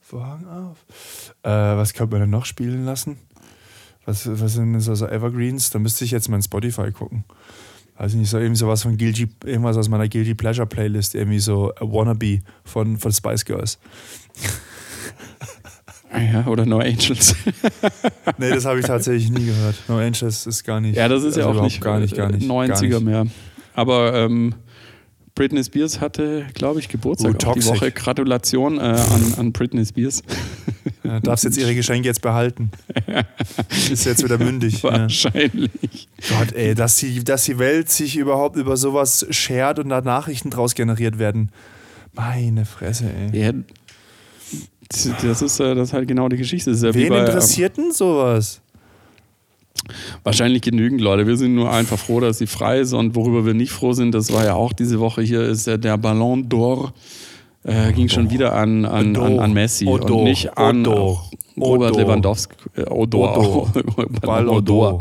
Vorhang 0.00 0.46
auf. 0.46 0.78
Äh, 1.42 1.50
was 1.50 1.92
könnte 1.92 2.12
man 2.12 2.22
denn 2.22 2.30
noch 2.30 2.46
spielen 2.46 2.84
lassen? 2.84 3.18
Was, 4.06 4.26
was 4.40 4.54
sind 4.54 4.72
das 4.72 4.88
also 4.88 5.06
Evergreens? 5.06 5.70
Da 5.70 5.78
müsste 5.78 6.04
ich 6.04 6.10
jetzt 6.10 6.28
mein 6.28 6.42
Spotify 6.42 6.90
gucken. 6.92 7.24
Ich 8.06 8.14
nicht, 8.14 8.30
so 8.30 8.38
irgendwie 8.38 8.58
sowas 8.58 8.82
von 8.82 8.96
Guilty, 8.96 9.28
irgendwas 9.44 9.76
aus 9.76 9.88
meiner 9.88 10.08
Guilty 10.08 10.34
Pleasure 10.34 10.66
Playlist, 10.66 11.14
irgendwie 11.14 11.40
so 11.40 11.74
A 11.74 11.80
Wannabe 11.80 12.40
von, 12.64 12.96
von 12.96 13.12
Spice 13.12 13.44
Girls. 13.44 13.78
Ja, 16.12 16.46
oder 16.46 16.64
No 16.64 16.78
Angels. 16.78 17.36
nee, 18.38 18.50
das 18.50 18.64
habe 18.64 18.80
ich 18.80 18.86
tatsächlich 18.86 19.30
nie 19.30 19.46
gehört. 19.46 19.76
No 19.88 19.98
Angels 19.98 20.46
ist 20.46 20.64
gar 20.64 20.80
nicht. 20.80 20.96
Ja, 20.96 21.08
das 21.08 21.22
ist 21.22 21.36
also 21.36 21.40
ja 21.40 21.58
auch 21.58 21.62
nicht, 21.62 21.80
gar 21.80 22.00
nicht, 22.00 22.16
gar 22.16 22.30
nicht 22.30 22.48
90er 22.48 22.68
gar 22.68 23.00
nicht. 23.00 23.00
mehr. 23.02 23.26
Aber 23.74 24.14
ähm, 24.14 24.54
Britney 25.38 25.62
Spears 25.62 26.00
hatte, 26.00 26.46
glaube 26.54 26.80
ich, 26.80 26.88
Geburtstag 26.88 27.36
oh, 27.46 27.52
die 27.52 27.64
Woche. 27.64 27.92
Gratulation 27.92 28.78
äh, 28.78 28.80
an, 28.80 29.34
an 29.36 29.52
Britney 29.52 29.86
Spears. 29.86 30.22
Ja, 31.04 31.20
darfst 31.20 31.44
jetzt 31.44 31.56
ihre 31.56 31.74
Geschenke 31.74 32.06
jetzt 32.06 32.20
behalten. 32.20 32.70
Ist 33.90 34.04
jetzt 34.04 34.22
wieder 34.22 34.36
mündig. 34.36 34.82
Wahrscheinlich. 34.82 36.08
Ja. 36.28 36.38
Gott, 36.38 36.52
ey, 36.52 36.74
dass 36.74 36.96
die, 36.96 37.24
dass 37.24 37.44
die 37.44 37.58
Welt 37.58 37.88
sich 37.88 38.16
überhaupt 38.16 38.56
über 38.56 38.76
sowas 38.76 39.24
schert 39.30 39.78
und 39.78 39.88
da 39.88 40.02
Nachrichten 40.02 40.50
draus 40.50 40.74
generiert 40.74 41.18
werden. 41.18 41.50
Meine 42.12 42.66
Fresse, 42.66 43.06
ey. 43.10 43.40
Ja, 43.40 43.52
das 44.88 45.42
ist, 45.42 45.60
äh, 45.60 45.74
das 45.74 45.88
ist 45.88 45.92
halt 45.92 46.08
genau 46.08 46.28
die 46.28 46.36
Geschichte. 46.36 46.70
Ja 46.70 46.94
Wen 46.94 47.08
bei, 47.10 47.20
interessiert 47.20 47.76
denn 47.76 47.92
sowas? 47.92 48.60
Wahrscheinlich 50.24 50.62
genügend 50.62 51.00
Leute. 51.00 51.26
Wir 51.26 51.36
sind 51.36 51.54
nur 51.54 51.70
einfach 51.70 51.98
froh, 51.98 52.20
dass 52.20 52.38
sie 52.38 52.46
frei 52.46 52.80
ist. 52.80 52.92
Und 52.92 53.14
worüber 53.14 53.46
wir 53.46 53.54
nicht 53.54 53.70
froh 53.70 53.92
sind, 53.92 54.12
das 54.12 54.32
war 54.32 54.44
ja 54.44 54.54
auch 54.54 54.72
diese 54.72 54.98
Woche 55.00 55.22
hier, 55.22 55.42
ist 55.42 55.66
der 55.66 55.96
Ballon 55.96 56.48
d'Or. 56.48 56.92
Äh, 57.64 57.92
ging 57.92 58.08
schon 58.08 58.30
wieder 58.30 58.54
an, 58.54 58.84
an, 58.84 59.16
an, 59.16 59.38
an 59.38 59.52
Messi 59.52 59.86
Odor. 59.86 60.18
und 60.18 60.24
nicht 60.24 60.56
an. 60.56 60.86
Robert 61.60 61.92
Odor. 61.92 62.02
Lewandowski. 62.02 62.54
Äh, 62.76 62.82
Odor. 62.82 63.38
Odor. 63.38 64.48
Odor. 64.48 64.98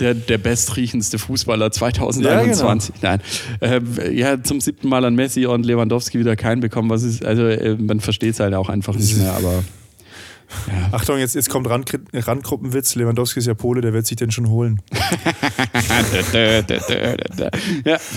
Der, 0.00 0.14
der 0.14 0.38
bestriechendste 0.38 1.18
Fußballer 1.18 1.70
2021. 1.70 2.94
Ja, 3.02 3.16
genau. 3.16 3.20
Nein. 3.60 3.82
Äh, 4.02 4.12
ja, 4.14 4.42
zum 4.42 4.60
siebten 4.60 4.88
Mal 4.88 5.04
an 5.04 5.14
Messi 5.14 5.46
und 5.46 5.64
Lewandowski 5.64 6.18
wieder 6.18 6.36
keinen 6.36 6.60
bekommen. 6.60 6.90
Was 6.90 7.02
ist, 7.02 7.24
also 7.24 7.46
äh, 7.46 7.76
man 7.76 8.00
versteht 8.00 8.34
es 8.34 8.40
halt 8.40 8.54
auch 8.54 8.68
einfach 8.68 8.94
nicht 8.94 9.16
mehr, 9.16 9.32
aber. 9.32 9.62
Ja. 10.66 10.88
Achtung, 10.92 11.18
jetzt, 11.18 11.34
jetzt 11.34 11.48
kommt 11.48 11.68
Rand, 11.68 11.98
Randgruppenwitz. 12.12 12.94
Lewandowski 12.94 13.40
ist 13.40 13.46
ja 13.46 13.54
Pole, 13.54 13.80
der 13.80 13.92
wird 13.92 14.06
sich 14.06 14.16
den 14.16 14.30
schon 14.30 14.48
holen. 14.48 14.82
ja, 16.32 16.62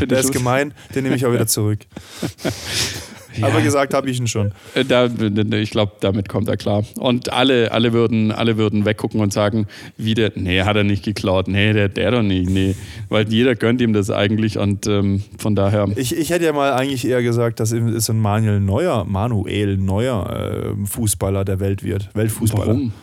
der 0.06 0.20
ist 0.20 0.32
gemein, 0.32 0.74
den 0.94 1.04
nehme 1.04 1.16
ich 1.16 1.26
auch 1.26 1.34
wieder 1.34 1.48
zurück. 1.48 1.80
Ja. 3.38 3.48
Aber 3.48 3.62
gesagt 3.62 3.94
habe 3.94 4.10
ich 4.10 4.20
ihn 4.20 4.28
schon. 4.28 4.52
Äh, 4.74 4.86
da, 4.86 5.06
ich 5.06 5.72
glaube, 5.72 5.94
damit 6.00 6.30
kommt 6.30 6.48
er 6.48 6.58
klar. 6.58 6.84
Und 6.98 7.32
alle, 7.32 7.72
alle, 7.72 7.94
würden, 7.94 8.32
alle 8.32 8.58
würden 8.58 8.86
weggucken 8.86 9.20
und 9.20 9.34
sagen, 9.34 9.68
wie 9.98 10.14
der, 10.14 10.32
nee, 10.36 10.62
hat 10.62 10.76
er 10.76 10.84
nicht 10.84 11.04
geklaut. 11.04 11.48
Nee, 11.48 11.74
der, 11.74 11.90
der 11.90 12.12
doch 12.12 12.22
nicht. 12.22 12.50
Nee. 12.50 12.76
Weil 13.10 13.32
jeder 13.32 13.56
gönnt 13.56 13.82
ihm 13.82 13.94
das 13.94 14.10
eigentlich 14.10 14.58
und 14.58 14.88
ähm, 14.88 15.24
von 15.38 15.56
daher. 15.56 15.88
Ich, 15.96 16.16
ich 16.16 16.30
hätte 16.30 16.46
ja 16.46 16.54
mal 16.54 16.74
eigentlich 16.74 17.06
eher 17.06 17.22
gesagt, 17.22 17.60
dass 17.60 17.72
ist 17.72 18.10
ein 18.10 18.20
Manuel 18.20 18.60
Neuer, 18.60 19.06
Manuel 19.06 19.78
Neuer 19.78 20.76
äh, 20.82 20.86
Fußballer 20.86 21.46
der 21.46 21.60
Welt 21.60 21.84
wird. 21.84 22.10
Weltfußballer. 22.14 22.68
Warum? 22.68 22.94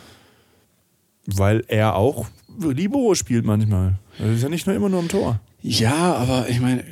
Weil 1.25 1.63
er 1.67 1.95
auch 1.95 2.27
Libero 2.59 3.15
spielt 3.15 3.45
manchmal. 3.45 3.95
Er 4.19 4.31
ist 4.31 4.43
ja 4.43 4.49
nicht 4.49 4.67
nur 4.67 4.75
immer 4.75 4.89
nur 4.89 4.99
im 4.99 5.07
Tor. 5.07 5.39
Ja, 5.65 6.15
aber 6.15 6.49
ich 6.49 6.59
meine, 6.59 6.83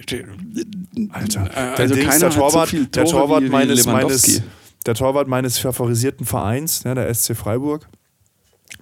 Alter, 1.10 1.50
äh, 1.54 1.82
also 1.82 1.94
Dings, 1.94 2.20
der 2.20 2.30
Torwart, 2.30 2.70
so 2.70 2.86
der 2.86 3.06
Torwart 3.06 3.44
meines, 3.44 3.86
meines, 3.86 4.42
der 4.86 4.96
Torwart 4.96 5.28
meines 5.28 5.58
favorisierten 5.58 6.26
Vereins, 6.26 6.84
ja, 6.84 6.96
der 6.96 7.14
SC 7.14 7.36
Freiburg, 7.36 7.90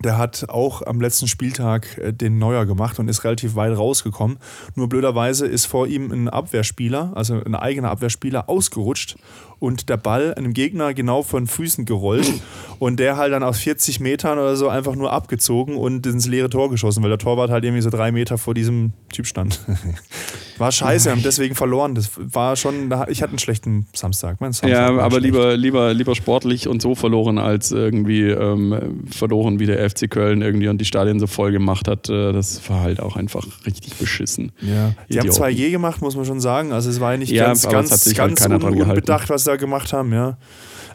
der 0.03 0.19
hat 0.19 0.47
auch 0.47 0.83
am 0.83 1.01
letzten 1.01 1.27
Spieltag 1.27 1.97
äh, 1.97 2.13
den 2.13 2.37
Neuer 2.37 2.67
gemacht 2.67 2.99
und 2.99 3.07
ist 3.07 3.23
relativ 3.23 3.55
weit 3.55 3.75
rausgekommen. 3.75 4.37
Nur 4.75 4.89
blöderweise 4.89 5.47
ist 5.47 5.65
vor 5.65 5.87
ihm 5.87 6.11
ein 6.11 6.29
Abwehrspieler, 6.29 7.11
also 7.15 7.41
ein 7.43 7.55
eigener 7.55 7.89
Abwehrspieler, 7.89 8.47
ausgerutscht 8.47 9.17
und 9.59 9.89
der 9.89 9.97
Ball 9.97 10.33
einem 10.33 10.53
Gegner 10.53 10.93
genau 10.93 11.23
von 11.23 11.47
Füßen 11.47 11.85
gerollt 11.85 12.31
und 12.79 12.99
der 12.99 13.17
halt 13.17 13.33
dann 13.33 13.43
aus 13.43 13.59
40 13.59 13.99
Metern 13.99 14.39
oder 14.39 14.55
so 14.55 14.69
einfach 14.69 14.95
nur 14.95 15.11
abgezogen 15.11 15.75
und 15.75 16.05
ins 16.07 16.27
leere 16.27 16.49
Tor 16.49 16.69
geschossen, 16.69 17.03
weil 17.03 17.09
der 17.09 17.19
Torwart 17.19 17.49
halt 17.49 17.63
irgendwie 17.63 17.81
so 17.81 17.89
drei 17.89 18.11
Meter 18.11 18.37
vor 18.37 18.53
diesem 18.53 18.93
Typ 19.11 19.27
stand. 19.27 19.59
War 20.57 20.71
scheiße, 20.73 21.05
wir 21.05 21.11
haben 21.13 21.23
deswegen 21.23 21.55
verloren. 21.55 21.95
Das 21.95 22.11
war 22.17 22.57
schon, 22.57 22.93
ich 23.07 23.21
hatte 23.21 23.31
einen 23.31 23.39
schlechten 23.39 23.87
Samstag. 23.93 24.39
Samstag 24.39 24.69
ja, 24.69 24.89
aber 24.89 25.21
lieber, 25.21 25.55
lieber, 25.55 25.93
lieber 25.93 26.15
sportlich 26.15 26.67
und 26.67 26.81
so 26.81 26.95
verloren, 26.95 27.37
als 27.37 27.71
irgendwie 27.71 28.23
ähm, 28.23 29.05
verloren, 29.09 29.59
wie 29.59 29.67
der 29.67 29.89
FC 29.89 30.11
Köln 30.11 30.41
irgendwie 30.41 30.67
und 30.67 30.79
die 30.79 30.85
Stadien 30.85 31.17
so 31.19 31.27
voll 31.27 31.53
gemacht 31.53 31.87
hat. 31.87 32.09
Äh, 32.09 32.33
das 32.33 32.69
war 32.69 32.81
halt 32.81 32.99
auch 32.99 33.15
einfach 33.15 33.47
richtig 33.65 33.95
beschissen. 33.95 34.51
Ja. 34.59 34.89
Die 35.07 35.13
Idioten. 35.13 35.27
haben 35.29 35.31
zwei 35.31 35.53
G 35.53 35.71
gemacht, 35.71 36.01
muss 36.01 36.17
man 36.17 36.25
schon 36.25 36.41
sagen. 36.41 36.73
Also 36.73 36.89
es 36.89 36.99
war 36.99 37.13
ja 37.13 37.17
nicht 37.17 37.31
ja, 37.31 37.45
ganz, 37.45 37.67
ganz, 37.69 37.91
halt 37.91 38.17
ganz 38.17 38.45
un 38.45 38.61
unbedacht, 38.61 39.29
was 39.29 39.45
da 39.49 39.55
gemacht 39.57 39.93
haben, 39.93 40.13
ja. 40.13 40.37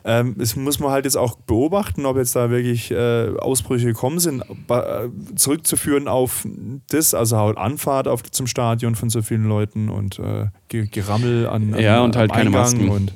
Ähm, 0.06 0.36
es 0.38 0.54
muss 0.54 0.80
man 0.80 0.90
halt 0.90 1.06
jetzt 1.06 1.16
auch 1.16 1.36
beobachten, 1.36 2.04
ob 2.04 2.18
jetzt 2.18 2.36
da 2.36 2.50
wirklich 2.50 2.90
äh, 2.90 3.30
Ausbrüche 3.38 3.86
gekommen 3.86 4.18
sind, 4.18 4.42
äh, 4.68 5.08
zurückzuführen 5.34 6.08
auf 6.08 6.46
das, 6.90 7.14
also 7.14 7.38
halt 7.38 7.56
Anfahrt 7.56 8.06
auf, 8.06 8.22
zum 8.22 8.46
Stadion 8.46 8.96
von 8.96 9.08
so 9.08 9.22
vielen 9.22 9.44
Leuten 9.44 9.88
und 9.88 10.18
äh, 10.18 10.46
Gerammel 10.68 11.46
an, 11.46 11.72
an 11.72 11.80
Ja, 11.80 12.02
und 12.02 12.16
halt 12.16 12.32
keine 12.32 12.50
Masken. 12.50 12.90
Und, 12.90 13.14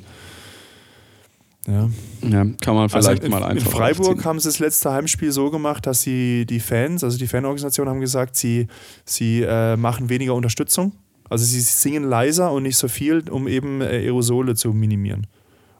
ja. 1.67 1.89
ja. 2.23 2.45
kann 2.59 2.73
man 2.73 2.83
also 2.83 2.97
vielleicht 2.97 3.23
also 3.23 3.29
mal 3.29 3.43
einfach. 3.43 3.65
In 3.65 3.71
Freiburg 3.71 4.07
aufziehen. 4.07 4.25
haben 4.25 4.39
sie 4.39 4.49
das 4.49 4.57
letzte 4.57 4.91
Heimspiel 4.91 5.31
so 5.31 5.51
gemacht, 5.51 5.85
dass 5.85 6.01
sie 6.01 6.47
die 6.47 6.59
Fans, 6.59 7.03
also 7.03 7.19
die 7.19 7.27
Fanorganisationen 7.27 7.93
haben 7.93 8.01
gesagt, 8.01 8.35
sie, 8.35 8.67
sie 9.05 9.43
äh, 9.43 9.77
machen 9.77 10.09
weniger 10.09 10.33
Unterstützung. 10.33 10.93
Also 11.29 11.45
sie 11.45 11.61
singen 11.61 12.03
leiser 12.03 12.51
und 12.51 12.63
nicht 12.63 12.77
so 12.77 12.87
viel, 12.87 13.29
um 13.29 13.47
eben 13.47 13.81
äh, 13.81 13.85
Aerosole 13.85 14.55
zu 14.55 14.73
minimieren. 14.73 15.27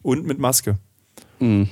Und 0.01 0.25
mit 0.25 0.39
Maske. 0.39 0.77
Mhm. 1.39 1.69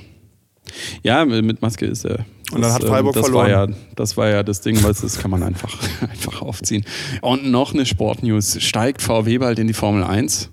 Ja, 1.02 1.24
mit 1.24 1.62
Maske 1.62 1.86
ist 1.86 2.04
er. 2.04 2.26
Und 2.52 2.62
dann 2.62 2.72
hat 2.72 2.84
Freiburg 2.84 3.14
das 3.14 3.26
verloren. 3.26 3.50
War 3.50 3.68
ja, 3.68 3.74
das 3.94 4.16
war 4.16 4.28
ja 4.28 4.42
das 4.42 4.60
Ding, 4.60 4.82
was 4.82 5.00
das 5.00 5.18
kann 5.18 5.30
man 5.30 5.42
einfach, 5.42 5.78
einfach 6.00 6.42
aufziehen. 6.42 6.84
Und 7.20 7.50
noch 7.50 7.74
eine 7.74 7.86
Sportnews. 7.86 8.62
Steigt 8.62 9.02
VW 9.02 9.38
bald 9.38 9.58
in 9.58 9.66
die 9.66 9.74
Formel 9.74 10.02
1? 10.02 10.50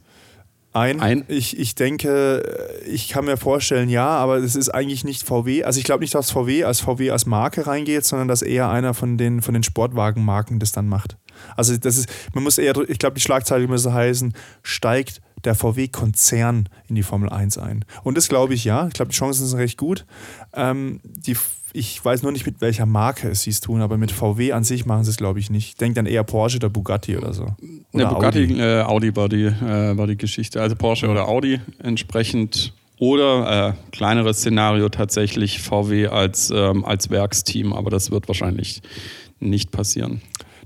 Ein. 0.75 0.99
ein. 0.99 1.23
Ich, 1.29 1.57
ich 1.57 1.75
denke, 1.75 2.43
ich 2.85 3.07
kann 3.07 3.25
mir 3.25 3.37
vorstellen, 3.37 3.87
ja, 3.87 4.07
aber 4.07 4.37
es 4.37 4.55
ist 4.55 4.69
eigentlich 4.69 5.05
nicht 5.05 5.23
VW. 5.23 5.63
Also 5.63 5.79
ich 5.79 5.85
glaube 5.85 6.01
nicht, 6.01 6.13
dass 6.13 6.31
VW 6.31 6.65
als 6.65 6.81
VW 6.81 7.11
als 7.11 7.25
Marke 7.25 7.65
reingeht, 7.65 8.03
sondern 8.03 8.27
dass 8.27 8.41
eher 8.41 8.69
einer 8.69 8.93
von 8.93 9.17
den, 9.17 9.41
von 9.41 9.53
den 9.53 9.63
Sportwagenmarken 9.63 10.59
das 10.59 10.73
dann 10.73 10.89
macht. 10.89 11.17
Also 11.55 11.77
das 11.77 11.97
ist, 11.97 12.09
man 12.33 12.43
muss 12.43 12.57
eher, 12.57 12.75
ich 12.89 12.99
glaube, 12.99 13.15
die 13.15 13.21
Schlagzeile 13.21 13.67
müsste 13.67 13.93
heißen, 13.93 14.33
steigt 14.63 15.21
der 15.45 15.55
VW-Konzern 15.55 16.67
in 16.87 16.95
die 16.95 17.03
Formel 17.03 17.29
1 17.29 17.57
ein. 17.57 17.85
Und 18.03 18.17
das 18.17 18.27
glaube 18.27 18.53
ich 18.53 18.65
ja. 18.65 18.87
Ich 18.87 18.93
glaube, 18.93 19.11
die 19.11 19.17
Chancen 19.17 19.45
sind 19.45 19.57
recht 19.57 19.77
gut. 19.77 20.05
Ähm, 20.53 20.99
die, 21.03 21.37
ich 21.75 22.03
weiß 22.03 22.23
nur 22.23 22.31
nicht, 22.31 22.45
mit 22.45 22.61
welcher 22.61 22.85
Marke 22.85 23.27
es 23.29 23.41
sie 23.41 23.49
es 23.49 23.59
tun, 23.59 23.81
aber 23.81 23.97
mit 23.97 24.11
VW 24.11 24.53
an 24.53 24.63
sich 24.63 24.85
machen 24.85 25.03
sie 25.03 25.09
es, 25.09 25.17
glaube 25.17 25.39
ich, 25.39 25.49
nicht. 25.49 25.67
Ich 25.69 25.75
denke 25.75 25.95
dann 25.95 26.05
eher 26.05 26.23
Porsche 26.23 26.57
oder 26.57 26.69
Bugatti 26.69 27.17
oder 27.17 27.33
so. 27.33 27.43
Oder 27.91 28.05
ne, 28.05 28.05
Bugatti, 28.07 28.43
Audi, 28.43 28.59
äh, 28.59 28.81
Audi 28.81 29.15
war, 29.15 29.27
die, 29.27 29.43
äh, 29.43 29.97
war 29.97 30.07
die 30.07 30.17
Geschichte. 30.17 30.61
Also 30.61 30.75
Porsche 30.75 31.09
oder 31.09 31.27
Audi 31.27 31.59
entsprechend. 31.79 32.73
Oder 32.97 33.67
äh, 33.67 33.91
kleineres 33.91 34.37
Szenario 34.37 34.87
tatsächlich 34.87 35.61
VW 35.61 36.07
als, 36.07 36.49
ähm, 36.49 36.85
als 36.85 37.09
Werksteam, 37.09 37.73
aber 37.73 37.89
das 37.89 38.09
wird 38.09 38.29
wahrscheinlich 38.29 38.81
nicht 39.41 39.71
passieren 39.71 40.21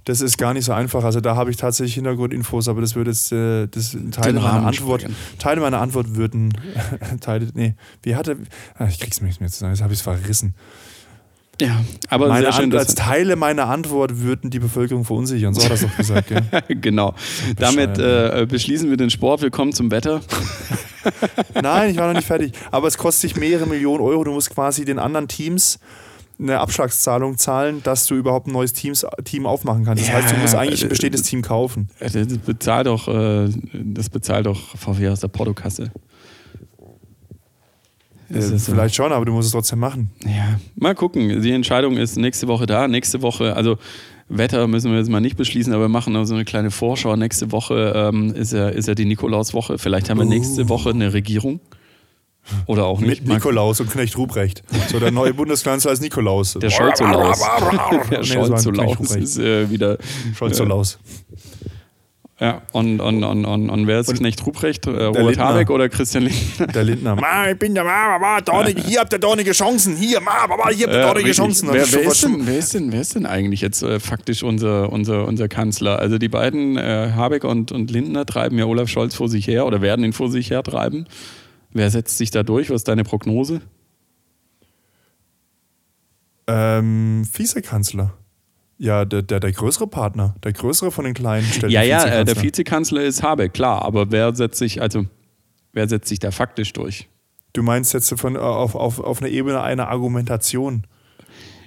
das 0.06 0.22
ist 0.22 0.38
gar 0.38 0.54
nicht 0.54 0.66
so 0.66 0.74
einfach. 0.74 1.04
Also 1.04 1.22
da 1.22 1.36
habe 1.36 1.52
ich 1.52 1.58
tatsächlich 1.58 1.94
Hintergrundinfos, 1.96 2.68
aber 2.68 2.82
das 2.82 2.96
würde 2.96 3.12
jetzt 3.12 3.32
äh, 3.32 3.68
das 3.68 3.96
Teile 4.12 4.40
meiner 4.40 4.66
Antwort, 4.66 5.06
Teile 5.38 5.62
meiner 5.62 5.80
Antwort 5.80 6.16
würden 6.16 6.54
Teile, 7.22 7.48
nee, 7.54 7.76
wie 8.02 8.16
hatte, 8.16 8.38
ah, 8.76 8.88
ich 8.88 9.00
krieg's 9.00 9.22
mir 9.22 9.28
nicht 9.28 9.40
mehr 9.40 9.50
zu 9.50 9.60
sagen, 9.60 9.74
jetzt 9.74 9.84
habe 9.84 9.94
ich 9.94 10.00
es 10.00 10.04
verrissen. 10.04 10.56
Ja, 11.62 11.82
aber 12.08 12.30
Meine 12.30 12.44
sehr 12.46 12.54
schön, 12.54 12.74
als 12.76 12.96
Teile 12.96 13.36
meiner 13.36 13.68
Antwort 13.68 14.22
würden 14.22 14.50
die 14.50 14.60
Bevölkerung 14.60 15.04
verunsichern. 15.04 15.54
So 15.54 15.62
hat 15.64 15.72
er 15.72 15.76
es 15.76 15.82
doch 15.82 15.98
gesagt. 15.98 16.28
Gell? 16.30 16.44
genau. 16.82 17.14
Damit 17.58 17.98
äh, 17.98 18.46
beschließen 18.50 18.90
wir 18.90 18.96
den 18.96 19.10
Sport. 19.10 19.42
Willkommen 19.42 19.74
zum 19.74 19.92
Wetter. 19.92 20.22
Nein, 21.62 21.92
ich 21.92 21.98
war 21.98 22.08
noch 22.08 22.14
nicht 22.14 22.28
fertig. 22.28 22.54
Aber 22.72 22.88
es 22.88 22.98
kostet 22.98 23.32
dich 23.32 23.38
mehrere 23.38 23.68
Millionen 23.68 24.02
Euro. 24.02 24.24
Du 24.24 24.32
musst 24.32 24.52
quasi 24.52 24.86
den 24.86 25.00
anderen 25.00 25.28
Teams 25.28 25.80
eine 26.40 26.60
Abschlagszahlung 26.60 27.38
zahlen, 27.38 27.84
dass 27.84 28.06
du 28.06 28.16
überhaupt 28.16 28.48
ein 28.48 28.54
neues 28.54 28.72
Teams, 28.72 29.06
Team 29.26 29.46
aufmachen 29.46 29.84
kannst. 29.84 30.04
Das 30.04 30.10
Ja, 30.10 30.16
heißt, 30.22 30.34
du 30.34 30.38
musst 30.40 30.56
eigentlich 30.56 30.82
äh, 30.82 30.86
ein 30.86 30.90
bestehendes 30.90 31.24
Team 31.24 31.42
kaufen. 31.42 31.90
Äh, 32.00 32.10
Das 32.10 32.38
bezahlt 32.38 32.88
doch, 32.88 33.10
äh, 33.10 33.50
das 33.74 34.10
bezahlt 34.10 34.46
doch 34.46 34.78
VW 34.78 35.10
aus 35.10 35.20
der 35.20 35.28
Portokasse. 35.28 35.92
Äh, 38.32 38.38
ist 38.38 38.66
so. 38.66 38.72
vielleicht 38.72 38.96
schon, 38.96 39.12
aber 39.12 39.26
du 39.26 39.32
musst 39.32 39.48
es 39.48 39.52
trotzdem 39.52 39.80
machen. 39.80 40.12
Ja, 40.26 40.60
mal 40.76 40.96
gucken. 40.96 41.42
Die 41.42 41.52
Entscheidung 41.52 41.98
ist 41.98 42.18
nächste 42.18 42.48
Woche 42.48 42.66
da. 42.66 42.88
Nächste 42.88 43.22
Woche, 43.22 43.56
also 43.56 43.78
Wetter 44.30 44.68
müssen 44.68 44.92
wir 44.92 45.00
jetzt 45.00 45.10
mal 45.10 45.20
nicht 45.20 45.38
beschließen, 45.38 45.74
aber 45.74 45.86
wir 45.86 45.90
machen 45.90 46.26
so 46.26 46.36
eine 46.36 46.46
kleine 46.46 46.72
Vorschau. 46.72 47.16
Nächste 47.16 47.52
Woche 47.52 47.94
ähm, 47.96 48.34
ist, 48.34 48.54
ja, 48.54 48.70
ist 48.70 48.88
ja 48.88 48.96
die 48.96 49.06
Nikolauswoche. 49.06 49.78
Vielleicht 49.78 50.10
haben 50.10 50.20
wir 50.20 50.26
nächste 50.26 50.70
Woche 50.70 50.92
eine 50.92 51.14
Regierung. 51.14 51.60
Oder 52.66 52.86
auch 52.86 53.00
nicht. 53.00 53.26
Mit 53.26 53.34
Nikolaus 53.34 53.80
und 53.80 53.92
Knecht 53.92 54.18
Ruprecht. 54.18 54.64
So 54.90 55.00
der 55.00 55.12
neue 55.12 55.34
Bundeskanzler 55.34 55.92
ist 55.92 56.02
Nikolaus. 56.02 56.54
Der 56.54 56.70
Scholzolaus. 56.70 57.40
Der 58.10 58.24
Scholzolaus 58.24 59.16
ist 59.16 59.38
äh, 59.38 59.70
wieder. 59.70 59.98
Scholzolaus. 60.36 61.00
Ja, 62.40 62.62
und, 62.72 63.02
und, 63.02 63.22
und, 63.26 63.44
und, 63.44 63.70
und 63.70 63.88
wer 63.88 64.00
ist 64.00 64.16
Knecht 64.16 64.46
Ruprecht? 64.46 64.88
Äh, 64.88 64.92
Robert 64.92 65.26
Lindner. 65.26 65.46
Habeck 65.46 65.70
oder 65.70 65.90
Christian 65.90 66.24
Lindner? 66.24 66.68
Der 66.68 66.84
Lindner. 66.86 67.16
Ma, 67.20 67.50
ich 67.50 67.60
bin 67.60 67.76
der 67.76 67.84
Ma, 67.84 68.18
Ma, 68.18 68.40
dornige, 68.40 68.82
hier 68.82 69.02
habt 69.02 69.12
ihr 69.12 69.20
dornige 69.20 69.52
Chancen. 69.52 69.98
Hier, 69.98 70.22
Ma, 70.22 70.48
Ma, 70.48 70.70
hier 70.70 70.88
habt 70.88 70.96
ihr 70.96 71.02
dornige. 71.02 71.32
Chancen. 71.34 71.68
Und 71.68 71.76
Wer, 71.76 71.92
wer, 71.92 72.04
ist 72.04 72.24
denn, 72.24 72.48
wer, 72.48 72.58
ist 72.58 72.74
denn, 72.74 72.92
wer 72.94 73.02
ist 73.02 73.16
denn 73.16 73.26
eigentlich 73.26 73.60
jetzt 73.60 73.84
äh, 73.84 74.00
faktisch 74.00 74.44
unser, 74.44 74.90
unser, 74.90 75.28
unser 75.28 75.50
Kanzler? 75.50 76.00
Also 76.00 76.18
die 76.18 76.30
beiden, 76.30 76.78
äh, 76.78 77.12
Habeck 77.14 77.44
und, 77.44 77.74
und 77.74 77.92
Lindner, 77.92 78.26
treiben 78.26 78.58
ja 78.58 78.64
Olaf 78.64 78.88
Scholz 78.88 79.16
vor 79.16 79.28
sich 79.28 79.46
her 79.46 79.66
oder 79.66 79.82
werden 79.82 80.06
ihn 80.06 80.14
vor 80.14 80.32
sich 80.32 80.50
her 80.50 80.64
treiben. 80.64 81.08
Wer 81.74 81.90
setzt 81.90 82.18
sich 82.18 82.32
da 82.32 82.44
durch? 82.44 82.70
Was 82.70 82.78
ist 82.78 82.88
deine 82.88 83.04
Prognose? 83.04 83.62
Ähm, 86.48 87.28
Vizekanzler. 87.34 88.14
Ja, 88.82 89.04
der, 89.04 89.22
der, 89.22 89.42
der 89.42 89.52
größere 89.52 89.88
Partner, 89.88 90.36
der 90.42 90.54
größere 90.54 90.90
von 90.90 91.04
den 91.04 91.14
kleinen 91.14 91.46
stellt 91.46 91.74
Ja, 91.74 91.84
ja, 91.84 92.06
äh, 92.06 92.24
der 92.24 92.42
Vizekanzler. 92.42 93.04
Ist 93.04 93.22
Habeck, 93.22 93.54
klar, 93.54 93.84
aber 93.84 94.10
wer 94.10 94.34
setzt 94.34 94.58
sich, 94.58 94.82
also 94.82 95.06
wer 95.74 95.90
setzt 95.90 96.08
sich 96.08 96.20
da 96.20 96.32
faktisch 96.32 96.72
durch? 96.72 97.10
Du 97.52 97.62
meinst 97.62 97.94
jetzt 97.94 98.18
von, 98.18 98.36
äh, 98.36 98.40
auf, 98.40 98.76
auf, 98.76 99.02
auf 99.02 99.22
einer 99.22 99.30
Ebene 99.30 99.62
einer 99.62 99.90
Argumentation. 99.90 100.88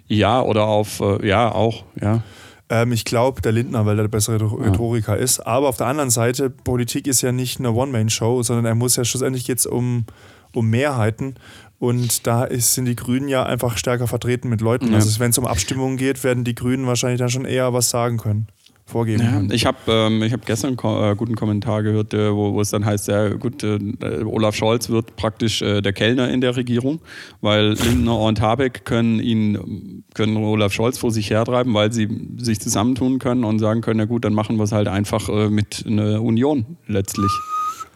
Ja, 0.07 0.41
oder 0.41 0.65
auf, 0.65 1.01
äh, 1.01 1.29
ja, 1.29 1.53
auch, 1.53 1.85
ja. 2.01 2.23
Ähm, 2.71 2.93
ich 2.93 3.05
glaube, 3.05 3.43
der 3.43 3.53
Lindner, 3.53 3.85
weil 3.85 3.99
er 3.99 4.05
der 4.05 4.09
bessere 4.09 4.41
Rhetoriker 4.41 5.19
ist. 5.19 5.41
Aber 5.41 5.69
auf 5.69 5.77
der 5.77 5.89
anderen 5.89 6.09
Seite, 6.09 6.49
Politik 6.49 7.07
ist 7.07 7.21
ja 7.21 7.31
nicht 7.31 7.59
eine 7.59 7.73
One-Man-Show, 7.73 8.43
sondern 8.43 8.65
er 8.65 8.75
muss 8.75 8.97
ja 8.97 9.05
schlussendlich 9.05 9.47
jetzt 9.49 9.67
um, 9.67 10.07
um 10.55 10.71
Mehrheiten. 10.71 11.35
Und 11.83 12.29
da 12.29 12.45
ist, 12.45 12.75
sind 12.75 12.85
die 12.85 12.95
Grünen 12.95 13.27
ja 13.27 13.43
einfach 13.43 13.77
stärker 13.77 14.07
vertreten 14.07 14.49
mit 14.49 14.61
Leuten. 14.61 14.91
Ja. 14.91 14.95
Also 14.95 15.19
wenn 15.19 15.31
es 15.31 15.39
um 15.39 15.47
Abstimmungen 15.49 15.97
geht, 15.97 16.23
werden 16.23 16.45
die 16.45 16.55
Grünen 16.55 16.87
wahrscheinlich 16.87 17.19
dann 17.19 17.29
schon 17.29 17.45
eher 17.45 17.73
was 17.73 17.91
sagen 17.91 18.19
können, 18.19 18.47
vorgeben 18.87 19.21
Ja, 19.21 19.33
können. 19.33 19.51
ich 19.51 19.67
habe 19.67 19.79
ähm, 19.89 20.23
ich 20.23 20.33
hab 20.33 20.47
gestern 20.47 20.79
einen 20.79 21.13
äh, 21.13 21.17
guten 21.17 21.35
Kommentar 21.35 21.83
gehört, 21.83 22.15
äh, 22.15 22.33
wo, 22.33 22.55
wo 22.55 22.61
es 22.61 22.71
dann 22.71 22.85
heißt, 22.85 23.09
ja 23.09 23.31
gut, 23.31 23.65
äh, 23.65 23.81
Olaf 24.25 24.55
Scholz 24.55 24.91
wird 24.91 25.17
praktisch 25.17 25.61
äh, 25.61 25.81
der 25.81 25.93
Kellner 25.93 26.31
in 26.31 26.41
der 26.41 26.55
Regierung, 26.55 27.01
weil 27.41 27.73
Lindner 27.73 28.17
und 28.17 28.41
Habeck 28.41 28.85
können 28.85 29.19
ihn, 29.19 30.05
können 30.15 30.37
Olaf 30.37 30.73
Scholz 30.73 30.99
vor 30.99 31.11
sich 31.11 31.31
hertreiben, 31.31 31.75
weil 31.75 31.93
sie 31.93 32.09
sich 32.37 32.61
zusammentun 32.61 33.19
können 33.19 33.43
und 33.43 33.59
sagen 33.59 33.81
können, 33.81 33.99
ja 33.99 34.07
gut, 34.07 34.25
dann 34.25 34.35
machen 34.35 34.57
wir 34.57 34.63
es 34.63 34.71
halt 34.71 34.87
einfach 34.87 35.29
äh, 35.29 35.51
mit 35.51 35.83
einer 35.85 36.23
Union 36.23 36.77
letztlich. 36.87 37.33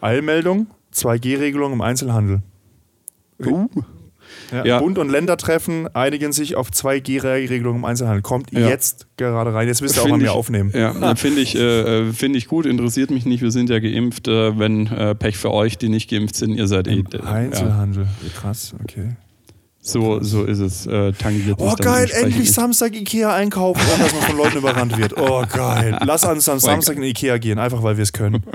Eilmeldung, 0.01 0.67
2G-Regelung 0.93 1.71
im 1.71 1.79
Einzelhandel. 1.79 2.41
Uh. 3.45 3.67
Ja, 4.51 4.65
Ja. 4.65 4.79
Bund 4.79 4.97
und 4.97 5.09
Länder 5.09 5.37
treffen, 5.37 5.87
einigen 5.95 6.31
sich 6.33 6.55
auf 6.55 6.69
2G-Regelung 6.69 7.77
im 7.77 7.85
Einzelhandel. 7.85 8.21
Kommt 8.21 8.51
Ja. 8.51 8.67
jetzt 8.67 9.07
gerade 9.17 9.53
rein. 9.53 9.67
Jetzt 9.67 9.81
müsst 9.81 9.95
ihr 9.97 10.03
auch 10.03 10.07
mal 10.09 10.17
mehr 10.17 10.33
aufnehmen. 10.33 10.71
Ja, 10.73 11.15
finde 11.15 11.41
ich, 11.41 11.55
äh, 11.55 12.11
find 12.11 12.35
ich 12.35 12.47
gut, 12.47 12.65
interessiert 12.65 13.09
mich 13.09 13.25
nicht, 13.25 13.41
wir 13.41 13.51
sind 13.51 13.69
ja 13.69 13.79
geimpft, 13.79 14.27
äh, 14.27 14.57
wenn 14.59 14.87
äh, 14.87 15.15
Pech 15.15 15.37
für 15.37 15.51
euch, 15.51 15.77
die 15.77 15.89
nicht 15.89 16.09
geimpft 16.09 16.35
sind, 16.35 16.55
ihr 16.55 16.67
seid 16.67 16.87
eh. 16.87 16.93
Im 16.99 17.05
äh, 17.13 17.17
Ja, 17.17 17.23
Einzelhandel. 17.23 18.07
Krass, 18.35 18.75
okay. 18.83 19.15
So, 19.87 20.21
so 20.21 20.43
ist 20.43 20.59
es, 20.59 20.85
äh, 20.85 21.13
tangiert 21.13 21.57
Oh 21.59 21.73
geil, 21.77 22.09
endlich. 22.11 22.51
Samstag 22.51 22.93
Ikea 22.95 23.33
einkaufen, 23.33 23.81
ohne 23.93 24.03
dass 24.03 24.13
man 24.13 24.21
von 24.23 24.37
Leuten 24.37 24.57
überrannt 24.57 24.97
wird. 24.97 25.17
Oh 25.17 25.43
geil. 25.51 25.97
Lass 26.05 26.23
uns 26.25 26.47
am 26.49 26.59
Samstag 26.59 26.97
in 26.97 27.03
Ikea 27.03 27.37
gehen, 27.37 27.57
einfach 27.57 27.81
weil 27.83 27.97
wir 27.97 28.03
es 28.03 28.13
können. 28.13 28.43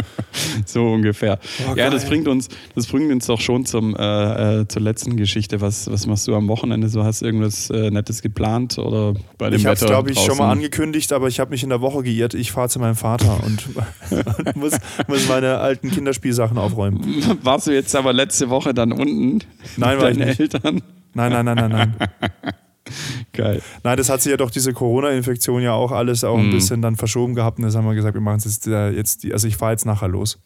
So 0.66 0.87
ungefähr. 0.87 1.39
Oh, 1.70 1.74
ja, 1.76 1.91
das 1.91 2.07
bringt 2.07 2.26
uns, 2.26 2.49
das 2.74 2.87
bringt 2.87 3.11
uns 3.12 3.26
doch 3.26 3.41
schon 3.41 3.66
zum, 3.66 3.95
äh, 3.97 4.61
äh, 4.61 4.68
zur 4.68 4.83
letzten 4.83 5.16
Geschichte. 5.16 5.61
Was, 5.61 5.91
was 5.91 6.07
machst 6.07 6.26
du 6.26 6.35
am 6.35 6.49
Wochenende? 6.49 6.89
So 6.89 7.05
hast 7.05 7.20
du 7.22 7.26
irgendwas 7.26 7.68
äh, 7.70 7.91
Nettes 7.91 8.22
geplant 8.22 8.78
oder 8.78 9.14
bei 9.39 9.51
dem 9.51 9.59
Ich 9.59 9.66
habe 9.66 9.74
es, 9.74 9.85
glaube 9.85 10.11
ich, 10.11 10.18
schon 10.18 10.39
mal 10.39 10.51
angekündigt, 10.51 11.12
aber 11.12 11.28
ich 11.28 11.41
habe 11.41 11.51
mich 11.51 11.62
in 11.62 11.68
der 11.68 11.80
Woche 11.80 12.03
geirrt. 12.03 12.35
Ich 12.35 12.53
fahre 12.53 12.68
zu 12.68 12.78
meinem 12.78 12.97
Vater 12.97 13.41
und, 13.45 13.68
und 14.11 14.57
muss, 14.57 14.72
muss 15.07 15.28
meine 15.28 15.59
alten 15.59 15.91
Kinderspielsachen 15.91 16.59
aufräumen. 16.59 17.03
Warst 17.43 17.66
du 17.66 17.72
jetzt 17.72 17.95
aber 17.95 18.12
letzte 18.12 18.49
Woche 18.51 18.74
dann 18.74 18.93
unten? 18.93 19.41
Nein, 19.76 20.01
war 20.01 20.11
ich 20.11 20.18
nicht. 20.18 20.41
Eltern? 20.41 20.83
Nein, 21.15 21.33
nein, 21.33 21.45
nein, 21.45 21.57
nein, 21.57 21.71
nein. 21.71 21.95
Geil. 23.33 23.63
Nein, 23.85 23.97
das 23.97 24.09
hat 24.11 24.21
sich 24.23 24.31
ja 24.31 24.37
doch 24.37 24.51
diese 24.51 24.73
Corona-Infektion 24.73 25.63
ja 25.63 25.73
auch 25.73 25.93
alles 25.93 26.25
auch 26.25 26.37
ein 26.39 26.49
Mhm. 26.49 26.51
bisschen 26.53 26.83
dann 26.83 26.97
verschoben 26.97 27.35
gehabt. 27.35 27.59
Und 27.59 27.65
das 27.65 27.77
haben 27.77 27.87
wir 27.87 27.95
gesagt, 27.95 28.15
wir 28.15 28.21
machen 28.21 28.39
es 28.39 28.45
jetzt, 28.45 28.67
äh, 28.67 28.91
jetzt 28.91 29.23
die, 29.23 29.33
also 29.33 29.47
ich 29.49 29.57
fahre 29.57 29.73
jetzt 29.73 29.87
nachher 29.87 30.09
los. 30.09 30.39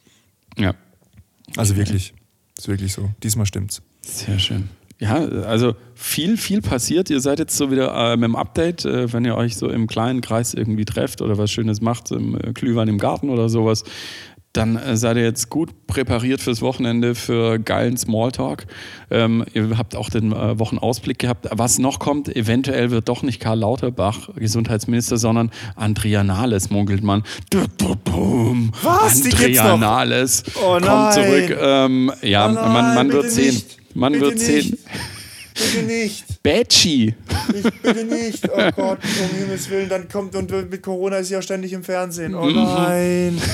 Ja, 0.57 0.75
Also 1.57 1.77
wirklich. 1.77 2.15
Ist 2.59 2.69
wirklich 2.69 2.93
so. 2.93 3.11
Diesmal 3.23 3.47
stimmt's. 3.47 3.83
sehr 4.03 4.39
schön. 4.39 4.69
Ja, 4.99 5.17
also 5.17 5.75
viel, 5.95 6.39
viel 6.39 6.63
passiert. 6.63 7.11
Ihr 7.11 7.21
seid 7.21 7.39
jetzt 7.39 7.55
so 7.57 7.71
wieder 7.71 7.93
äh, 8.13 8.17
mit 8.17 8.25
dem 8.25 8.37
Update, 8.37 8.87
äh, 8.87 9.13
wenn 9.13 9.27
ihr 9.27 9.37
euch 9.37 9.57
so 9.57 9.69
im 9.69 9.87
kleinen 9.87 10.23
Kreis 10.23 10.55
irgendwie 10.55 10.87
trefft 10.87 11.21
oder 11.21 11.37
was 11.37 11.51
Schönes 11.51 11.83
macht, 11.83 12.11
im 12.13 12.35
äh, 12.35 12.53
Glühwein 12.55 12.89
im 12.89 12.97
Garten 12.97 13.29
oder 13.29 13.51
sowas, 13.51 13.85
dann 14.57 14.77
äh, 14.77 14.97
seid 14.97 15.17
ihr 15.17 15.25
jetzt 15.25 15.51
gut 15.51 15.87
präpariert 15.87 16.41
fürs 16.41 16.63
Wochenende 16.63 17.15
für 17.15 17.59
geilen 17.59 17.97
Smalltalk. 17.97 18.67
Ähm, 19.11 19.45
ihr 19.55 19.77
habt 19.79 19.95
auch 19.95 20.11
den 20.11 20.33
äh, 20.33 20.59
Wochenausblick 20.59 21.19
gehabt. 21.19 21.47
Was 21.53 21.79
noch 21.79 21.99
kommt, 21.99 22.35
eventuell 22.35 22.91
wird 22.91 23.09
doch 23.09 23.23
nicht 23.23 23.41
Karl 23.41 23.61
Lauterbach 23.61 24.31
Gesundheitsminister, 24.37 25.17
sondern 25.17 25.51
Andrea 25.75 26.25
Nahles, 26.25 26.71
munkelt 26.71 27.03
man. 27.03 27.23
Was? 28.83 29.25
Andrea? 29.25 29.77
Nahles 29.77 30.43
Oh 30.57 30.79
kommt 30.81 31.13
zurück. 31.13 31.57
Ähm, 31.61 32.13
ja, 32.23 32.49
Oh 32.49 32.53
nein, 32.53 32.73
man, 32.73 32.95
man 32.95 33.13
wird 33.13 33.31
sehen. 33.31 33.55
nicht. 33.55 33.79
Man 33.95 34.13
Bitte 34.13 34.25
wird 34.27 34.39
sehen. 34.39 34.71
nicht. 34.71 34.79
Bitte 35.55 35.87
nicht. 35.87 36.25
Betschi. 36.43 37.15
Ich, 37.55 37.83
bitte 37.83 38.05
nicht. 38.05 38.49
Oh 38.49 38.71
Gott, 38.77 38.99
um 39.03 39.39
Himmels 39.39 39.71
Willen. 39.71 39.89
Dann 39.89 40.09
kommt 40.09 40.35
und 40.37 40.51
mit 40.71 40.83
Corona 40.83 41.17
ist 41.19 41.29
sie 41.29 41.35
ja 41.35 41.43
ständig 41.43 41.73
im 41.73 41.83
Fernsehen. 41.83 42.33
Mhm. 42.33 42.39
Oh 42.39 42.51
nein. 42.51 43.41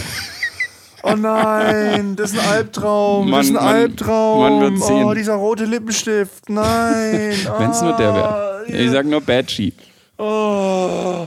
Oh 1.05 1.15
nein, 1.17 2.15
das 2.17 2.33
ist 2.33 2.39
ein 2.41 2.49
Albtraum. 2.49 3.29
Man- 3.31 3.41
das 3.41 3.47
ist 3.49 3.57
ein 3.57 3.65
man- 3.65 3.75
Albtraum. 3.75 4.41
man 4.41 4.61
wird 4.61 4.83
sehen. 4.85 5.05
Oh, 5.05 5.15
dieser 5.15 5.35
rote 5.35 5.65
Lippenstift. 5.65 6.49
Nein. 6.49 7.35
Wenn 7.59 7.71
es 7.71 7.83
nur 7.83 7.93
der 7.97 8.15
wäre. 8.15 8.29
Ah, 8.29 8.61
Ich 8.69 8.91
sag 8.91 9.07
nur 9.07 9.21
Betschi. 9.21 9.73
Oh. 10.19 11.27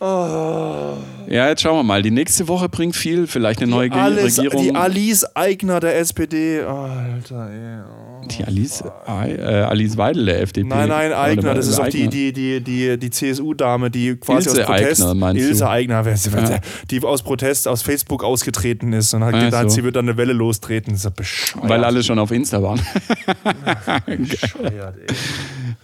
Oh. 0.00 0.96
Ja, 1.28 1.48
jetzt 1.48 1.62
schauen 1.62 1.76
wir 1.76 1.82
mal. 1.82 2.02
Die 2.02 2.10
nächste 2.10 2.46
Woche 2.48 2.68
bringt 2.68 2.94
viel, 2.94 3.26
vielleicht 3.26 3.60
eine 3.62 3.70
neue 3.70 3.88
Ge- 3.90 3.98
Alles, 3.98 4.38
Regierung. 4.38 4.62
die 4.62 4.74
Alice 4.74 5.24
Eigner 5.34 5.80
der 5.80 5.98
SPD. 5.98 6.60
Oh, 6.64 6.70
Alter, 6.70 7.50
ey. 7.50 7.80
Oh. 7.82 8.26
Die 8.28 8.44
Alice, 8.44 8.82
äh, 9.06 9.40
Alice 9.44 9.96
Weidel 9.96 10.26
der 10.26 10.42
FDP. 10.42 10.66
Nein, 10.68 10.88
nein, 10.88 11.12
Eigner, 11.12 11.54
das 11.54 11.68
ist 11.68 11.78
auch 11.78 11.84
Eigner. 11.84 12.08
die, 12.10 12.32
die, 12.32 12.60
die, 12.60 12.60
die, 12.60 12.98
die 12.98 13.10
CSU-Dame, 13.10 13.90
die 13.90 14.16
quasi 14.16 14.48
Ilse 14.48 14.62
aus 14.62 14.66
Protest. 14.66 15.00
Aigner, 15.02 15.14
meinst 15.14 15.42
du? 15.44 15.48
Ilse 15.48 15.68
Eigner, 15.68 16.04
wer 16.04 16.12
ist, 16.12 16.26
Ja. 16.26 16.58
die 16.90 17.02
aus 17.04 17.22
Protest 17.22 17.68
aus 17.68 17.82
Facebook 17.82 18.24
ausgetreten 18.24 18.92
ist 18.92 19.14
und 19.14 19.22
hat 19.24 19.34
Ah, 19.34 19.44
gedacht, 19.44 19.70
so. 19.70 19.76
sie 19.76 19.84
wird 19.84 19.94
dann 19.96 20.08
eine 20.08 20.16
Welle 20.18 20.32
lostreten. 20.32 20.92
Das 20.92 21.00
ist 21.00 21.04
ja 21.04 21.10
bescheuert. 21.10 21.68
Weil 21.68 21.84
alle 21.84 22.02
schon 22.02 22.18
auf 22.18 22.32
Insta 22.32 22.60
waren. 22.62 22.80
bescheuert, 24.06 24.96
ey. 24.98 25.16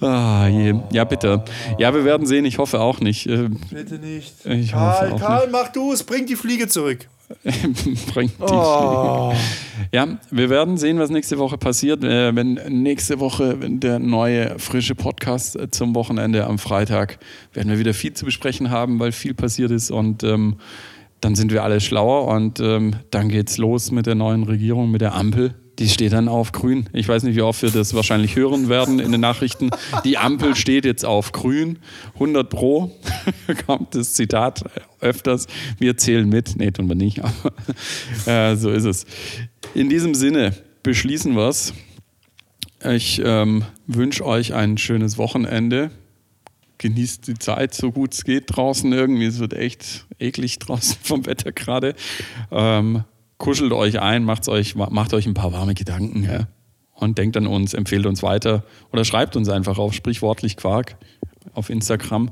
Ah, 0.02 0.48
je. 0.48 0.74
Ja, 0.90 1.04
bitte. 1.04 1.44
Ja, 1.78 1.94
wir 1.94 2.04
werden 2.04 2.26
sehen. 2.26 2.44
Ich 2.44 2.58
hoffe 2.58 2.80
auch 2.80 3.00
nicht. 3.00 3.26
Äh, 3.26 3.48
Bitte 3.70 3.94
nicht. 3.94 4.34
Ich 4.46 4.72
Karl, 4.72 5.12
hoffe 5.12 5.14
auch 5.14 5.20
Karl, 5.20 5.48
mach 5.50 5.68
du 5.68 5.92
es, 5.92 6.02
bring 6.02 6.26
die 6.26 6.36
Fliege 6.36 6.66
zurück. 6.68 7.08
bringt 8.12 8.32
die 8.38 8.42
Oh. 8.42 9.32
Ja, 9.92 10.06
wir 10.30 10.50
werden 10.50 10.76
sehen, 10.76 10.98
was 10.98 11.10
nächste 11.10 11.38
Woche 11.38 11.56
passiert. 11.56 12.04
Äh, 12.04 12.34
wenn 12.34 12.54
nächste 12.82 13.20
Woche 13.20 13.56
der 13.58 13.98
neue, 13.98 14.58
frische 14.58 14.94
Podcast 14.94 15.56
äh, 15.56 15.70
zum 15.70 15.94
Wochenende 15.94 16.46
am 16.46 16.58
Freitag, 16.58 17.18
werden 17.52 17.70
wir 17.70 17.78
wieder 17.78 17.94
viel 17.94 18.12
zu 18.12 18.24
besprechen 18.24 18.70
haben, 18.70 18.98
weil 18.98 19.12
viel 19.12 19.34
passiert 19.34 19.70
ist 19.70 19.90
und 19.90 20.24
ähm, 20.24 20.56
dann 21.20 21.36
sind 21.36 21.52
wir 21.52 21.62
alle 21.62 21.80
schlauer 21.80 22.26
und 22.26 22.58
ähm, 22.60 22.96
dann 23.10 23.28
geht's 23.28 23.56
los 23.56 23.92
mit 23.92 24.06
der 24.06 24.16
neuen 24.16 24.42
Regierung, 24.42 24.90
mit 24.90 25.00
der 25.00 25.14
Ampel. 25.14 25.54
Die 25.78 25.88
steht 25.88 26.12
dann 26.12 26.28
auf 26.28 26.52
grün. 26.52 26.88
Ich 26.92 27.08
weiß 27.08 27.22
nicht, 27.22 27.34
wie 27.34 27.42
oft 27.42 27.62
wir 27.62 27.70
das 27.70 27.94
wahrscheinlich 27.94 28.36
hören 28.36 28.68
werden 28.68 28.98
in 28.98 29.10
den 29.10 29.22
Nachrichten. 29.22 29.70
Die 30.04 30.18
Ampel 30.18 30.54
steht 30.54 30.84
jetzt 30.84 31.04
auf 31.04 31.32
grün. 31.32 31.78
100 32.14 32.48
pro 32.48 32.94
kommt 33.66 33.94
das 33.94 34.12
Zitat 34.12 34.64
öfters. 35.00 35.46
Wir 35.78 35.96
zählen 35.96 36.28
mit. 36.28 36.56
Nee, 36.56 36.70
tun 36.72 36.88
wir 36.88 36.94
nicht. 36.94 37.20
Aber 37.24 37.52
äh, 38.26 38.56
so 38.56 38.70
ist 38.70 38.84
es. 38.84 39.06
In 39.74 39.88
diesem 39.88 40.14
Sinne 40.14 40.54
beschließen 40.82 41.34
wir 41.34 41.48
es. 41.48 41.72
Ich 42.84 43.22
ähm, 43.24 43.64
wünsche 43.86 44.26
euch 44.26 44.54
ein 44.54 44.76
schönes 44.76 45.16
Wochenende. 45.16 45.90
Genießt 46.78 47.28
die 47.28 47.34
Zeit, 47.34 47.74
so 47.74 47.92
gut 47.92 48.12
es 48.12 48.24
geht 48.24 48.44
draußen 48.48 48.92
irgendwie. 48.92 49.26
Es 49.26 49.38
wird 49.38 49.54
echt 49.54 50.06
eklig 50.18 50.58
draußen 50.58 50.96
vom 51.02 51.24
Wetter 51.26 51.52
gerade. 51.52 51.94
Ähm, 52.50 53.04
kuschelt 53.42 53.72
euch 53.72 54.00
ein, 54.00 54.22
macht 54.22 54.48
euch, 54.48 54.76
macht 54.76 55.12
euch 55.14 55.26
ein 55.26 55.34
paar 55.34 55.52
warme 55.52 55.74
Gedanken 55.74 56.22
ja? 56.22 56.46
und 56.92 57.18
denkt 57.18 57.36
an 57.36 57.48
uns, 57.48 57.74
empfehlt 57.74 58.06
uns 58.06 58.22
weiter 58.22 58.62
oder 58.92 59.04
schreibt 59.04 59.34
uns 59.34 59.48
einfach 59.48 59.78
auf 59.78 59.94
sprichwortlich 59.94 60.56
Quark 60.56 60.96
auf 61.52 61.68
Instagram 61.68 62.30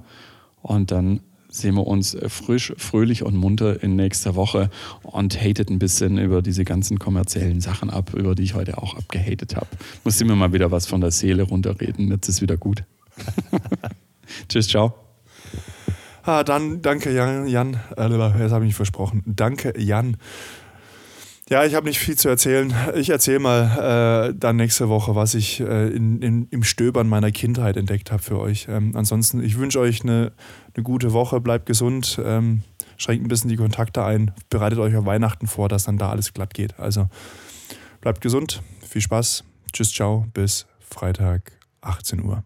und 0.62 0.92
dann 0.92 1.18
sehen 1.48 1.74
wir 1.74 1.84
uns 1.84 2.16
frisch, 2.28 2.72
fröhlich 2.76 3.24
und 3.24 3.34
munter 3.34 3.82
in 3.82 3.96
nächster 3.96 4.36
Woche 4.36 4.70
und 5.02 5.36
hatet 5.36 5.68
ein 5.68 5.80
bisschen 5.80 6.16
über 6.16 6.42
diese 6.42 6.64
ganzen 6.64 7.00
kommerziellen 7.00 7.60
Sachen 7.60 7.90
ab, 7.90 8.14
über 8.14 8.36
die 8.36 8.44
ich 8.44 8.54
heute 8.54 8.78
auch 8.78 8.96
abgehatet 8.96 9.56
habe. 9.56 9.66
Musste 10.04 10.24
mir 10.24 10.36
mal 10.36 10.52
wieder 10.52 10.70
was 10.70 10.86
von 10.86 11.00
der 11.00 11.10
Seele 11.10 11.42
runterreden, 11.42 12.08
jetzt 12.12 12.28
ist 12.28 12.40
wieder 12.40 12.56
gut. 12.56 12.84
Tschüss, 14.48 14.68
ciao. 14.68 14.94
Ah, 16.22 16.44
dann 16.44 16.82
danke 16.82 17.12
Jan, 17.12 17.48
Jan, 17.48 17.80
äh, 17.96 18.02
jetzt 18.04 18.52
habe 18.52 18.64
ich 18.64 18.68
mich 18.68 18.76
versprochen. 18.76 19.24
Danke 19.26 19.74
Jan 19.76 20.16
ja, 21.50 21.64
ich 21.64 21.74
habe 21.74 21.88
nicht 21.88 21.98
viel 21.98 22.16
zu 22.16 22.28
erzählen. 22.28 22.72
Ich 22.94 23.10
erzähle 23.10 23.40
mal 23.40 24.28
äh, 24.30 24.34
dann 24.38 24.54
nächste 24.54 24.88
Woche, 24.88 25.16
was 25.16 25.34
ich 25.34 25.58
äh, 25.60 25.88
in, 25.88 26.22
in, 26.22 26.46
im 26.50 26.62
Stöbern 26.62 27.08
meiner 27.08 27.32
Kindheit 27.32 27.76
entdeckt 27.76 28.12
habe 28.12 28.22
für 28.22 28.38
euch. 28.38 28.68
Ähm, 28.70 28.92
ansonsten, 28.94 29.42
ich 29.42 29.58
wünsche 29.58 29.80
euch 29.80 30.02
eine, 30.02 30.32
eine 30.74 30.84
gute 30.84 31.12
Woche, 31.12 31.40
bleibt 31.40 31.66
gesund, 31.66 32.20
ähm, 32.24 32.62
schränkt 32.96 33.24
ein 33.24 33.28
bisschen 33.28 33.50
die 33.50 33.56
Kontakte 33.56 34.04
ein, 34.04 34.30
bereitet 34.48 34.78
euch 34.78 34.94
auf 34.94 35.06
Weihnachten 35.06 35.48
vor, 35.48 35.68
dass 35.68 35.84
dann 35.84 35.98
da 35.98 36.10
alles 36.10 36.32
glatt 36.32 36.54
geht. 36.54 36.78
Also 36.78 37.08
bleibt 38.00 38.20
gesund, 38.20 38.62
viel 38.88 39.02
Spaß, 39.02 39.42
tschüss, 39.72 39.92
ciao, 39.92 40.26
bis 40.32 40.66
Freitag, 40.78 41.50
18 41.80 42.22
Uhr. 42.22 42.44